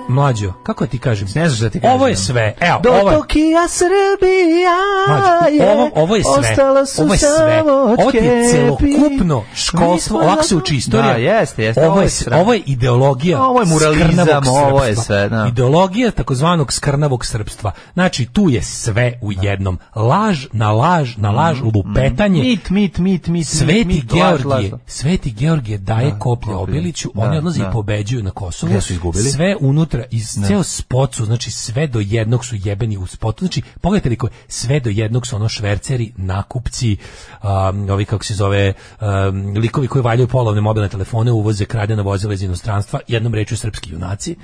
Mlađo, 0.09 0.53
kako 0.63 0.87
ti 0.87 0.99
kažem? 0.99 1.29
Ne 1.35 1.49
znaš 1.49 1.61
da 1.61 1.71
ti 1.71 1.81
kažem. 1.81 1.95
Ovo 1.95 2.09
je 2.09 2.17
sve. 2.17 2.55
Evo, 2.61 2.81
Do 2.83 2.91
ovo. 2.91 3.11
Tokija 3.11 3.69
Srbija 3.69 4.79
Mlađo, 5.09 5.55
je 5.57 5.71
ovo, 5.73 5.91
ovo 5.95 6.17
je 6.17 6.23
sve. 6.23 6.51
ostala 6.51 6.87
su 6.87 7.03
Ovo 7.03 7.13
je 7.15 7.19
sve. 7.19 7.63
Ovo 7.63 8.11
ti 8.11 8.17
je 8.17 8.51
celokupno 8.51 9.45
školstvo, 9.55 10.19
ovako 10.21 10.43
se 10.43 10.57
uči 10.57 10.77
istorija. 10.77 11.13
Da, 11.13 11.19
jeste, 11.19 11.65
jeste. 11.65 11.89
Ovo 11.89 12.01
je, 12.03 12.09
ovo 12.33 12.55
je 12.55 12.63
ideologija 12.67 13.43
Ovo 13.43 13.61
je 13.61 13.67
muralizam, 13.67 14.49
ovo 14.49 14.85
je 14.85 14.97
sve, 14.97 15.29
da. 15.29 15.47
Ideologija 15.49 16.11
takozvanog 16.11 16.73
skrnavog 16.73 17.25
srpstva. 17.27 17.73
Znači, 17.95 18.27
tu 18.27 18.51
je 18.51 18.63
sve 18.63 19.19
u 19.23 19.33
jednom. 19.33 19.79
Laž 19.95 20.47
na 20.53 20.73
laž, 20.73 21.17
na 21.17 21.31
laž, 21.31 21.61
lupetanje. 21.61 22.43
Mit, 22.43 22.71
mit, 22.71 22.99
mit, 22.99 23.27
mit, 23.29 23.47
Sveti 23.47 23.85
mit, 23.85 24.13
laž, 24.13 24.43
Georgije, 24.43 24.73
laž. 24.73 24.81
Sveti 24.87 25.31
Georgije 25.31 25.79
daje 25.79 26.11
Da, 26.11 26.19
koplje. 26.19 26.55
Obiliću, 26.55 27.11
Da, 27.15 27.21
oni 27.23 27.39
odlaze 27.39 27.63
da. 27.63 27.69
i 27.69 27.73
pobeđuju 27.73 28.23
na 28.23 28.31
Kosovu. 28.31 28.71
Gde 28.71 28.81
su 28.81 28.93
izgubili? 28.93 29.25
Sve 29.31 29.57
unutra, 29.61 29.94
iz 30.11 30.27
ceo 30.47 30.63
spot 30.63 31.15
su, 31.15 31.25
znači 31.25 31.51
sve 31.51 31.87
do 31.87 32.01
jednog 32.01 32.45
su 32.45 32.57
jebeni 32.59 32.97
u 32.97 33.07
spotu. 33.07 33.45
Znači, 33.45 33.63
pogledajte 33.81 34.09
li 34.09 34.17
koje, 34.17 34.31
sve 34.49 34.81
do 34.81 34.91
jednog 34.91 35.27
su 35.27 35.37
ono 35.37 35.49
šverceri, 35.49 36.13
nakupci, 36.17 36.97
um, 37.43 37.91
ovi 37.91 38.05
kako 38.05 38.25
se 38.25 38.35
zove, 38.35 38.73
um, 39.01 39.57
likovi 39.57 39.89
koji 39.89 40.03
valjaju 40.03 40.29
polovne 40.29 40.61
mobilne 40.61 40.89
telefone, 40.89 41.33
uvoze 41.33 41.65
kradena 41.65 42.03
vozila 42.03 42.35
iz 42.35 42.43
inostranstva, 42.43 43.01
jednom 43.09 43.35
rečju 43.35 43.57
srpski 43.57 43.93
junaci. 43.93 44.37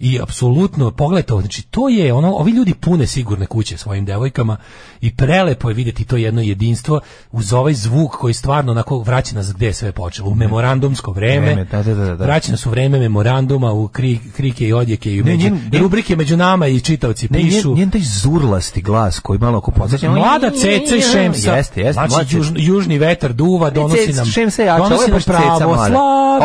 I 0.00 0.20
apsolutno, 0.22 0.90
pogledajte 0.90 1.34
znači 1.40 1.62
to 1.62 1.88
je 1.88 2.12
ono, 2.12 2.32
ovi 2.32 2.52
ljudi 2.52 2.74
pune 2.74 3.06
sigurne 3.06 3.46
kuće 3.46 3.76
svojim 3.76 4.04
devojkama 4.04 4.56
i 5.00 5.16
prelepo 5.16 5.68
je 5.68 5.74
vidjeti 5.74 6.04
to 6.04 6.16
jedno 6.16 6.42
jedinstvo 6.42 7.00
uz 7.32 7.52
ovaj 7.52 7.74
zvuk 7.74 8.12
koji 8.12 8.34
stvarno 8.34 8.72
onako 8.72 8.98
vraća 8.98 9.34
nas 9.34 9.52
gde 9.54 9.66
je 9.66 9.72
sve 9.72 9.92
počelo. 9.92 10.30
U 10.30 10.34
memorandumsko 10.34 11.12
vreme, 11.12 11.46
Vreme, 11.46 11.64
da, 11.64 11.82
da, 11.82 11.94
da, 11.94 12.16
da. 12.16 12.24
vraća 12.24 12.50
nas 12.50 12.66
u 12.66 12.70
vreme 12.70 12.98
memoranduma, 12.98 13.72
u 13.72 13.88
kri, 13.88 14.18
krike 14.36 14.68
i 14.68 14.72
odjeke 14.72 14.95
rubrike 14.96 15.12
i 15.12 15.22
Ne, 15.22 15.36
njen- 15.36 15.80
rubrike 15.80 16.16
među 16.16 16.36
nama 16.36 16.66
i 16.66 16.80
čitaoci 16.80 17.28
Ne, 17.30 17.38
pišu. 17.38 17.68
njen, 17.68 17.78
njen 17.78 17.90
taj 17.90 18.00
zurlasti 18.00 18.82
glas 18.82 19.18
koji 19.18 19.38
malo 19.38 19.58
oko 19.58 19.70
podsjeća. 19.70 20.10
Mlada 20.10 20.50
ceca 20.50 20.96
i 20.96 21.00
šemsa. 21.02 21.56
Jeste, 21.56 21.80
jeste. 21.80 21.92
Znači, 21.92 22.10
mlada 22.10 22.24
ceca. 22.24 22.36
južni, 22.36 22.64
južni 22.64 22.98
vetar 22.98 23.32
duva, 23.32 23.70
donosi 23.70 24.12
nam, 24.12 24.26
šemsa 24.26 24.62
jača, 24.62 24.82
donosi 24.82 25.10
nam 25.10 25.20
pravo, 25.22 25.58
slavlje 25.58 25.96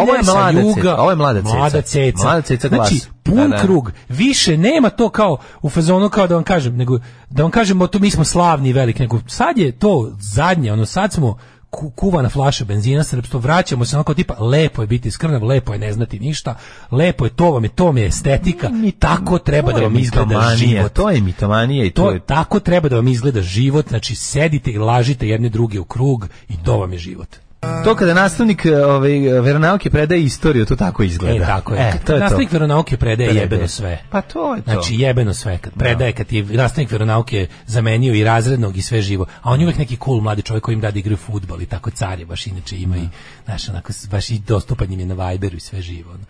Ovo 0.02 0.16
je 0.16 0.22
mlada 0.24 0.60
juga. 0.60 0.96
ovo 0.96 1.10
je 1.10 1.16
mlada 1.16 1.42
ceca. 1.42 1.56
Mlada 1.56 1.82
ceca. 1.82 2.24
Mlada 2.24 2.42
ceca 2.42 2.68
glas. 2.68 2.90
Znači, 2.90 3.04
pun 3.24 3.36
Da, 3.36 3.48
da. 3.48 3.58
krug. 3.58 3.92
Više 4.10 4.58
nema 4.58 4.90
to 4.90 5.10
kao 5.10 5.38
u 5.62 5.70
fazonu 5.70 6.10
kao 6.10 6.28
da 6.28 6.36
vam 6.36 6.44
kažem, 6.44 6.78
nego 6.78 7.00
da 7.30 7.44
vam 7.44 7.52
kažemo 7.52 7.88
to 7.88 8.00
mi 8.00 8.12
smo 8.12 8.24
slavni 8.24 8.70
i 8.70 8.74
veliki, 8.74 9.02
nego 9.02 9.20
sad 9.28 9.58
je 9.58 9.72
to 9.72 10.12
zadnje, 10.20 10.74
ono 10.74 10.86
sad 10.86 11.14
smo 11.14 11.38
kuvana 11.72 12.30
flaša 12.30 12.66
benzina 12.66 13.04
srpstvo, 13.04 13.40
vraćamo 13.40 13.86
se 13.86 13.96
onako 13.96 14.14
tipa 14.14 14.34
lepo 14.40 14.82
je 14.82 14.88
biti 14.88 15.12
skrnav, 15.12 15.44
lepo 15.44 15.74
je 15.74 15.80
ne 15.80 15.94
znati 15.94 16.20
ništa, 16.20 16.56
lepo 16.92 17.26
je 17.26 17.36
to 17.36 17.52
vam 17.52 17.64
je, 17.64 17.70
to 17.70 17.92
mi 17.92 18.02
je 18.02 18.08
estetika, 18.08 18.70
tako 19.00 19.38
treba 19.38 19.74
da 19.74 19.82
vam 19.82 19.98
izgleda 19.98 20.56
život. 20.56 20.94
To 20.94 21.10
je 21.10 21.22
mitomanija 21.22 21.86
i 21.86 21.92
to, 21.92 22.02
To 22.04 22.12
je... 22.12 22.20
tako 22.20 22.60
treba 22.60 22.90
da 22.90 22.96
vam 22.96 23.08
izgleda 23.08 23.42
život, 23.42 23.90
znači 23.90 24.16
sedite 24.16 24.72
i 24.72 24.78
lažite 24.78 25.28
jedne 25.28 25.50
druge 25.50 25.80
u 25.80 25.86
krug 25.86 26.28
i 26.50 26.54
to 26.64 26.78
vam 26.78 26.94
je 26.94 27.00
život. 27.00 27.38
To 27.84 27.96
kada 27.96 28.14
nastavnik 28.14 28.66
ovaj, 28.86 29.20
veronauke 29.42 29.90
predaje 29.90 30.24
istoriju, 30.24 30.66
to 30.66 30.76
tako 30.76 31.04
izgleda. 31.04 31.44
E, 31.44 31.48
tako 31.48 31.74
je. 31.74 31.80
E, 31.82 31.92
to 31.92 32.14
je 32.14 32.20
to. 32.20 32.24
nastavnik 32.24 32.52
veronauke 32.52 32.98
predaje 32.98 33.30
Predaje. 33.30 33.44
jebeno 33.44 33.68
sve. 33.68 34.00
Pa 34.10 34.22
to 34.22 34.56
je 34.56 34.62
to. 34.62 34.72
Znači 34.72 34.96
jebeno 34.96 35.34
sve. 35.34 35.58
Kad 35.58 35.74
predaje, 35.74 36.12
kad 36.12 36.32
je 36.34 36.44
nastavnik 36.44 36.92
veronauke 36.92 37.48
zamenio 37.66 38.14
i 38.14 38.24
razrednog 38.24 38.78
i 38.78 38.82
sve 38.82 39.02
živo. 39.02 39.26
A 39.42 39.52
on 39.52 39.60
je 39.60 39.66
uvek 39.66 39.78
neki 39.78 39.98
cool 40.06 40.22
mladi 40.22 40.42
čovjek 40.42 40.64
koji 40.64 40.74
im 40.74 40.82
da 40.82 40.92
da 40.92 41.00
igraju 41.00 41.18
fudbal 41.18 41.62
i 41.62 41.66
tako 41.66 41.90
car 41.90 42.20
je 42.20 42.26
baš 42.26 42.48
inače 42.48 42.78
ima 42.78 42.98
i, 42.98 43.08
znaš, 43.46 43.70
onako, 43.70 43.94
baš 44.12 44.30
i 44.30 44.40
dostupan 44.40 44.94
im 44.94 45.00
je 45.00 45.06
na 45.06 45.30
Viberu 45.30 45.58
i 45.58 45.60
sve 45.60 45.82
živo. 45.82 46.12
ono. 46.12 46.24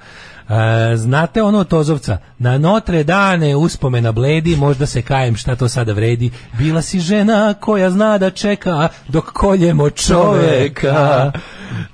E, 0.49 0.97
znate 0.97 1.43
ono 1.43 1.63
Tozovca, 1.63 2.17
na 2.39 2.57
Notre 2.57 3.03
Dane 3.03 3.55
uspomena 3.55 4.11
bledi, 4.11 4.55
možda 4.55 4.85
se 4.85 5.01
kajem 5.01 5.35
šta 5.35 5.55
to 5.55 5.69
sada 5.69 5.93
vredi, 5.93 6.31
bila 6.57 6.81
si 6.81 6.99
žena 6.99 7.53
koja 7.53 7.89
zna 7.89 8.17
da 8.17 8.29
čeka 8.29 8.87
dok 9.07 9.25
koljemo 9.25 9.89
čoveka. 9.89 11.31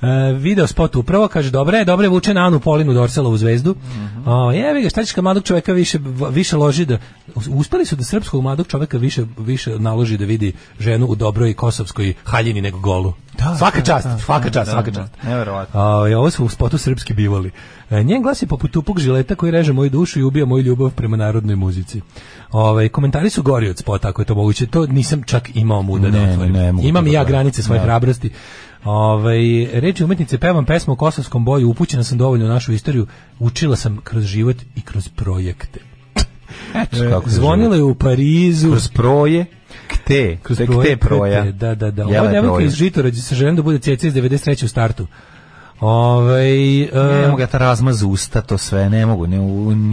E, 0.02 0.34
video 0.34 0.68
spot 0.68 0.96
upravo, 0.96 1.28
kaže, 1.28 1.52
dobre, 1.52 1.86
dobre 1.86 2.08
vuče 2.08 2.34
na 2.34 2.48
Anu 2.48 2.60
Polinu 2.60 2.94
Dorselovu 2.94 3.38
zvezdu. 3.38 3.76
O, 4.26 4.52
jevi 4.52 4.82
ga, 4.82 4.90
šta 4.90 5.04
ćeš 5.04 5.14
kad 5.14 5.24
mladog 5.24 5.44
čoveka 5.44 5.74
više, 5.74 6.00
više 6.30 6.58
loži 6.58 6.86
da... 6.86 6.98
Uspeli 7.50 7.86
su 7.86 7.96
da 7.96 8.04
srpskog 8.04 8.42
mladog 8.42 8.68
čoveka 8.68 8.98
više, 8.98 9.26
više 9.38 9.80
naloži 9.80 10.18
da 10.18 10.26
vidi 10.26 10.54
ženu 10.80 11.06
u 11.06 11.16
dobroj 11.16 11.54
kosovskoj 11.54 12.14
haljini 12.24 12.62
nego 12.62 12.80
golu. 12.80 13.14
Svaka 13.58 13.82
čast, 13.82 14.08
svaka 14.20 14.50
čast, 14.50 14.72
svaka 14.72 14.92
čast. 14.92 15.14
Neverovatno. 15.24 15.80
A, 15.80 15.86
ovo 16.18 16.30
su 16.30 16.46
u 16.46 16.50
spotu 16.50 16.78
srpski 16.78 17.14
bivali. 17.14 17.52
E, 17.90 18.04
njen 18.04 18.22
glas 18.22 18.42
je 18.42 18.48
poput 18.48 18.72
tupog 18.72 19.00
žileta 19.00 19.36
koji 19.36 19.52
reže 19.52 19.74
moju 19.74 19.90
dušu 19.90 20.20
i 20.20 20.24
ubija 20.24 20.46
moju 20.46 20.64
ljubav 20.64 20.92
prema 20.92 21.18
narodnoj 21.18 21.56
muzici. 21.56 22.02
Ove, 22.52 22.90
komentari 22.90 23.30
su 23.30 23.44
gori 23.44 23.70
od 23.70 23.78
spota, 23.78 24.10
ako 24.10 24.22
je 24.22 24.26
to 24.26 24.36
moguće. 24.36 24.66
To 24.68 24.86
nisam 24.86 25.24
čak 25.24 25.56
imao 25.56 25.82
muda 25.82 26.10
da 26.10 26.18
Ne, 26.18 26.32
otvorim. 26.32 26.54
ne, 26.54 26.74
ne 26.74 26.84
Imam 26.84 27.08
i 27.08 27.12
ja 27.12 27.24
da- 27.24 27.28
granice 27.28 27.64
svoje 27.64 27.80
da. 27.80 27.86
hrabrosti. 27.86 28.30
Ove, 28.86 29.38
reči 29.74 30.04
umetnice, 30.04 30.38
pevam 30.38 30.66
pesmu 30.66 30.94
u 30.94 30.98
kosovskom 30.98 31.46
boju, 31.46 31.70
upućena 31.70 32.04
sam 32.04 32.18
dovoljno 32.18 32.46
u 32.46 32.50
našu 32.50 32.74
istoriju, 32.74 33.08
učila 33.40 33.76
sam 33.76 33.98
kroz 33.98 34.24
život 34.24 34.56
i 34.76 34.82
kroz 34.82 35.10
projekte. 35.10 35.80
Eto 36.76 37.04
E, 37.04 37.10
kako 37.10 37.30
Zvonila 37.30 37.76
je 37.76 37.84
u 37.84 37.96
Parizu. 37.96 38.70
Kroz 38.70 38.88
proje, 38.88 39.46
kte, 39.88 40.38
Kroz 40.44 40.58
tek 40.58 40.68
proje, 40.68 40.90
te 40.90 40.98
proja. 40.98 41.42
kte, 41.42 41.52
Da, 41.52 41.76
da, 41.76 41.92
da. 41.92 42.06
Ova 42.08 42.32
devojka 42.32 42.64
iz 42.66 42.74
Žitorađe 42.74 43.22
sa 43.22 43.36
želim 43.36 43.56
da 43.56 43.62
bude 43.62 43.80
ceca 43.80 44.08
iz 44.08 44.14
93. 44.14 44.66
u 44.66 44.68
startu. 44.68 45.08
Ovaj 45.80 46.82
e, 46.82 46.90
Ne 46.94 47.28
mogu 47.28 47.42
ja 47.42 47.48
ta 47.48 47.58
razmaz 47.58 48.04
usta, 48.04 48.42
to 48.42 48.58
sve, 48.58 48.90
ne 48.90 49.06
mogu, 49.06 49.28
ne, 49.28 49.38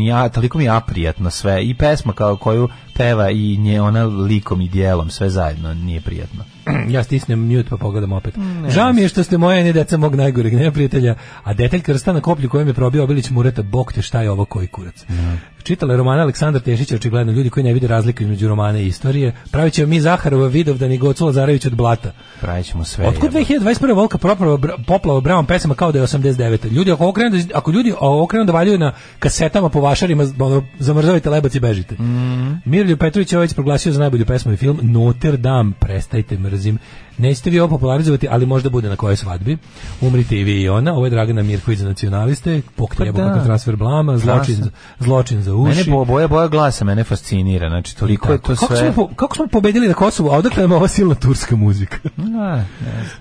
ja, 0.07 0.29
toliko 0.29 0.59
mi 0.59 0.65
je 0.65 0.71
aprijatno 0.71 1.31
sve, 1.31 1.65
i 1.65 1.75
pesma 1.75 2.13
kao 2.13 2.37
koju 2.37 2.69
peva 2.97 3.31
i 3.31 3.57
nje, 3.57 3.81
ona 3.81 4.05
likom 4.05 4.61
i 4.61 4.69
dijelom, 4.69 5.11
sve 5.11 5.31
zajedno 5.31 5.75
nije 5.75 6.01
prijatno. 6.01 6.45
ja 6.95 7.05
stisnem 7.05 7.49
mute 7.49 7.69
pa 7.71 7.77
pogledam 7.77 8.13
opet. 8.13 8.35
Žao 8.69 8.93
mi 8.93 9.03
je 9.03 9.09
što 9.09 9.25
ste 9.25 9.39
moje 9.39 9.65
ne 9.65 9.73
deca 9.73 9.97
mog 9.97 10.15
najgoreg 10.15 10.55
neprijatelja, 10.55 11.15
a 11.43 11.55
detalj 11.55 11.81
krsta 11.81 12.13
na 12.13 12.21
koplju 12.21 12.49
kojem 12.49 12.69
je 12.69 12.75
probio 12.75 13.05
Obilić 13.05 13.31
Mureta, 13.31 13.63
bog 13.63 13.93
te 13.93 14.03
šta 14.03 14.23
je 14.23 14.31
ovo 14.31 14.45
koji 14.45 14.67
kurac. 14.67 15.05
Čitala 15.63 15.93
je 15.93 15.97
romana 15.97 16.23
Aleksandar 16.23 16.63
Tešić, 16.63 16.93
očigledno 16.93 17.33
ljudi 17.33 17.51
koji 17.51 17.65
ne 17.65 17.73
vide 17.73 17.87
razliku 17.87 18.23
između 18.23 18.49
romana 18.49 18.79
i 18.79 18.87
istorije. 18.87 19.35
Pravit 19.51 19.73
ćemo 19.73 19.89
mi 19.89 20.01
Zaharova 20.01 20.47
Vidovdan 20.47 20.93
i 20.93 20.99
Gocu 20.99 21.27
Lazarević 21.27 21.67
od 21.67 21.75
blata. 21.75 22.13
Pravit 22.41 22.67
ćemo 22.67 22.85
sve. 22.85 23.07
Otkud 23.07 23.35
jebote. 23.35 23.55
2021. 23.55 23.95
volka 23.95 24.19
poplava, 24.19 24.59
poplava 24.87 25.21
bravom 25.21 25.47
pesama 25.47 25.75
kao 25.75 25.93
da 25.93 25.99
je 25.99 26.05
89. 26.05 26.73
Ljudi, 26.73 26.93
ako 26.93 27.09
okrenu 27.09 27.31
da, 27.31 27.59
ako 27.59 27.71
ljudi 27.71 27.93
okrenu 28.01 28.45
da 28.45 28.53
valjaju 28.53 28.79
na 28.79 28.93
kasetama 29.19 29.69
po 29.69 29.81
vašarima, 29.81 30.25
ono, 30.39 30.63
zamrzavajte 30.79 31.31
lebac 31.31 31.55
i 31.55 31.61
bežite. 31.61 31.95
Mm. 31.95 32.63
Miroljub 32.85 32.99
Petrović 32.99 33.33
je 33.33 33.39
ovaj 33.39 33.49
proglasio 33.49 33.93
za 33.93 34.01
najbolju 34.01 34.27
pesmu 34.27 34.53
i 34.53 34.57
film 34.57 34.79
Notre 34.83 35.37
Dame, 35.37 35.73
prestajte 35.81 36.39
mrzim. 36.39 36.79
Nećete 37.19 37.51
vi 37.51 37.61
ovo 37.61 37.69
popularizovati, 37.69 38.29
ali 38.31 38.47
možda 38.47 38.71
bude 38.71 38.89
na 38.89 38.97
kojoj 38.97 39.17
svadbi. 39.17 39.59
Umrite 40.01 40.37
i 40.37 40.45
vi 40.45 40.63
i 40.63 40.69
ona. 40.69 40.95
Ovo 40.95 41.07
je 41.07 41.11
Dragana 41.11 41.43
Mirković 41.43 41.79
za 41.79 41.89
nacionaliste. 41.89 42.63
Poktelj 42.77 43.13
Pa 43.13 43.19
da. 43.19 43.29
kakav 43.29 43.45
transfer 43.45 43.77
blama, 43.77 44.19
zločin, 44.19 44.71
zločin 44.99 45.43
za 45.43 45.55
uši. 45.55 45.77
Mene 45.79 45.91
bo, 45.91 46.05
boja, 46.05 46.29
boja 46.29 46.49
glasa 46.49 46.85
mene 46.85 47.05
fascinira, 47.05 47.69
znači 47.69 47.97
toliko 47.97 48.33
je 48.33 48.39
to 48.39 48.55
kako, 48.55 48.67
sve... 48.67 48.77
smo, 48.77 48.93
po- 48.93 49.15
kako 49.15 49.37
smo 49.37 49.47
pobedili 49.47 49.89
na 49.89 49.95
Kosovu, 49.95 50.31
a 50.31 50.37
odakle 50.37 50.63
nam 50.63 50.73
ova 50.73 50.89
silna 50.89 51.15
turska 51.15 51.57
muzika? 51.57 51.97
Ne. 52.35 52.67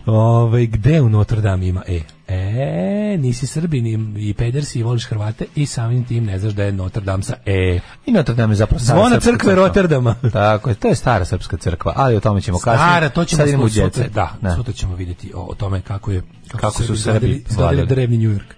Ove, 0.05 0.65
gde 0.65 1.01
u 1.01 1.09
Notre 1.09 1.41
Dame 1.41 1.67
ima 1.67 1.81
E? 1.87 2.01
E, 2.27 3.17
nisi 3.17 3.47
Srbin 3.47 3.87
i, 3.87 4.29
i 4.29 4.33
pedersi 4.33 4.79
i 4.79 4.83
voliš 4.83 5.05
Hrvate 5.05 5.45
i 5.55 5.65
samim 5.65 6.05
tim 6.05 6.25
ne 6.25 6.39
znaš 6.39 6.53
da 6.53 6.63
je 6.63 6.71
Notre 6.71 7.01
Dame 7.01 7.23
sa 7.23 7.35
E. 7.45 7.79
I 8.05 8.11
Notre 8.11 8.35
Dame 8.35 8.51
je 8.51 8.55
zapravo 8.55 8.79
Zvona 8.79 9.19
crkve. 9.19 9.55
Rotterdama. 9.55 10.15
Tako 10.33 10.69
je, 10.69 10.75
to 10.75 10.87
je 10.87 10.95
stara 10.95 11.25
srpska 11.25 11.57
crkva, 11.57 11.93
ali 11.95 12.15
o 12.15 12.19
tome 12.19 12.41
ćemo 12.41 12.59
kasnije. 12.59 12.77
Stara, 12.77 13.09
to 13.09 13.25
ćemo 13.25 13.37
Sad 13.37 13.47
idemo 13.47 13.63
u 13.63 13.69
sutra, 13.85 14.01
jet 14.01 14.05
set. 14.05 14.13
da, 14.13 14.37
Da. 14.41 14.55
sutra 14.55 14.73
ćemo 14.73 14.95
vidjeti 14.95 15.31
o, 15.35 15.41
o 15.41 15.55
tome 15.55 15.81
kako 15.81 16.11
je 16.11 16.21
Kako 16.49 16.71
su 16.73 16.93
izgledali- 16.93 17.33
Srbi 17.39 17.55
vladali. 17.55 17.87
drevni 17.87 18.17
New 18.17 18.31
York. 18.31 18.53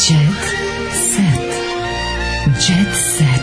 Jet 0.00 0.44
set. 0.92 1.50
Jet 2.58 2.94
set. 3.08 3.33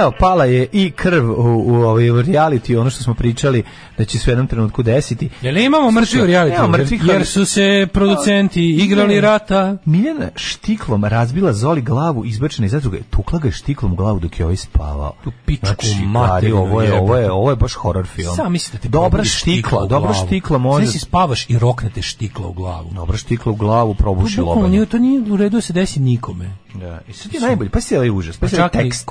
Evo, 0.00 0.12
pala 0.18 0.44
je 0.44 0.68
i 0.72 0.90
krv 0.90 1.30
u, 1.30 1.64
u 1.66 1.74
ovaj 1.74 2.04
reality, 2.04 2.80
ono 2.80 2.90
što 2.90 3.02
smo 3.02 3.14
pričali 3.14 3.62
da 3.98 4.04
će 4.04 4.18
se 4.18 4.30
u 4.30 4.32
jednom 4.32 4.46
trenutku 4.46 4.82
desiti. 4.82 5.28
Jel 5.42 5.56
imamo 5.56 5.90
mrtvi 5.90 6.20
u 6.20 6.24
reality? 6.24 7.12
Jer, 7.12 7.26
su 7.26 7.44
se 7.44 7.88
producenti 7.92 8.70
igrali 8.70 9.14
Ne. 9.14 9.20
rata. 9.20 9.76
Miljana 9.84 10.28
štiklom 10.34 11.04
razbila 11.04 11.52
Zoli 11.52 11.82
glavu, 11.82 12.24
izbačena 12.24 12.66
iz 12.66 12.72
zadruge, 12.72 12.98
tukla 13.10 13.38
ga 13.38 13.48
je 13.48 13.52
štiklom 13.52 13.92
u 13.92 13.96
glavu 13.96 14.20
dok 14.20 14.38
je 14.38 14.44
ovaj 14.44 14.56
spavao. 14.56 15.12
Tu 15.24 15.32
pičku 15.46 15.66
Znači, 15.66 16.04
materinu 16.06 16.64
Gari, 16.64 16.70
ovo 16.70 16.82
je, 16.82 16.94
ovo 17.00 17.16
je, 17.16 17.30
ovo 17.32 17.50
je 17.50 17.56
baš 17.56 17.74
horror 17.74 18.06
film. 18.06 18.36
Sam 18.36 18.52
mislite 18.52 18.78
da 18.78 18.82
ti 18.82 18.88
Dobra 18.88 19.24
štikla, 19.24 19.86
dobra 19.86 20.14
štikla 20.14 20.58
može. 20.58 20.86
Sve 20.86 20.92
si 20.92 20.98
spavaš 20.98 21.50
i 21.50 21.58
roknete 21.58 22.02
štikla 22.02 22.46
u 22.46 22.52
glavu. 22.52 22.90
Dobra 22.94 23.16
štikla 23.16 23.52
u 23.52 23.54
glavu, 23.54 23.94
probuši 23.94 24.40
bukvalno 24.40 24.62
lobanje. 24.62 24.86
to 24.86 24.98
nije 24.98 25.32
u 25.32 25.36
redu 25.36 25.56
da 25.56 25.60
se 25.60 25.72
desi 25.72 26.00
nikome. 26.00 26.50
Da, 26.74 27.00
i 27.08 27.12
sad 27.12 27.34
je 27.34 27.40
najbolji, 27.40 27.70
pa 27.70 27.80
si 27.80 27.96
ovaj 27.96 28.10
užas, 28.10 28.36
pa 28.36 28.48
si 28.48 28.56
Pa 28.56 28.62
ovaj 28.62 28.68
čak 28.68 28.74
i 28.74 28.78
tekst. 28.78 29.06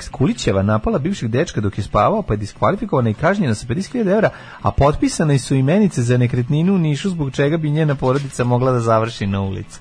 Tekst, 0.00 0.12
Kulićeva 0.12 0.62
napala 0.62 0.98
bivšeg 0.98 1.28
dečka 1.28 1.60
dok 1.60 1.78
je 1.78 1.84
spavao, 1.84 2.22
pa 2.22 2.34
je 2.34 2.38
diskvalifikovana 2.38 3.10
i 3.10 3.14
kažnjena 3.14 3.54
sa 3.54 3.66
50.000 3.66 4.12
evra, 4.12 4.30
a 4.62 4.70
potpisane 4.70 5.38
su 5.38 5.54
imenice 5.54 6.02
za 6.02 6.16
nekretninu 6.16 6.74
u 6.74 6.78
Nišu, 6.78 7.10
zbog 7.10 7.32
čega 7.32 7.56
bi 7.56 7.70
njena 7.70 7.94
porodica 7.94 8.44
mogla 8.44 8.72
da 8.72 8.80
završi 8.80 9.26
na 9.26 9.40
ulici. 9.40 9.78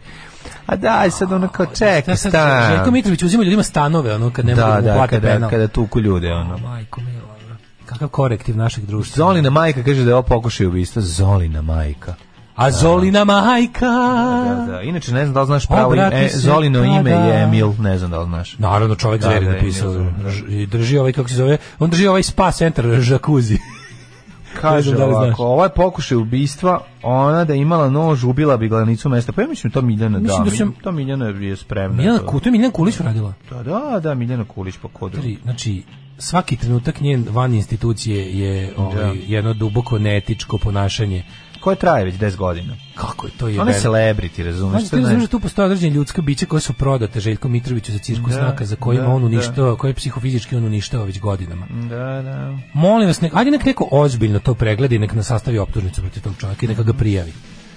A 0.66 0.76
daj, 0.76 1.12
sad 1.12 1.32
ono 1.32 1.48
kao 1.48 1.66
čekaj, 1.66 2.16
stan. 2.16 2.72
Željko 2.76 2.92
Mitrović 2.92 3.24
uzima 3.24 3.44
ljudima 3.44 3.64
stanove, 3.64 4.16
ono, 4.16 4.32
kad 4.32 4.46
ne 4.46 4.56
mogu 4.56 4.68
Da, 4.68 4.76
da 4.76 4.82
da, 4.82 4.94
plate 4.94 5.16
kada, 5.16 5.28
penal. 5.28 5.50
kada 5.50 5.68
tuku 5.68 6.00
ljude, 6.00 6.34
ono. 6.34 6.58
Majko 6.58 7.02
mila, 7.02 7.36
ono. 7.46 7.56
kakav 7.86 8.08
korektiv 8.08 8.58
našeg 8.58 8.86
društva. 8.86 9.16
Zolina 9.16 9.50
majka 9.50 9.84
kaže 9.84 10.04
da 10.04 10.10
je 10.10 10.16
ovo 10.16 10.24
pokušaj 10.24 10.68
ubistva. 10.68 11.02
Zolina 11.02 11.62
majka. 11.62 12.16
A 12.60 12.72
Zolina 12.72 13.24
majka. 13.24 13.86
Da, 13.86 14.66
da. 14.72 14.82
Inače, 14.82 15.14
ne 15.14 15.26
znam 15.26 15.34
da 15.34 15.42
li 15.42 15.46
znaš 15.46 15.68
pravo 15.68 15.94
ime. 15.94 16.10
E, 16.14 16.30
Zolino 16.34 16.80
tada. 16.80 17.00
ime 17.00 17.12
je 17.12 17.44
Emil, 17.44 17.72
ne 17.80 17.98
znam 17.98 18.12
da 18.12 18.20
li 18.20 18.26
znaš. 18.26 18.58
Naravno, 18.58 18.96
čovjek 18.96 19.22
Da, 19.22 19.28
zveri 19.30 19.46
da, 19.46 19.52
napisao. 19.52 19.94
Da. 19.94 20.10
I 20.50 20.66
drži 20.66 20.98
ovaj, 20.98 21.14
kako 21.14 21.30
se 21.30 21.36
zove, 21.36 21.58
on 21.80 21.90
drži 21.90 22.08
ovaj 22.08 22.24
spa 22.24 22.52
centar, 22.52 22.86
žakuzi. 22.86 23.58
Kaže 24.62 24.94
da 24.96 25.06
ovako, 25.06 25.44
ovo 25.44 25.64
je 25.64 25.70
pokušaj 25.70 26.18
ubistva, 26.18 26.82
ona 27.04 27.46
da 27.46 27.54
je 27.54 27.62
imala 27.62 27.90
nož, 27.90 28.24
ubila 28.24 28.58
bi 28.58 28.68
glavnicu 28.68 29.10
mesta. 29.10 29.32
Pa 29.32 29.42
ja 29.42 29.48
mislim 29.48 29.72
to 29.72 29.82
Miljana, 29.82 30.20
Mislim 30.20 30.44
da, 30.44 30.50
da 30.50 30.56
sam- 30.56 30.74
to 30.84 30.92
Miljana 30.92 31.26
je 31.26 31.56
spremna. 31.56 31.98
Miljana, 31.98 32.18
to. 32.20 32.40
To 32.40 32.50
je 32.50 32.52
Miljana 32.52 32.74
Kulić 32.74 33.00
uradila. 33.00 33.34
Da, 33.50 33.64
da, 33.64 34.00
da, 34.00 34.14
Miljana 34.14 34.46
Kulić, 34.46 34.76
pa 34.82 34.88
kod 34.88 35.12
Tri, 35.12 35.38
Znači, 35.44 35.84
svaki 36.18 36.58
trenutak 36.58 37.02
njen 37.02 37.26
van 37.30 37.54
institucije 37.54 38.40
je 38.40 38.74
ovaj, 38.78 39.18
jedno 39.28 39.54
duboko 39.54 40.00
neetičko 40.00 40.58
ponašanje. 40.58 41.24
Koje 41.60 41.76
traje 41.76 42.06
već 42.06 42.16
10 42.16 42.36
godina. 42.36 42.78
Kako 42.96 43.28
je 43.28 43.32
to 43.38 43.48
je? 43.48 43.62
Ona 43.62 43.72
je 43.72 43.80
celebrity, 43.80 44.44
razumeš? 44.44 44.82
Znači, 44.82 44.90
ti 44.90 44.96
razumeš 44.96 45.22
da 45.22 45.28
tu 45.28 45.40
postoje 45.40 45.66
određene 45.66 45.96
ljudska 45.96 46.22
bića 46.22 46.46
koja 46.46 46.60
su 46.60 46.74
prodate 46.74 47.20
Željko 47.20 47.50
Mitroviću 47.50 47.92
za 47.92 48.00
cirkus 48.00 48.34
Da, 48.34 48.40
znaka 48.40 48.66
za 48.66 48.76
kojima 48.76 49.04
da, 49.04 49.10
on 49.10 49.22
da. 49.22 49.26
uništava, 49.26 49.76
koje 49.76 49.94
psihofizički 49.94 50.56
on 50.56 50.66
uništava 50.66 51.04
već 51.04 51.20
godinama. 51.20 51.68
Da, 51.90 52.22
da. 52.22 52.58
Molim 52.74 53.08
vas, 53.08 53.22
nek, 53.22 53.32
ajde 53.36 53.52
nek 53.52 53.66
neko 53.66 53.88
ozbiljno 53.92 54.40
to 54.40 54.54
pregleda 54.54 54.96
i 54.96 55.00
nek 55.00 55.14
nas 55.14 55.28
sastavi 55.28 55.58
optužnicu 55.58 56.02
protiv 56.02 56.24
tog 56.24 56.34
čovjeka 56.40 56.66
i 56.66 56.70
neka 56.70 56.84
ga 56.84 56.94
prijavi. 56.94 57.34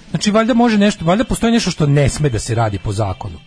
Znači, 0.09 0.31
valjda 0.31 0.53
može 0.53 0.77
nešto, 0.77 1.05
valjda 1.05 1.23
postoji 1.23 1.53
nešto 1.53 1.71
što 1.71 1.85
ne 1.85 2.09
sme 2.09 2.29
da 2.29 2.39
se 2.39 2.55
radi 2.55 2.79
po 2.79 2.91
zakonu. 2.91 3.39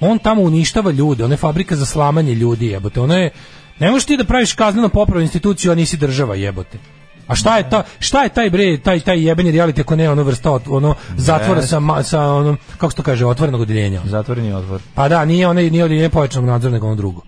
On 0.00 0.18
tamo 0.18 0.42
uništava 0.42 0.90
ljude, 0.90 1.24
ona 1.24 1.34
je 1.34 1.38
fabrika 1.38 1.76
za 1.76 1.86
slamanje 1.86 2.34
ljudi, 2.34 2.66
jebote. 2.66 3.00
Ona 3.00 3.16
je, 3.16 3.30
ne 3.78 3.90
možeš 3.90 4.06
ti 4.06 4.16
da 4.16 4.24
praviš 4.24 4.52
kazneno 4.52 4.88
popravnu 4.88 5.22
instituciju, 5.22 5.72
a 5.72 5.74
nisi 5.74 5.96
država, 5.96 6.34
jebote. 6.34 6.78
A 7.26 7.34
šta 7.34 7.56
je 7.56 7.70
ta 7.70 7.82
šta 7.98 8.22
je 8.22 8.28
taj 8.28 8.50
bre 8.50 8.78
taj 8.78 9.00
taj 9.00 9.26
jebeni 9.26 9.52
reality 9.52 9.80
ako 9.80 9.96
ne 9.96 10.10
ono 10.10 10.22
vrsta 10.22 10.58
ono 10.68 10.94
zatvora 11.16 11.62
sa 11.62 11.80
ma- 11.80 12.02
sa 12.02 12.22
onom 12.22 12.58
kako 12.78 12.90
se 12.90 12.96
to 12.96 13.02
kaže 13.02 13.26
otvorenog 13.26 13.60
odeljenja. 13.60 14.00
Zatvoreni 14.04 14.52
odvor. 14.52 14.80
Pa 14.94 15.08
da, 15.08 15.24
nije 15.24 15.48
onaj 15.48 15.70
nije 15.70 15.84
odeljenje 15.84 16.08
pojačanog 16.08 16.48
nadzora 16.48 16.72
nego 16.72 16.86
ono 16.86 16.96
drugo. 16.96 17.22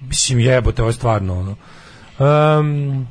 Mislim 0.00 0.40
jebote, 0.40 0.82
ovo 0.82 0.88
je 0.88 0.92
stvarno 0.92 1.38
ono. 1.38 1.56
Um, 2.60 3.06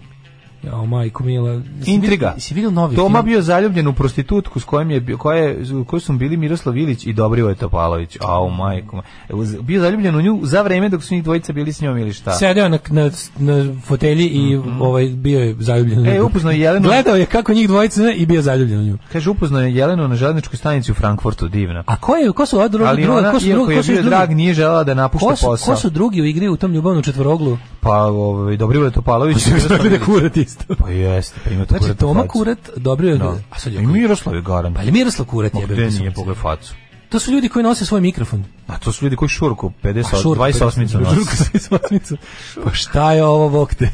ja, 0.67 0.85
majko 0.85 1.23
mila. 1.23 1.61
Intriga. 1.85 2.33
Jesi 2.35 2.53
vidio 2.53 2.71
novi 2.71 2.95
Toma 2.95 3.19
film? 3.19 3.25
bio 3.25 3.41
zaljubljen 3.41 3.87
u 3.87 3.93
prostitutku 3.93 4.59
s 4.59 4.63
kojim 4.63 4.91
je 4.91 4.99
bio, 4.99 5.17
koja 5.17 5.37
je, 5.37 5.75
u 5.75 5.85
kojoj 5.85 6.01
su 6.01 6.13
bili 6.13 6.37
Miroslav 6.37 6.77
Ilić 6.77 7.05
i 7.05 7.13
Dobrivoje 7.13 7.55
Topalović. 7.55 8.17
Au, 8.21 8.49
majko. 8.49 9.01
Uz- 9.29 9.61
Bio 9.61 9.81
zaljubljen 9.81 10.15
u 10.15 10.21
nju 10.21 10.39
za 10.43 10.61
vreme 10.61 10.89
dok 10.89 11.03
su 11.03 11.13
njih 11.13 11.23
dvojica 11.23 11.53
bili 11.53 11.73
s 11.73 11.81
njom 11.81 11.97
ili 11.97 12.13
šta? 12.13 12.31
Sedeo 12.33 12.69
na, 12.69 12.79
na, 12.89 13.11
na 13.39 13.73
fotelji 13.85 14.25
i 14.25 14.55
ovaj 14.79 15.05
bio 15.07 15.39
je 15.39 15.55
zaljubljen. 15.59 16.07
E, 16.07 16.21
upoznao 16.21 16.51
je 16.51 16.59
Jelenu. 16.59 16.87
Gledao 16.87 17.15
je 17.15 17.25
kako 17.25 17.53
njih 17.53 17.67
dvojica 17.67 18.11
i 18.11 18.25
bio 18.25 18.41
zaljubljen 18.41 18.79
u 18.79 18.83
nju. 18.83 18.97
Kaže, 19.11 19.29
upoznao 19.29 19.61
je 19.61 19.75
Jelenu 19.75 20.07
na 20.07 20.15
železničkoj 20.15 20.57
stanici 20.57 20.91
u 20.91 20.95
Frankfurtu, 20.95 21.47
divna. 21.47 21.83
A 21.85 21.95
ko 21.97 22.15
je 22.15 22.31
ko 22.31 22.45
su 22.45 22.55
ova 22.57 22.67
druga, 22.67 22.95
druga 22.95 23.17
ona, 23.17 23.31
ko 23.31 23.39
su 23.39 23.47
je 23.47 23.55
ko 23.55 23.83
su 23.83 23.91
drugi? 23.93 24.09
drag, 24.09 24.29
nije 24.31 24.53
žela 24.53 24.83
da 24.83 24.93
napušta 24.93 25.27
Ko 25.27 25.35
su, 25.35 25.45
posao. 25.45 25.73
ko 25.75 25.81
su 25.81 25.89
drugi 25.89 26.21
u 26.21 26.25
igri 26.25 26.47
u 26.47 26.57
tom 26.57 26.73
ljubavnom 26.73 27.03
četvoroglu? 27.03 27.57
Pa, 27.81 28.03
ovaj, 28.03 28.57
Dobrivoje 28.57 28.91
Topalović. 28.91 29.47
i 29.47 29.49
Miroslav 29.49 29.85
Ilić. 29.85 30.49
Isto. 30.61 30.75
Pa 30.75 30.89
jeste, 30.89 31.39
prima 31.43 31.65
to 31.65 31.69
Znači, 31.69 31.83
kurat. 31.83 31.97
Toma. 31.97 32.27
Kurat, 32.27 32.69
dobro 32.75 33.07
je... 33.07 33.17
Da. 33.17 33.37
A 33.49 33.59
sad 33.59 33.73
I 33.73 33.87
Miroslav 33.87 34.35
je 34.35 34.41
garant. 34.41 34.75
Pa 34.75 34.81
je 34.81 34.91
Miroslav 34.91 35.27
Kurat 35.27 35.55
je. 35.55 35.67
gde 35.67 35.89
nije 35.89 36.11
pogled 36.11 36.37
facu. 36.37 36.73
To 37.09 37.19
su 37.19 37.31
ljudi 37.31 37.49
koji 37.49 37.63
nose 37.63 37.85
svoj 37.85 38.01
mikrofon. 38.01 38.43
A 38.67 38.77
to 38.77 38.91
su 38.91 39.05
ljudi 39.05 39.15
koji 39.15 39.29
šurku, 39.29 39.71
50, 39.83 39.99
A 39.99 40.21
šurku, 40.21 40.43
28 40.43 40.91
Šurku, 40.91 41.15
nose. 41.15 41.69
28. 41.69 42.15
Pa 42.63 42.73
šta 42.73 43.13
je 43.13 43.23
ovo, 43.23 43.49
bok 43.49 43.73
te? 43.75 43.89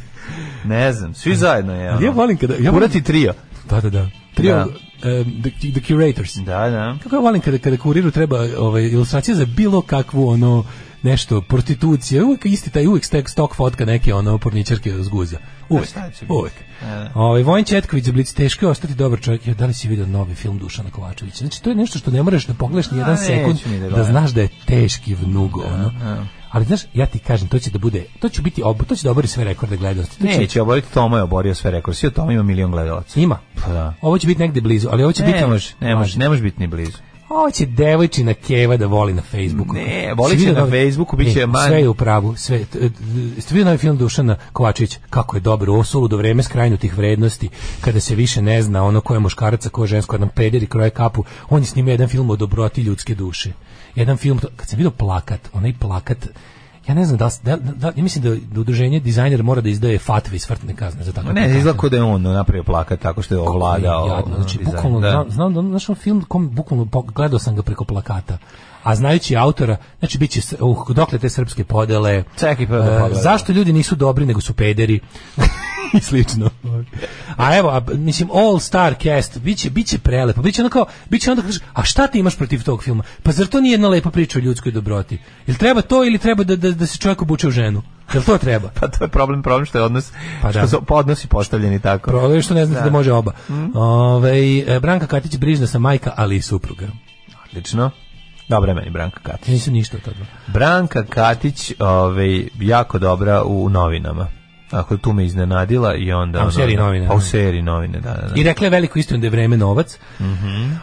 Ne 0.65 0.93
znam, 0.93 1.13
svi 1.13 1.35
zajedno 1.35 1.73
je. 1.75 1.89
Ali 1.89 2.05
ja 2.05 2.11
volim 2.11 2.37
kada... 2.37 2.55
Ja 2.59 2.71
volim, 2.71 3.03
trio. 3.03 3.33
da, 3.69 3.81
da, 3.81 3.89
da. 3.89 4.07
Trio, 4.33 4.55
Da. 4.55 4.63
um, 4.63 5.41
the, 5.41 5.71
the 5.71 5.81
Curators. 5.87 6.35
Da, 6.35 6.69
da. 6.69 6.95
Kako 7.03 7.15
ja 7.15 7.19
volim 7.19 7.41
kada, 7.41 7.57
kada 7.57 7.77
kuriru 7.77 8.11
treba 8.11 8.47
ovaj, 8.57 8.83
ilustracija 8.83 9.35
za 9.35 9.45
bilo 9.45 9.81
kakvu 9.81 10.29
ono 10.29 10.65
nešto, 11.03 11.41
prostitucije, 11.41 12.23
uvijek 12.23 12.45
isti 12.45 12.69
taj, 12.69 12.87
uvijek 12.87 13.05
stek 13.05 13.29
stok 13.29 13.55
fotka 13.55 13.85
neke 13.85 14.13
ono 14.13 14.37
porničarke 14.37 14.91
šta 15.85 16.11
će 16.11 16.21
biti? 16.21 16.33
uvijek. 16.33 16.53
Da. 16.81 17.11
Ovaj 17.15 17.43
Vojin 17.43 17.65
Četković 17.65 18.09
Blic 18.09 18.33
teško 18.33 18.65
je 18.65 18.69
ostati 18.69 18.93
dobar 18.93 19.21
čovjek. 19.21 19.47
Ja, 19.47 19.53
da 19.53 19.65
li 19.65 19.73
si 19.73 19.87
vidio 19.87 20.07
novi 20.07 20.35
film 20.35 20.57
Dušana 20.57 20.89
Kovačevića? 20.89 21.37
Znači 21.37 21.63
to 21.63 21.69
je 21.69 21.75
nešto 21.75 21.99
što 21.99 22.11
ne 22.11 22.23
moraš 22.23 22.45
da 22.45 22.53
pogledaš 22.53 22.91
ni 22.91 22.97
jedan 22.97 23.17
sekund 23.17 23.59
da 23.81 23.89
da, 23.89 24.03
znaš 24.03 24.31
da 24.31 24.41
je 24.41 24.49
teški 24.65 25.15
vnugo, 25.15 25.61
ono. 25.63 25.91
Ali 26.49 26.65
znaš, 26.65 26.81
ja 26.93 27.05
ti 27.05 27.19
kažem, 27.19 27.47
to 27.47 27.59
će 27.59 27.69
da 27.69 27.79
bude, 27.79 28.03
to 28.19 28.29
će 28.29 28.41
biti, 28.41 28.61
ob, 28.63 28.83
to 28.83 28.95
će 28.95 29.03
da 29.03 29.11
obori 29.11 29.27
sve 29.27 29.43
rekorde 29.43 29.77
gledanosti. 29.77 30.17
To 30.19 30.27
će- 30.27 30.37
Neće 30.39 30.61
oboriti, 30.61 30.93
Toma 30.93 31.17
je 31.17 31.23
oborio 31.23 31.55
sve 31.55 31.71
rekord. 31.71 31.97
Svi 31.97 32.07
od 32.07 32.13
Toma 32.13 32.33
ima 32.33 32.43
milion 32.43 32.71
gledalaca. 32.71 33.19
Ima. 33.19 33.39
Pa 33.63 33.73
da. 33.73 33.93
Ovo 34.01 34.17
će 34.17 34.27
biti 34.27 34.39
negde 34.41 34.61
blizu, 34.61 34.87
ali 34.91 35.03
ovo 35.03 35.11
će 35.11 35.23
biti... 35.23 35.39
Ne 35.39 35.47
može, 35.47 35.73
ne 35.79 35.95
može, 35.95 36.19
ne 36.19 36.29
može 36.29 36.41
biti 36.41 36.59
ni 36.59 36.67
blizu. 36.67 36.97
Ovo 37.33 37.51
će 37.51 37.65
devojčina 37.65 38.33
Keva 38.33 38.77
da 38.77 38.87
voli 38.87 39.13
na 39.13 39.21
Facebooku. 39.21 39.73
Ne, 39.73 40.13
voli 40.17 40.39
će 40.39 40.51
na 40.51 40.65
Facebooku, 40.69 41.17
bit 41.17 41.33
će 41.33 41.41
E, 41.41 41.47
manje. 41.47 41.67
Sve 41.67 41.79
je 41.79 41.89
u 41.89 41.93
pravu. 41.93 42.35
Sve, 42.35 42.65
t- 42.65 42.89
ste 43.39 43.53
vidio 43.53 43.65
novi 43.65 43.77
film 43.77 43.97
Dušana 43.97 44.35
Kovačevića? 44.53 44.99
Kako 45.09 45.37
je 45.37 45.41
dobro, 45.41 45.73
ovo 45.73 45.83
suludo 45.83 46.17
vreme 46.17 46.43
skrajnutih 46.43 46.97
vrednosti, 46.97 47.49
kada 47.81 47.99
se 47.99 48.15
više 48.15 48.41
ne 48.41 48.61
zna 48.61 48.83
ono 48.83 49.01
ko 49.01 49.13
je 49.13 49.19
muškarac, 49.19 49.65
a 49.65 49.69
ko 49.69 49.83
je 49.83 49.87
žensko, 49.87 50.17
nam 50.17 50.29
pederi 50.29 50.67
kroje 50.67 50.89
kapu. 50.89 51.23
On 51.49 51.61
je 51.61 51.65
snimio 51.65 51.91
jedan 51.91 52.07
film 52.07 52.29
o 52.29 52.35
dobroti 52.35 52.81
ljudske 52.81 53.15
duše. 53.15 53.51
Jedan 53.95 54.17
film, 54.17 54.39
kad 54.55 54.69
sam 54.69 54.77
vidio 54.77 54.91
plakat, 54.91 55.49
onaj 55.53 55.73
plakat, 55.79 56.27
ja 56.87 56.93
ne 56.93 57.05
znam 57.05 57.17
da, 57.17 57.29
da, 57.43 57.55
da, 57.55 57.91
ja 57.95 58.03
mislim 58.03 58.23
da, 58.23 58.35
da 58.53 58.59
udruženje 58.59 58.99
dizajner 58.99 59.43
mora 59.43 59.61
da 59.61 59.69
izdaje 59.69 59.99
fatve 59.99 60.35
i 60.35 60.39
smrtne 60.39 60.75
kazne 60.75 61.03
za 61.03 61.11
takve 61.11 61.33
Ne, 61.33 61.61
kao 61.77 61.89
da 61.89 61.97
je 61.97 62.03
on 62.03 62.21
napravio 62.21 62.63
plakat 62.63 62.99
tako 62.99 63.21
što 63.21 63.35
je 63.35 63.39
ovladao. 63.41 64.23
Znači 64.35 64.57
dizajn, 64.57 64.75
bukvalno 64.75 64.99
da. 64.99 65.11
znam, 65.11 65.29
znam 65.29 65.53
da 65.53 65.59
on 65.89 65.95
film 65.95 66.25
kom 66.27 66.49
bukvalno 66.49 66.87
gledao 67.15 67.39
sam 67.39 67.55
ga 67.55 67.61
preko 67.61 67.85
plakata. 67.85 68.37
A 68.83 68.95
znajući 68.95 69.35
autora, 69.35 69.77
znači 69.99 70.17
biće 70.17 70.41
uh, 70.59 70.89
dokle 70.89 71.19
te 71.19 71.29
srpske 71.29 71.63
podele. 71.63 72.23
Čekaj, 72.39 72.67
pa 72.67 72.77
da 72.77 72.83
e, 72.83 72.99
pogledam. 72.99 73.23
zašto 73.23 73.51
ljudi 73.51 73.73
nisu 73.73 73.95
dobri 73.95 74.25
nego 74.25 74.41
su 74.41 74.53
pederi? 74.53 74.99
i 75.93 75.99
slično. 76.01 76.49
A 77.37 77.57
evo, 77.57 77.69
a, 77.69 77.81
mislim 77.93 78.29
All 78.33 78.59
Star 78.59 78.95
Cast 79.03 79.39
biće 79.39 79.69
biće 79.69 79.97
prelepo. 79.97 80.41
Biće 80.41 80.61
ono 80.61 80.69
kao 80.69 80.85
biće 81.09 81.31
onda 81.31 81.43
kažeš, 81.43 81.61
a 81.73 81.83
šta 81.83 82.07
ti 82.07 82.19
imaš 82.19 82.37
protiv 82.37 82.63
tog 82.63 82.83
filma? 82.83 83.03
Pa 83.23 83.31
zar 83.31 83.47
to 83.47 83.61
nije 83.61 83.73
jedna 83.73 83.87
lepa 83.87 84.11
priča 84.11 84.39
o 84.39 84.41
ljudskoj 84.41 84.71
dobroti? 84.71 85.17
Jel 85.47 85.57
treba 85.57 85.81
to 85.81 86.05
ili 86.05 86.17
treba 86.17 86.43
da 86.43 86.55
da, 86.55 86.71
da 86.71 86.85
se 86.85 86.97
čovjek 86.97 87.21
obuče 87.21 87.47
u 87.47 87.51
ženu? 87.51 87.81
Jel 88.13 88.23
to 88.23 88.37
treba? 88.37 88.69
Pa 88.79 88.87
to 88.87 89.03
je 89.03 89.07
problem, 89.07 89.43
problem 89.43 89.65
što 89.65 89.77
je 89.77 89.83
odnos, 89.83 90.11
Pa 90.41 90.49
što 90.51 90.59
da. 90.59 90.67
su 90.67 90.81
odnosi 90.89 91.27
postavljeni 91.27 91.79
tako. 91.79 92.11
Problem 92.11 92.41
što 92.41 92.53
ne 92.53 92.65
znate 92.65 92.79
da, 92.81 92.85
Da. 92.85 92.91
može 92.91 93.11
oba. 93.11 93.31
Ovaj, 93.73 94.75
e, 94.75 94.79
Branka 94.79 95.07
Katić 95.07 95.37
brižna 95.37 95.67
sam 95.67 95.81
majka, 95.81 96.13
ali 96.15 96.35
i 96.35 96.41
supruga. 96.41 96.87
Odlično. 97.49 97.91
Dobra 98.53 98.73
meni 98.73 98.89
Branka 98.89 99.19
Katić. 99.19 99.47
Nisam 99.47 99.73
ništa 99.73 99.97
od 99.97 100.03
toga. 100.03 100.25
Branka 100.47 101.03
Katić, 101.03 101.73
ovaj, 101.79 102.47
jako 102.59 102.99
dobra 102.99 103.43
u 103.43 103.69
novinama. 103.69 104.27
Ako 104.71 104.97
tu 104.97 105.13
me 105.13 105.25
iznenadila 105.25 105.95
i 105.95 106.11
onda... 106.11 106.43
A 106.43 106.47
u 106.47 106.51
seriji 106.51 106.77
novine, 106.77 107.07
A 107.07 107.13
u 107.13 107.15
da. 107.15 107.21
seriji 107.21 107.61
novine, 107.61 107.99
da, 107.99 108.13
da. 108.13 108.27
da. 108.27 108.33
I 108.35 108.43
rekla 108.43 108.65
je 108.65 108.69
veliku 108.69 108.99
istinu 108.99 109.19
da 109.19 109.25
je 109.25 109.31
vreme 109.31 109.57
novac. 109.57 109.99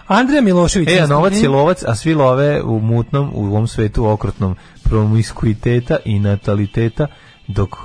Andrija 0.07 0.43
Milošević. 0.43 0.89
E, 0.89 1.01
a 1.01 1.07
novac 1.07 1.33
je 1.43 1.49
lovac, 1.49 1.85
a 1.87 1.95
svi 1.95 2.15
love 2.15 2.63
u 2.63 2.81
mutnom, 2.81 3.31
u 3.35 3.45
ovom 3.45 3.67
svetu 3.67 4.07
okrutnom 4.07 4.57
promiskuiteta 4.83 5.97
i 6.05 6.19
nataliteta, 6.19 7.07
dok, 7.47 7.77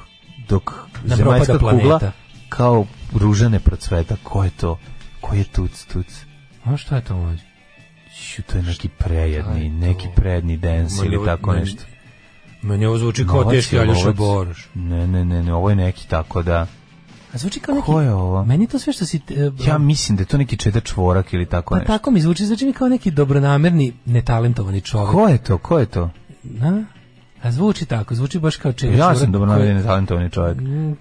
dok 0.49 0.71
Da 1.03 1.15
zemaljska 1.15 1.57
kugla 1.57 1.99
kao 2.49 2.85
ružane 3.13 3.59
procveta. 3.59 4.15
Ko 4.23 4.43
je 4.43 4.49
to? 4.49 4.79
Ko 5.21 5.35
je 5.35 5.43
tuc, 5.43 5.85
tuc? 5.85 6.25
A 6.63 6.77
šta 6.77 6.95
je 6.95 7.01
to 7.01 7.17
mlađe? 7.17 7.54
Šu, 8.15 8.41
to 8.41 8.57
je 8.57 8.63
neki 8.63 8.89
prejedni, 8.89 9.69
neki 9.69 10.07
predni 10.15 10.57
Ma, 10.57 11.05
ili 11.05 11.25
tako 11.25 11.53
nešto. 11.53 11.83
Meni 12.61 12.85
ovo 12.85 12.97
zvuči 12.97 13.25
kao 13.27 13.51
teški 13.51 13.79
Aljoša. 13.79 14.11
Boroš. 14.11 14.67
Ne, 14.75 15.07
ne, 15.07 15.25
ne, 15.25 15.43
ne, 15.43 15.53
ovo 15.53 15.69
je 15.69 15.75
neki 15.75 16.07
tako 16.07 16.41
da... 16.41 16.67
A 17.33 17.37
zvuči 17.37 17.59
kao 17.59 17.75
neki... 17.75 17.85
Ko 17.85 18.01
je 18.01 18.13
ovo? 18.13 18.45
Meni 18.45 18.67
to 18.67 18.79
sve 18.79 18.93
što 18.93 19.05
si... 19.05 19.17
e, 19.29 19.51
Ja 19.65 19.77
mislim 19.77 20.15
da 20.15 20.21
je 20.21 20.25
to 20.27 20.37
neki 20.37 20.57
čeda 20.57 20.79
čvorak 20.79 21.33
ili 21.33 21.45
tako 21.45 21.73
Pa 21.73 21.79
nešto. 21.79 21.93
tako 21.93 22.11
mi 22.11 22.21
zvuči, 22.21 22.45
znači 22.45 22.65
mi 22.65 22.73
kao 22.73 22.89
neki 22.89 23.11
dobronamerni, 23.11 23.93
netalentovani 24.05 24.81
čovjek. 24.81 25.11
Ko 25.11 25.27
je 25.27 25.37
to? 25.37 25.57
Ko 25.57 25.79
je 25.79 25.85
to? 25.85 26.09
Na? 26.43 26.85
A 27.45 27.51
zvuči 27.51 27.85
tako, 27.85 28.15
zvuči 28.15 28.39
baš 28.39 28.55
kao 28.55 28.73
čega. 28.73 28.95
Ja 28.95 29.15
sam 29.15 29.31
dobronamerni 29.31 29.83
talentovani 29.83 30.29
čovjek. 30.29 30.57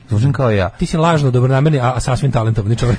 Zvučim 0.08 0.32
kao 0.32 0.50
ja. 0.50 0.68
koji- 0.68 0.78
Ti 0.78 0.86
si 0.86 0.96
lažno 0.96 1.30
dobronamerni, 1.30 1.80
a, 1.80 1.92
a 1.92 2.00
sasvim 2.00 2.32
talentovani 2.32 2.76
čovjek. 2.76 2.98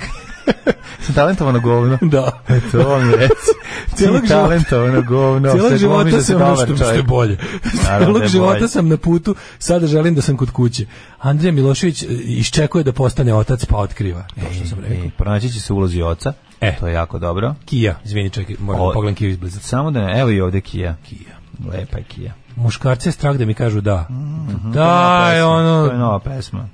Sam 0.99 1.15
talentovano 1.15 1.59
govno. 1.59 1.97
da. 2.03 2.31
E, 2.47 2.59
to 2.71 2.99
mi 2.99 3.11
reci. 3.11 3.51
Cijelog 3.95 4.21
talentovano 4.27 5.01
govno. 5.01 5.51
Cijelog 5.51 5.75
života 5.75 6.09
da 6.09 6.21
sam 6.21 6.39
dobar 6.39 6.49
nešto 6.49 6.75
što 6.75 6.91
je 6.91 7.03
bolje. 7.03 7.35
Da 7.63 7.97
Cijelog 7.97 8.21
je 8.21 8.27
života 8.27 8.67
sam 8.67 8.87
na 8.87 8.97
putu, 8.97 9.35
sada 9.59 9.87
želim 9.87 10.15
da 10.15 10.21
sam 10.21 10.37
kod 10.37 10.51
kuće. 10.51 10.85
Andrija 11.19 11.51
Milošević 11.51 12.03
e, 12.03 12.07
iščekuje 12.15 12.83
da 12.83 12.93
postane 12.93 13.33
otac, 13.33 13.65
pa 13.65 13.77
otkriva. 13.77 14.25
To 14.35 14.53
što 14.55 14.65
sam 14.65 14.79
rekao. 14.79 15.05
E, 15.05 15.09
pronaći 15.09 15.49
će 15.49 15.59
se 15.61 15.73
ulozi 15.73 16.01
oca. 16.01 16.33
E. 16.61 16.75
To 16.79 16.87
je 16.87 16.93
jako 16.93 17.19
dobro. 17.19 17.55
Kija, 17.65 17.95
izvini, 18.05 18.29
čekaj, 18.29 18.55
moram 18.59 18.81
da 18.81 18.93
pogledam 18.93 19.15
Kiju 19.15 19.29
izbliza. 19.29 19.59
Samo 19.59 19.91
da 19.91 20.13
evo 20.17 20.29
i 20.29 20.41
ovde 20.41 20.61
Kija. 20.61 20.95
Kija. 21.03 21.35
Lepa 21.71 21.97
je 21.97 22.03
Kija. 22.03 22.33
Muškarce 22.55 23.09
je 23.09 23.13
strah 23.13 23.35
da 23.35 23.45
mi 23.45 23.53
kažu 23.53 23.81
da. 23.81 24.05
Mhm. 24.09 24.71
Da, 24.71 24.83
je 25.23 25.31
To 25.31 25.37
je 25.37 25.45
ono, 25.45 25.93
nova 25.93 26.19
pesma. 26.19 26.67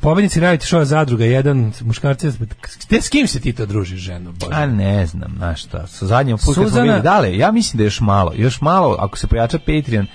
pobednici 0.00 0.40
reality 0.40 0.66
showa 0.66 0.84
Zadruga, 0.84 1.24
jedan 1.24 1.72
muškarce, 1.80 2.32
te 2.88 3.00
s 3.00 3.08
kim 3.08 3.26
se 3.26 3.40
ti 3.40 3.52
to 3.52 3.66
družiš, 3.66 3.98
ženo? 4.00 4.32
Bože? 4.32 4.52
A 4.52 4.66
ne 4.66 5.06
znam, 5.06 5.32
znaš 5.36 5.62
šta. 5.62 5.86
Sa 5.86 6.06
zadnjom 6.06 6.38
put 6.38 6.46
kad 6.46 6.54
smo 6.54 6.64
Suzana- 6.64 6.82
vidjeli, 6.82 7.02
dale, 7.02 7.36
ja 7.36 7.52
mislim 7.52 7.78
da 7.78 7.82
je 7.82 7.86
još 7.86 8.00
malo. 8.00 8.32
Još 8.36 8.60
malo, 8.60 8.96
ako 9.00 9.18
se 9.18 9.26
pojača 9.26 9.58
Patreon, 9.58 10.06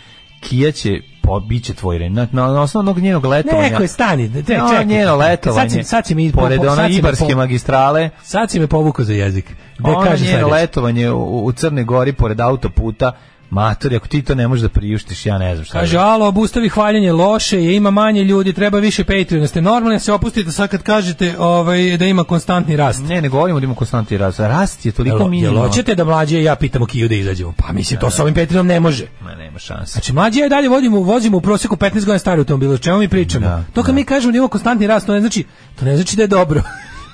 Kija 0.41 0.71
će 0.71 0.89
po, 1.21 1.39
bit 1.39 1.63
će 1.63 1.73
tvoj 1.73 1.97
ren. 1.97 2.13
Na, 2.13 2.27
na, 2.31 2.41
na 2.43 2.61
osnovu 2.61 2.81
onog 2.81 2.97
njenog 2.99 3.25
letovanja. 3.25 3.69
Neko 3.69 3.81
je 3.81 3.87
stani, 3.87 4.27
de, 4.27 4.41
de, 4.41 4.57
No, 4.57 4.69
čekaj. 4.69 4.85
njeno 4.85 5.15
letovanje. 5.15 5.69
Sad 5.69 5.79
si, 5.79 5.83
sad 5.85 6.07
si 6.07 6.15
mi, 6.15 6.31
pored 6.31 6.61
me 6.77 6.89
Ibarske 6.89 7.25
po- 7.25 7.37
magistrale. 7.37 8.09
Sad 8.23 8.51
si 8.51 8.59
me 8.59 8.67
povukao 8.67 9.05
za 9.05 9.13
jezik. 9.13 9.55
Da 9.79 9.89
ono 9.89 10.01
kaže 10.01 10.25
njeno 10.25 10.39
sledeće. 10.39 10.53
letovanje 10.53 11.11
u, 11.11 11.45
u 11.45 11.51
Crnoj 11.51 11.83
Gori 11.83 12.13
pored 12.13 12.39
autoputa 12.39 13.11
Matori, 13.49 13.95
ako 13.95 14.07
ti 14.07 14.21
to 14.21 14.35
ne 14.35 14.47
možeš 14.47 14.61
da 14.61 14.69
priuštiš, 14.69 15.25
ja 15.25 15.37
ne 15.37 15.55
znam 15.55 15.65
šta. 15.65 15.79
Kaže, 15.79 15.97
da- 15.97 16.03
alo, 16.03 16.27
obustavi 16.27 16.69
hvaljenje, 16.69 17.11
loše 17.11 17.63
je, 17.63 17.75
ima 17.75 17.91
manje 17.91 18.23
ljudi, 18.23 18.53
treba 18.53 18.79
više 18.79 19.03
Patreona. 19.03 19.47
Ste 19.47 19.61
normalni 19.61 19.95
da 19.95 19.99
se 19.99 20.13
opustite 20.13 20.51
sad 20.51 20.69
kad 20.69 20.83
kažete 20.83 21.35
ovaj, 21.39 21.97
da 21.97 22.05
ima 22.05 22.23
konstantni 22.23 22.75
rast. 22.75 23.03
Ne, 23.03 23.21
ne 23.21 23.29
govorimo 23.29 23.59
da 23.59 23.63
ima 23.63 23.75
konstantni 23.75 24.17
rast. 24.17 24.39
Rast 24.39 24.85
je 24.85 24.91
toliko 24.91 25.17
Jel, 25.17 25.33
jel 25.33 25.57
hoćete 25.57 25.95
da 25.95 26.03
mlađe 26.03 26.39
i 26.39 26.43
ja 26.43 26.55
pitamo 26.55 26.85
Kiju 26.85 27.07
da 27.09 27.15
izađemo? 27.15 27.53
Pa 27.57 27.73
mislim, 27.73 27.99
to 27.99 28.09
sa 28.09 28.23
ovim 28.23 28.35
Patreonom 28.35 28.67
ne 28.67 28.79
može. 28.79 29.05
Ma, 29.21 29.35
nema 29.35 29.59
šanse. 29.59 29.91
Znači, 29.91 30.13
mlađe 30.13 30.39
ja 30.39 30.45
i 30.45 30.49
dalje 30.49 30.69
vodimo, 30.69 30.99
vozimo 30.99 31.37
u 31.37 31.41
prosjeku 31.41 31.75
15 31.75 31.93
godina 31.93 32.19
stari 32.19 32.39
automobil, 32.39 32.71
o 32.71 32.77
čemu 32.77 32.97
mi 32.97 33.07
pričamo? 33.07 33.47
Da, 33.47 33.63
to 33.73 33.83
kad 33.83 33.95
mi 33.95 34.03
kažemo 34.03 34.31
da 34.31 34.37
ima 34.37 34.47
konstantni 34.47 34.87
rast, 34.87 35.05
to 35.05 35.13
ne 35.13 35.19
znači, 35.19 35.43
to 35.79 35.85
ne 35.85 35.95
znači 35.95 36.15
da 36.15 36.23
je 36.23 36.27
dobro. 36.27 36.61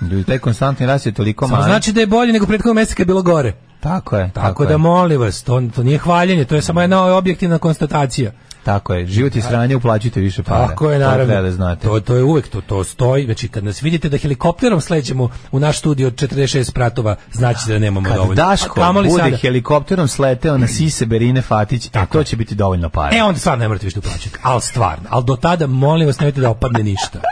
Ljudi, 0.02 0.24
taj 0.24 0.40
konstantni 0.40 0.86
rast 0.86 1.06
je 1.06 1.12
toliko 1.12 1.48
mali. 1.48 1.64
znači 1.64 1.94
da 1.94 2.00
je 2.00 2.08
bolje 2.08 2.34
nego 2.34 2.46
prethodnog 2.46 2.76
meseca 2.76 2.96
kad 2.96 3.00
je 3.00 3.06
bilo 3.06 3.22
gore. 3.22 3.54
Tako 3.80 4.18
je. 4.18 4.32
Tako, 4.32 4.48
Tako, 4.48 4.66
da 4.66 4.72
je. 4.72 4.78
molim 4.78 5.22
vas, 5.22 5.44
to, 5.44 5.62
to 5.76 5.84
nije 5.84 5.98
hvaljenje, 5.98 6.46
to 6.46 6.56
je 6.56 6.62
samo 6.62 6.82
jedna 6.82 7.04
objektivna 7.08 7.58
konstatacija. 7.58 8.32
Tako 8.64 8.94
je. 8.94 9.06
Život 9.08 9.36
je 9.36 9.42
sranje, 9.42 9.76
uplaćujte 9.76 10.20
više 10.20 10.44
para. 10.44 10.68
Tako 10.68 10.92
je, 10.92 11.00
To 11.00 11.06
naravno. 11.06 11.26
treba 11.26 11.42
da 11.42 11.52
znate. 11.52 11.88
To, 11.88 12.00
to 12.00 12.16
je 12.16 12.24
uvek, 12.24 12.48
to, 12.48 12.62
to 12.62 12.84
stoji. 12.84 13.26
Znači, 13.26 13.48
kad 13.48 13.64
nas 13.64 13.82
vidite 13.82 14.10
da 14.10 14.18
helikopterom 14.18 14.82
slećemo 14.82 15.30
u 15.52 15.60
naš 15.60 15.80
studio 15.80 16.08
od 16.08 16.14
46 16.16 16.64
spratova, 16.64 17.16
znači 17.32 17.60
da 17.68 17.80
nemamo 17.80 18.06
Kad 18.06 18.16
dovoljno. 18.16 18.36
Daško 18.36 18.72
A 18.72 18.84
kamoli 18.84 19.10
bude 19.10 19.24
sada. 19.24 19.38
helikopterom 19.38 20.08
sleteo 20.08 20.58
na 20.58 20.68
sise 20.68 21.06
Berine 21.06 21.42
Fatić, 21.42 21.90
a 21.94 22.06
to 22.06 22.24
će 22.24 22.36
biti 22.36 22.56
dovoljno 22.56 22.90
para. 22.90 23.18
E, 23.18 23.24
onda 23.24 23.40
stvarno 23.40 23.62
ne 23.62 23.68
morate 23.68 23.86
više 23.86 24.00
uplaćati. 24.00 24.38
Ali 24.42 24.62
stvarno. 24.62 25.04
Ali 25.10 25.26
do 25.26 25.36
tada, 25.36 25.68
molim 25.68 26.08
vas, 26.08 26.20
nemojte 26.20 26.42
da 26.42 26.50
opadne 26.50 26.84
ništa. 26.84 27.20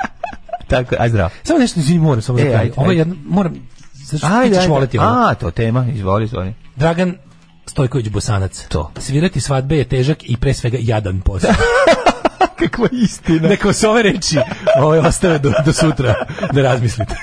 Tako, 0.68 0.95
aj 0.99 1.10
zdravo. 1.10 1.30
Samo 1.44 1.60
nešto, 1.60 1.80
izvini, 1.80 1.99
moram 1.99 2.22
samo 2.22 2.38
da 2.38 2.44
E, 2.44 2.45
kažem. 2.45 2.60
ajde, 2.60 2.73
Ovo 2.77 2.91
jedno, 2.91 3.15
moram, 3.26 3.53
zašto 3.94 4.27
ti 4.27 4.34
Ajde, 4.34 4.49
ćeš 4.49 4.60
ajde. 4.60 4.69
voleti 4.69 4.98
ovo? 4.98 5.07
A, 5.07 5.35
to 5.35 5.52
tema, 5.52 5.85
izvoli, 5.88 6.26
izvoli. 6.26 6.53
Dragan 6.76 7.15
Stojković 7.65 8.10
Bosanac. 8.10 8.65
To. 8.68 8.91
Svirati 8.98 9.41
svadbe 9.41 9.77
je 9.77 9.84
težak 9.85 10.18
i 10.22 10.38
pre 10.38 10.53
svega 10.53 10.77
jadan 10.81 11.22
posao. 11.22 11.52
Kakva 12.60 12.88
istina. 12.94 13.49
Neka 13.49 13.68
vas 13.68 13.84
ove 13.84 14.02
reči 14.03 14.38
ove 14.77 14.99
ostave 14.99 15.40
do, 15.40 15.53
do 15.65 15.73
sutra 15.73 16.15
da 16.53 16.61
razmislite. 16.61 17.15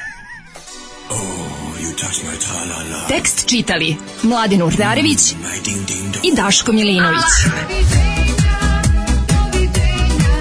Tekst 3.08 3.48
čitali 3.48 3.96
Mladin 4.22 4.62
Urdarević 4.62 5.32
i 6.24 6.36
Daško 6.36 6.72
Milinović. 6.72 7.22